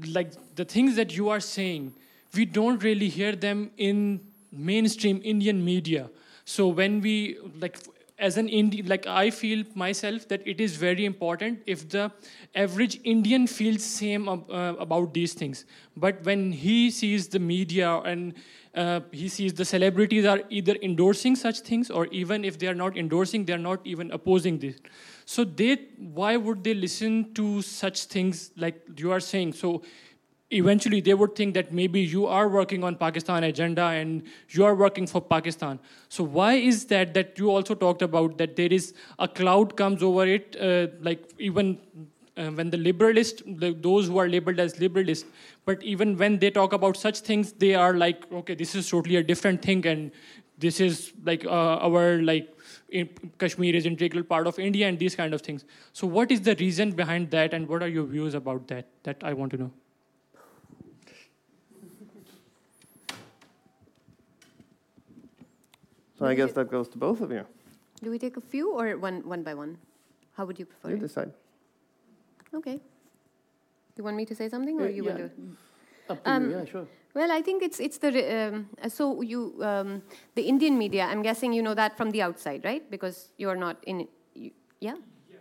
like 0.06 0.32
the 0.56 0.64
things 0.64 0.96
that 0.96 1.16
you 1.16 1.28
are 1.28 1.40
saying, 1.40 1.92
we 2.34 2.44
don't 2.44 2.82
really 2.82 3.08
hear 3.08 3.32
them 3.32 3.70
in 3.76 4.20
mainstream 4.50 5.20
Indian 5.24 5.64
media. 5.64 6.08
So 6.44 6.68
when 6.68 7.00
we 7.00 7.38
like 7.60 7.78
as 8.22 8.36
an 8.36 8.48
Indian, 8.48 8.86
like 8.86 9.06
I 9.06 9.30
feel 9.30 9.64
myself 9.74 10.28
that 10.28 10.46
it 10.46 10.60
is 10.60 10.76
very 10.76 11.04
important 11.04 11.62
if 11.66 11.88
the 11.88 12.10
average 12.54 13.00
Indian 13.02 13.46
feels 13.46 13.84
same 13.84 14.28
uh, 14.28 14.74
about 14.78 15.12
these 15.12 15.34
things. 15.34 15.64
But 15.96 16.24
when 16.24 16.52
he 16.52 16.90
sees 16.90 17.28
the 17.28 17.40
media 17.40 17.96
and 18.12 18.34
uh, 18.74 19.00
he 19.10 19.28
sees 19.28 19.52
the 19.52 19.64
celebrities 19.64 20.24
are 20.24 20.40
either 20.48 20.76
endorsing 20.82 21.36
such 21.36 21.60
things 21.60 21.90
or 21.90 22.06
even 22.06 22.44
if 22.44 22.58
they 22.58 22.68
are 22.68 22.74
not 22.74 22.96
endorsing, 22.96 23.44
they 23.44 23.52
are 23.52 23.66
not 23.70 23.80
even 23.84 24.12
opposing 24.12 24.58
this. 24.58 24.76
So 25.24 25.44
they, 25.44 25.76
why 25.98 26.36
would 26.36 26.64
they 26.64 26.74
listen 26.74 27.34
to 27.34 27.60
such 27.62 28.04
things 28.04 28.52
like 28.56 28.80
you 28.96 29.10
are 29.10 29.20
saying? 29.20 29.54
So 29.54 29.82
eventually 30.52 31.00
they 31.00 31.14
would 31.14 31.34
think 31.34 31.54
that 31.54 31.72
maybe 31.72 32.00
you 32.00 32.26
are 32.26 32.48
working 32.48 32.84
on 32.84 32.96
Pakistan 32.96 33.44
agenda 33.44 33.82
and 33.82 34.22
you 34.50 34.64
are 34.64 34.74
working 34.74 35.06
for 35.06 35.20
Pakistan. 35.20 35.78
So 36.08 36.24
why 36.24 36.54
is 36.54 36.84
that 36.86 37.14
that 37.14 37.38
you 37.38 37.50
also 37.50 37.74
talked 37.74 38.02
about 38.02 38.36
that 38.38 38.56
there 38.56 38.72
is 38.72 38.94
a 39.18 39.28
cloud 39.28 39.76
comes 39.76 40.02
over 40.02 40.26
it, 40.26 40.56
uh, 40.60 40.88
like 41.00 41.24
even 41.38 41.78
uh, 42.36 42.50
when 42.50 42.70
the 42.70 42.76
liberalist, 42.76 43.42
the, 43.60 43.72
those 43.72 44.08
who 44.08 44.18
are 44.18 44.28
labeled 44.28 44.58
as 44.58 44.74
liberalist, 44.74 45.24
but 45.64 45.82
even 45.82 46.16
when 46.16 46.38
they 46.38 46.50
talk 46.50 46.72
about 46.72 46.96
such 46.96 47.20
things, 47.20 47.52
they 47.52 47.74
are 47.74 47.94
like, 47.94 48.30
okay, 48.32 48.54
this 48.54 48.74
is 48.74 48.88
totally 48.88 49.16
a 49.16 49.22
different 49.22 49.62
thing, 49.62 49.86
and 49.86 50.10
this 50.58 50.80
is 50.80 51.12
like 51.24 51.44
uh, 51.44 51.88
our 51.88 52.22
like 52.22 52.48
Kashmir 53.38 53.74
is 53.74 53.86
integral 53.86 54.22
part 54.22 54.46
of 54.46 54.58
India 54.58 54.88
and 54.88 54.98
these 54.98 55.14
kind 55.14 55.34
of 55.34 55.40
things. 55.40 55.64
So 55.92 56.06
what 56.06 56.30
is 56.30 56.42
the 56.42 56.54
reason 56.56 56.92
behind 56.92 57.30
that, 57.30 57.54
and 57.54 57.68
what 57.68 57.82
are 57.82 57.88
your 57.88 58.04
views 58.04 58.34
about 58.34 58.68
that? 58.68 58.86
That 59.04 59.16
I 59.22 59.32
want 59.32 59.52
to 59.52 59.56
know. 59.58 59.70
So 66.22 66.28
I 66.28 66.34
guess 66.34 66.52
that 66.52 66.70
goes 66.70 66.88
to 66.90 66.98
both 66.98 67.20
of 67.20 67.32
you. 67.32 67.44
Do 68.00 68.10
we 68.10 68.16
take 68.16 68.36
a 68.36 68.40
few 68.40 68.70
or 68.78 68.96
one 68.96 69.26
one 69.26 69.42
by 69.42 69.54
one? 69.54 69.76
How 70.36 70.46
would 70.46 70.56
you 70.56 70.66
prefer? 70.66 70.90
You 70.90 70.98
decide. 70.98 71.32
Okay. 72.54 72.78
You 73.96 74.04
want 74.04 74.16
me 74.16 74.24
to 74.26 74.34
say 74.34 74.48
something, 74.48 74.80
or 74.80 74.86
uh, 74.86 74.88
you 74.88 75.02
yeah. 75.04 75.10
want 75.10 75.18
to? 75.18 76.12
Up 76.12 76.22
to 76.22 76.30
um, 76.30 76.50
you. 76.50 76.58
Yeah, 76.58 76.64
sure. 76.64 76.86
Well, 77.14 77.32
I 77.32 77.42
think 77.42 77.64
it's 77.64 77.80
it's 77.80 77.98
the 77.98 78.10
um, 78.38 78.68
so 78.88 79.20
you 79.22 79.58
um, 79.62 80.02
the 80.36 80.42
Indian 80.42 80.78
media. 80.78 81.10
I'm 81.10 81.22
guessing 81.22 81.52
you 81.52 81.60
know 81.60 81.74
that 81.74 81.96
from 81.96 82.12
the 82.12 82.22
outside, 82.22 82.64
right? 82.64 82.88
Because 82.88 83.32
you 83.36 83.48
are 83.48 83.58
not 83.58 83.82
in. 83.82 84.06
You, 84.34 84.52
yeah. 84.78 84.98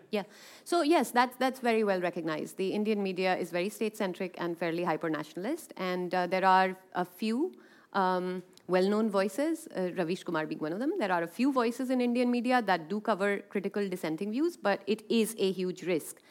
Yeah. 0.09 0.23
So 0.63 0.81
yes, 0.81 1.11
that's 1.11 1.37
that's 1.37 1.59
very 1.59 1.83
well 1.83 2.01
recognized. 2.01 2.57
The 2.57 2.73
Indian 2.73 3.03
media 3.03 3.37
is 3.37 3.51
very 3.51 3.69
state-centric 3.69 4.33
and 4.39 4.57
fairly 4.57 4.83
hyper-nationalist, 4.83 5.73
and 5.77 6.11
uh, 6.13 6.25
there 6.25 6.43
are 6.43 6.75
a 6.95 7.05
few. 7.05 7.53
Um, 7.93 8.41
well-known 8.71 9.09
voices, 9.09 9.67
uh, 9.75 9.89
Ravish 9.97 10.23
Kumar 10.23 10.45
being 10.47 10.59
one 10.67 10.73
of 10.73 10.79
them. 10.79 10.93
There 10.97 11.11
are 11.11 11.23
a 11.23 11.27
few 11.27 11.51
voices 11.51 11.89
in 11.89 12.01
Indian 12.01 12.31
media 12.31 12.61
that 12.61 12.89
do 12.89 12.99
cover 12.99 13.39
critical 13.55 13.87
dissenting 13.87 14.31
views, 14.31 14.57
but 14.57 14.81
it 14.87 15.03
is 15.09 15.35
a 15.37 15.51
huge 15.51 15.83
risk 15.83 16.21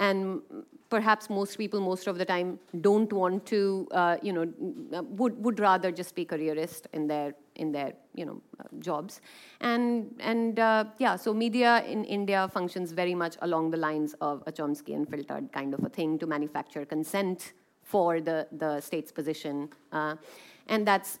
and 0.00 0.40
perhaps 0.88 1.30
most 1.30 1.56
people 1.56 1.80
most 1.80 2.06
of 2.06 2.18
the 2.18 2.24
time 2.24 2.58
don't 2.80 3.12
want 3.12 3.46
to 3.46 3.86
uh, 3.92 4.16
you 4.22 4.32
know 4.32 4.46
would 5.20 5.42
would 5.44 5.60
rather 5.60 5.92
just 5.92 6.14
be 6.14 6.24
careerist 6.24 6.88
in 6.92 7.06
their 7.06 7.34
in 7.56 7.70
their 7.70 7.92
you 8.14 8.24
know 8.24 8.40
uh, 8.58 8.64
jobs 8.78 9.20
and 9.60 10.14
and 10.18 10.58
uh, 10.58 10.84
yeah 10.98 11.16
so 11.16 11.32
media 11.32 11.84
in 11.86 12.04
india 12.04 12.48
functions 12.48 12.92
very 12.92 13.14
much 13.14 13.36
along 13.42 13.70
the 13.70 13.76
lines 13.76 14.14
of 14.20 14.42
a 14.46 14.52
chomskyan 14.52 15.08
filtered 15.08 15.52
kind 15.52 15.74
of 15.74 15.84
a 15.84 15.88
thing 15.88 16.18
to 16.18 16.26
manufacture 16.26 16.84
consent 16.84 17.52
for 17.82 18.20
the 18.20 18.46
the 18.52 18.80
state's 18.80 19.12
position 19.12 19.68
uh, 19.92 20.14
and 20.68 20.86
that's 20.86 21.18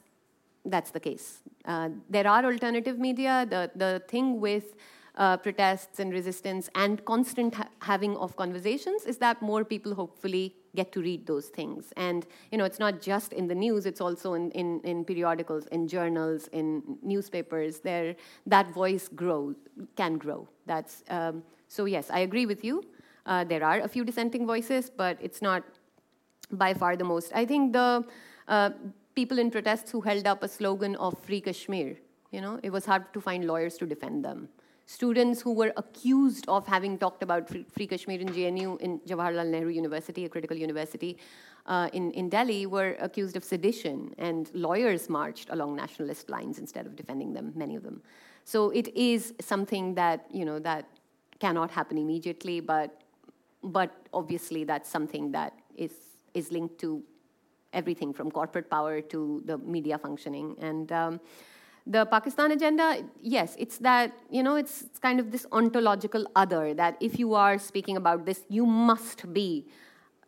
that's 0.64 0.90
the 0.90 1.00
case. 1.00 1.40
Uh, 1.64 1.90
there 2.08 2.26
are 2.26 2.44
alternative 2.44 2.98
media. 2.98 3.46
The 3.48 3.70
the 3.74 4.02
thing 4.08 4.40
with 4.40 4.74
uh, 5.16 5.36
protests 5.36 6.00
and 6.00 6.12
resistance 6.12 6.70
and 6.74 7.04
constant 7.04 7.54
ha- 7.54 7.68
having 7.80 8.16
of 8.16 8.36
conversations 8.36 9.04
is 9.04 9.18
that 9.18 9.40
more 9.42 9.64
people 9.64 9.94
hopefully 9.94 10.54
get 10.76 10.92
to 10.92 11.00
read 11.00 11.26
those 11.26 11.46
things. 11.46 11.92
And 11.96 12.26
you 12.52 12.58
know 12.58 12.64
it's 12.64 12.78
not 12.78 13.00
just 13.00 13.32
in 13.32 13.48
the 13.48 13.54
news 13.54 13.86
it's 13.86 14.00
also 14.00 14.34
in, 14.34 14.50
in, 14.52 14.80
in 14.84 15.04
periodicals 15.04 15.66
in 15.66 15.88
journals 15.88 16.48
in 16.52 16.98
newspapers. 17.02 17.80
There 17.80 18.16
that 18.46 18.72
voice 18.72 19.08
grows 19.08 19.56
can 19.96 20.16
grow. 20.16 20.48
That's 20.66 21.02
um, 21.10 21.42
so 21.68 21.84
yes 21.84 22.10
i 22.10 22.20
agree 22.20 22.46
with 22.46 22.64
you. 22.64 22.84
Uh, 23.26 23.44
there 23.44 23.62
are 23.62 23.80
a 23.80 23.88
few 23.88 24.04
dissenting 24.04 24.46
voices 24.46 24.90
but 24.90 25.18
it's 25.20 25.42
not 25.42 25.64
by 26.52 26.74
far 26.74 26.96
the 26.96 27.04
most. 27.04 27.32
I 27.34 27.44
think 27.44 27.72
the 27.72 28.04
uh, 28.48 28.70
people 29.20 29.44
in 29.44 29.50
protests 29.56 29.90
who 29.90 30.00
held 30.08 30.26
up 30.34 30.42
a 30.48 30.50
slogan 30.58 30.96
of 31.08 31.18
free 31.28 31.42
kashmir 31.48 31.90
you 32.36 32.40
know 32.46 32.54
it 32.62 32.78
was 32.78 32.90
hard 32.92 33.12
to 33.14 33.20
find 33.28 33.50
lawyers 33.52 33.78
to 33.82 33.86
defend 33.94 34.24
them 34.30 34.48
students 34.90 35.40
who 35.40 35.52
were 35.52 35.72
accused 35.76 36.44
of 36.48 36.66
having 36.66 36.98
talked 36.98 37.22
about 37.22 37.48
Free 37.48 37.86
Kashmir 37.86 38.20
in 38.20 38.28
JNU 38.28 38.80
in 38.80 38.98
Jawaharlal 39.10 39.46
Nehru 39.46 39.70
University, 39.70 40.24
a 40.24 40.28
critical 40.28 40.56
university 40.56 41.16
uh, 41.66 41.88
in, 41.92 42.10
in 42.10 42.28
Delhi, 42.28 42.66
were 42.66 42.96
accused 42.98 43.36
of 43.36 43.44
sedition, 43.44 44.12
and 44.18 44.50
lawyers 44.52 45.08
marched 45.08 45.48
along 45.50 45.76
nationalist 45.76 46.28
lines 46.28 46.58
instead 46.58 46.86
of 46.86 46.96
defending 46.96 47.32
them, 47.32 47.52
many 47.54 47.76
of 47.76 47.84
them. 47.84 48.02
So 48.44 48.70
it 48.70 48.88
is 48.96 49.32
something 49.40 49.94
that, 49.94 50.26
you 50.32 50.44
know, 50.44 50.58
that 50.58 50.88
cannot 51.38 51.70
happen 51.70 51.96
immediately, 51.96 52.58
but, 52.58 53.02
but 53.62 53.92
obviously 54.12 54.64
that's 54.64 54.90
something 54.90 55.30
that 55.30 55.52
is, 55.76 55.92
is 56.34 56.50
linked 56.50 56.78
to 56.80 57.00
everything 57.72 58.12
from 58.12 58.30
corporate 58.30 58.68
power 58.70 59.00
to 59.00 59.42
the 59.44 59.58
media 59.58 59.98
functioning. 59.98 60.56
And 60.60 60.90
um, 60.92 61.20
the 61.86 62.06
Pakistan 62.06 62.52
agenda, 62.52 63.04
yes, 63.20 63.56
it's 63.58 63.78
that, 63.78 64.12
you 64.30 64.42
know, 64.42 64.56
it's, 64.56 64.82
it's 64.82 64.98
kind 64.98 65.20
of 65.20 65.30
this 65.30 65.46
ontological 65.52 66.26
other 66.36 66.74
that 66.74 66.96
if 67.00 67.18
you 67.18 67.34
are 67.34 67.58
speaking 67.58 67.96
about 67.96 68.26
this, 68.26 68.42
you 68.48 68.66
must 68.66 69.32
be 69.32 69.66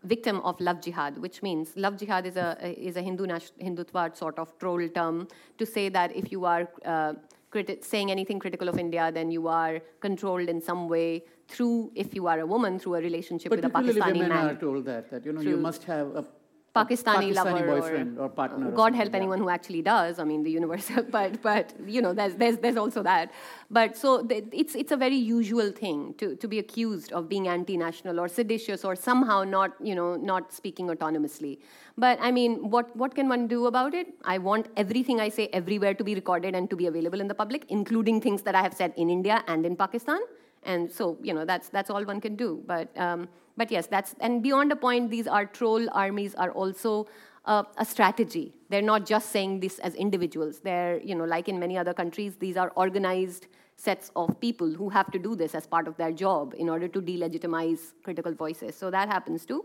victim 0.04 0.40
of 0.40 0.60
love 0.60 0.80
jihad, 0.80 1.18
which 1.18 1.42
means 1.42 1.72
love 1.76 1.96
jihad 1.96 2.26
is 2.26 2.36
a, 2.36 2.56
is 2.76 2.96
a 2.96 3.02
Hindu 3.02 3.26
Hindutva 3.26 4.16
sort 4.16 4.38
of 4.38 4.58
troll 4.58 4.88
term 4.88 5.28
to 5.58 5.66
say 5.66 5.88
that 5.88 6.14
if 6.16 6.32
you 6.32 6.44
are 6.44 6.68
uh, 6.84 7.14
criti- 7.52 7.84
saying 7.84 8.10
anything 8.10 8.40
critical 8.40 8.68
of 8.68 8.78
India, 8.78 9.12
then 9.12 9.30
you 9.30 9.46
are 9.46 9.80
controlled 10.00 10.48
in 10.48 10.60
some 10.60 10.88
way 10.88 11.22
through, 11.46 11.92
if 11.94 12.14
you 12.14 12.26
are 12.26 12.40
a 12.40 12.46
woman, 12.46 12.78
through 12.78 12.96
a 12.96 13.00
relationship 13.00 13.50
with 13.50 13.64
a 13.64 13.68
Pakistani 13.68 14.14
women 14.14 14.28
man. 14.30 14.46
are 14.48 14.54
told 14.56 14.84
that, 14.86 15.10
that 15.10 15.24
you 15.24 15.32
know, 15.32 15.40
you 15.40 15.56
must 15.56 15.84
have 15.84 16.08
a 16.16 16.24
Pakistani, 16.74 17.32
Pakistani 17.32 17.34
lover 17.34 17.66
boyfriend 17.66 18.18
or, 18.18 18.24
or 18.24 18.28
partner. 18.30 18.70
God 18.70 18.94
or 18.94 18.96
help 18.96 19.14
anyone 19.14 19.38
who 19.38 19.50
actually 19.50 19.82
does. 19.82 20.18
I 20.18 20.24
mean, 20.24 20.42
the 20.42 20.50
universal, 20.50 21.02
but 21.10 21.42
but 21.42 21.74
you 21.86 22.00
know, 22.00 22.14
there's 22.14 22.34
there's 22.36 22.56
there's 22.58 22.78
also 22.78 23.02
that. 23.02 23.30
But 23.70 23.96
so 23.96 24.26
it's 24.30 24.74
it's 24.74 24.90
a 24.90 24.96
very 24.96 25.16
usual 25.16 25.70
thing 25.70 26.14
to 26.18 26.34
to 26.36 26.48
be 26.48 26.58
accused 26.58 27.12
of 27.12 27.28
being 27.28 27.46
anti-national 27.46 28.18
or 28.18 28.26
seditious 28.26 28.84
or 28.84 28.96
somehow 28.96 29.44
not 29.44 29.72
you 29.82 29.94
know 29.94 30.16
not 30.16 30.52
speaking 30.52 30.86
autonomously. 30.86 31.58
But 31.98 32.18
I 32.22 32.30
mean, 32.30 32.70
what 32.70 32.96
what 32.96 33.14
can 33.14 33.28
one 33.28 33.48
do 33.48 33.66
about 33.66 33.92
it? 33.92 34.14
I 34.24 34.38
want 34.38 34.68
everything 34.76 35.20
I 35.20 35.28
say 35.28 35.48
everywhere 35.52 35.92
to 35.92 36.04
be 36.04 36.14
recorded 36.14 36.54
and 36.54 36.70
to 36.70 36.76
be 36.76 36.86
available 36.86 37.20
in 37.20 37.28
the 37.28 37.34
public, 37.34 37.66
including 37.68 38.22
things 38.22 38.42
that 38.42 38.54
I 38.54 38.62
have 38.62 38.72
said 38.72 38.94
in 38.96 39.10
India 39.10 39.44
and 39.46 39.66
in 39.66 39.76
Pakistan. 39.76 40.20
And 40.62 40.90
so 40.90 41.18
you 41.22 41.34
know, 41.34 41.44
that's 41.44 41.68
that's 41.68 41.90
all 41.90 42.04
one 42.04 42.20
can 42.20 42.36
do. 42.36 42.62
But 42.66 42.96
um, 42.98 43.28
but 43.56 43.70
yes, 43.70 43.86
that's 43.86 44.14
and 44.20 44.42
beyond 44.42 44.72
a 44.72 44.76
point, 44.76 45.10
these 45.10 45.26
are 45.26 45.44
troll 45.46 45.88
armies 45.92 46.34
are 46.34 46.50
also 46.52 47.06
uh, 47.44 47.64
a 47.76 47.84
strategy. 47.84 48.54
They're 48.68 48.82
not 48.82 49.06
just 49.06 49.30
saying 49.30 49.60
this 49.60 49.78
as 49.80 49.94
individuals. 49.94 50.60
They're 50.60 51.00
you 51.00 51.14
know 51.14 51.24
like 51.24 51.48
in 51.48 51.58
many 51.58 51.76
other 51.76 51.94
countries, 51.94 52.36
these 52.36 52.56
are 52.56 52.72
organized 52.76 53.46
sets 53.76 54.10
of 54.14 54.38
people 54.40 54.70
who 54.72 54.88
have 54.90 55.10
to 55.10 55.18
do 55.18 55.34
this 55.34 55.54
as 55.54 55.66
part 55.66 55.88
of 55.88 55.96
their 55.96 56.12
job 56.12 56.54
in 56.56 56.68
order 56.68 56.86
to 56.86 57.02
delegitimize 57.02 57.94
critical 58.04 58.32
voices. 58.32 58.76
So 58.76 58.90
that 58.90 59.08
happens 59.08 59.44
too, 59.44 59.64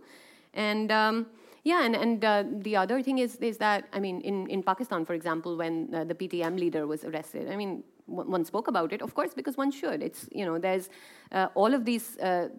and. 0.54 0.92
Um, 0.92 1.28
yeah, 1.68 1.84
and, 1.84 1.96
and 1.98 2.24
uh, 2.24 2.44
the 2.62 2.78
other 2.78 3.04
thing 3.04 3.18
is, 3.18 3.36
is 3.38 3.58
that, 3.58 3.90
I 3.92 4.00
mean, 4.00 4.22
in, 4.22 4.48
in 4.48 4.64
Pakistan, 4.64 5.04
for 5.04 5.14
example, 5.14 5.58
when 5.58 5.94
uh, 5.94 6.06
the 6.06 6.16
PTM 6.16 6.58
leader 6.58 6.88
was 6.88 7.04
arrested, 7.04 7.52
I 7.52 7.58
mean, 7.58 7.84
one 8.08 8.46
spoke 8.46 8.68
about 8.68 8.94
it, 8.94 9.02
of 9.02 9.14
course, 9.14 9.34
because 9.34 9.58
one 9.58 9.72
should. 9.72 10.02
It's, 10.02 10.28
you 10.32 10.46
know, 10.46 10.58
there's 10.58 10.90
uh, 11.32 11.48
all 11.56 11.74
of 11.74 11.86
these 11.86 12.18
uh, 12.18 12.50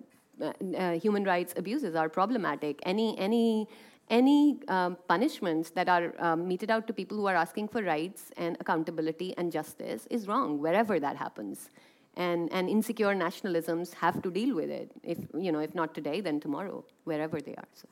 uh, 0.40 0.52
uh, 0.76 0.92
human 0.92 1.24
rights 1.24 1.54
abuses 1.56 1.94
are 1.94 2.08
problematic. 2.08 2.80
Any 2.84 3.18
any 3.18 3.66
any 4.10 4.60
um, 4.68 4.96
punishments 5.08 5.70
that 5.70 5.88
are 5.88 6.14
um, 6.18 6.48
meted 6.48 6.70
out 6.70 6.86
to 6.86 6.92
people 6.92 7.16
who 7.16 7.26
are 7.26 7.34
asking 7.34 7.68
for 7.68 7.82
rights 7.82 8.30
and 8.36 8.56
accountability 8.60 9.34
and 9.36 9.52
justice 9.52 10.06
is 10.10 10.26
wrong 10.26 10.60
wherever 10.60 10.98
that 10.98 11.16
happens. 11.16 11.70
And, 12.16 12.50
and 12.52 12.68
insecure 12.68 13.14
nationalisms 13.14 13.94
have 13.94 14.22
to 14.22 14.30
deal 14.30 14.54
with 14.54 14.70
it. 14.70 14.90
If 15.04 15.18
you 15.34 15.52
know, 15.52 15.60
if 15.60 15.74
not 15.74 15.94
today, 15.94 16.20
then 16.20 16.40
tomorrow, 16.40 16.84
wherever 17.04 17.40
they 17.40 17.54
are. 17.54 17.68
So. 17.74 17.86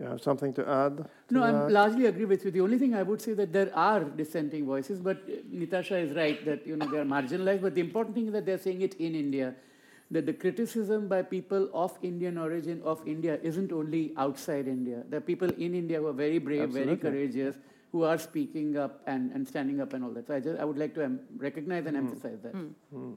You 0.00 0.06
have 0.06 0.22
something 0.22 0.52
to 0.54 0.66
add? 0.66 0.96
To 1.28 1.34
no, 1.34 1.42
I 1.42 1.50
largely 1.68 2.06
agree 2.06 2.24
with 2.24 2.44
you. 2.44 2.50
The 2.50 2.62
only 2.62 2.78
thing 2.78 2.94
I 2.94 3.02
would 3.02 3.20
say 3.20 3.34
that 3.34 3.52
there 3.52 3.70
are 3.76 4.02
dissenting 4.04 4.64
voices, 4.64 4.98
but 4.98 5.28
Nitasha 5.54 6.02
is 6.02 6.16
right 6.16 6.42
that 6.46 6.66
you 6.66 6.76
know 6.76 6.86
they 6.86 6.98
are 6.98 7.04
marginalized. 7.04 7.60
But 7.60 7.74
the 7.74 7.82
important 7.82 8.14
thing 8.14 8.28
is 8.28 8.32
that 8.32 8.46
they're 8.46 8.58
saying 8.58 8.80
it 8.80 8.94
in 8.94 9.14
India 9.14 9.54
that 10.10 10.26
the 10.26 10.32
criticism 10.32 11.06
by 11.06 11.22
people 11.22 11.68
of 11.72 11.96
Indian 12.02 12.38
origin 12.38 12.82
of 12.84 13.06
India 13.06 13.38
isn't 13.42 13.72
only 13.72 14.12
outside 14.16 14.66
India. 14.66 15.02
There 15.08 15.18
are 15.18 15.28
people 15.32 15.50
in 15.50 15.74
India 15.74 16.00
who 16.00 16.08
are 16.08 16.12
very 16.12 16.38
brave, 16.38 16.62
Absolutely. 16.62 16.96
very 16.96 16.96
courageous, 16.96 17.56
who 17.92 18.02
are 18.04 18.18
speaking 18.18 18.76
up 18.76 19.02
and, 19.06 19.30
and 19.32 19.46
standing 19.46 19.80
up 19.80 19.92
and 19.92 20.04
all 20.04 20.10
that. 20.10 20.26
So 20.26 20.34
I, 20.34 20.40
just, 20.40 20.58
I 20.58 20.64
would 20.64 20.78
like 20.78 20.94
to 20.94 21.04
um, 21.04 21.20
recognize 21.36 21.86
and 21.86 21.96
mm. 21.96 22.00
emphasize 22.00 22.38
that. 22.42 22.54
Mm. 22.54 22.70
Mm. 22.94 23.16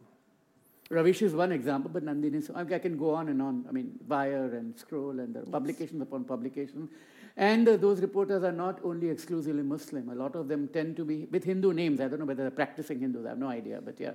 Ravish 0.94 1.22
is 1.22 1.34
one 1.34 1.52
example, 1.52 1.90
but 1.92 2.06
Nandini, 2.06 2.46
so 2.46 2.54
I 2.56 2.80
can 2.80 2.98
go 2.98 3.16
on 3.16 3.30
and 3.30 3.42
on. 3.42 3.66
I 3.68 3.72
mean, 3.72 4.00
Wire 4.08 4.56
and 4.56 4.78
Scroll 4.78 5.20
and 5.20 5.34
the 5.34 5.40
yes. 5.40 5.50
publications 5.50 6.02
upon 6.02 6.24
publications. 6.24 6.90
And 7.36 7.68
uh, 7.68 7.78
those 7.78 8.00
reporters 8.00 8.44
are 8.44 8.52
not 8.52 8.80
only 8.84 9.10
exclusively 9.10 9.64
Muslim. 9.64 10.10
A 10.10 10.16
lot 10.16 10.36
of 10.36 10.48
them 10.48 10.68
tend 10.68 10.96
to 10.98 11.06
be 11.06 11.26
with 11.32 11.44
Hindu 11.44 11.74
names. 11.74 12.00
I 12.00 12.08
don't 12.08 12.20
know 12.20 12.26
whether 12.26 12.44
they're 12.44 12.52
practicing 12.52 13.00
Hindus. 13.00 13.26
I 13.26 13.30
have 13.30 13.40
no 13.40 13.48
idea, 13.48 13.82
but 13.84 14.00
yeah. 14.00 14.12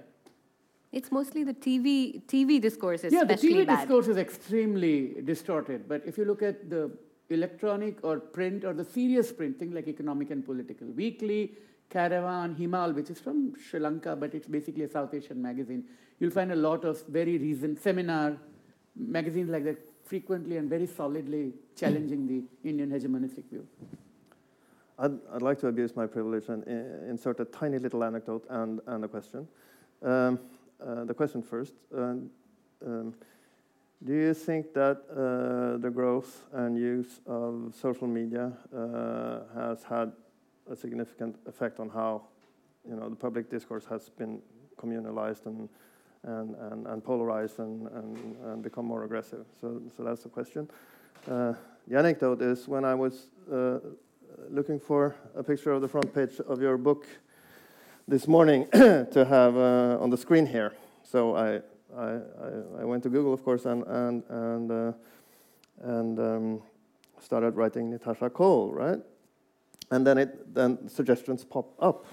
It's 0.93 1.11
mostly 1.11 1.45
the 1.45 1.53
TV 1.53 2.25
TV 2.27 2.61
discourse 2.61 3.05
is 3.05 3.13
yeah, 3.13 3.25
the 3.25 3.35
TV 3.35 3.67
bad. 3.67 3.81
discourse 3.81 4.09
is 4.09 4.17
extremely 4.17 5.17
distorted. 5.25 5.89
But 5.89 6.03
if 6.07 6.17
you 6.17 6.25
look 6.25 6.43
at 6.43 6.71
the 6.71 6.91
electronic 7.29 7.99
or 8.03 8.19
print 8.19 8.65
or 8.65 8.73
the 8.73 8.85
serious 8.85 9.33
print, 9.33 9.59
things 9.59 9.75
like 9.75 9.89
economic 9.89 10.31
and 10.31 10.45
political, 10.45 10.87
weekly, 10.89 11.53
Caravan, 11.91 12.55
Himal, 12.55 12.95
which 12.95 13.11
is 13.11 13.21
from 13.21 13.55
Sri 13.61 13.81
Lanka, 13.81 14.17
but 14.17 14.35
it's 14.35 14.47
basically 14.47 14.85
a 14.85 14.89
South 14.89 15.13
Asian 15.13 15.43
magazine. 15.43 15.85
You'll 16.21 16.31
find 16.33 16.53
a 16.53 16.57
lot 16.57 16.85
of 16.85 17.03
very 17.07 17.39
recent 17.39 17.81
seminar 17.83 18.37
magazines 18.97 19.51
like 19.51 19.65
that 19.65 19.79
frequently 20.05 20.57
and 20.57 20.69
very 20.69 20.87
solidly 20.87 21.53
challenging 21.77 22.27
the 22.27 22.69
Indian 22.69 22.91
hegemonistic 22.91 23.49
view. 23.51 23.67
I'd, 24.99 25.13
I'd 25.33 25.43
like 25.43 25.61
to 25.61 25.69
abuse 25.69 25.95
my 25.95 26.07
privilege 26.07 26.49
and 26.49 26.65
uh, 26.67 27.11
insert 27.11 27.39
a 27.41 27.45
tiny 27.45 27.79
little 27.79 28.03
anecdote 28.03 28.45
and, 28.51 28.81
and 28.87 29.05
a 29.05 29.09
question. 29.09 29.47
Um, 30.03 30.41
uh, 30.85 31.05
the 31.05 31.15
question 31.15 31.43
first. 31.43 31.75
Um, 31.95 32.31
um, 32.85 33.15
do 34.05 34.13
you 34.13 34.35
think 34.35 34.73
that 34.75 35.03
uh, 35.11 35.79
the 35.79 35.91
growth 35.91 36.45
and 36.53 36.77
use 36.77 37.21
of 37.27 37.75
social 37.81 38.07
media 38.07 38.53
uh, 38.75 39.41
has 39.55 39.83
had 39.83 40.13
a 40.71 40.77
significant 40.77 41.37
effect 41.47 41.81
on 41.81 41.89
how 41.89 42.23
you 42.89 42.95
know, 42.95 43.09
the 43.09 43.17
public 43.17 43.51
discourse 43.51 43.85
has 43.87 44.09
been 44.09 44.41
communalized 44.77 45.47
and, 45.47 45.69
and, 46.29 46.55
and, 46.71 46.87
and 46.87 47.05
polarized 47.05 47.59
and, 47.59 47.89
and, 47.89 48.37
and, 48.45 48.63
become 48.63 48.85
more 48.85 49.05
aggressive? 49.05 49.47
So, 49.61 49.81
so 49.97 50.03
that's 50.03 50.23
the 50.23 50.29
question. 50.29 50.69
Uh, 51.31 51.55
the 51.87 51.99
anecdote 51.99 52.43
is 52.43 52.69
when 52.69 52.85
I 52.85 52.95
was 52.95 53.31
uh, 53.53 53.79
looking 54.51 54.79
for 54.79 55.15
a 55.35 55.43
picture 55.43 55.73
of 55.73 55.81
the 55.81 55.89
front 55.89 56.15
page 56.15 56.41
of 56.41 56.61
your 56.61 56.77
book 56.77 57.07
this 58.07 58.29
morning 58.29 58.67
to 58.73 59.27
have 59.29 59.57
uh, 59.57 60.03
on 60.03 60.11
the 60.11 60.17
screen 60.17 60.47
here. 60.47 60.75
So 61.03 61.37
I 61.37 61.61
I, 61.97 62.03
I, 62.03 62.81
I, 62.81 62.85
went 62.85 63.03
to 63.05 63.09
Google, 63.09 63.33
of 63.33 63.43
course, 63.43 63.65
and 63.65 63.83
and 63.87 64.23
and 64.29 64.71
uh, 64.71 64.93
and 65.81 66.19
um, 66.19 66.63
started 67.21 67.57
writing 67.57 67.91
Nitasha 67.91 68.33
Kaul, 68.33 68.73
right? 68.73 68.99
And 69.91 70.07
then 70.07 70.19
it 70.19 70.55
then 70.55 70.89
suggestions 70.89 71.45
pop 71.45 71.73
up. 71.81 72.05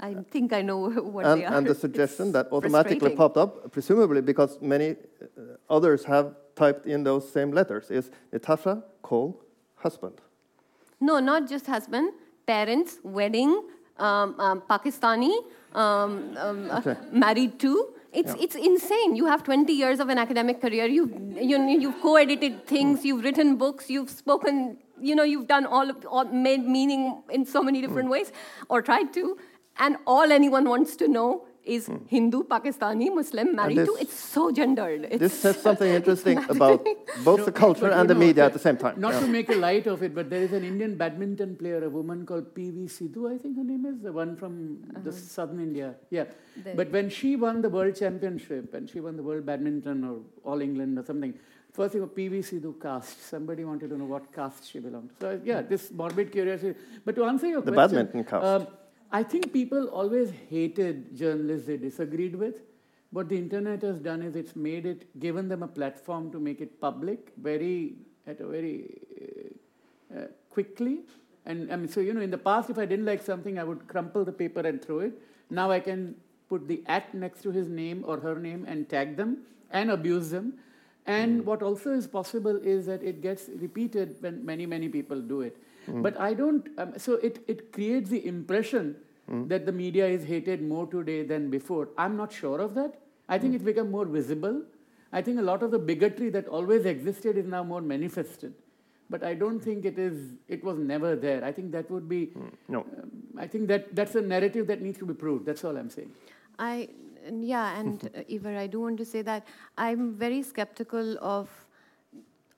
I 0.00 0.14
think 0.30 0.52
I 0.52 0.62
know 0.62 0.90
what 1.14 1.26
and, 1.26 1.40
they 1.40 1.46
are. 1.46 1.54
And 1.54 1.66
the 1.66 1.74
suggestion 1.86 2.32
that 2.32 2.48
automatically 2.52 3.10
popped 3.10 3.36
up, 3.36 3.72
presumably 3.72 4.20
because 4.20 4.60
many 4.60 4.90
uh, 4.90 5.56
others 5.68 6.04
have 6.04 6.34
typed 6.54 6.86
in 6.86 7.04
those 7.04 7.30
same 7.30 7.52
letters, 7.52 7.90
is 7.90 8.10
Nitasha 8.32 8.82
Kaul 9.02 9.40
husband. 9.76 10.20
No, 11.00 11.20
not 11.20 11.48
just 11.48 11.66
husband, 11.66 12.12
parents, 12.46 12.98
wedding, 13.02 13.62
um, 13.98 14.38
um, 14.38 14.62
Pakistani, 14.68 15.36
um, 15.74 16.36
um 16.36 16.70
uh, 16.70 16.78
okay. 16.78 16.90
uh, 16.92 16.96
married 17.12 17.58
to. 17.60 17.94
It's, 18.12 18.34
yeah. 18.34 18.42
it's 18.42 18.54
insane. 18.54 19.16
You 19.16 19.26
have 19.26 19.44
20 19.44 19.72
years 19.72 20.00
of 20.00 20.08
an 20.08 20.18
academic 20.18 20.60
career. 20.60 20.86
You've, 20.86 21.12
you, 21.40 21.62
you've 21.68 22.00
co-edited 22.00 22.66
things. 22.66 23.04
You've 23.04 23.22
written 23.22 23.56
books. 23.56 23.90
You've 23.90 24.10
spoken. 24.10 24.78
You 25.00 25.14
know, 25.14 25.24
you've 25.24 25.46
done 25.46 25.66
all, 25.66 25.90
of, 25.90 26.04
all 26.06 26.24
made 26.24 26.66
meaning 26.66 27.22
in 27.30 27.44
so 27.44 27.62
many 27.62 27.80
different 27.80 28.08
mm. 28.08 28.12
ways, 28.12 28.32
or 28.68 28.82
tried 28.82 29.12
to. 29.14 29.36
And 29.78 29.96
all 30.06 30.32
anyone 30.32 30.68
wants 30.68 30.96
to 30.96 31.08
know 31.08 31.44
is 31.64 31.86
hmm. 31.86 31.96
Hindu, 32.06 32.44
Pakistani, 32.44 33.14
Muslim, 33.14 33.54
married 33.54 33.78
this, 33.78 33.88
to. 33.88 33.96
It's 34.00 34.18
so 34.18 34.50
gendered. 34.50 35.04
It's 35.04 35.20
this 35.20 35.40
says 35.40 35.60
something 35.60 35.92
interesting 36.00 36.38
about 36.48 36.84
both 37.24 37.40
no, 37.40 37.44
the 37.44 37.52
culture 37.52 37.90
and 37.90 38.08
the 38.08 38.14
know, 38.14 38.20
media 38.20 38.46
at 38.46 38.54
the 38.54 38.58
same 38.58 38.76
time. 38.76 38.98
Not 38.98 39.14
yeah. 39.14 39.20
to 39.20 39.26
make 39.26 39.48
a 39.50 39.54
light 39.54 39.86
of 39.86 40.02
it, 40.02 40.14
but 40.14 40.30
there 40.30 40.42
is 40.42 40.52
an 40.52 40.64
Indian 40.64 40.96
badminton 40.96 41.56
player, 41.56 41.84
a 41.84 41.90
woman 41.90 42.24
called 42.24 42.54
P.V. 42.54 42.86
Sidhu, 42.86 43.32
I 43.32 43.38
think 43.38 43.56
her 43.56 43.64
name 43.64 43.84
is, 43.84 44.00
the 44.00 44.12
one 44.12 44.34
from 44.36 44.78
uh-huh. 44.90 45.00
the 45.04 45.12
southern 45.12 45.60
India. 45.60 45.94
Yeah. 46.10 46.24
There. 46.56 46.74
But 46.74 46.90
when 46.90 47.10
she 47.10 47.36
won 47.36 47.60
the 47.60 47.68
world 47.68 47.94
championship 47.96 48.74
and 48.74 48.88
she 48.88 49.00
won 49.00 49.16
the 49.16 49.22
world 49.22 49.44
badminton 49.44 50.04
or 50.04 50.20
All 50.50 50.60
England 50.60 50.98
or 50.98 51.04
something, 51.04 51.34
First 51.70 51.92
thing, 51.92 52.02
PV 52.08 52.38
Sidhu 52.38 52.80
caste. 52.82 53.28
Somebody 53.28 53.64
wanted 53.64 53.90
to 53.90 53.98
know 53.98 54.06
what 54.06 54.32
caste 54.32 54.68
she 54.68 54.80
belonged 54.80 55.10
to. 55.10 55.16
So, 55.20 55.40
yeah, 55.44 55.62
this 55.62 55.92
morbid 55.92 56.32
curiosity. 56.32 56.76
But 57.04 57.14
to 57.16 57.24
answer 57.24 57.46
your 57.46 57.60
the 57.60 57.70
question. 57.70 57.98
The 57.98 58.04
badminton 58.04 58.24
caste. 58.24 58.44
Um, 58.44 58.66
I 59.10 59.22
think 59.22 59.52
people 59.52 59.86
always 59.88 60.30
hated 60.50 61.16
journalists 61.16 61.66
they 61.66 61.76
disagreed 61.76 62.34
with. 62.34 62.62
What 63.10 63.30
the 63.30 63.38
internet 63.38 63.82
has 63.82 63.98
done 63.98 64.22
is 64.22 64.36
it's 64.36 64.54
made 64.54 64.84
it, 64.84 65.18
given 65.18 65.48
them 65.48 65.62
a 65.62 65.68
platform 65.68 66.30
to 66.32 66.38
make 66.38 66.60
it 66.60 66.78
public 66.80 67.32
very, 67.40 67.94
at 68.26 68.40
a 68.40 68.46
very 68.46 69.00
uh, 70.12 70.18
uh, 70.18 70.26
quickly. 70.50 71.00
And 71.46 71.72
I 71.72 71.76
mean, 71.76 71.88
so, 71.88 72.00
you 72.00 72.12
know, 72.12 72.20
in 72.20 72.30
the 72.30 72.38
past, 72.38 72.68
if 72.68 72.76
I 72.76 72.84
didn't 72.84 73.06
like 73.06 73.22
something, 73.22 73.58
I 73.58 73.64
would 73.64 73.88
crumple 73.88 74.26
the 74.26 74.32
paper 74.32 74.60
and 74.60 74.84
throw 74.84 74.98
it. 74.98 75.14
Now 75.48 75.70
I 75.70 75.80
can 75.80 76.14
put 76.50 76.68
the 76.68 76.82
at 76.86 77.14
next 77.14 77.42
to 77.42 77.50
his 77.50 77.68
name 77.68 78.04
or 78.06 78.20
her 78.20 78.38
name 78.38 78.66
and 78.68 78.88
tag 78.88 79.16
them 79.16 79.38
and 79.70 79.90
abuse 79.90 80.28
them. 80.28 80.54
And 81.06 81.40
mm. 81.40 81.44
what 81.46 81.62
also 81.62 81.92
is 81.92 82.06
possible 82.06 82.60
is 82.62 82.84
that 82.86 83.02
it 83.02 83.22
gets 83.22 83.48
repeated 83.56 84.16
when 84.20 84.44
many, 84.44 84.66
many 84.66 84.90
people 84.90 85.22
do 85.22 85.40
it. 85.40 85.56
Mm. 85.88 86.02
But 86.02 86.20
I 86.20 86.34
don't, 86.34 86.68
um, 86.78 86.92
so 86.98 87.14
it, 87.14 87.42
it 87.46 87.72
creates 87.72 88.10
the 88.10 88.26
impression 88.26 88.96
mm. 89.30 89.48
that 89.48 89.66
the 89.66 89.72
media 89.72 90.06
is 90.06 90.24
hated 90.24 90.62
more 90.62 90.86
today 90.86 91.22
than 91.22 91.50
before. 91.50 91.88
I'm 91.96 92.16
not 92.16 92.32
sure 92.32 92.60
of 92.60 92.74
that. 92.74 93.00
I 93.28 93.38
think 93.38 93.52
mm. 93.52 93.56
it's 93.56 93.64
become 93.64 93.90
more 93.90 94.04
visible. 94.04 94.62
I 95.12 95.22
think 95.22 95.38
a 95.38 95.42
lot 95.42 95.62
of 95.62 95.70
the 95.70 95.78
bigotry 95.78 96.30
that 96.30 96.48
always 96.48 96.84
existed 96.84 97.36
is 97.38 97.46
now 97.46 97.62
more 97.62 97.80
manifested. 97.80 98.54
But 99.10 99.24
I 99.24 99.34
don't 99.34 99.58
think 99.58 99.86
it 99.86 99.98
is. 99.98 100.34
It 100.48 100.62
was 100.62 100.78
never 100.78 101.16
there. 101.16 101.42
I 101.42 101.50
think 101.50 101.72
that 101.72 101.90
would 101.90 102.08
be. 102.08 102.26
Mm. 102.26 102.52
No. 102.68 102.80
Um, 102.80 103.10
I 103.38 103.46
think 103.46 103.68
that 103.68 103.94
that's 103.94 104.14
a 104.14 104.20
narrative 104.20 104.66
that 104.66 104.82
needs 104.82 104.98
to 104.98 105.06
be 105.06 105.14
proved. 105.14 105.46
That's 105.46 105.64
all 105.64 105.76
I'm 105.78 105.88
saying. 105.88 106.12
I 106.58 106.90
yeah, 107.32 107.78
and 107.78 108.10
uh, 108.16 108.22
Ivar, 108.28 108.56
I 108.56 108.66
do 108.66 108.80
want 108.80 108.98
to 108.98 109.06
say 109.06 109.22
that 109.22 109.46
I'm 109.78 110.12
very 110.12 110.42
skeptical 110.42 111.16
of 111.22 111.48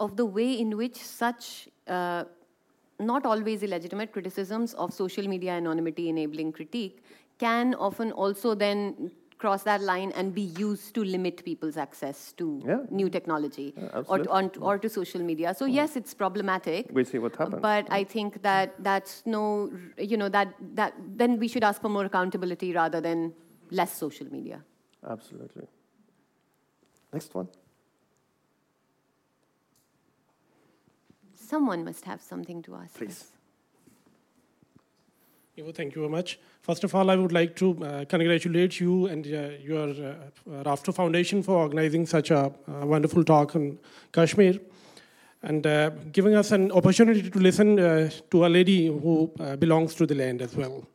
of 0.01 0.17
the 0.17 0.25
way 0.25 0.59
in 0.59 0.77
which 0.77 0.97
such 0.97 1.69
uh, 1.87 2.25
not 3.01 3.27
always 3.27 3.63
illegitimate 3.63 4.13
criticisms 4.13 4.75
of 4.75 4.93
social 4.93 5.27
media 5.27 5.53
anonymity 5.53 6.09
enabling 6.09 6.53
critique 6.53 7.03
can 7.39 7.75
often 7.75 8.13
also 8.13 8.55
then 8.55 9.11
cross 9.41 9.63
that 9.63 9.81
line 9.81 10.13
and 10.13 10.35
be 10.35 10.43
used 10.63 10.95
to 10.95 11.03
limit 11.03 11.43
people's 11.45 11.77
access 11.77 12.33
to 12.41 12.63
yeah. 12.67 12.81
new 12.91 13.09
technology 13.09 13.73
yeah, 13.77 14.03
or, 14.07 14.19
to, 14.19 14.31
on, 14.31 14.51
or 14.61 14.79
to 14.79 14.89
social 14.89 15.23
media. 15.23 15.55
So 15.55 15.67
mm. 15.67 15.75
yes, 15.75 15.97
it's 15.97 16.13
problematic. 16.13 16.91
We 16.93 17.05
see 17.05 17.19
what 17.19 17.37
happens. 17.37 17.63
But 17.63 17.87
I 17.91 18.05
think 18.05 18.43
that 18.43 18.75
that's 18.91 19.23
no, 19.25 19.73
you 19.99 20.17
know, 20.17 20.29
that 20.29 20.55
that 20.75 20.95
then 21.23 21.39
we 21.39 21.49
should 21.49 21.65
ask 21.65 21.81
for 21.81 21.89
more 21.89 22.05
accountability 22.05 22.73
rather 22.75 23.01
than 23.01 23.33
less 23.71 23.97
social 23.97 24.31
media. 24.31 24.63
Absolutely. 25.09 25.67
Next 27.13 27.35
one. 27.35 27.49
Someone 31.51 31.85
must 31.85 32.05
have 32.05 32.23
something 32.23 32.63
to 32.63 32.77
ask. 32.77 32.95
Please. 32.95 33.25
Us. 35.59 35.75
Thank 35.75 35.97
you 35.97 36.03
very 36.03 36.13
much. 36.13 36.39
First 36.63 36.85
of 36.85 36.95
all, 36.95 37.11
I 37.11 37.17
would 37.17 37.33
like 37.33 37.57
to 37.57 37.85
uh, 37.85 38.05
congratulate 38.05 38.79
you 38.79 39.07
and 39.07 39.27
uh, 39.27 39.51
your 39.61 39.89
uh, 39.89 40.15
Rafto 40.63 40.95
Foundation 40.95 41.43
for 41.43 41.57
organizing 41.57 42.07
such 42.07 42.31
a, 42.31 42.53
a 42.69 42.87
wonderful 42.87 43.25
talk 43.25 43.57
on 43.57 43.81
Kashmir 44.13 44.61
and 45.43 45.67
uh, 45.67 45.91
giving 46.13 46.37
us 46.37 46.53
an 46.53 46.71
opportunity 46.71 47.29
to 47.29 47.39
listen 47.41 47.81
uh, 47.81 48.09
to 48.31 48.47
a 48.47 48.49
lady 48.49 48.87
who 48.87 49.29
uh, 49.41 49.57
belongs 49.57 49.97
to 49.97 50.07
the 50.07 50.15
land 50.15 50.43
as 50.43 50.55
well. 50.55 50.87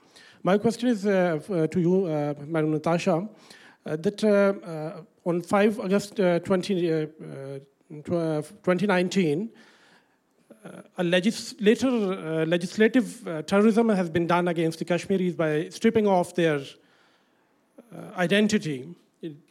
My 0.44 0.57
question 0.57 0.88
is 0.88 1.02
to 1.02 1.69
you, 1.76 2.07
Madam 2.48 2.72
Natasha, 2.72 3.27
that 3.84 4.23
on 5.26 5.41
5 5.41 5.80
August 5.82 6.15
20, 6.15 6.44
2019, 8.03 9.49
a 10.98 11.04
legislator, 11.04 11.88
uh, 11.88 12.46
legislative 12.46 13.28
uh, 13.28 13.42
terrorism 13.44 13.90
has 13.90 14.10
been 14.10 14.28
done 14.28 14.48
against 14.48 14.80
the 14.80 14.86
Kashmiris 14.86 15.36
by 15.36 15.70
stripping 15.70 16.08
off 16.08 16.34
their 16.36 16.62
uh, 17.94 18.18
identity, 18.18 18.96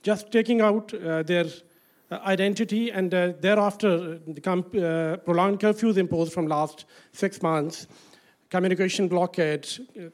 just 0.03 0.32
taking 0.32 0.61
out 0.61 0.93
uh, 0.95 1.23
their 1.23 1.47
uh, 2.11 2.19
identity, 2.24 2.91
and 2.91 3.15
uh, 3.15 3.32
thereafter 3.41 4.19
the 4.27 5.20
prolonged 5.24 5.61
curfews 5.61 5.97
imposed 5.97 6.32
from 6.32 6.47
last 6.47 6.85
six 7.12 7.43
months, 7.43 7.86
communication 8.51 9.09
blockade, 9.09 9.66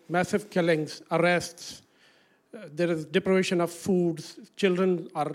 massive 0.09 0.51
killings, 0.51 1.03
arrests. 1.11 1.83
there 2.75 2.91
is 2.91 3.05
deprivation 3.05 3.61
of 3.61 3.71
foods. 3.71 4.39
Children 4.57 5.09
are 5.15 5.33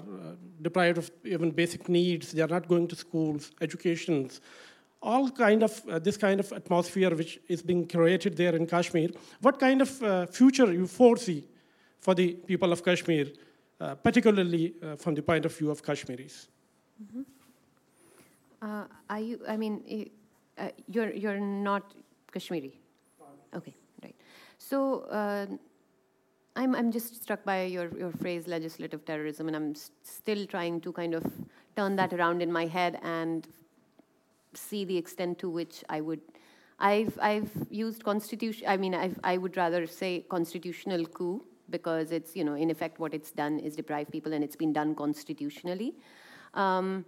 deprived 0.62 0.98
of 0.98 1.10
even 1.24 1.50
basic 1.52 1.88
needs. 1.88 2.32
They 2.34 2.42
are 2.42 2.54
not 2.58 2.68
going 2.68 2.88
to 2.90 2.96
schools, 2.96 3.52
educations 3.62 4.42
all 5.06 5.30
kind 5.30 5.64
of 5.64 5.82
uh, 5.88 6.00
this 6.00 6.18
kind 6.18 6.40
of 6.40 6.52
atmosphere 6.52 7.16
which 7.16 7.40
is 7.48 7.62
being 7.62 7.88
created 7.88 8.36
there 8.36 8.56
in 8.56 8.66
Kashmir. 8.66 9.10
What 9.42 9.60
kind 9.60 9.82
of 9.82 10.04
uh, 10.04 10.26
future 10.26 10.74
you 10.74 10.88
foresee 10.88 11.44
for 12.00 12.16
the 12.16 12.34
people 12.34 12.72
of 12.72 12.84
Kashmir, 12.84 13.28
uh, 13.80 13.96
particularly 13.96 14.74
uh, 14.82 14.96
from 14.96 15.16
the 15.16 15.22
point 15.22 15.46
of 15.46 15.56
view 15.56 15.72
of 15.72 15.84
Kashmiris? 15.84 16.48
Mm-hmm. 17.04 17.22
Uh, 18.62 18.84
are 19.10 19.20
you? 19.20 19.40
I 19.48 19.58
mean, 19.58 20.10
uh, 20.58 20.70
you're 20.88 21.14
you're 21.14 21.40
not 21.40 21.94
Kashmiri. 22.32 22.74
Okay, 23.54 23.76
right. 24.04 24.16
So. 24.58 25.06
I'm, 26.58 26.74
I'm 26.74 26.90
just 26.90 27.22
struck 27.22 27.44
by 27.44 27.64
your, 27.64 27.90
your 27.98 28.12
phrase 28.14 28.48
legislative 28.48 29.04
terrorism, 29.04 29.48
and 29.48 29.58
I'm 29.58 29.76
st- 29.76 29.92
still 30.04 30.46
trying 30.46 30.80
to 30.82 30.94
kind 30.94 31.14
of 31.14 31.26
turn 31.76 31.98
that 31.98 32.14
around 32.14 32.42
in 32.42 32.50
my 32.50 32.66
head 32.66 32.98
and 33.04 33.46
see 34.58 34.86
the 34.86 34.98
extent 34.98 35.40
to 35.40 35.50
which 35.50 35.84
I 35.90 36.02
would. 36.02 36.22
I've, 36.80 37.18
I've 37.22 37.52
used 37.70 38.04
constitution, 38.04 38.68
I 38.68 38.76
mean, 38.76 38.94
I've, 38.94 39.18
I 39.24 39.38
would 39.38 39.56
rather 39.56 39.88
say 39.88 40.26
constitutional 40.30 41.06
coup 41.06 41.42
because 41.70 42.12
it's, 42.12 42.36
you 42.36 42.44
know, 42.44 42.56
in 42.56 42.70
effect, 42.70 43.00
what 43.00 43.14
it's 43.14 43.32
done 43.32 43.60
is 43.60 43.76
deprive 43.76 44.12
people 44.12 44.34
and 44.34 44.44
it's 44.44 44.58
been 44.58 44.74
done 44.74 44.94
constitutionally. 44.94 45.96
Um, 46.54 47.06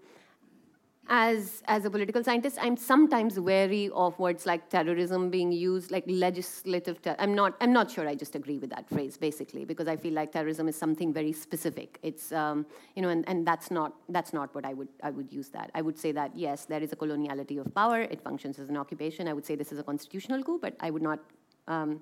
as 1.09 1.63
as 1.67 1.85
a 1.85 1.89
political 1.89 2.23
scientist, 2.23 2.57
I'm 2.61 2.75
sometimes 2.75 3.39
wary 3.39 3.89
of 3.93 4.17
words 4.19 4.45
like 4.45 4.69
terrorism 4.69 5.29
being 5.29 5.51
used, 5.51 5.91
like 5.91 6.03
legislative. 6.07 7.01
Ter- 7.01 7.15
I'm 7.19 7.33
not. 7.33 7.55
I'm 7.61 7.71
not 7.71 7.89
sure. 7.89 8.07
I 8.07 8.15
just 8.15 8.35
agree 8.35 8.57
with 8.57 8.69
that 8.71 8.89
phrase 8.89 9.17
basically 9.17 9.65
because 9.65 9.87
I 9.87 9.95
feel 9.95 10.13
like 10.13 10.31
terrorism 10.31 10.67
is 10.67 10.75
something 10.75 11.13
very 11.13 11.31
specific. 11.31 11.97
It's 12.03 12.31
um, 12.31 12.65
you 12.95 13.01
know, 13.01 13.09
and, 13.09 13.27
and 13.27 13.47
that's 13.47 13.71
not 13.71 13.93
that's 14.09 14.33
not 14.33 14.53
what 14.53 14.65
I 14.65 14.73
would 14.73 14.89
I 15.03 15.11
would 15.11 15.31
use 15.31 15.49
that. 15.49 15.71
I 15.73 15.81
would 15.81 15.97
say 15.97 16.11
that 16.11 16.31
yes, 16.35 16.65
there 16.65 16.81
is 16.81 16.91
a 16.91 16.95
coloniality 16.95 17.59
of 17.59 17.73
power. 17.73 18.01
It 18.01 18.21
functions 18.21 18.59
as 18.59 18.69
an 18.69 18.77
occupation. 18.77 19.27
I 19.27 19.33
would 19.33 19.45
say 19.45 19.55
this 19.55 19.71
is 19.71 19.79
a 19.79 19.83
constitutional 19.83 20.43
coup, 20.43 20.59
but 20.61 20.75
I 20.79 20.89
would 20.89 21.01
not. 21.01 21.19
Um, 21.67 22.01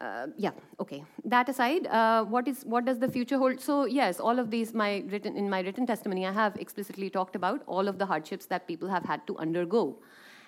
uh, 0.00 0.26
yeah 0.36 0.52
okay. 0.78 1.04
That 1.24 1.48
aside 1.48 1.86
uh, 1.86 2.24
what 2.24 2.48
is 2.48 2.64
what 2.64 2.84
does 2.84 2.98
the 2.98 3.08
future 3.08 3.38
hold? 3.38 3.60
So 3.60 3.84
yes 3.84 4.18
all 4.18 4.38
of 4.38 4.50
these 4.50 4.72
my 4.72 5.04
written 5.08 5.36
in 5.36 5.50
my 5.50 5.60
written 5.60 5.86
testimony 5.86 6.26
i 6.26 6.32
have 6.32 6.56
explicitly 6.56 7.10
talked 7.10 7.36
about 7.36 7.62
all 7.66 7.88
of 7.88 7.98
the 7.98 8.06
hardships 8.06 8.46
that 8.46 8.66
people 8.66 8.88
have 8.88 9.04
had 9.04 9.26
to 9.26 9.36
undergo. 9.38 9.98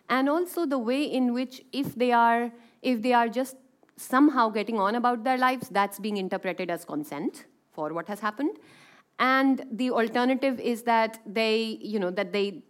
And 0.09 0.29
also 0.29 0.67
the 0.67 0.79
way 0.79 1.03
in 1.05 1.33
which 1.33 1.63
if 1.73 1.95
they 1.95 2.13
are 2.13 2.51
if 2.83 3.03
they 3.03 3.13
are 3.13 3.29
just 3.29 3.57
somehow 3.97 4.49
getting 4.49 4.79
on 4.79 4.95
about 4.95 5.23
their 5.23 5.39
lives 5.39 5.69
that's 5.69 5.99
being 5.99 6.17
interpreted 6.17 6.71
as 6.71 6.85
consent 6.85 7.45
for 7.71 7.93
what 7.93 8.09
has 8.09 8.21
happened. 8.21 8.57
And 9.19 9.65
the 9.71 9.91
alternative 9.91 10.59
is 10.59 10.83
that 10.85 11.21
they 11.27 11.79
you 11.81 11.99
know 11.99 12.11
that 12.11 12.33
they 12.33 12.63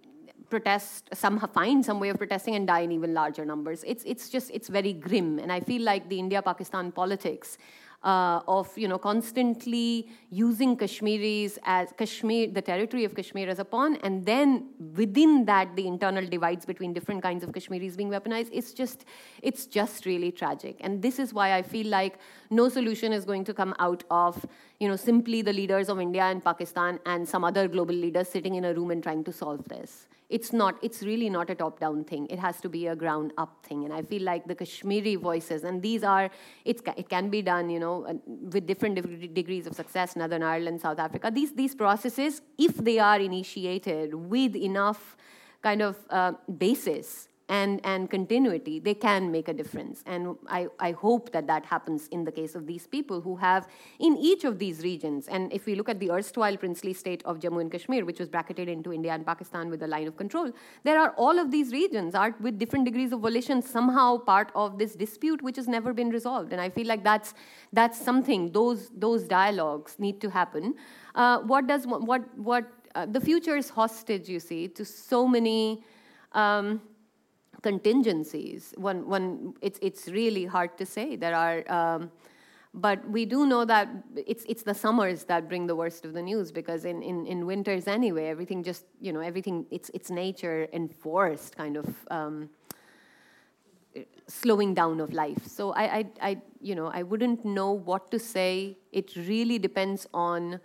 protest 0.54 1.08
some 1.24 1.38
find 1.58 1.84
some 1.90 1.98
way 2.04 2.10
of 2.14 2.18
protesting 2.22 2.54
and 2.58 2.66
die 2.72 2.80
in 2.88 2.92
even 2.98 3.14
larger 3.20 3.44
numbers. 3.52 3.84
It's 3.92 4.04
it's 4.14 4.28
just 4.34 4.50
it's 4.58 4.68
very 4.78 4.92
grim. 5.06 5.38
And 5.38 5.50
i 5.58 5.60
feel 5.70 5.82
like 5.92 6.08
the 6.12 6.18
india 6.24 6.40
pakistan 6.50 6.92
politics 7.00 7.56
uh, 8.02 8.40
of 8.48 8.76
you 8.76 8.88
know 8.88 8.98
constantly 8.98 10.08
using 10.30 10.76
Kashmiris 10.76 11.58
as 11.64 11.92
Kashmir, 11.96 12.48
the 12.50 12.62
territory 12.62 13.04
of 13.04 13.14
Kashmir 13.14 13.48
as 13.48 13.58
a 13.58 13.64
pawn, 13.64 13.96
and 14.02 14.26
then 14.26 14.68
within 14.96 15.44
that 15.44 15.74
the 15.76 15.86
internal 15.86 16.26
divides 16.26 16.66
between 16.66 16.92
different 16.92 17.22
kinds 17.22 17.44
of 17.44 17.52
Kashmiris 17.52 17.96
being 17.96 18.10
weaponized. 18.10 18.48
It's 18.52 18.72
just 18.72 19.04
it's 19.42 19.66
just 19.66 20.06
really 20.06 20.32
tragic, 20.32 20.76
and 20.80 21.00
this 21.00 21.18
is 21.18 21.32
why 21.32 21.54
I 21.54 21.62
feel 21.62 21.86
like 21.86 22.18
no 22.50 22.68
solution 22.68 23.12
is 23.12 23.24
going 23.24 23.44
to 23.44 23.54
come 23.54 23.74
out 23.78 24.04
of 24.10 24.44
you 24.80 24.88
know 24.88 24.96
simply 24.96 25.42
the 25.42 25.52
leaders 25.52 25.88
of 25.88 26.00
India 26.00 26.22
and 26.22 26.44
Pakistan 26.44 26.98
and 27.06 27.28
some 27.28 27.44
other 27.44 27.68
global 27.68 27.94
leaders 27.94 28.28
sitting 28.28 28.56
in 28.56 28.64
a 28.64 28.74
room 28.74 28.90
and 28.90 29.02
trying 29.02 29.24
to 29.24 29.32
solve 29.32 29.66
this 29.68 30.06
it's 30.32 30.52
not 30.52 30.76
it's 30.82 31.02
really 31.02 31.28
not 31.28 31.50
a 31.50 31.54
top 31.54 31.78
down 31.78 32.04
thing. 32.04 32.26
It 32.30 32.38
has 32.38 32.60
to 32.62 32.68
be 32.68 32.86
a 32.86 32.96
ground 32.96 33.32
up 33.38 33.64
thing. 33.68 33.84
And 33.84 33.92
i 33.92 34.02
feel 34.02 34.22
like 34.22 34.46
the 34.46 34.54
kashmiri 34.54 35.16
voices 35.16 35.64
and 35.64 35.82
these 35.82 36.02
are 36.02 36.30
it's, 36.64 36.82
it 36.96 37.08
can 37.08 37.28
be 37.28 37.42
done 37.42 37.68
you 37.70 37.80
know 37.80 37.96
with 38.26 38.66
different 38.66 39.34
degrees 39.34 39.66
of 39.66 39.74
success 39.74 40.16
northern 40.16 40.42
ireland 40.42 40.80
south 40.80 40.98
africa. 40.98 41.30
These 41.30 41.52
these 41.52 41.74
processes 41.74 42.40
if 42.58 42.76
they 42.76 42.98
are 42.98 43.20
initiated 43.20 44.14
with 44.14 44.56
enough 44.56 45.16
kind 45.62 45.82
of 45.82 45.96
uh, 46.10 46.32
basis 46.58 47.28
and, 47.52 47.82
and 47.84 48.10
continuity, 48.10 48.80
they 48.80 48.94
can 48.94 49.30
make 49.30 49.46
a 49.48 49.52
difference. 49.52 50.02
And 50.06 50.36
I, 50.48 50.68
I 50.80 50.92
hope 50.92 51.32
that 51.32 51.46
that 51.48 51.66
happens 51.66 52.08
in 52.08 52.24
the 52.24 52.32
case 52.32 52.54
of 52.54 52.66
these 52.66 52.86
people 52.86 53.20
who 53.20 53.36
have, 53.36 53.68
in 53.98 54.16
each 54.16 54.44
of 54.44 54.58
these 54.58 54.82
regions, 54.82 55.28
and 55.28 55.52
if 55.52 55.66
we 55.66 55.74
look 55.74 55.90
at 55.90 56.00
the 56.00 56.10
erstwhile 56.10 56.56
princely 56.56 56.94
state 56.94 57.22
of 57.26 57.40
Jammu 57.40 57.60
and 57.60 57.70
Kashmir, 57.70 58.06
which 58.06 58.18
was 58.18 58.30
bracketed 58.30 58.70
into 58.70 58.90
India 58.90 59.12
and 59.12 59.26
Pakistan 59.26 59.68
with 59.68 59.82
a 59.82 59.86
line 59.86 60.06
of 60.06 60.16
control, 60.16 60.50
there 60.82 60.98
are 60.98 61.10
all 61.18 61.38
of 61.38 61.50
these 61.50 61.72
regions 61.72 62.14
are 62.14 62.34
with 62.40 62.58
different 62.58 62.86
degrees 62.86 63.12
of 63.12 63.20
volition 63.20 63.60
somehow 63.60 64.16
part 64.16 64.50
of 64.54 64.78
this 64.78 64.94
dispute 64.94 65.42
which 65.42 65.56
has 65.56 65.68
never 65.68 65.92
been 65.92 66.08
resolved. 66.08 66.52
And 66.52 66.60
I 66.60 66.70
feel 66.70 66.86
like 66.86 67.04
that's, 67.04 67.34
that's 67.70 68.00
something, 68.00 68.50
those, 68.52 68.88
those 68.96 69.24
dialogues 69.24 69.96
need 69.98 70.22
to 70.22 70.30
happen. 70.30 70.74
Uh, 71.14 71.40
what 71.40 71.66
does, 71.66 71.86
what, 71.86 72.22
what, 72.38 72.64
uh, 72.94 73.04
the 73.04 73.20
future 73.20 73.56
is 73.58 73.68
hostage, 73.68 74.26
you 74.26 74.40
see, 74.40 74.68
to 74.68 74.86
so 74.86 75.28
many. 75.28 75.82
Um, 76.32 76.80
contingencies. 77.62 78.74
One, 78.76 79.08
one, 79.08 79.54
it's, 79.60 79.78
it's 79.80 80.08
really 80.08 80.44
hard 80.44 80.76
to 80.78 80.86
say. 80.86 81.16
There 81.16 81.34
are, 81.34 81.70
um, 81.72 82.10
but 82.74 83.08
we 83.08 83.24
do 83.24 83.46
know 83.46 83.64
that 83.64 83.88
it's, 84.16 84.44
it's 84.48 84.62
the 84.62 84.74
summers 84.74 85.24
that 85.24 85.48
bring 85.48 85.66
the 85.66 85.76
worst 85.76 86.04
of 86.04 86.12
the 86.12 86.22
news 86.22 86.50
because 86.50 86.84
in, 86.84 87.02
in, 87.02 87.26
in 87.26 87.46
winters 87.46 87.86
anyway, 87.86 88.26
everything 88.26 88.62
just, 88.62 88.84
you 89.00 89.12
know, 89.12 89.20
everything, 89.20 89.66
it's, 89.70 89.90
it's 89.94 90.10
nature 90.10 90.68
enforced 90.72 91.56
kind 91.56 91.76
of 91.76 91.94
um, 92.10 92.50
slowing 94.26 94.74
down 94.74 95.00
of 95.00 95.12
life. 95.12 95.46
So 95.46 95.72
I, 95.72 95.82
I, 95.82 96.06
I, 96.20 96.42
you 96.60 96.74
know, 96.74 96.86
I 96.86 97.02
wouldn't 97.02 97.44
know 97.44 97.72
what 97.72 98.10
to 98.10 98.18
say. 98.18 98.78
It 98.90 99.14
really 99.16 99.58
depends 99.58 100.06
on 100.14 100.58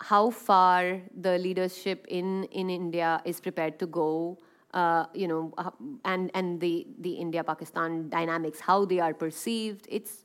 how 0.00 0.30
far 0.30 1.00
the 1.20 1.38
leadership 1.38 2.04
in, 2.08 2.44
in 2.44 2.68
India 2.68 3.22
is 3.24 3.40
prepared 3.40 3.78
to 3.78 3.86
go 3.86 4.38
uh, 4.74 5.06
you 5.14 5.28
know, 5.28 5.52
uh, 5.58 5.70
and 6.04 6.30
and 6.34 6.60
the 6.60 6.86
the 7.00 7.12
India-Pakistan 7.12 8.08
dynamics, 8.08 8.60
how 8.60 8.84
they 8.84 9.00
are 9.00 9.14
perceived. 9.14 9.86
It's 9.90 10.22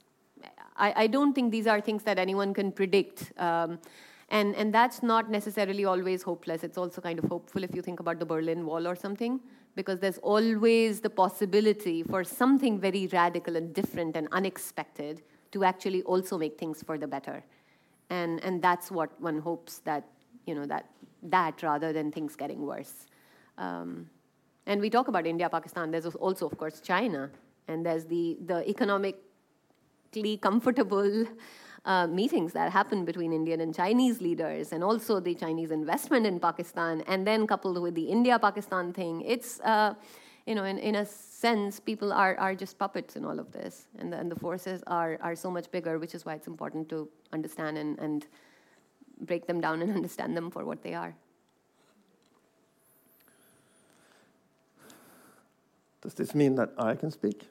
I, 0.78 0.94
I, 0.96 1.08
don't 1.08 1.34
think 1.34 1.52
these 1.52 1.68
are 1.68 1.82
things 1.82 2.04
that 2.04 2.20
anyone 2.20 2.54
can 2.54 2.72
predict. 2.72 3.34
Um, 3.38 3.80
and, 4.30 4.56
and 4.56 4.74
that's 4.74 5.02
not 5.02 5.30
necessarily 5.32 5.86
always 5.86 6.22
hopeless. 6.22 6.64
It's 6.64 6.78
also 6.78 7.02
kind 7.02 7.18
of 7.18 7.26
hopeful 7.26 7.64
if 7.64 7.74
you 7.74 7.82
think 7.82 8.00
about 8.00 8.20
the 8.20 8.26
Berlin 8.26 8.66
Wall 8.66 8.88
or 8.88 8.96
something, 8.96 9.40
because 9.76 10.00
there's 10.00 10.18
always 10.20 11.00
the 11.00 11.10
possibility 11.10 12.04
for 12.04 12.24
something 12.24 12.80
very 12.80 13.08
radical 13.08 13.56
and 13.56 13.74
different 13.74 14.16
and 14.16 14.28
unexpected 14.32 15.22
to 15.52 15.64
actually 15.64 16.04
also 16.04 16.38
make 16.38 16.60
things 16.60 16.84
for 16.84 16.98
the 16.98 17.08
better. 17.08 17.44
And, 18.10 18.44
and 18.44 18.62
that's 18.62 18.92
what 18.92 19.20
one 19.22 19.40
hopes 19.40 19.80
that, 19.80 20.06
you 20.46 20.56
know, 20.56 20.66
that, 20.66 20.90
that 21.24 21.64
rather 21.64 21.94
than 21.94 22.12
things 22.12 22.36
getting 22.36 22.66
worse. 22.66 23.08
Um, 23.58 24.10
and 24.68 24.80
we 24.80 24.90
talk 24.90 25.08
about 25.08 25.26
India, 25.26 25.50
Pakistan. 25.50 25.90
There's 25.90 26.06
also, 26.06 26.46
of 26.46 26.58
course, 26.58 26.80
China, 26.82 27.32
and 27.68 27.86
there's 27.86 28.06
the 28.06 28.38
the 28.46 28.70
economically 28.70 30.38
comfortable 30.38 31.26
uh, 31.86 32.06
meetings 32.06 32.54
that 32.54 32.72
happen 32.72 33.06
between 33.06 33.34
Indian 33.34 33.62
and 33.62 33.74
Chinese 33.74 34.22
leaders, 34.22 34.74
and 34.74 34.84
also 34.84 35.20
the 35.20 35.34
Chinese 35.34 35.72
investment 35.72 36.26
in 36.28 36.40
Pakistan, 36.40 37.02
and 37.08 37.26
then 37.26 37.48
coupled 37.48 37.82
with 37.82 37.96
the 37.96 38.04
India-Pakistan 38.04 38.94
thing, 38.94 39.22
it's 39.22 39.60
uh, 39.62 39.94
you 40.48 40.56
know, 40.56 40.64
in, 40.64 40.78
in 40.80 40.96
a 40.96 41.06
sense, 41.06 41.80
people 41.80 42.14
are, 42.14 42.36
are 42.38 42.56
just 42.56 42.80
puppets 42.80 43.18
in 43.18 43.26
all 43.26 43.38
of 43.38 43.52
this, 43.52 43.88
and 44.00 44.12
the, 44.14 44.18
and 44.18 44.32
the 44.32 44.36
forces 44.36 44.82
are, 44.88 45.20
are 45.22 45.36
so 45.36 45.52
much 45.52 45.70
bigger, 45.72 46.00
which 46.00 46.16
is 46.16 46.26
why 46.26 46.36
it's 46.36 46.48
important 46.48 46.88
to 46.88 47.10
understand 47.34 47.78
and, 47.78 48.00
and 48.00 48.28
break 49.22 49.46
them 49.46 49.60
down 49.60 49.82
and 49.82 49.92
understand 50.00 50.38
them 50.38 50.50
for 50.50 50.64
what 50.64 50.82
they 50.82 50.94
are. 50.94 51.14
Does 56.08 56.14
this 56.14 56.34
mean 56.34 56.56
that 56.56 56.72
I 56.78 56.96
can 56.96 57.12
speak? 57.12 57.50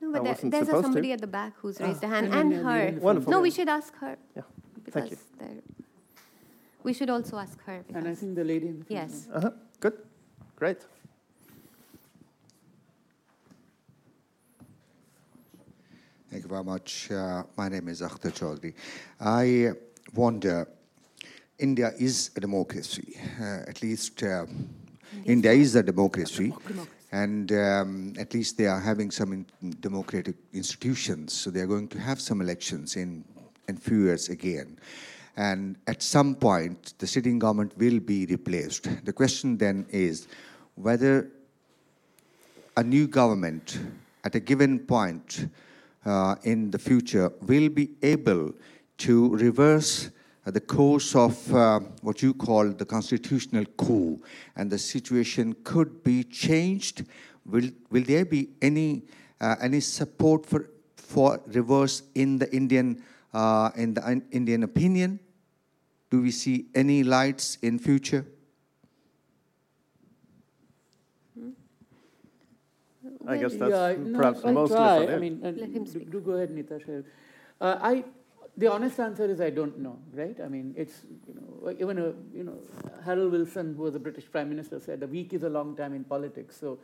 No, 0.00 0.12
but 0.12 0.22
there, 0.22 0.50
there's 0.50 0.68
a 0.68 0.80
somebody 0.80 1.08
to. 1.08 1.14
at 1.14 1.20
the 1.20 1.26
back 1.26 1.54
who's 1.56 1.80
ah. 1.80 1.86
raised 1.86 2.04
a 2.04 2.06
hand, 2.06 2.32
and 2.38 2.54
her. 2.54 2.94
Wonderful. 3.00 3.32
No, 3.32 3.40
we 3.40 3.50
should 3.50 3.68
ask 3.68 3.92
her. 3.96 4.16
Yeah, 4.36 4.42
thank 4.92 5.10
you. 5.10 5.18
We 6.84 6.92
should 6.92 7.10
also 7.10 7.36
ask 7.36 7.60
her. 7.64 7.82
And 7.92 8.06
I 8.06 8.14
think 8.14 8.36
the 8.36 8.44
lady 8.44 8.68
in 8.68 8.78
the 8.78 8.86
Yes. 8.88 9.26
Uh-huh. 9.34 9.50
Good. 9.80 9.94
Great. 10.54 10.78
Thank 16.30 16.44
you 16.44 16.48
very 16.48 16.62
much. 16.62 17.10
Uh, 17.10 17.42
my 17.56 17.68
name 17.68 17.88
is 17.88 18.00
Akhtar 18.00 18.30
Chaudhry. 18.30 18.74
I 19.20 19.72
wonder, 20.14 20.68
India 21.58 21.90
is 21.98 22.30
a 22.36 22.40
democracy, 22.40 23.18
uh, 23.40 23.70
at 23.70 23.82
least 23.82 24.22
uh, 24.22 24.46
India 25.24 25.50
is 25.50 25.74
a 25.74 25.82
democracy. 25.82 26.52
And 27.14 27.52
um, 27.52 28.12
at 28.18 28.34
least 28.34 28.58
they 28.58 28.66
are 28.66 28.80
having 28.80 29.08
some 29.08 29.32
in 29.32 29.46
democratic 29.78 30.34
institutions. 30.52 31.32
So 31.32 31.48
they 31.48 31.60
are 31.60 31.66
going 31.68 31.86
to 31.88 31.98
have 32.00 32.20
some 32.20 32.40
elections 32.40 32.96
in, 32.96 33.24
in 33.68 33.76
few 33.76 34.06
years 34.06 34.30
again. 34.30 34.76
And 35.36 35.76
at 35.86 36.02
some 36.02 36.34
point, 36.34 36.94
the 36.98 37.06
sitting 37.06 37.38
government 37.38 37.78
will 37.78 38.00
be 38.00 38.26
replaced. 38.26 38.88
The 39.04 39.12
question 39.12 39.56
then 39.56 39.86
is 39.90 40.26
whether 40.74 41.30
a 42.76 42.82
new 42.82 43.06
government 43.06 43.78
at 44.24 44.34
a 44.34 44.40
given 44.40 44.80
point 44.80 45.48
uh, 46.04 46.34
in 46.42 46.72
the 46.72 46.80
future 46.80 47.32
will 47.42 47.68
be 47.68 47.90
able 48.02 48.52
to 48.98 49.36
reverse 49.36 50.10
the 50.50 50.60
course 50.60 51.14
of 51.14 51.54
uh, 51.54 51.80
what 52.02 52.22
you 52.22 52.34
call 52.34 52.68
the 52.70 52.84
constitutional 52.84 53.64
coup, 53.76 54.22
and 54.56 54.70
the 54.70 54.78
situation 54.78 55.54
could 55.64 56.02
be 56.02 56.24
changed. 56.24 57.04
Will, 57.46 57.70
will 57.90 58.04
there 58.04 58.24
be 58.24 58.50
any, 58.60 59.04
uh, 59.40 59.56
any 59.60 59.80
support 59.80 60.44
for, 60.46 60.68
for 60.96 61.40
reverse 61.46 62.02
in 62.14 62.38
the 62.38 62.54
Indian, 62.54 63.02
uh, 63.32 63.70
in 63.76 63.94
the 63.94 64.22
Indian 64.32 64.62
opinion? 64.62 65.18
Do 66.10 66.22
we 66.22 66.30
see 66.30 66.66
any 66.74 67.02
lights 67.02 67.58
in 67.62 67.78
future? 67.78 68.26
I 73.26 73.38
guess 73.38 73.54
that's 73.56 73.70
yeah, 73.70 73.94
perhaps 74.14 74.44
no, 74.44 74.52
mostly 74.52 74.76
try. 74.76 75.14
I 75.14 75.18
mean, 75.18 75.40
Let 75.42 75.56
him. 75.56 75.84
Do, 75.84 76.00
do 76.00 76.20
go 76.20 76.32
ahead, 76.32 76.50
Nitasha. 76.50 77.04
Uh, 77.58 77.78
I 77.80 78.04
the 78.56 78.70
honest 78.70 79.00
answer 79.00 79.24
is 79.24 79.40
I 79.40 79.50
don't 79.50 79.78
know, 79.80 79.98
right? 80.12 80.36
I 80.42 80.48
mean, 80.48 80.74
it's, 80.76 81.02
you 81.26 81.34
know, 81.34 81.74
even, 81.80 81.98
a, 81.98 82.12
you 82.36 82.44
know, 82.44 82.58
Harold 83.04 83.32
Wilson, 83.32 83.74
who 83.76 83.82
was 83.82 83.94
a 83.96 83.98
British 83.98 84.30
Prime 84.30 84.48
Minister, 84.48 84.78
said 84.78 85.02
a 85.02 85.06
week 85.06 85.32
is 85.32 85.42
a 85.42 85.48
long 85.48 85.74
time 85.76 85.92
in 85.92 86.04
politics. 86.04 86.56
So 86.60 86.78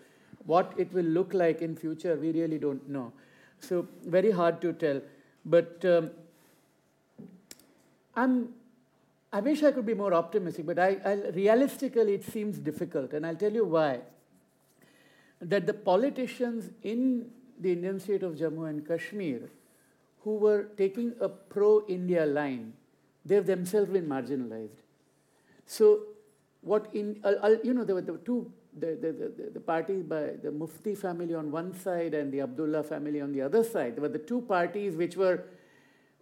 what 0.47 0.73
it 0.77 0.93
will 0.93 1.05
look 1.05 1.33
like 1.33 1.63
in 1.63 1.77
future, 1.77 2.17
we 2.17 2.33
really 2.33 2.59
don't 2.59 2.89
know. 2.89 3.13
So 3.61 3.87
very 4.05 4.33
hard 4.33 4.61
to 4.63 4.73
tell. 4.73 5.01
But 5.45 5.85
um, 5.85 6.11
I'm, 8.17 8.49
I 9.33 9.41
wish 9.41 9.63
I 9.63 9.71
could 9.71 9.87
be 9.87 9.95
more 9.95 10.13
optimistic, 10.13 10.67
but 10.67 10.79
I, 10.79 10.97
I, 11.05 11.13
realistically 11.31 12.15
it 12.15 12.25
seems 12.25 12.59
difficult. 12.59 13.13
And 13.13 13.25
I'll 13.25 13.37
tell 13.37 13.53
you 13.53 13.65
why. 13.65 14.01
That 15.41 15.67
the 15.67 15.75
politicians 15.75 16.69
in 16.83 17.31
the 17.61 17.73
Indian 17.73 18.01
state 18.01 18.23
of 18.23 18.35
Jammu 18.35 18.69
and 18.69 18.87
Kashmir 18.87 19.49
who 20.23 20.37
were 20.37 20.65
taking 20.77 21.15
a 21.21 21.29
pro 21.29 21.85
India 21.87 22.27
line, 22.27 22.73
they've 23.25 23.47
themselves 23.47 23.91
been 23.91 24.07
marginalized. 24.07 24.83
So, 25.67 26.01
what 26.63 26.89
in, 26.95 27.21
uh, 27.25 27.57
you 27.65 27.73
know, 27.73 27.85
there 27.85 27.95
were 27.95 28.03
the 28.03 28.19
two, 28.19 28.53
the, 28.79 28.99
the, 29.01 29.13
the, 29.13 29.51
the 29.55 29.61
parties 29.61 30.03
by 30.03 30.33
the 30.43 30.51
Mufti 30.51 30.95
family 30.95 31.35
on 31.35 31.51
one 31.51 31.75
side 31.75 32.13
and 32.13 32.31
the 32.31 32.43
Abdullah 32.43 32.83
family 32.83 33.21
on 33.21 33.33
the 33.33 33.41
other 33.41 33.65
side. 33.65 33.97
There 33.97 34.03
were 34.03 34.09
the 34.09 34.19
two 34.19 34.43
parties 34.43 34.95
which 34.95 35.17
were 35.17 35.45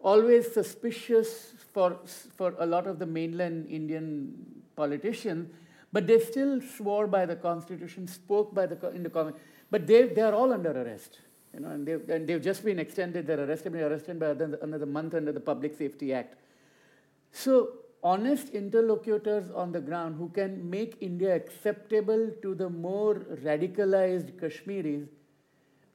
always 0.01 0.53
suspicious 0.53 1.55
for, 1.73 1.99
for 2.37 2.55
a 2.59 2.67
lot 2.67 2.87
of 2.87 2.99
the 2.99 3.07
mainland 3.07 3.67
Indian 3.69 4.63
politicians, 4.77 5.51
but 5.93 6.07
they 6.07 6.21
still 6.21 6.61
swore 6.61 7.07
by 7.07 7.27
the 7.27 7.35
constitution, 7.35 8.07
spoke 8.07 8.55
by 8.55 8.67
the 8.67 8.91
in 8.91 9.03
the 9.03 9.11
comment, 9.11 9.37
but 9.71 9.87
they 9.87 10.07
they 10.07 10.21
are 10.21 10.35
all 10.35 10.53
under 10.53 10.71
arrest. 10.71 11.19
You 11.55 11.61
know, 11.61 11.71
and 11.71 11.87
they've, 11.87 12.09
and 12.09 12.27
they've 12.27 12.43
just 12.43 12.65
been 12.65 12.79
extended, 12.79 13.27
they're 13.27 13.41
arrested, 13.41 13.73
been 13.73 13.83
arrested 13.83 14.19
by 14.19 14.31
another 14.31 14.87
month 14.87 15.15
under 15.15 15.33
the 15.33 15.41
Public 15.41 15.77
Safety 15.77 16.13
Act. 16.13 16.35
So, 17.33 17.73
honest 18.03 18.51
interlocutors 18.51 19.51
on 19.51 19.73
the 19.73 19.81
ground 19.81 20.17
who 20.17 20.29
can 20.29 20.69
make 20.69 20.97
India 21.01 21.35
acceptable 21.35 22.31
to 22.43 22.55
the 22.55 22.69
more 22.69 23.15
radicalized 23.43 24.39
Kashmiris, 24.39 25.09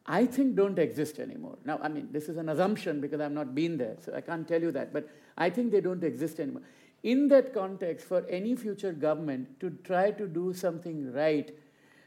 I 0.05 0.25
think 0.25 0.55
don't 0.55 0.77
exist 0.79 1.19
anymore. 1.19 1.57
Now, 1.63 1.79
I 1.81 1.87
mean, 1.87 2.09
this 2.11 2.27
is 2.27 2.37
an 2.37 2.49
assumption 2.49 2.99
because 2.99 3.21
I've 3.21 3.31
not 3.31 3.55
been 3.55 3.77
there, 3.77 3.95
so 4.03 4.13
I 4.13 4.21
can't 4.21 4.47
tell 4.47 4.61
you 4.61 4.71
that, 4.71 4.91
but 4.91 5.07
I 5.37 5.49
think 5.49 5.71
they 5.71 5.79
don't 5.79 6.03
exist 6.03 6.39
anymore. 6.39 6.63
In 7.03 7.27
that 7.29 7.53
context, 7.53 8.07
for 8.07 8.25
any 8.29 8.55
future 8.55 8.91
government 8.91 9.59
to 9.59 9.69
try 9.83 10.11
to 10.11 10.27
do 10.27 10.53
something 10.53 11.11
right, 11.13 11.57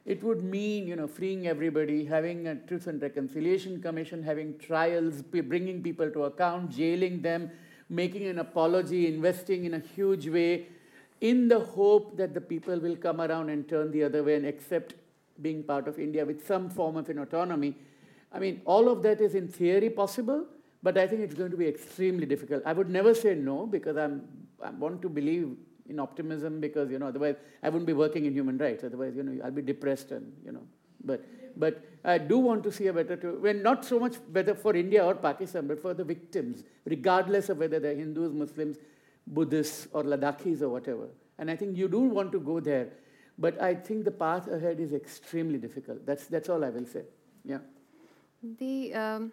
it 0.07 0.23
would 0.23 0.43
mean, 0.43 0.87
you 0.87 0.95
know, 0.95 1.09
freeing 1.09 1.49
everybody, 1.49 2.05
having 2.05 2.47
a 2.47 2.55
Truth 2.55 2.87
and 2.87 3.03
Reconciliation 3.03 3.83
Commission, 3.83 4.23
having 4.23 4.57
trials, 4.59 5.21
bringing 5.23 5.83
people 5.83 6.09
to 6.13 6.25
account, 6.25 6.71
jailing 6.71 7.23
them, 7.23 7.51
making 7.89 8.27
an 8.27 8.39
apology, 8.39 9.09
investing 9.09 9.65
in 9.65 9.75
a 9.75 9.81
huge 9.81 10.29
way, 10.29 10.69
in 11.21 11.49
the 11.49 11.59
hope 11.59 12.17
that 12.17 12.35
the 12.35 12.41
people 12.41 12.79
will 12.79 12.95
come 12.95 13.21
around 13.21 13.51
and 13.51 13.69
turn 13.69 13.91
the 13.91 14.05
other 14.05 14.23
way 14.23 14.37
and 14.37 14.47
accept 14.47 14.95
being 15.43 15.65
part 15.65 15.89
of 15.89 15.99
India 15.99 16.25
with 16.25 16.47
some 16.47 16.71
form 16.71 16.97
of 16.97 17.09
an 17.09 17.19
autonomy. 17.19 17.75
I 18.33 18.39
mean, 18.39 18.61
all 18.65 18.89
of 18.89 19.03
that 19.03 19.21
is 19.21 19.35
in 19.35 19.49
theory 19.49 19.91
possible, 19.91 20.47
but 20.85 20.97
I 20.97 21.09
think 21.09 21.23
it's 21.23 21.35
going 21.35 21.51
to 21.51 21.57
be 21.57 21.67
extremely 21.67 22.27
difficult. 22.27 22.63
I 22.65 22.75
would 22.75 22.89
never 22.89 23.13
say 23.13 23.35
no 23.35 23.67
because 23.67 23.97
I'm, 23.97 24.23
I 24.63 24.71
want 24.71 25.03
to 25.03 25.09
believe 25.09 25.57
in 25.89 26.01
optimism 26.01 26.61
because, 26.61 26.91
you 26.91 26.99
know, 26.99 27.09
otherwise 27.09 27.37
I 27.63 27.69
wouldn't 27.69 27.87
be 27.87 27.93
working 27.93 28.27
in 28.27 28.33
human 28.33 28.59
rights. 28.59 28.85
Otherwise, 28.85 29.15
you 29.17 29.23
know, 29.23 29.45
I'll 29.45 29.51
be 29.51 29.63
depressed 29.63 30.11
and, 30.11 30.33
you 30.45 30.53
know, 30.53 30.63
but, 31.05 31.25
but 31.57 31.85
I 32.05 32.19
do 32.19 32.39
want 32.39 32.65
to 32.65 32.73
see 32.73 32.89
a 32.89 32.93
better, 32.93 33.17
to, 33.17 33.39
well, 33.41 33.55
not 33.55 33.85
so 33.85 33.99
much 33.99 34.15
better 34.33 34.55
for 34.55 34.75
India 34.75 35.05
or 35.05 35.15
Pakistan, 35.15 35.67
but 35.67 35.81
for 35.81 35.95
the 35.95 36.05
victims, 36.05 36.65
regardless 36.85 37.49
of 37.49 37.59
whether 37.59 37.79
they're 37.79 37.95
Hindus, 37.95 38.33
Muslims, 38.33 38.79
Buddhists, 39.27 39.89
or 39.93 40.03
Ladakhis 40.03 40.63
or 40.63 40.69
whatever. 40.69 41.09
And 41.39 41.51
I 41.51 41.57
think 41.57 41.77
you 41.77 41.89
do 41.89 42.01
want 42.01 42.33
to 42.33 42.41
go 42.41 42.61
there, 42.61 42.89
but 43.39 43.61
I 43.61 43.75
think 43.75 44.05
the 44.05 44.11
path 44.11 44.49
ahead 44.49 44.81
is 44.81 44.93
extremely 44.93 45.59
difficult. 45.59 46.07
That's, 46.07 46.27
that's 46.27 46.49
all 46.49 46.65
I 46.65 46.71
will 46.71 46.87
say. 46.87 47.03
Yeah. 47.45 47.59
The, 48.59 48.95
um, 48.95 49.33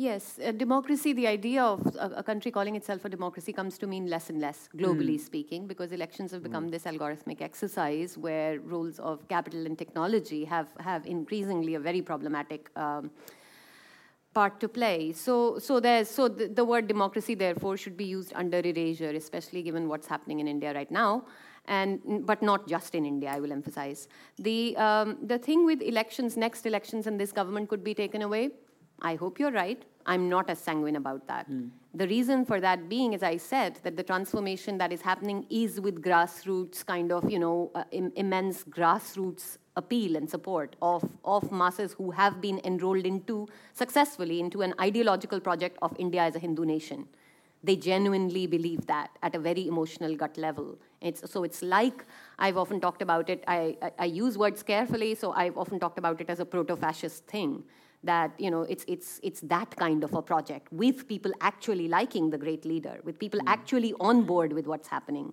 Yes, 0.00 0.38
democracy, 0.56 1.12
the 1.12 1.26
idea 1.26 1.62
of 1.62 1.94
a, 1.94 2.14
a, 2.16 2.22
country 2.22 2.50
calling 2.50 2.74
itself 2.74 3.04
a 3.04 3.10
democracy 3.10 3.52
comes 3.52 3.76
to 3.76 3.86
mean 3.86 4.06
less 4.06 4.30
and 4.30 4.40
less, 4.40 4.66
globally 4.74 5.16
mm. 5.16 5.20
speaking, 5.20 5.66
because 5.66 5.92
elections 5.92 6.30
have 6.30 6.42
become 6.42 6.68
mm. 6.68 6.70
this 6.70 6.84
algorithmic 6.84 7.42
exercise 7.42 8.16
where 8.16 8.60
rules 8.60 8.98
of 8.98 9.28
capital 9.28 9.66
and 9.66 9.76
technology 9.76 10.46
have, 10.46 10.68
have 10.78 11.04
increasingly 11.04 11.74
a 11.74 11.80
very 11.80 12.00
problematic 12.00 12.70
um, 12.76 13.10
part 14.32 14.58
to 14.60 14.70
play. 14.70 15.12
So, 15.12 15.58
so, 15.58 15.80
there's, 15.80 16.08
so 16.08 16.28
the, 16.28 16.48
the 16.48 16.64
word 16.64 16.88
democracy, 16.88 17.34
therefore, 17.34 17.76
should 17.76 17.98
be 17.98 18.06
used 18.06 18.32
under 18.34 18.60
erasure, 18.64 19.10
especially 19.10 19.60
given 19.60 19.86
what's 19.86 20.06
happening 20.06 20.40
in 20.40 20.48
India 20.48 20.72
right 20.72 20.90
now 20.90 21.26
and 21.66 22.24
but 22.24 22.40
not 22.40 22.66
just 22.66 22.94
in 22.94 23.04
India. 23.04 23.28
I 23.28 23.38
will 23.38 23.52
emphasize 23.52 24.08
the 24.38 24.74
um, 24.78 25.18
the 25.22 25.38
thing 25.38 25.66
with 25.66 25.82
elections, 25.82 26.38
next 26.38 26.64
elections, 26.64 27.06
and 27.06 27.20
this 27.20 27.32
government 27.32 27.68
could 27.68 27.84
be 27.84 27.92
taken 27.92 28.22
away. 28.22 28.52
I 29.02 29.14
hope 29.14 29.38
you're 29.38 29.52
right. 29.52 29.84
I'm 30.06 30.28
not 30.28 30.50
as 30.50 30.58
sanguine 30.58 30.96
about 30.96 31.26
that. 31.28 31.50
Mm. 31.50 31.70
The 31.94 32.06
reason 32.06 32.44
for 32.44 32.60
that 32.60 32.88
being, 32.88 33.14
as 33.14 33.22
I 33.22 33.36
said, 33.36 33.80
that 33.82 33.96
the 33.96 34.02
transformation 34.02 34.78
that 34.78 34.92
is 34.92 35.02
happening 35.02 35.46
is 35.50 35.80
with 35.80 36.02
grassroots 36.02 36.86
kind 36.86 37.10
of, 37.10 37.28
you 37.30 37.38
know, 37.38 37.70
uh, 37.74 37.84
Im- 37.90 38.12
immense 38.14 38.64
grassroots 38.64 39.58
appeal 39.76 40.16
and 40.16 40.28
support 40.28 40.76
of, 40.80 41.08
of 41.24 41.50
masses 41.50 41.92
who 41.92 42.10
have 42.12 42.40
been 42.40 42.60
enrolled 42.64 43.06
into 43.06 43.48
successfully 43.72 44.40
into 44.40 44.62
an 44.62 44.74
ideological 44.80 45.40
project 45.40 45.78
of 45.82 45.94
India 45.98 46.22
as 46.22 46.36
a 46.36 46.38
Hindu 46.38 46.64
nation. 46.64 47.08
They 47.62 47.76
genuinely 47.76 48.46
believe 48.46 48.86
that 48.86 49.10
at 49.22 49.34
a 49.34 49.38
very 49.38 49.66
emotional 49.66 50.16
gut 50.16 50.38
level. 50.38 50.78
It's, 51.00 51.30
so 51.30 51.44
it's 51.44 51.62
like 51.62 52.04
I've 52.38 52.56
often 52.56 52.80
talked 52.80 53.02
about 53.02 53.28
it. 53.28 53.44
I, 53.46 53.76
I, 53.82 53.92
I 53.98 54.04
use 54.06 54.38
words 54.38 54.62
carefully, 54.62 55.14
so 55.14 55.32
I've 55.32 55.58
often 55.58 55.78
talked 55.78 55.98
about 55.98 56.20
it 56.20 56.30
as 56.30 56.40
a 56.40 56.44
proto 56.44 56.76
fascist 56.76 57.26
thing 57.26 57.64
that 58.04 58.32
you 58.38 58.50
know 58.50 58.62
it's 58.62 58.84
it's 58.88 59.20
it's 59.22 59.40
that 59.42 59.74
kind 59.76 60.04
of 60.04 60.14
a 60.14 60.22
project 60.22 60.72
with 60.72 61.06
people 61.06 61.32
actually 61.40 61.88
liking 61.88 62.30
the 62.30 62.38
great 62.38 62.64
leader 62.64 62.98
with 63.04 63.18
people 63.18 63.40
mm. 63.40 63.44
actually 63.46 63.94
on 64.00 64.22
board 64.22 64.52
with 64.52 64.66
what's 64.66 64.88
happening. 64.88 65.32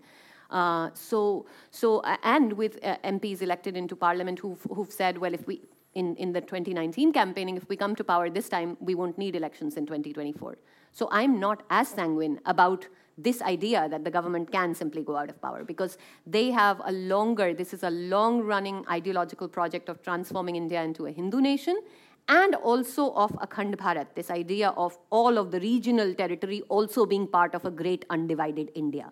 Uh, 0.50 0.90
so 0.94 1.46
so 1.72 2.00
uh, 2.00 2.18
and 2.24 2.54
with 2.54 2.80
uh, 2.84 2.96
MPs 3.04 3.42
elected 3.42 3.76
into 3.76 3.96
parliament 3.96 4.40
who've, 4.40 4.62
who've 4.74 4.92
said 4.92 5.18
well 5.18 5.34
if 5.34 5.46
we 5.46 5.62
in, 5.94 6.16
in 6.18 6.32
the 6.32 6.42
2019 6.42 7.12
campaigning 7.12 7.58
if 7.58 7.68
we 7.70 7.76
come 7.76 7.96
to 7.96 8.04
power 8.04 8.30
this 8.30 8.48
time 8.50 8.78
we 8.80 8.94
won't 8.96 9.18
need 9.18 9.36
elections 9.36 9.78
in 9.78 9.86
2024 9.86 10.58
so 10.92 11.10
i'm 11.12 11.40
not 11.40 11.64
as 11.70 11.88
sanguine 11.88 12.40
about 12.46 12.88
this 13.18 13.42
idea 13.42 13.88
that 13.90 14.04
the 14.04 14.12
government 14.12 14.52
can 14.52 14.76
simply 14.76 15.02
go 15.02 15.16
out 15.16 15.30
of 15.30 15.42
power 15.42 15.64
because 15.64 15.98
they 16.28 16.52
have 16.52 16.82
a 16.86 16.92
longer 16.92 17.54
this 17.54 17.74
is 17.74 17.84
a 17.84 17.90
long 17.90 18.42
running 18.42 18.84
ideological 18.90 19.48
project 19.48 19.90
of 19.90 20.04
transforming 20.04 20.56
india 20.56 20.84
into 20.84 21.08
a 21.08 21.12
hindu 21.12 21.42
nation 21.42 21.82
and 22.28 22.56
also 22.56 23.14
of 23.14 23.32
Akhand 23.34 23.76
Bharat, 23.76 24.08
this 24.16 24.30
idea 24.30 24.70
of 24.70 24.98
all 25.10 25.38
of 25.38 25.52
the 25.52 25.60
regional 25.60 26.14
territory 26.14 26.62
also 26.70 27.06
being 27.06 27.28
part 27.28 27.56
of 27.56 27.66
a 27.66 27.72
great 27.72 28.06
undivided 28.10 28.72
India. 28.76 29.12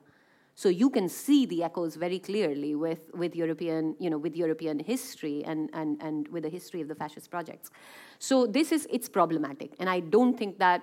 So 0.57 0.69
you 0.69 0.89
can 0.89 1.09
see 1.09 1.45
the 1.45 1.63
echoes 1.63 1.97
very 1.97 2.17
clearly 2.17 2.75
with, 2.75 3.11
with 3.13 3.35
European, 3.35 3.93
you 3.99 4.09
know, 4.09 4.17
with 4.17 4.37
European 4.37 4.79
history 4.79 5.43
and, 5.43 5.69
and, 5.73 6.01
and 6.01 6.29
with 6.29 6.43
the 6.43 6.49
history 6.49 6.79
of 6.79 6.87
the 6.87 6.95
fascist 6.95 7.29
projects. 7.29 7.71
So 8.19 8.47
this 8.47 8.71
is 8.71 8.87
it's 8.89 9.09
problematic, 9.09 9.73
and 9.79 9.89
I 9.89 9.99
don't 9.99 10.37
think 10.37 10.57
that 10.59 10.81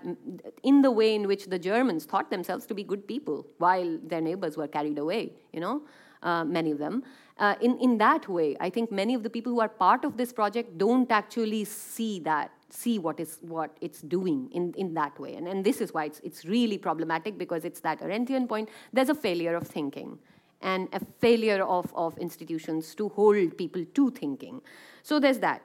in 0.62 0.82
the 0.82 0.90
way 0.90 1.14
in 1.14 1.26
which 1.26 1.46
the 1.46 1.58
Germans 1.58 2.04
thought 2.04 2.30
themselves 2.30 2.66
to 2.66 2.74
be 2.74 2.84
good 2.84 3.08
people 3.08 3.46
while 3.56 3.98
their 4.04 4.20
neighbors 4.20 4.58
were 4.58 4.68
carried 4.68 4.98
away, 4.98 5.32
you 5.54 5.60
know, 5.60 5.80
uh, 6.22 6.44
many 6.44 6.70
of 6.70 6.78
them. 6.78 7.02
Uh, 7.38 7.54
in, 7.60 7.78
in 7.78 7.98
that 7.98 8.28
way, 8.28 8.56
I 8.60 8.70
think 8.70 8.92
many 8.92 9.14
of 9.14 9.22
the 9.22 9.30
people 9.30 9.52
who 9.52 9.60
are 9.60 9.68
part 9.68 10.04
of 10.04 10.16
this 10.16 10.32
project 10.32 10.78
don't 10.78 11.10
actually 11.10 11.64
see 11.64 12.20
that, 12.20 12.50
see 12.70 12.98
what 12.98 13.18
is 13.18 13.38
what 13.40 13.76
it's 13.80 14.02
doing 14.02 14.50
in, 14.52 14.74
in 14.76 14.94
that 14.94 15.18
way. 15.18 15.34
And, 15.34 15.48
and 15.48 15.64
this 15.64 15.80
is 15.80 15.92
why 15.94 16.04
it's, 16.04 16.20
it's 16.22 16.44
really 16.44 16.78
problematic 16.78 17.38
because 17.38 17.64
it's 17.64 17.80
that 17.80 18.00
Arendtian 18.00 18.48
point. 18.48 18.68
There's 18.92 19.08
a 19.08 19.14
failure 19.14 19.54
of 19.56 19.66
thinking 19.66 20.18
and 20.60 20.88
a 20.92 21.00
failure 21.20 21.62
of, 21.64 21.92
of 21.94 22.16
institutions 22.18 22.94
to 22.94 23.08
hold 23.08 23.56
people 23.58 23.84
to 23.94 24.10
thinking. 24.10 24.60
So 25.02 25.18
there's 25.18 25.38
that. 25.38 25.62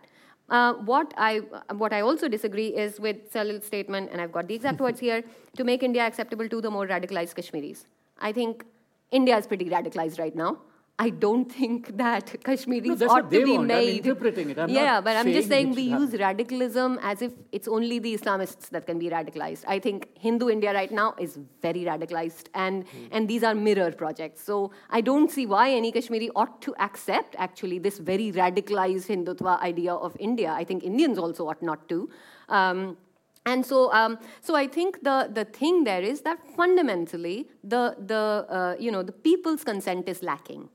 Uh, 0.50 0.74
what 0.74 1.14
I 1.18 1.40
what 1.74 1.92
I 1.92 2.02
also 2.02 2.30
disagree 2.30 2.68
is 2.68 3.02
with 3.02 3.30
Salil's 3.30 3.66
statement, 3.66 4.10
and 4.14 4.22
I've 4.22 4.32
got 4.32 4.48
the 4.48 4.56
exact 4.56 4.80
words 4.80 5.00
here: 5.00 5.22
to 5.58 5.64
make 5.66 5.84
India 5.84 6.04
acceptable 6.08 6.48
to 6.48 6.62
the 6.62 6.72
more 6.72 6.88
radicalized 6.88 7.36
Kashmiris. 7.36 7.86
I 8.18 8.32
think 8.32 8.64
India 9.12 9.38
is 9.38 9.46
pretty 9.46 9.66
radicalized 9.66 10.20
right 10.20 10.34
now. 10.34 10.60
I 11.00 11.12
don't 11.12 11.52
think 11.52 11.96
that 11.98 12.44
Kashmiris 12.44 13.02
no, 13.02 13.08
ought 13.08 13.30
to 13.30 13.46
be 13.46 13.52
want. 13.52 13.68
made. 13.68 13.90
I'm 13.90 13.98
interpreting 13.98 14.50
it. 14.50 14.58
I'm 14.58 14.70
yeah, 14.70 15.00
but 15.00 15.16
I'm 15.16 15.32
just 15.32 15.48
saying 15.48 15.76
we 15.76 15.84
use 15.84 16.14
radicalism 16.14 16.98
as 17.04 17.22
if 17.22 17.34
it's 17.52 17.68
only 17.68 18.00
the 18.00 18.18
Islamists 18.18 18.70
that 18.70 18.88
can 18.88 18.98
be 18.98 19.08
radicalized. 19.08 19.64
I 19.68 19.78
think 19.78 20.10
Hindu 20.18 20.50
India 20.50 20.74
right 20.74 20.92
now 20.92 21.14
is 21.20 21.38
very 21.62 21.82
radicalized, 21.82 22.48
and 22.56 22.86
mm. 22.86 23.10
and 23.12 23.28
these 23.28 23.44
are 23.44 23.54
mirror 23.54 23.92
projects. 23.92 24.44
So 24.44 24.72
I 24.90 25.02
don't 25.02 25.30
see 25.30 25.46
why 25.46 25.70
any 25.72 25.92
Kashmiri 25.92 26.32
ought 26.36 26.64
to 26.64 26.74
accept 26.80 27.36
actually 27.38 27.78
this 27.78 28.00
very 28.00 28.32
radicalized 28.32 29.06
Hindutva 29.06 29.62
idea 29.62 29.94
of 29.94 30.18
India. 30.20 30.52
I 30.52 30.64
think 30.64 30.84
Indians 30.84 31.20
also 31.20 31.48
ought 31.48 31.62
not 31.62 31.88
to. 31.90 32.10
Um, 32.50 32.98
and 33.46 33.66
so, 33.66 33.94
um, 33.94 34.18
so 34.42 34.56
I 34.56 34.68
think 34.68 35.04
the, 35.04 35.30
the 35.32 35.46
thing 35.46 35.86
there 35.86 36.02
is 36.02 36.22
that 36.22 36.38
fundamentally 36.58 37.48
the, 37.64 37.96
the, 37.98 38.46
uh, 38.50 38.76
you 38.78 38.92
know, 38.92 39.04
the 39.04 39.14
people's 39.14 39.64
consent 39.64 40.10
is 40.10 40.22
lacking. 40.22 40.68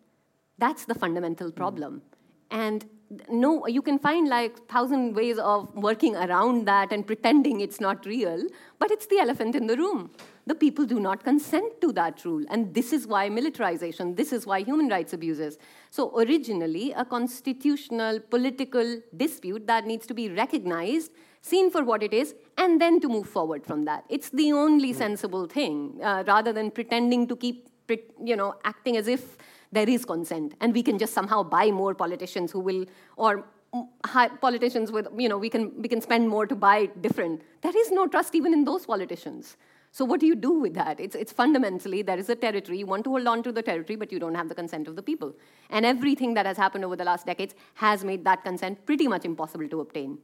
That's 0.62 0.84
the 0.84 0.94
fundamental 0.94 1.48
hmm. 1.48 1.56
problem. 1.56 2.02
And 2.50 2.84
no, 3.28 3.66
you 3.66 3.82
can 3.82 3.98
find 3.98 4.28
like 4.28 4.66
thousand 4.68 5.14
ways 5.14 5.38
of 5.38 5.74
working 5.74 6.14
around 6.16 6.66
that 6.66 6.92
and 6.92 7.06
pretending 7.06 7.60
it's 7.60 7.80
not 7.80 8.06
real, 8.06 8.46
but 8.78 8.90
it's 8.90 9.06
the 9.06 9.18
elephant 9.18 9.54
in 9.54 9.66
the 9.66 9.76
room. 9.76 10.10
The 10.46 10.54
people 10.54 10.86
do 10.86 11.00
not 11.00 11.24
consent 11.24 11.80
to 11.80 11.92
that 11.92 12.24
rule. 12.24 12.44
And 12.48 12.72
this 12.74 12.92
is 12.92 13.06
why 13.06 13.28
militarization, 13.28 14.14
this 14.14 14.32
is 14.32 14.46
why 14.46 14.62
human 14.62 14.88
rights 14.88 15.12
abuses. 15.12 15.58
So, 15.90 16.16
originally, 16.18 16.92
a 16.92 17.04
constitutional 17.04 18.20
political 18.20 19.00
dispute 19.16 19.66
that 19.66 19.84
needs 19.84 20.06
to 20.06 20.14
be 20.14 20.28
recognized 20.30 21.10
seen 21.42 21.70
for 21.72 21.82
what 21.84 22.04
it 22.04 22.14
is, 22.14 22.36
and 22.56 22.80
then 22.80 23.00
to 23.00 23.08
move 23.08 23.28
forward 23.28 23.66
from 23.66 23.84
that. 23.84 24.04
It's 24.08 24.30
the 24.30 24.52
only 24.52 24.92
hmm. 24.92 24.98
sensible 24.98 25.46
thing, 25.46 25.98
uh, 26.02 26.22
rather 26.26 26.52
than 26.52 26.70
pretending 26.70 27.26
to 27.26 27.34
keep, 27.34 27.68
you 28.24 28.36
know, 28.36 28.54
acting 28.64 28.96
as 28.96 29.08
if 29.08 29.36
there 29.72 29.88
is 29.88 30.04
consent, 30.04 30.54
and 30.60 30.74
we 30.74 30.82
can 30.82 30.98
just 30.98 31.14
somehow 31.14 31.42
buy 31.42 31.70
more 31.70 31.94
politicians 31.94 32.52
who 32.52 32.60
will, 32.60 32.84
or 33.16 33.44
politicians 34.40 34.92
with, 34.92 35.08
you 35.16 35.28
know, 35.28 35.38
we 35.38 35.48
can 35.48 35.72
we 35.80 35.88
can 35.88 36.00
spend 36.00 36.28
more 36.28 36.46
to 36.46 36.54
buy 36.54 36.86
different. 37.00 37.40
There 37.62 37.76
is 37.76 37.90
no 37.90 38.06
trust 38.06 38.34
even 38.34 38.52
in 38.52 38.64
those 38.64 38.84
politicians. 38.84 39.56
So 39.94 40.06
what 40.06 40.20
do 40.20 40.26
you 40.26 40.34
do 40.34 40.52
with 40.52 40.72
that? 40.74 41.00
It's, 41.00 41.14
it's 41.14 41.32
fundamentally 41.32 42.00
there 42.00 42.18
is 42.18 42.30
a 42.30 42.34
territory. 42.34 42.78
You 42.78 42.86
want 42.86 43.04
to 43.04 43.10
hold 43.10 43.26
on 43.26 43.42
to 43.42 43.52
the 43.52 43.62
territory, 43.62 43.96
but 43.96 44.10
you 44.10 44.18
don't 44.18 44.34
have 44.34 44.48
the 44.48 44.54
consent 44.54 44.88
of 44.88 44.96
the 44.96 45.02
people. 45.02 45.34
And 45.68 45.84
everything 45.84 46.32
that 46.32 46.46
has 46.46 46.56
happened 46.56 46.84
over 46.86 46.96
the 46.96 47.04
last 47.04 47.26
decades 47.26 47.54
has 47.74 48.02
made 48.02 48.24
that 48.24 48.42
consent 48.42 48.86
pretty 48.86 49.06
much 49.06 49.26
impossible 49.26 49.68
to 49.68 49.80
obtain. 49.80 50.18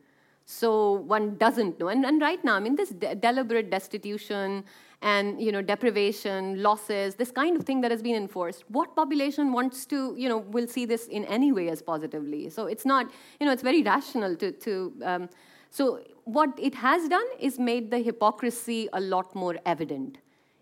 So 0.47 0.93
one 0.93 1.37
doesn't 1.37 1.79
know. 1.79 1.89
And, 1.89 2.07
and 2.07 2.23
right 2.23 2.43
now, 2.43 2.55
I 2.57 2.61
mean, 2.61 2.77
this 2.77 2.89
de- 2.89 3.15
deliberate 3.15 3.69
destitution 3.69 4.65
and 5.03 5.41
you 5.41 5.53
know 5.53 5.62
deprivation, 5.62 6.62
losses, 6.62 7.15
this 7.15 7.31
kind 7.31 7.57
of 7.57 7.65
thing 7.65 7.81
that 7.83 7.91
has 7.91 8.03
been 8.03 8.16
enforced. 8.16 8.65
What 8.69 8.97
population 8.97 9.53
wants 9.53 9.87
to 9.87 10.15
you 10.16 10.29
know 10.29 10.39
will 10.39 10.66
see 10.66 10.87
this 10.87 11.07
in 11.07 11.25
any 11.25 11.53
way 11.53 11.69
as 11.69 11.83
positively? 11.83 12.51
So 12.51 12.66
it's 12.66 12.85
not 12.85 13.11
you 13.41 13.47
know 13.47 13.53
it's 13.53 13.62
very 13.62 13.83
rational 13.83 14.37
to 14.37 14.53
to. 14.53 14.93
Um, 15.05 15.29
so 15.70 16.01
what 16.25 16.59
it 16.59 16.75
has 16.77 17.09
done 17.09 17.27
is 17.39 17.59
made 17.59 17.91
the 17.91 17.99
hypocrisy 17.99 18.89
a 18.93 19.01
lot 19.01 19.35
more 19.35 19.57
evident 19.66 20.19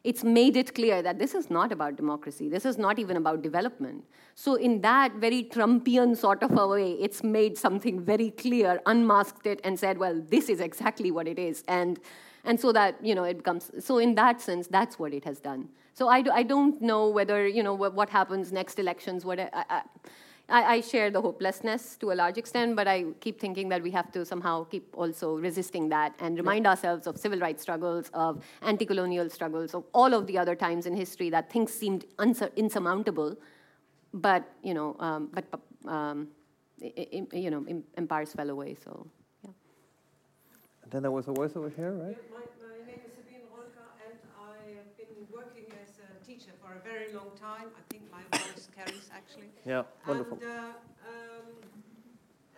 it's 0.07 0.23
made 0.23 0.57
it 0.57 0.73
clear 0.73 1.03
that 1.03 1.19
this 1.19 1.35
is 1.35 1.51
not 1.51 1.73
about 1.73 1.97
democracy. 1.97 2.49
This 2.49 2.65
is 2.65 2.79
not 2.79 3.01
even 3.01 3.17
about 3.17 3.43
development. 3.43 4.05
So, 4.37 4.55
in 4.55 4.81
that 4.83 5.15
very 5.15 5.43
Trumpian 5.43 6.17
sort 6.17 6.45
of 6.45 6.57
a 6.57 6.69
way, 6.69 6.93
it's 6.93 7.25
made 7.25 7.59
something 7.59 8.01
very 8.01 8.31
clear, 8.31 8.81
unmasked 8.87 9.49
it, 9.49 9.61
and 9.65 9.77
said, 9.77 9.99
well, 9.99 10.23
this 10.29 10.49
is 10.49 10.61
exactly 10.61 11.11
what 11.11 11.27
it 11.27 11.41
is. 11.41 11.65
And, 11.67 11.99
and 12.47 12.59
so 12.59 12.73
that, 12.73 13.05
you 13.05 13.15
know, 13.15 13.25
it 13.25 13.39
becomes, 13.39 13.71
so 13.81 13.99
in 13.99 14.15
that 14.15 14.41
sense, 14.41 14.69
that's 14.69 14.99
what 14.99 15.13
it 15.13 15.25
has 15.25 15.41
done. 15.41 15.69
So, 15.95 16.09
I, 16.09 16.23
do, 16.23 16.31
I 16.31 16.43
don't 16.43 16.81
know 16.81 17.09
whether, 17.09 17.47
you 17.47 17.63
know, 17.63 17.75
what, 17.75 17.95
what 17.95 18.09
happens 18.09 18.53
next 18.53 18.79
elections, 18.79 19.25
what, 19.25 19.41
I, 19.41 19.49
I, 19.53 19.83
I, 20.49 20.63
I, 20.75 20.81
share 20.81 21.11
the 21.11 21.21
hopelessness 21.21 21.97
to 21.97 22.13
a 22.13 22.15
large 22.15 22.39
extent, 22.39 22.77
but 22.77 22.87
I 22.87 23.07
keep 23.21 23.41
thinking 23.41 23.69
that 23.71 23.83
we 23.83 23.91
have 23.91 24.13
to 24.13 24.25
somehow 24.25 24.65
keep 24.65 24.95
also 24.97 25.37
resisting 25.37 25.89
that 25.89 26.15
and 26.21 26.37
remind 26.37 26.67
ourselves 26.69 27.09
of 27.09 27.19
civil 27.19 27.41
rights 27.41 27.63
struggles, 27.63 28.11
of 28.15 28.45
anti 28.63 28.87
colonial 28.87 29.29
struggles, 29.29 29.75
of 29.75 29.85
all 29.93 30.15
of 30.15 30.29
the 30.29 30.39
other 30.39 30.55
times 30.55 30.87
in 30.87 30.95
history 30.95 31.31
that 31.31 31.51
things 31.51 31.73
seemed 31.73 32.05
insurmountable, 32.57 33.37
but, 34.15 34.49
you 34.63 34.75
know, 34.75 34.97
um, 35.01 35.31
but, 35.33 35.45
um, 35.91 36.29
you 36.81 37.51
know, 37.51 37.67
empires 37.97 38.33
fell 38.33 38.51
away. 38.51 38.77
So. 38.85 39.07
And 40.87 40.93
then 40.93 41.03
there 41.03 41.11
was 41.11 41.27
a 41.27 41.33
voice 41.33 41.51
over 41.57 41.69
here, 41.69 41.91
right? 41.99 42.15
Yeah, 42.15 42.31
my, 42.31 42.47
my 42.63 42.79
name 42.87 43.03
is 43.03 43.11
Sabine 43.19 43.43
Rolka, 43.51 43.83
and 44.07 44.15
I 44.39 44.79
have 44.79 44.97
been 44.97 45.19
working 45.35 45.67
as 45.83 45.99
a 45.99 46.25
teacher 46.25 46.55
for 46.63 46.79
a 46.79 46.81
very 46.87 47.13
long 47.13 47.35
time. 47.35 47.75
I 47.75 47.83
think 47.91 48.07
my 48.15 48.23
voice 48.39 48.69
carries 48.71 49.11
actually. 49.13 49.51
Yeah, 49.67 49.83
wonderful. 50.07 50.39
And, 50.39 50.47
uh, 50.47 51.11
um, 51.11 51.47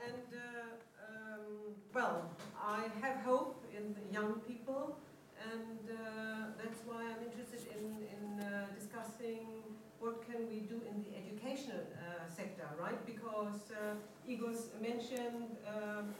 and 0.05 0.29
uh, 0.37 1.09
um, 1.09 1.73
well, 1.95 2.29
I 2.61 2.85
have 3.01 3.17
hope 3.25 3.65
in 3.75 3.97
young 4.13 4.41
people, 4.47 4.99
and 5.41 5.89
uh, 5.89 6.53
that's 6.61 6.85
why 6.85 7.09
I'm 7.09 7.25
interested 7.25 7.65
in, 7.81 7.97
in 8.13 8.45
uh, 8.45 8.67
discussing 8.77 9.65
what 10.01 10.21
can 10.29 10.47
we 10.53 10.69
do 10.69 10.77
in 10.85 11.01
the 11.01 11.17
educational 11.17 11.81
uh, 11.97 12.29
sector, 12.29 12.69
right? 12.79 13.01
Because 13.07 13.73
uh, 13.73 13.97
Igor's 14.29 14.69
mentioned 14.83 15.57
um, 15.65 16.13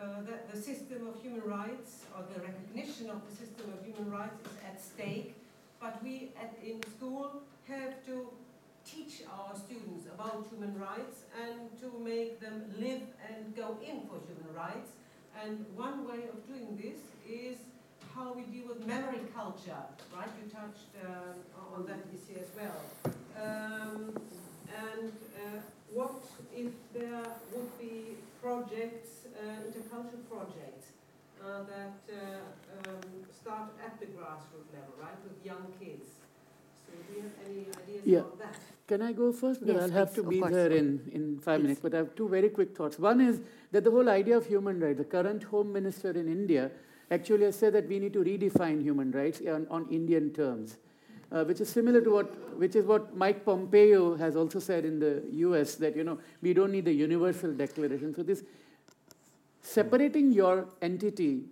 uh, 0.00 0.22
that 0.28 0.50
the 0.52 0.60
system 0.60 1.06
of 1.06 1.20
human 1.22 1.42
rights 1.42 2.04
or 2.16 2.24
the 2.34 2.40
recognition 2.40 3.10
of 3.10 3.20
the 3.28 3.34
system 3.34 3.72
of 3.72 3.84
human 3.84 4.10
rights 4.10 4.40
is 4.46 4.56
at 4.66 4.80
stake, 4.82 5.36
but 5.80 6.02
we 6.02 6.30
at, 6.40 6.54
in 6.64 6.82
school 6.96 7.42
have 7.68 8.04
to 8.06 8.28
teach 8.84 9.22
our 9.32 9.54
students 9.56 10.06
about 10.06 10.46
human 10.50 10.78
rights 10.78 11.24
and 11.40 11.70
to 11.80 11.88
make 12.04 12.40
them 12.40 12.64
live 12.78 13.02
and 13.28 13.56
go 13.56 13.78
in 13.82 14.02
for 14.08 14.20
human 14.28 14.52
rights. 14.54 14.90
And 15.42 15.64
one 15.74 16.06
way 16.06 16.28
of 16.32 16.46
doing 16.46 16.76
this 16.76 17.00
is 17.28 17.56
how 18.14 18.32
we 18.32 18.42
deal 18.42 18.68
with 18.68 18.86
memory 18.86 19.20
culture, 19.34 19.84
right? 20.14 20.28
You 20.40 20.50
touched 20.50 20.92
uh, 21.02 21.74
on 21.74 21.86
that 21.86 22.04
issue 22.12 22.38
as 22.38 22.50
well. 22.54 22.80
Um, 23.42 24.14
and 24.68 25.12
uh, 25.36 25.60
what 25.92 26.24
if 26.54 26.72
there 26.92 27.24
would 27.52 27.78
be 27.78 28.16
projects, 28.42 29.26
uh, 29.36 29.62
intercultural 29.68 30.24
projects, 30.28 30.92
uh, 31.42 31.62
that 31.64 31.98
uh, 32.10 32.88
um, 32.88 33.00
start 33.32 33.70
at 33.84 33.98
the 34.00 34.06
grassroots 34.06 34.72
level, 34.72 34.94
right, 35.00 35.18
with 35.24 35.44
young 35.44 35.66
kids? 35.78 36.08
So 36.86 36.92
do 37.08 37.16
you 37.16 37.22
have 37.22 37.32
any 37.46 37.66
ideas 37.82 38.02
yeah. 38.04 38.18
about 38.18 38.38
that? 38.38 38.56
Can 38.86 39.00
I 39.00 39.12
go 39.12 39.32
first? 39.32 39.60
Because 39.60 39.76
yes, 39.76 39.84
I'll 39.84 39.98
have 39.98 40.14
to 40.14 40.22
be 40.22 40.40
there 40.40 40.70
in, 40.70 41.10
in 41.12 41.38
five 41.40 41.62
minutes. 41.62 41.80
But 41.80 41.94
I 41.94 41.98
have 41.98 42.14
two 42.14 42.28
very 42.28 42.50
quick 42.50 42.76
thoughts. 42.76 42.98
One 42.98 43.20
is 43.20 43.40
that 43.72 43.82
the 43.82 43.90
whole 43.90 44.10
idea 44.10 44.36
of 44.36 44.46
human 44.46 44.78
rights, 44.78 44.98
the 44.98 45.04
current 45.04 45.42
Home 45.44 45.72
Minister 45.72 46.10
in 46.10 46.28
India 46.28 46.70
actually 47.10 47.44
has 47.44 47.56
said 47.56 47.72
that 47.72 47.88
we 47.88 47.98
need 47.98 48.12
to 48.12 48.18
redefine 48.18 48.82
human 48.82 49.10
rights 49.10 49.40
on, 49.48 49.66
on 49.70 49.88
Indian 49.90 50.32
terms. 50.32 50.76
Uh, 51.32 51.42
which 51.44 51.60
is 51.60 51.68
similar 51.68 52.00
to 52.00 52.10
what, 52.10 52.58
which 52.58 52.76
is 52.76 52.84
what 52.84 53.16
Mike 53.16 53.44
Pompeo 53.44 54.14
has 54.16 54.36
also 54.36 54.58
said 54.58 54.84
in 54.84 55.00
the 55.00 55.22
U.S. 55.32 55.74
that 55.76 55.96
you 55.96 56.04
know 56.04 56.18
we 56.42 56.52
don't 56.52 56.70
need 56.70 56.84
the 56.84 56.92
universal 56.92 57.52
declaration. 57.52 58.14
So 58.14 58.22
this 58.22 58.44
separating 59.62 60.32
your 60.32 60.68
entity 60.82 61.44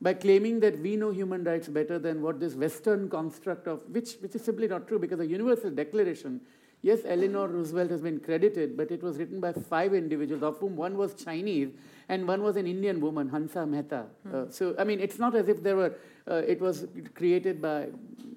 by 0.00 0.12
claiming 0.14 0.60
that 0.60 0.78
we 0.80 0.94
know 0.96 1.10
human 1.10 1.42
rights 1.42 1.68
better 1.68 1.98
than 1.98 2.20
what 2.20 2.38
this 2.38 2.54
Western 2.54 3.08
construct 3.08 3.66
of 3.66 3.82
which 3.90 4.14
which 4.20 4.34
is 4.34 4.44
simply 4.44 4.68
not 4.68 4.86
true 4.86 4.98
because 4.98 5.18
the 5.18 5.26
universal 5.26 5.70
declaration 5.70 6.40
Yes, 6.82 7.00
Eleanor 7.04 7.48
Roosevelt 7.48 7.90
has 7.90 8.00
been 8.00 8.20
credited, 8.20 8.76
but 8.76 8.92
it 8.92 9.02
was 9.02 9.16
written 9.16 9.40
by 9.40 9.52
five 9.52 9.92
individuals, 9.92 10.44
of 10.44 10.58
whom 10.58 10.76
one 10.76 10.96
was 10.96 11.14
Chinese 11.14 11.70
and 12.08 12.28
one 12.28 12.44
was 12.44 12.56
an 12.56 12.66
Indian 12.66 13.00
woman, 13.00 13.28
Hansa 13.28 13.66
Mehta. 13.66 14.04
Hmm. 14.22 14.34
Uh, 14.34 14.44
so, 14.50 14.74
I 14.78 14.84
mean, 14.84 15.00
it's 15.00 15.18
not 15.18 15.34
as 15.34 15.48
if 15.48 15.64
there 15.64 15.74
were, 15.74 15.94
it 16.34 16.60
was 16.60 16.86
created 17.14 17.62
by 17.62 17.88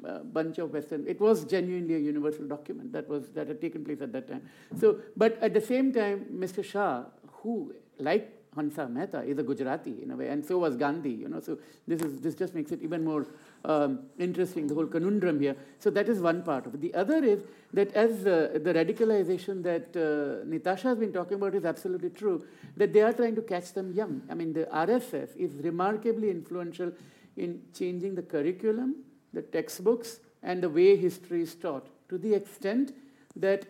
a 0.03 0.19
bunch 0.19 0.57
of 0.59 0.71
Western, 0.71 1.07
it 1.07 1.19
was 1.19 1.43
genuinely 1.45 1.95
a 1.95 1.99
universal 1.99 2.45
document 2.45 2.91
that, 2.93 3.07
was, 3.07 3.29
that 3.29 3.47
had 3.47 3.59
taken 3.59 3.83
place 3.83 4.01
at 4.01 4.11
that 4.13 4.27
time. 4.27 4.41
So, 4.79 4.99
but 5.17 5.37
at 5.41 5.53
the 5.53 5.61
same 5.61 5.91
time, 5.93 6.25
Mr. 6.33 6.63
Shah, 6.63 7.03
who, 7.41 7.73
like 7.97 8.39
Hansa 8.55 8.87
Mehta 8.87 9.21
is 9.23 9.37
a 9.37 9.43
Gujarati 9.43 10.01
in 10.01 10.11
a 10.11 10.15
way, 10.15 10.27
and 10.29 10.43
so 10.43 10.57
was 10.57 10.75
Gandhi. 10.75 11.11
You 11.11 11.29
know, 11.29 11.39
so 11.39 11.59
this 11.87 12.01
is 12.01 12.19
this 12.19 12.35
just 12.35 12.55
makes 12.55 12.71
it 12.71 12.81
even 12.81 13.03
more 13.03 13.27
um, 13.63 13.99
interesting. 14.17 14.67
The 14.67 14.73
whole 14.73 14.87
conundrum 14.87 15.39
here. 15.39 15.55
So 15.79 15.89
that 15.91 16.09
is 16.09 16.19
one 16.19 16.41
part 16.41 16.65
of 16.65 16.73
it. 16.73 16.81
The 16.81 16.93
other 16.95 17.23
is 17.23 17.41
that 17.73 17.93
as 17.93 18.25
uh, 18.25 18.59
the 18.63 18.73
radicalization 18.73 19.61
that 19.63 19.95
uh, 19.95 20.45
Nitasha 20.47 20.83
has 20.83 20.97
been 20.97 21.13
talking 21.13 21.35
about 21.35 21.53
is 21.53 21.63
absolutely 21.63 22.09
true. 22.09 22.43
That 22.75 22.91
they 22.91 23.01
are 23.01 23.13
trying 23.13 23.35
to 23.35 23.43
catch 23.43 23.73
them 23.73 23.93
young. 23.93 24.23
I 24.29 24.33
mean, 24.33 24.53
the 24.53 24.65
RSS 24.65 25.35
is 25.37 25.53
remarkably 25.63 26.31
influential 26.31 26.91
in 27.39 27.61
changing 27.73 28.15
the 28.15 28.21
curriculum, 28.21 28.95
the 29.33 29.41
textbooks, 29.41 30.19
and 30.43 30.61
the 30.63 30.69
way 30.69 30.95
history 30.95 31.41
is 31.41 31.55
taught 31.55 31.87
to 32.09 32.17
the 32.17 32.33
extent 32.33 32.93
that 33.35 33.65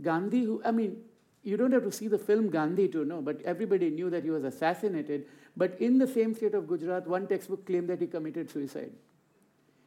Gandhi, 0.00 0.44
who 0.44 0.62
I 0.64 0.70
mean, 0.70 0.98
you 1.42 1.56
don't 1.56 1.72
have 1.72 1.84
to 1.84 1.92
see 1.92 2.08
the 2.08 2.18
film 2.18 2.50
Gandhi 2.50 2.88
to 2.88 3.04
know, 3.04 3.22
but 3.22 3.40
everybody 3.42 3.90
knew 3.90 4.10
that 4.10 4.24
he 4.24 4.30
was 4.30 4.44
assassinated. 4.44 5.26
But 5.56 5.80
in 5.80 5.98
the 5.98 6.06
same 6.06 6.34
state 6.34 6.54
of 6.54 6.68
Gujarat, 6.68 7.06
one 7.06 7.26
textbook 7.26 7.66
claimed 7.66 7.88
that 7.88 8.00
he 8.00 8.06
committed 8.06 8.50
suicide. 8.50 8.92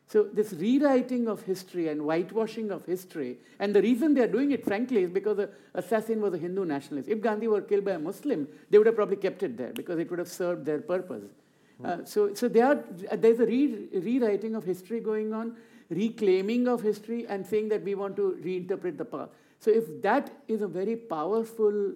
So, 0.08 0.24
this 0.24 0.52
rewriting 0.54 1.28
of 1.28 1.44
history 1.44 1.88
and 1.88 2.02
whitewashing 2.02 2.72
of 2.72 2.86
history, 2.86 3.38
and 3.60 3.74
the 3.74 3.82
reason 3.82 4.14
they 4.14 4.22
are 4.22 4.28
doing 4.28 4.52
it, 4.52 4.64
frankly, 4.66 5.04
is 5.04 5.10
because 5.10 5.38
the 5.38 5.50
assassin 5.74 6.22
was 6.22 6.34
a 6.34 6.38
Hindu 6.38 6.66
nationalist. 6.66 7.08
If 7.08 7.22
Gandhi 7.22 7.48
were 7.48 7.62
killed 7.62 7.86
by 7.86 7.92
a 7.94 8.00
Muslim, 8.00 8.48
they 8.70 8.78
would 8.78 8.88
have 8.88 8.96
probably 8.96 9.16
kept 9.16 9.44
it 9.44 9.58
there 9.58 9.72
because 9.72 10.00
it 10.00 10.10
would 10.10 10.20
have 10.20 10.28
served 10.28 10.66
their 10.66 10.80
purpose. 10.80 11.24
Uh, 11.84 11.98
so, 12.06 12.34
so 12.34 12.48
are, 12.62 12.84
there's 13.18 13.40
a 13.40 13.46
re- 13.46 13.88
rewriting 13.94 14.56
of 14.56 14.64
history 14.64 15.00
going 15.00 15.34
on, 15.34 15.56
reclaiming 15.90 16.68
of 16.68 16.82
history, 16.82 17.28
and 17.28 17.46
saying 17.46 17.70
that 17.70 17.84
we 17.84 17.96
want 17.96 18.16
to 18.16 18.38
reinterpret 18.44 18.98
the 18.98 19.06
past. 19.06 19.32
So 19.60 19.72
if 19.72 20.02
that 20.02 20.32
is 20.48 20.62
a 20.62 20.68
very 20.68 20.96
powerful 20.96 21.94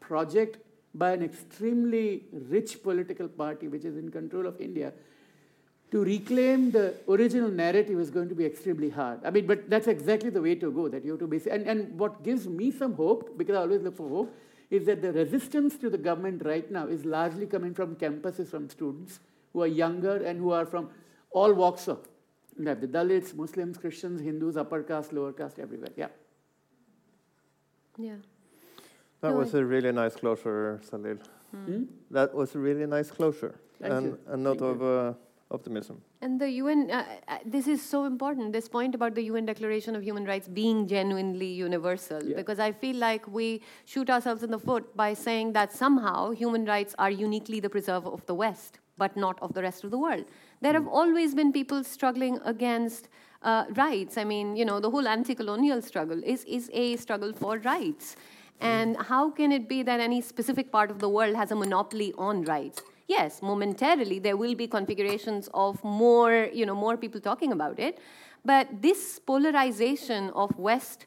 project 0.00 0.58
by 0.94 1.12
an 1.12 1.22
extremely 1.22 2.24
rich 2.32 2.82
political 2.82 3.28
party 3.28 3.68
which 3.68 3.84
is 3.84 3.96
in 3.96 4.10
control 4.10 4.46
of 4.46 4.60
India, 4.60 4.92
to 5.90 6.04
reclaim 6.04 6.70
the 6.70 6.94
original 7.08 7.50
narrative 7.50 7.98
is 7.98 8.10
going 8.10 8.28
to 8.28 8.34
be 8.34 8.44
extremely 8.44 8.90
hard. 8.90 9.20
I 9.24 9.30
mean, 9.30 9.46
but 9.46 9.70
that's 9.70 9.86
exactly 9.86 10.28
the 10.28 10.42
way 10.42 10.54
to 10.54 10.70
go, 10.70 10.88
that 10.88 11.04
you 11.04 11.12
have 11.12 11.20
to 11.20 11.26
be... 11.26 11.40
And, 11.50 11.66
and 11.66 11.98
what 11.98 12.22
gives 12.22 12.46
me 12.46 12.70
some 12.70 12.94
hope, 12.94 13.38
because 13.38 13.56
I 13.56 13.60
always 13.60 13.80
look 13.82 13.96
for 13.96 14.08
hope, 14.08 14.34
is 14.70 14.86
that 14.86 15.00
the 15.00 15.12
resistance 15.12 15.76
to 15.78 15.88
the 15.88 15.98
government 15.98 16.42
right 16.44 16.70
now 16.70 16.86
is 16.86 17.04
largely 17.04 17.46
coming 17.46 17.74
from 17.74 17.96
campuses, 17.96 18.48
from 18.48 18.68
students 18.68 19.20
who 19.52 19.62
are 19.62 19.66
younger 19.66 20.16
and 20.16 20.38
who 20.38 20.50
are 20.50 20.66
from 20.66 20.90
all 21.30 21.52
walks 21.54 21.88
of 21.88 22.06
life. 22.58 22.80
The 22.80 22.88
Dalits, 22.88 23.34
Muslims, 23.34 23.78
Christians, 23.78 24.20
Hindus, 24.20 24.56
upper 24.56 24.82
caste, 24.82 25.12
lower 25.12 25.32
caste, 25.32 25.58
everywhere. 25.58 25.92
Yeah. 25.96 26.08
Yeah. 27.96 28.16
That 29.20 29.30
no, 29.30 29.38
was 29.38 29.54
I... 29.54 29.58
a 29.58 29.64
really 29.64 29.92
nice 29.92 30.14
closure, 30.14 30.80
Salil. 30.88 31.18
Mm. 31.54 31.86
That 32.10 32.34
was 32.34 32.54
a 32.54 32.58
really 32.58 32.86
nice 32.86 33.10
closure. 33.10 33.54
Thank 33.80 33.94
and 33.94 34.06
you. 34.06 34.18
a 34.26 34.36
note 34.36 34.58
Thank 34.58 34.82
of 34.82 34.82
uh, 34.82 35.14
optimism. 35.50 36.00
And 36.20 36.40
the 36.40 36.50
UN, 36.50 36.90
uh, 36.90 37.04
uh, 37.26 37.38
this 37.44 37.66
is 37.66 37.82
so 37.82 38.04
important, 38.04 38.52
this 38.52 38.68
point 38.68 38.94
about 38.94 39.14
the 39.14 39.22
UN 39.22 39.46
Declaration 39.46 39.96
of 39.96 40.02
Human 40.02 40.24
Rights 40.24 40.48
being 40.48 40.86
genuinely 40.86 41.46
universal, 41.46 42.22
yeah. 42.22 42.36
because 42.36 42.58
I 42.58 42.72
feel 42.72 42.96
like 42.96 43.26
we 43.28 43.62
shoot 43.84 44.10
ourselves 44.10 44.42
in 44.42 44.50
the 44.50 44.58
foot 44.58 44.96
by 44.96 45.14
saying 45.14 45.52
that 45.54 45.72
somehow 45.72 46.30
human 46.30 46.64
rights 46.64 46.94
are 46.98 47.10
uniquely 47.10 47.60
the 47.60 47.70
preserve 47.70 48.06
of 48.06 48.24
the 48.26 48.34
West, 48.34 48.78
but 48.96 49.16
not 49.16 49.38
of 49.40 49.54
the 49.54 49.62
rest 49.62 49.84
of 49.84 49.90
the 49.90 49.98
world. 49.98 50.24
There 50.60 50.72
have 50.72 50.86
always 50.86 51.34
been 51.34 51.52
people 51.52 51.84
struggling 51.84 52.38
against 52.44 53.08
uh, 53.42 53.64
rights. 53.76 54.18
I 54.18 54.24
mean, 54.24 54.56
you 54.56 54.64
know, 54.64 54.80
the 54.80 54.90
whole 54.90 55.06
anti-colonial 55.06 55.80
struggle 55.82 56.20
is, 56.24 56.44
is 56.44 56.68
a 56.72 56.96
struggle 56.96 57.32
for 57.32 57.58
rights. 57.58 58.16
And 58.60 58.96
how 58.96 59.30
can 59.30 59.52
it 59.52 59.68
be 59.68 59.84
that 59.84 60.00
any 60.00 60.20
specific 60.20 60.72
part 60.72 60.90
of 60.90 60.98
the 60.98 61.08
world 61.08 61.36
has 61.36 61.52
a 61.52 61.54
monopoly 61.54 62.12
on 62.18 62.42
rights? 62.42 62.82
Yes, 63.08 63.40
momentarily 63.40 64.18
there 64.18 64.36
will 64.36 64.54
be 64.54 64.68
configurations 64.68 65.48
of 65.54 65.82
more, 65.82 66.48
you 66.52 66.66
know, 66.66 66.74
more 66.74 66.96
people 66.98 67.20
talking 67.20 67.52
about 67.52 67.78
it. 67.78 67.98
But 68.44 68.82
this 68.82 69.18
polarization 69.18 70.30
of 70.30 70.56
West 70.58 71.06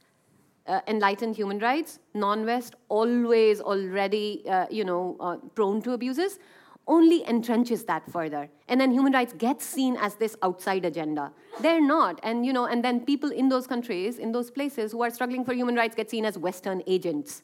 uh, 0.67 0.81
enlightened 0.87 1.35
human 1.35 1.59
rights, 1.59 1.99
non-West, 2.15 2.75
always 2.89 3.61
already, 3.61 4.43
uh, 4.49 4.65
you 4.71 4.83
know, 4.83 5.15
uh, 5.19 5.37
prone 5.53 5.81
to 5.83 5.93
abuses, 5.93 6.39
only 6.87 7.23
entrenches 7.25 7.85
that 7.85 8.11
further. 8.11 8.49
And 8.67 8.81
then 8.81 8.91
human 8.91 9.13
rights 9.13 9.33
gets 9.33 9.63
seen 9.63 9.95
as 9.97 10.15
this 10.15 10.35
outside 10.41 10.85
agenda. 10.85 11.31
They're 11.59 11.85
not. 11.85 12.19
And, 12.23 12.45
you 12.45 12.51
know, 12.53 12.65
and 12.65 12.83
then 12.83 13.05
people 13.05 13.29
in 13.29 13.49
those 13.49 13.67
countries, 13.67 14.17
in 14.17 14.31
those 14.31 14.49
places 14.49 14.91
who 14.91 15.03
are 15.03 15.11
struggling 15.11 15.45
for 15.45 15.53
human 15.53 15.75
rights 15.75 15.95
get 15.95 16.09
seen 16.09 16.25
as 16.25 16.37
Western 16.37 16.81
agents. 16.87 17.43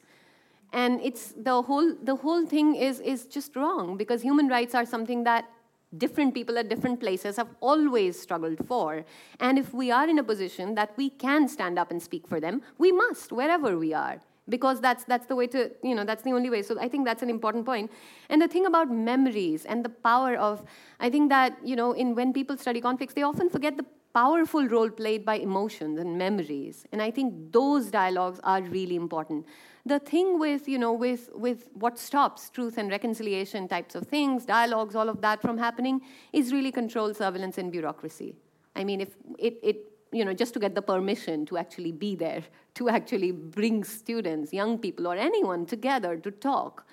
And 0.72 1.00
it's 1.02 1.32
the 1.32 1.62
whole, 1.62 1.94
the 2.02 2.16
whole 2.16 2.46
thing 2.46 2.74
is, 2.74 3.00
is 3.00 3.26
just 3.26 3.56
wrong 3.56 3.96
because 3.96 4.22
human 4.22 4.48
rights 4.48 4.74
are 4.74 4.84
something 4.84 5.24
that 5.24 5.48
different 5.96 6.34
people 6.34 6.58
at 6.58 6.68
different 6.68 7.00
places 7.00 7.36
have 7.36 7.48
always 7.60 8.20
struggled 8.20 8.66
for. 8.66 9.04
And 9.40 9.58
if 9.58 9.72
we 9.72 9.90
are 9.90 10.06
in 10.06 10.18
a 10.18 10.24
position 10.24 10.74
that 10.74 10.92
we 10.96 11.08
can 11.10 11.48
stand 11.48 11.78
up 11.78 11.90
and 11.90 12.02
speak 12.02 12.26
for 12.26 12.40
them, 12.40 12.62
we 12.76 12.92
must, 12.92 13.32
wherever 13.32 13.78
we 13.78 13.94
are 13.94 14.20
because 14.48 14.80
that's 14.80 15.04
that's 15.04 15.26
the 15.26 15.36
way 15.36 15.46
to 15.46 15.70
you 15.82 15.94
know 15.94 16.04
that's 16.04 16.22
the 16.22 16.32
only 16.32 16.50
way 16.50 16.62
so 16.62 16.78
i 16.80 16.88
think 16.88 17.04
that's 17.04 17.22
an 17.22 17.30
important 17.30 17.64
point. 17.66 17.90
and 18.30 18.40
the 18.40 18.48
thing 18.48 18.66
about 18.66 18.90
memories 18.90 19.64
and 19.64 19.84
the 19.84 19.88
power 19.88 20.36
of 20.36 20.64
i 21.00 21.10
think 21.10 21.28
that 21.28 21.56
you 21.62 21.76
know 21.76 21.92
in 21.92 22.14
when 22.14 22.32
people 22.32 22.56
study 22.56 22.80
conflicts 22.80 23.14
they 23.14 23.22
often 23.22 23.48
forget 23.50 23.76
the 23.76 23.84
powerful 24.14 24.66
role 24.66 24.88
played 24.88 25.24
by 25.24 25.34
emotions 25.34 25.98
and 25.98 26.16
memories 26.16 26.86
and 26.92 27.02
i 27.02 27.10
think 27.10 27.52
those 27.52 27.90
dialogues 27.90 28.40
are 28.42 28.62
really 28.62 28.96
important 28.96 29.44
the 29.86 29.98
thing 29.98 30.38
with 30.38 30.68
you 30.68 30.78
know 30.78 30.92
with 30.92 31.30
with 31.34 31.68
what 31.74 31.98
stops 31.98 32.50
truth 32.50 32.78
and 32.78 32.90
reconciliation 32.90 33.68
types 33.68 33.94
of 33.94 34.06
things 34.06 34.44
dialogues 34.44 34.94
all 34.94 35.08
of 35.08 35.20
that 35.20 35.40
from 35.40 35.58
happening 35.58 36.00
is 36.32 36.52
really 36.52 36.72
control 36.72 37.14
surveillance 37.14 37.58
and 37.58 37.72
bureaucracy 37.72 38.34
i 38.76 38.84
mean 38.84 39.00
if 39.00 39.16
it, 39.38 39.58
it 39.62 39.88
you 40.12 40.24
know, 40.24 40.32
just 40.32 40.54
to 40.54 40.60
get 40.60 40.74
the 40.74 40.82
permission 40.82 41.44
to 41.46 41.58
actually 41.58 41.92
be 41.92 42.14
there, 42.14 42.42
to 42.74 42.88
actually 42.88 43.32
bring 43.32 43.84
students, 43.84 44.52
young 44.52 44.78
people, 44.78 45.06
or 45.06 45.16
anyone 45.16 45.66
together 45.66 46.16
to 46.16 46.30
talk. 46.30 46.86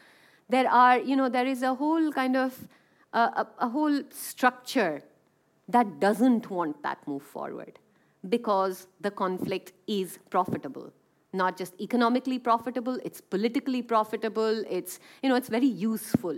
There 0.49 0.69
are, 0.69 0.99
you 0.99 1.15
know, 1.15 1.29
there 1.29 1.47
is 1.47 1.63
a 1.63 1.73
whole 1.73 2.11
kind 2.11 2.35
of, 2.35 2.67
uh, 3.13 3.43
a, 3.59 3.65
a 3.65 3.69
whole 3.69 4.01
structure 4.11 5.01
that 5.67 5.99
doesn't 5.99 6.49
want 6.49 6.83
that 6.83 7.07
move 7.07 7.23
forward 7.23 7.79
because 8.29 8.87
the 9.01 9.09
conflict 9.09 9.71
is 9.87 10.19
profitable 10.29 10.91
not 11.35 11.57
just 11.57 11.79
economically 11.79 12.39
profitable 12.39 12.99
it's 13.03 13.21
politically 13.21 13.81
profitable 13.81 14.63
it's 14.69 14.99
you 15.21 15.29
know 15.29 15.35
it's 15.35 15.49
very 15.49 15.67
useful. 15.67 16.37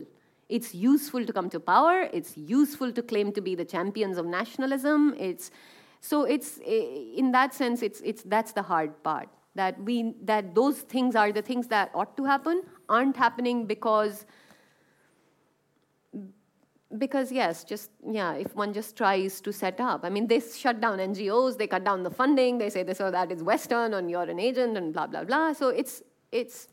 It's 0.49 0.73
useful 0.73 1.25
to 1.25 1.33
come 1.33 1.49
to 1.49 1.59
power 1.59 2.09
it's 2.13 2.37
useful 2.37 2.93
to 2.93 3.01
claim 3.01 3.33
to 3.33 3.41
be 3.41 3.53
the 3.53 3.65
champions 3.65 4.17
of 4.17 4.25
nationalism 4.25 5.13
it's 5.17 5.51
so 5.99 6.23
it's 6.23 6.57
in 6.59 7.31
that 7.31 7.53
sense, 7.53 7.81
it's, 7.81 8.01
it's 8.01 8.23
that's 8.23 8.53
the 8.53 8.61
hard 8.61 9.03
part 9.03 9.29
that 9.55 9.81
we 9.83 10.13
that 10.23 10.53
those 10.53 10.79
things 10.79 11.15
are 11.15 11.31
the 11.31 11.41
things 11.41 11.67
that 11.67 11.91
ought 11.93 12.15
to 12.15 12.23
happen 12.23 12.61
aren't 12.87 13.17
happening 13.17 13.65
because 13.65 14.25
because 16.97 17.31
yes 17.31 17.63
just 17.63 17.91
yeah 18.09 18.33
if 18.33 18.55
one 18.55 18.73
just 18.73 18.95
tries 18.95 19.41
to 19.41 19.51
set 19.51 19.79
up 19.79 20.03
i 20.03 20.09
mean 20.09 20.27
they 20.27 20.39
shut 20.39 20.79
down 20.79 20.99
ngos 20.99 21.57
they 21.57 21.67
cut 21.67 21.83
down 21.83 22.03
the 22.03 22.09
funding 22.09 22.57
they 22.57 22.69
say 22.69 22.83
this 22.83 23.01
or 23.01 23.11
that 23.11 23.31
is 23.31 23.43
western 23.43 23.93
and 23.93 24.09
you're 24.09 24.29
an 24.35 24.39
agent 24.39 24.77
and 24.77 24.93
blah 24.93 25.07
blah 25.07 25.23
blah. 25.23 25.53
So 25.53 25.69
it's 25.69 26.01
it's 26.31 26.67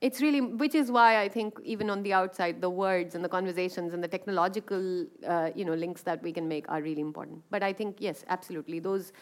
it's 0.00 0.20
really 0.20 0.40
which 0.40 0.74
is 0.74 0.90
why 0.90 1.20
i 1.20 1.28
think 1.28 1.58
even 1.64 1.88
on 1.88 2.02
the 2.02 2.12
outside 2.12 2.60
the 2.60 2.70
words 2.70 3.14
and 3.14 3.24
the 3.24 3.28
conversations 3.28 3.94
and 3.94 4.02
the 4.02 4.08
technological 4.08 5.06
uh, 5.26 5.50
you 5.54 5.64
know 5.64 5.74
links 5.74 6.02
that 6.02 6.22
we 6.22 6.32
can 6.32 6.48
make 6.48 6.68
are 6.68 6.82
really 6.82 7.00
important. 7.00 7.42
But 7.50 7.62
i 7.62 7.72
think 7.72 7.96
yes 8.00 8.24
absolutely 8.28 8.80
those 8.80 9.12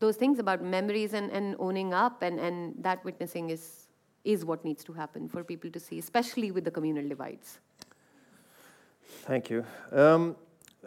those 0.00 0.16
things 0.16 0.38
about 0.38 0.62
memories 0.62 1.12
and, 1.12 1.30
and 1.32 1.56
owning 1.58 1.92
up 1.92 2.22
and, 2.22 2.38
and 2.38 2.74
that 2.82 3.04
witnessing 3.04 3.50
is 3.50 3.88
is 4.24 4.44
what 4.44 4.64
needs 4.64 4.84
to 4.84 4.92
happen 4.92 5.28
for 5.28 5.42
people 5.42 5.70
to 5.70 5.80
see 5.80 5.98
especially 5.98 6.50
with 6.50 6.64
the 6.64 6.70
communal 6.70 7.08
divides 7.08 7.58
thank 9.26 9.50
you 9.50 9.64
um, 9.92 10.36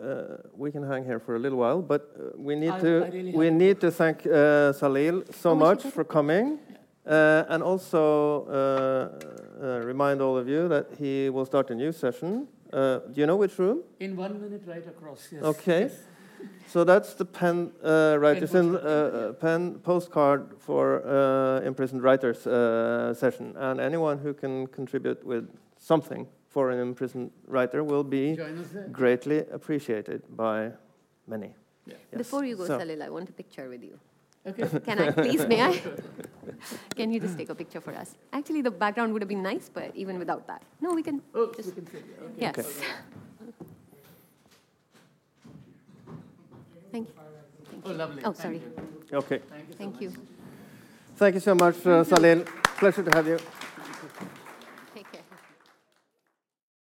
uh, 0.02 0.38
we 0.56 0.72
can 0.72 0.84
hang 0.84 1.04
here 1.06 1.20
for 1.20 1.36
a 1.36 1.40
little 1.40 1.60
while, 1.60 1.82
but 1.82 2.16
uh, 2.18 2.38
we 2.38 2.56
need 2.56 2.72
I, 2.72 2.80
to 2.80 3.06
I 3.06 3.10
really 3.10 3.32
we 3.34 3.50
need 3.50 3.80
to 3.82 3.92
thank 3.92 4.26
uh, 4.26 4.74
Salil 4.74 5.32
so 5.34 5.52
Oh, 5.52 5.56
much 5.56 5.84
for 5.84 6.04
coming. 6.04 6.60
Uh, 7.06 7.44
and 7.50 7.64
also 7.64 8.46
uh, 8.46 9.64
uh, 9.64 9.80
remind 9.80 10.22
all 10.22 10.38
of 10.38 10.48
you 10.48 10.68
that 10.68 10.88
he 11.00 11.30
will 11.30 11.46
start 11.46 11.72
a 11.72 11.76
new 11.76 11.92
session. 11.92 12.48
Uh, 12.72 13.00
do 13.00 13.22
you 13.22 13.26
know 13.26 13.36
which 13.36 13.58
room? 13.58 13.82
In 14.00 14.16
one 14.16 14.40
minute, 14.40 14.62
right 14.68 14.86
across. 14.88 15.28
Yes. 15.32 15.44
Okay. 15.44 15.82
Yes. 15.82 15.94
So 16.68 16.84
that's 16.84 17.16
the 17.16 17.26
pen 17.26 17.72
uh, 17.84 18.18
writers 18.20 18.52
Pen 18.52 18.66
in 18.66 18.76
uh, 18.78 19.34
pen 19.40 19.80
postcard 19.80 20.56
for 20.60 21.06
uh, 21.06 21.66
imprisoned 21.66 22.02
writers 22.02 22.48
uh, 22.48 23.14
session, 23.14 23.56
and 23.58 23.80
anyone 23.80 24.20
who 24.20 24.34
can 24.34 24.68
contribute 24.68 25.24
with 25.26 25.50
something 25.78 26.28
for 26.52 26.70
an 26.72 26.80
imprisoned 26.80 27.32
writer 27.48 27.82
will 27.84 28.04
be 28.04 28.36
Join 28.36 28.58
us 28.60 28.68
there. 28.76 28.88
greatly 28.92 29.40
appreciated 29.58 30.22
by 30.36 30.72
many. 31.28 31.52
Yeah. 31.86 31.96
Yes. 32.12 32.18
before 32.24 32.44
you 32.46 32.56
go 32.62 32.66
So- 32.70 32.78
salil 32.80 33.02
i 33.02 33.10
want 33.14 33.30
a 33.30 33.36
picture 33.42 33.68
with 33.74 33.84
you 33.90 33.96
Okay. 34.50 34.68
can 34.88 35.00
i 35.06 35.08
please 35.18 35.42
may 35.52 35.58
i 35.68 35.72
can 37.00 37.12
you 37.14 37.20
just 37.24 37.38
take 37.40 37.50
a 37.54 37.56
picture 37.62 37.82
for 37.88 37.94
us 38.02 38.10
actually 38.40 38.62
the 38.68 38.74
background 38.84 39.14
would 39.14 39.24
have 39.26 39.32
been 39.34 39.42
nice 39.48 39.70
but 39.78 39.90
even 40.04 40.20
without 40.24 40.44
that 40.52 40.62
no 40.88 40.94
we 41.00 41.04
can 41.08 41.18
Oh, 41.34 41.48
just 41.58 41.70
we 41.70 41.76
can 41.80 41.88
say, 41.94 42.02
yeah, 42.44 42.50
okay. 42.52 42.62
yes 42.62 42.70
thank 46.92 47.08
you 47.08 47.14
Oh, 47.86 47.92
lovely. 48.04 48.22
oh 48.24 48.32
Thank 48.32 48.38
sorry 48.44 48.62
you. 48.62 49.18
Okay. 49.24 49.40
Thank 49.50 49.66
you. 49.70 49.74
so 49.74 49.78
thank 49.82 49.94
much. 49.94 50.02
you 50.04 50.12
Thank 51.22 51.34
you 51.36 51.40
so 51.50 51.54
much, 51.56 51.76
uh, 51.86 52.04
Salil. 52.12 52.46
Pleasure 52.82 53.04
to 53.04 53.12
have 53.18 53.28
you. 53.28 53.38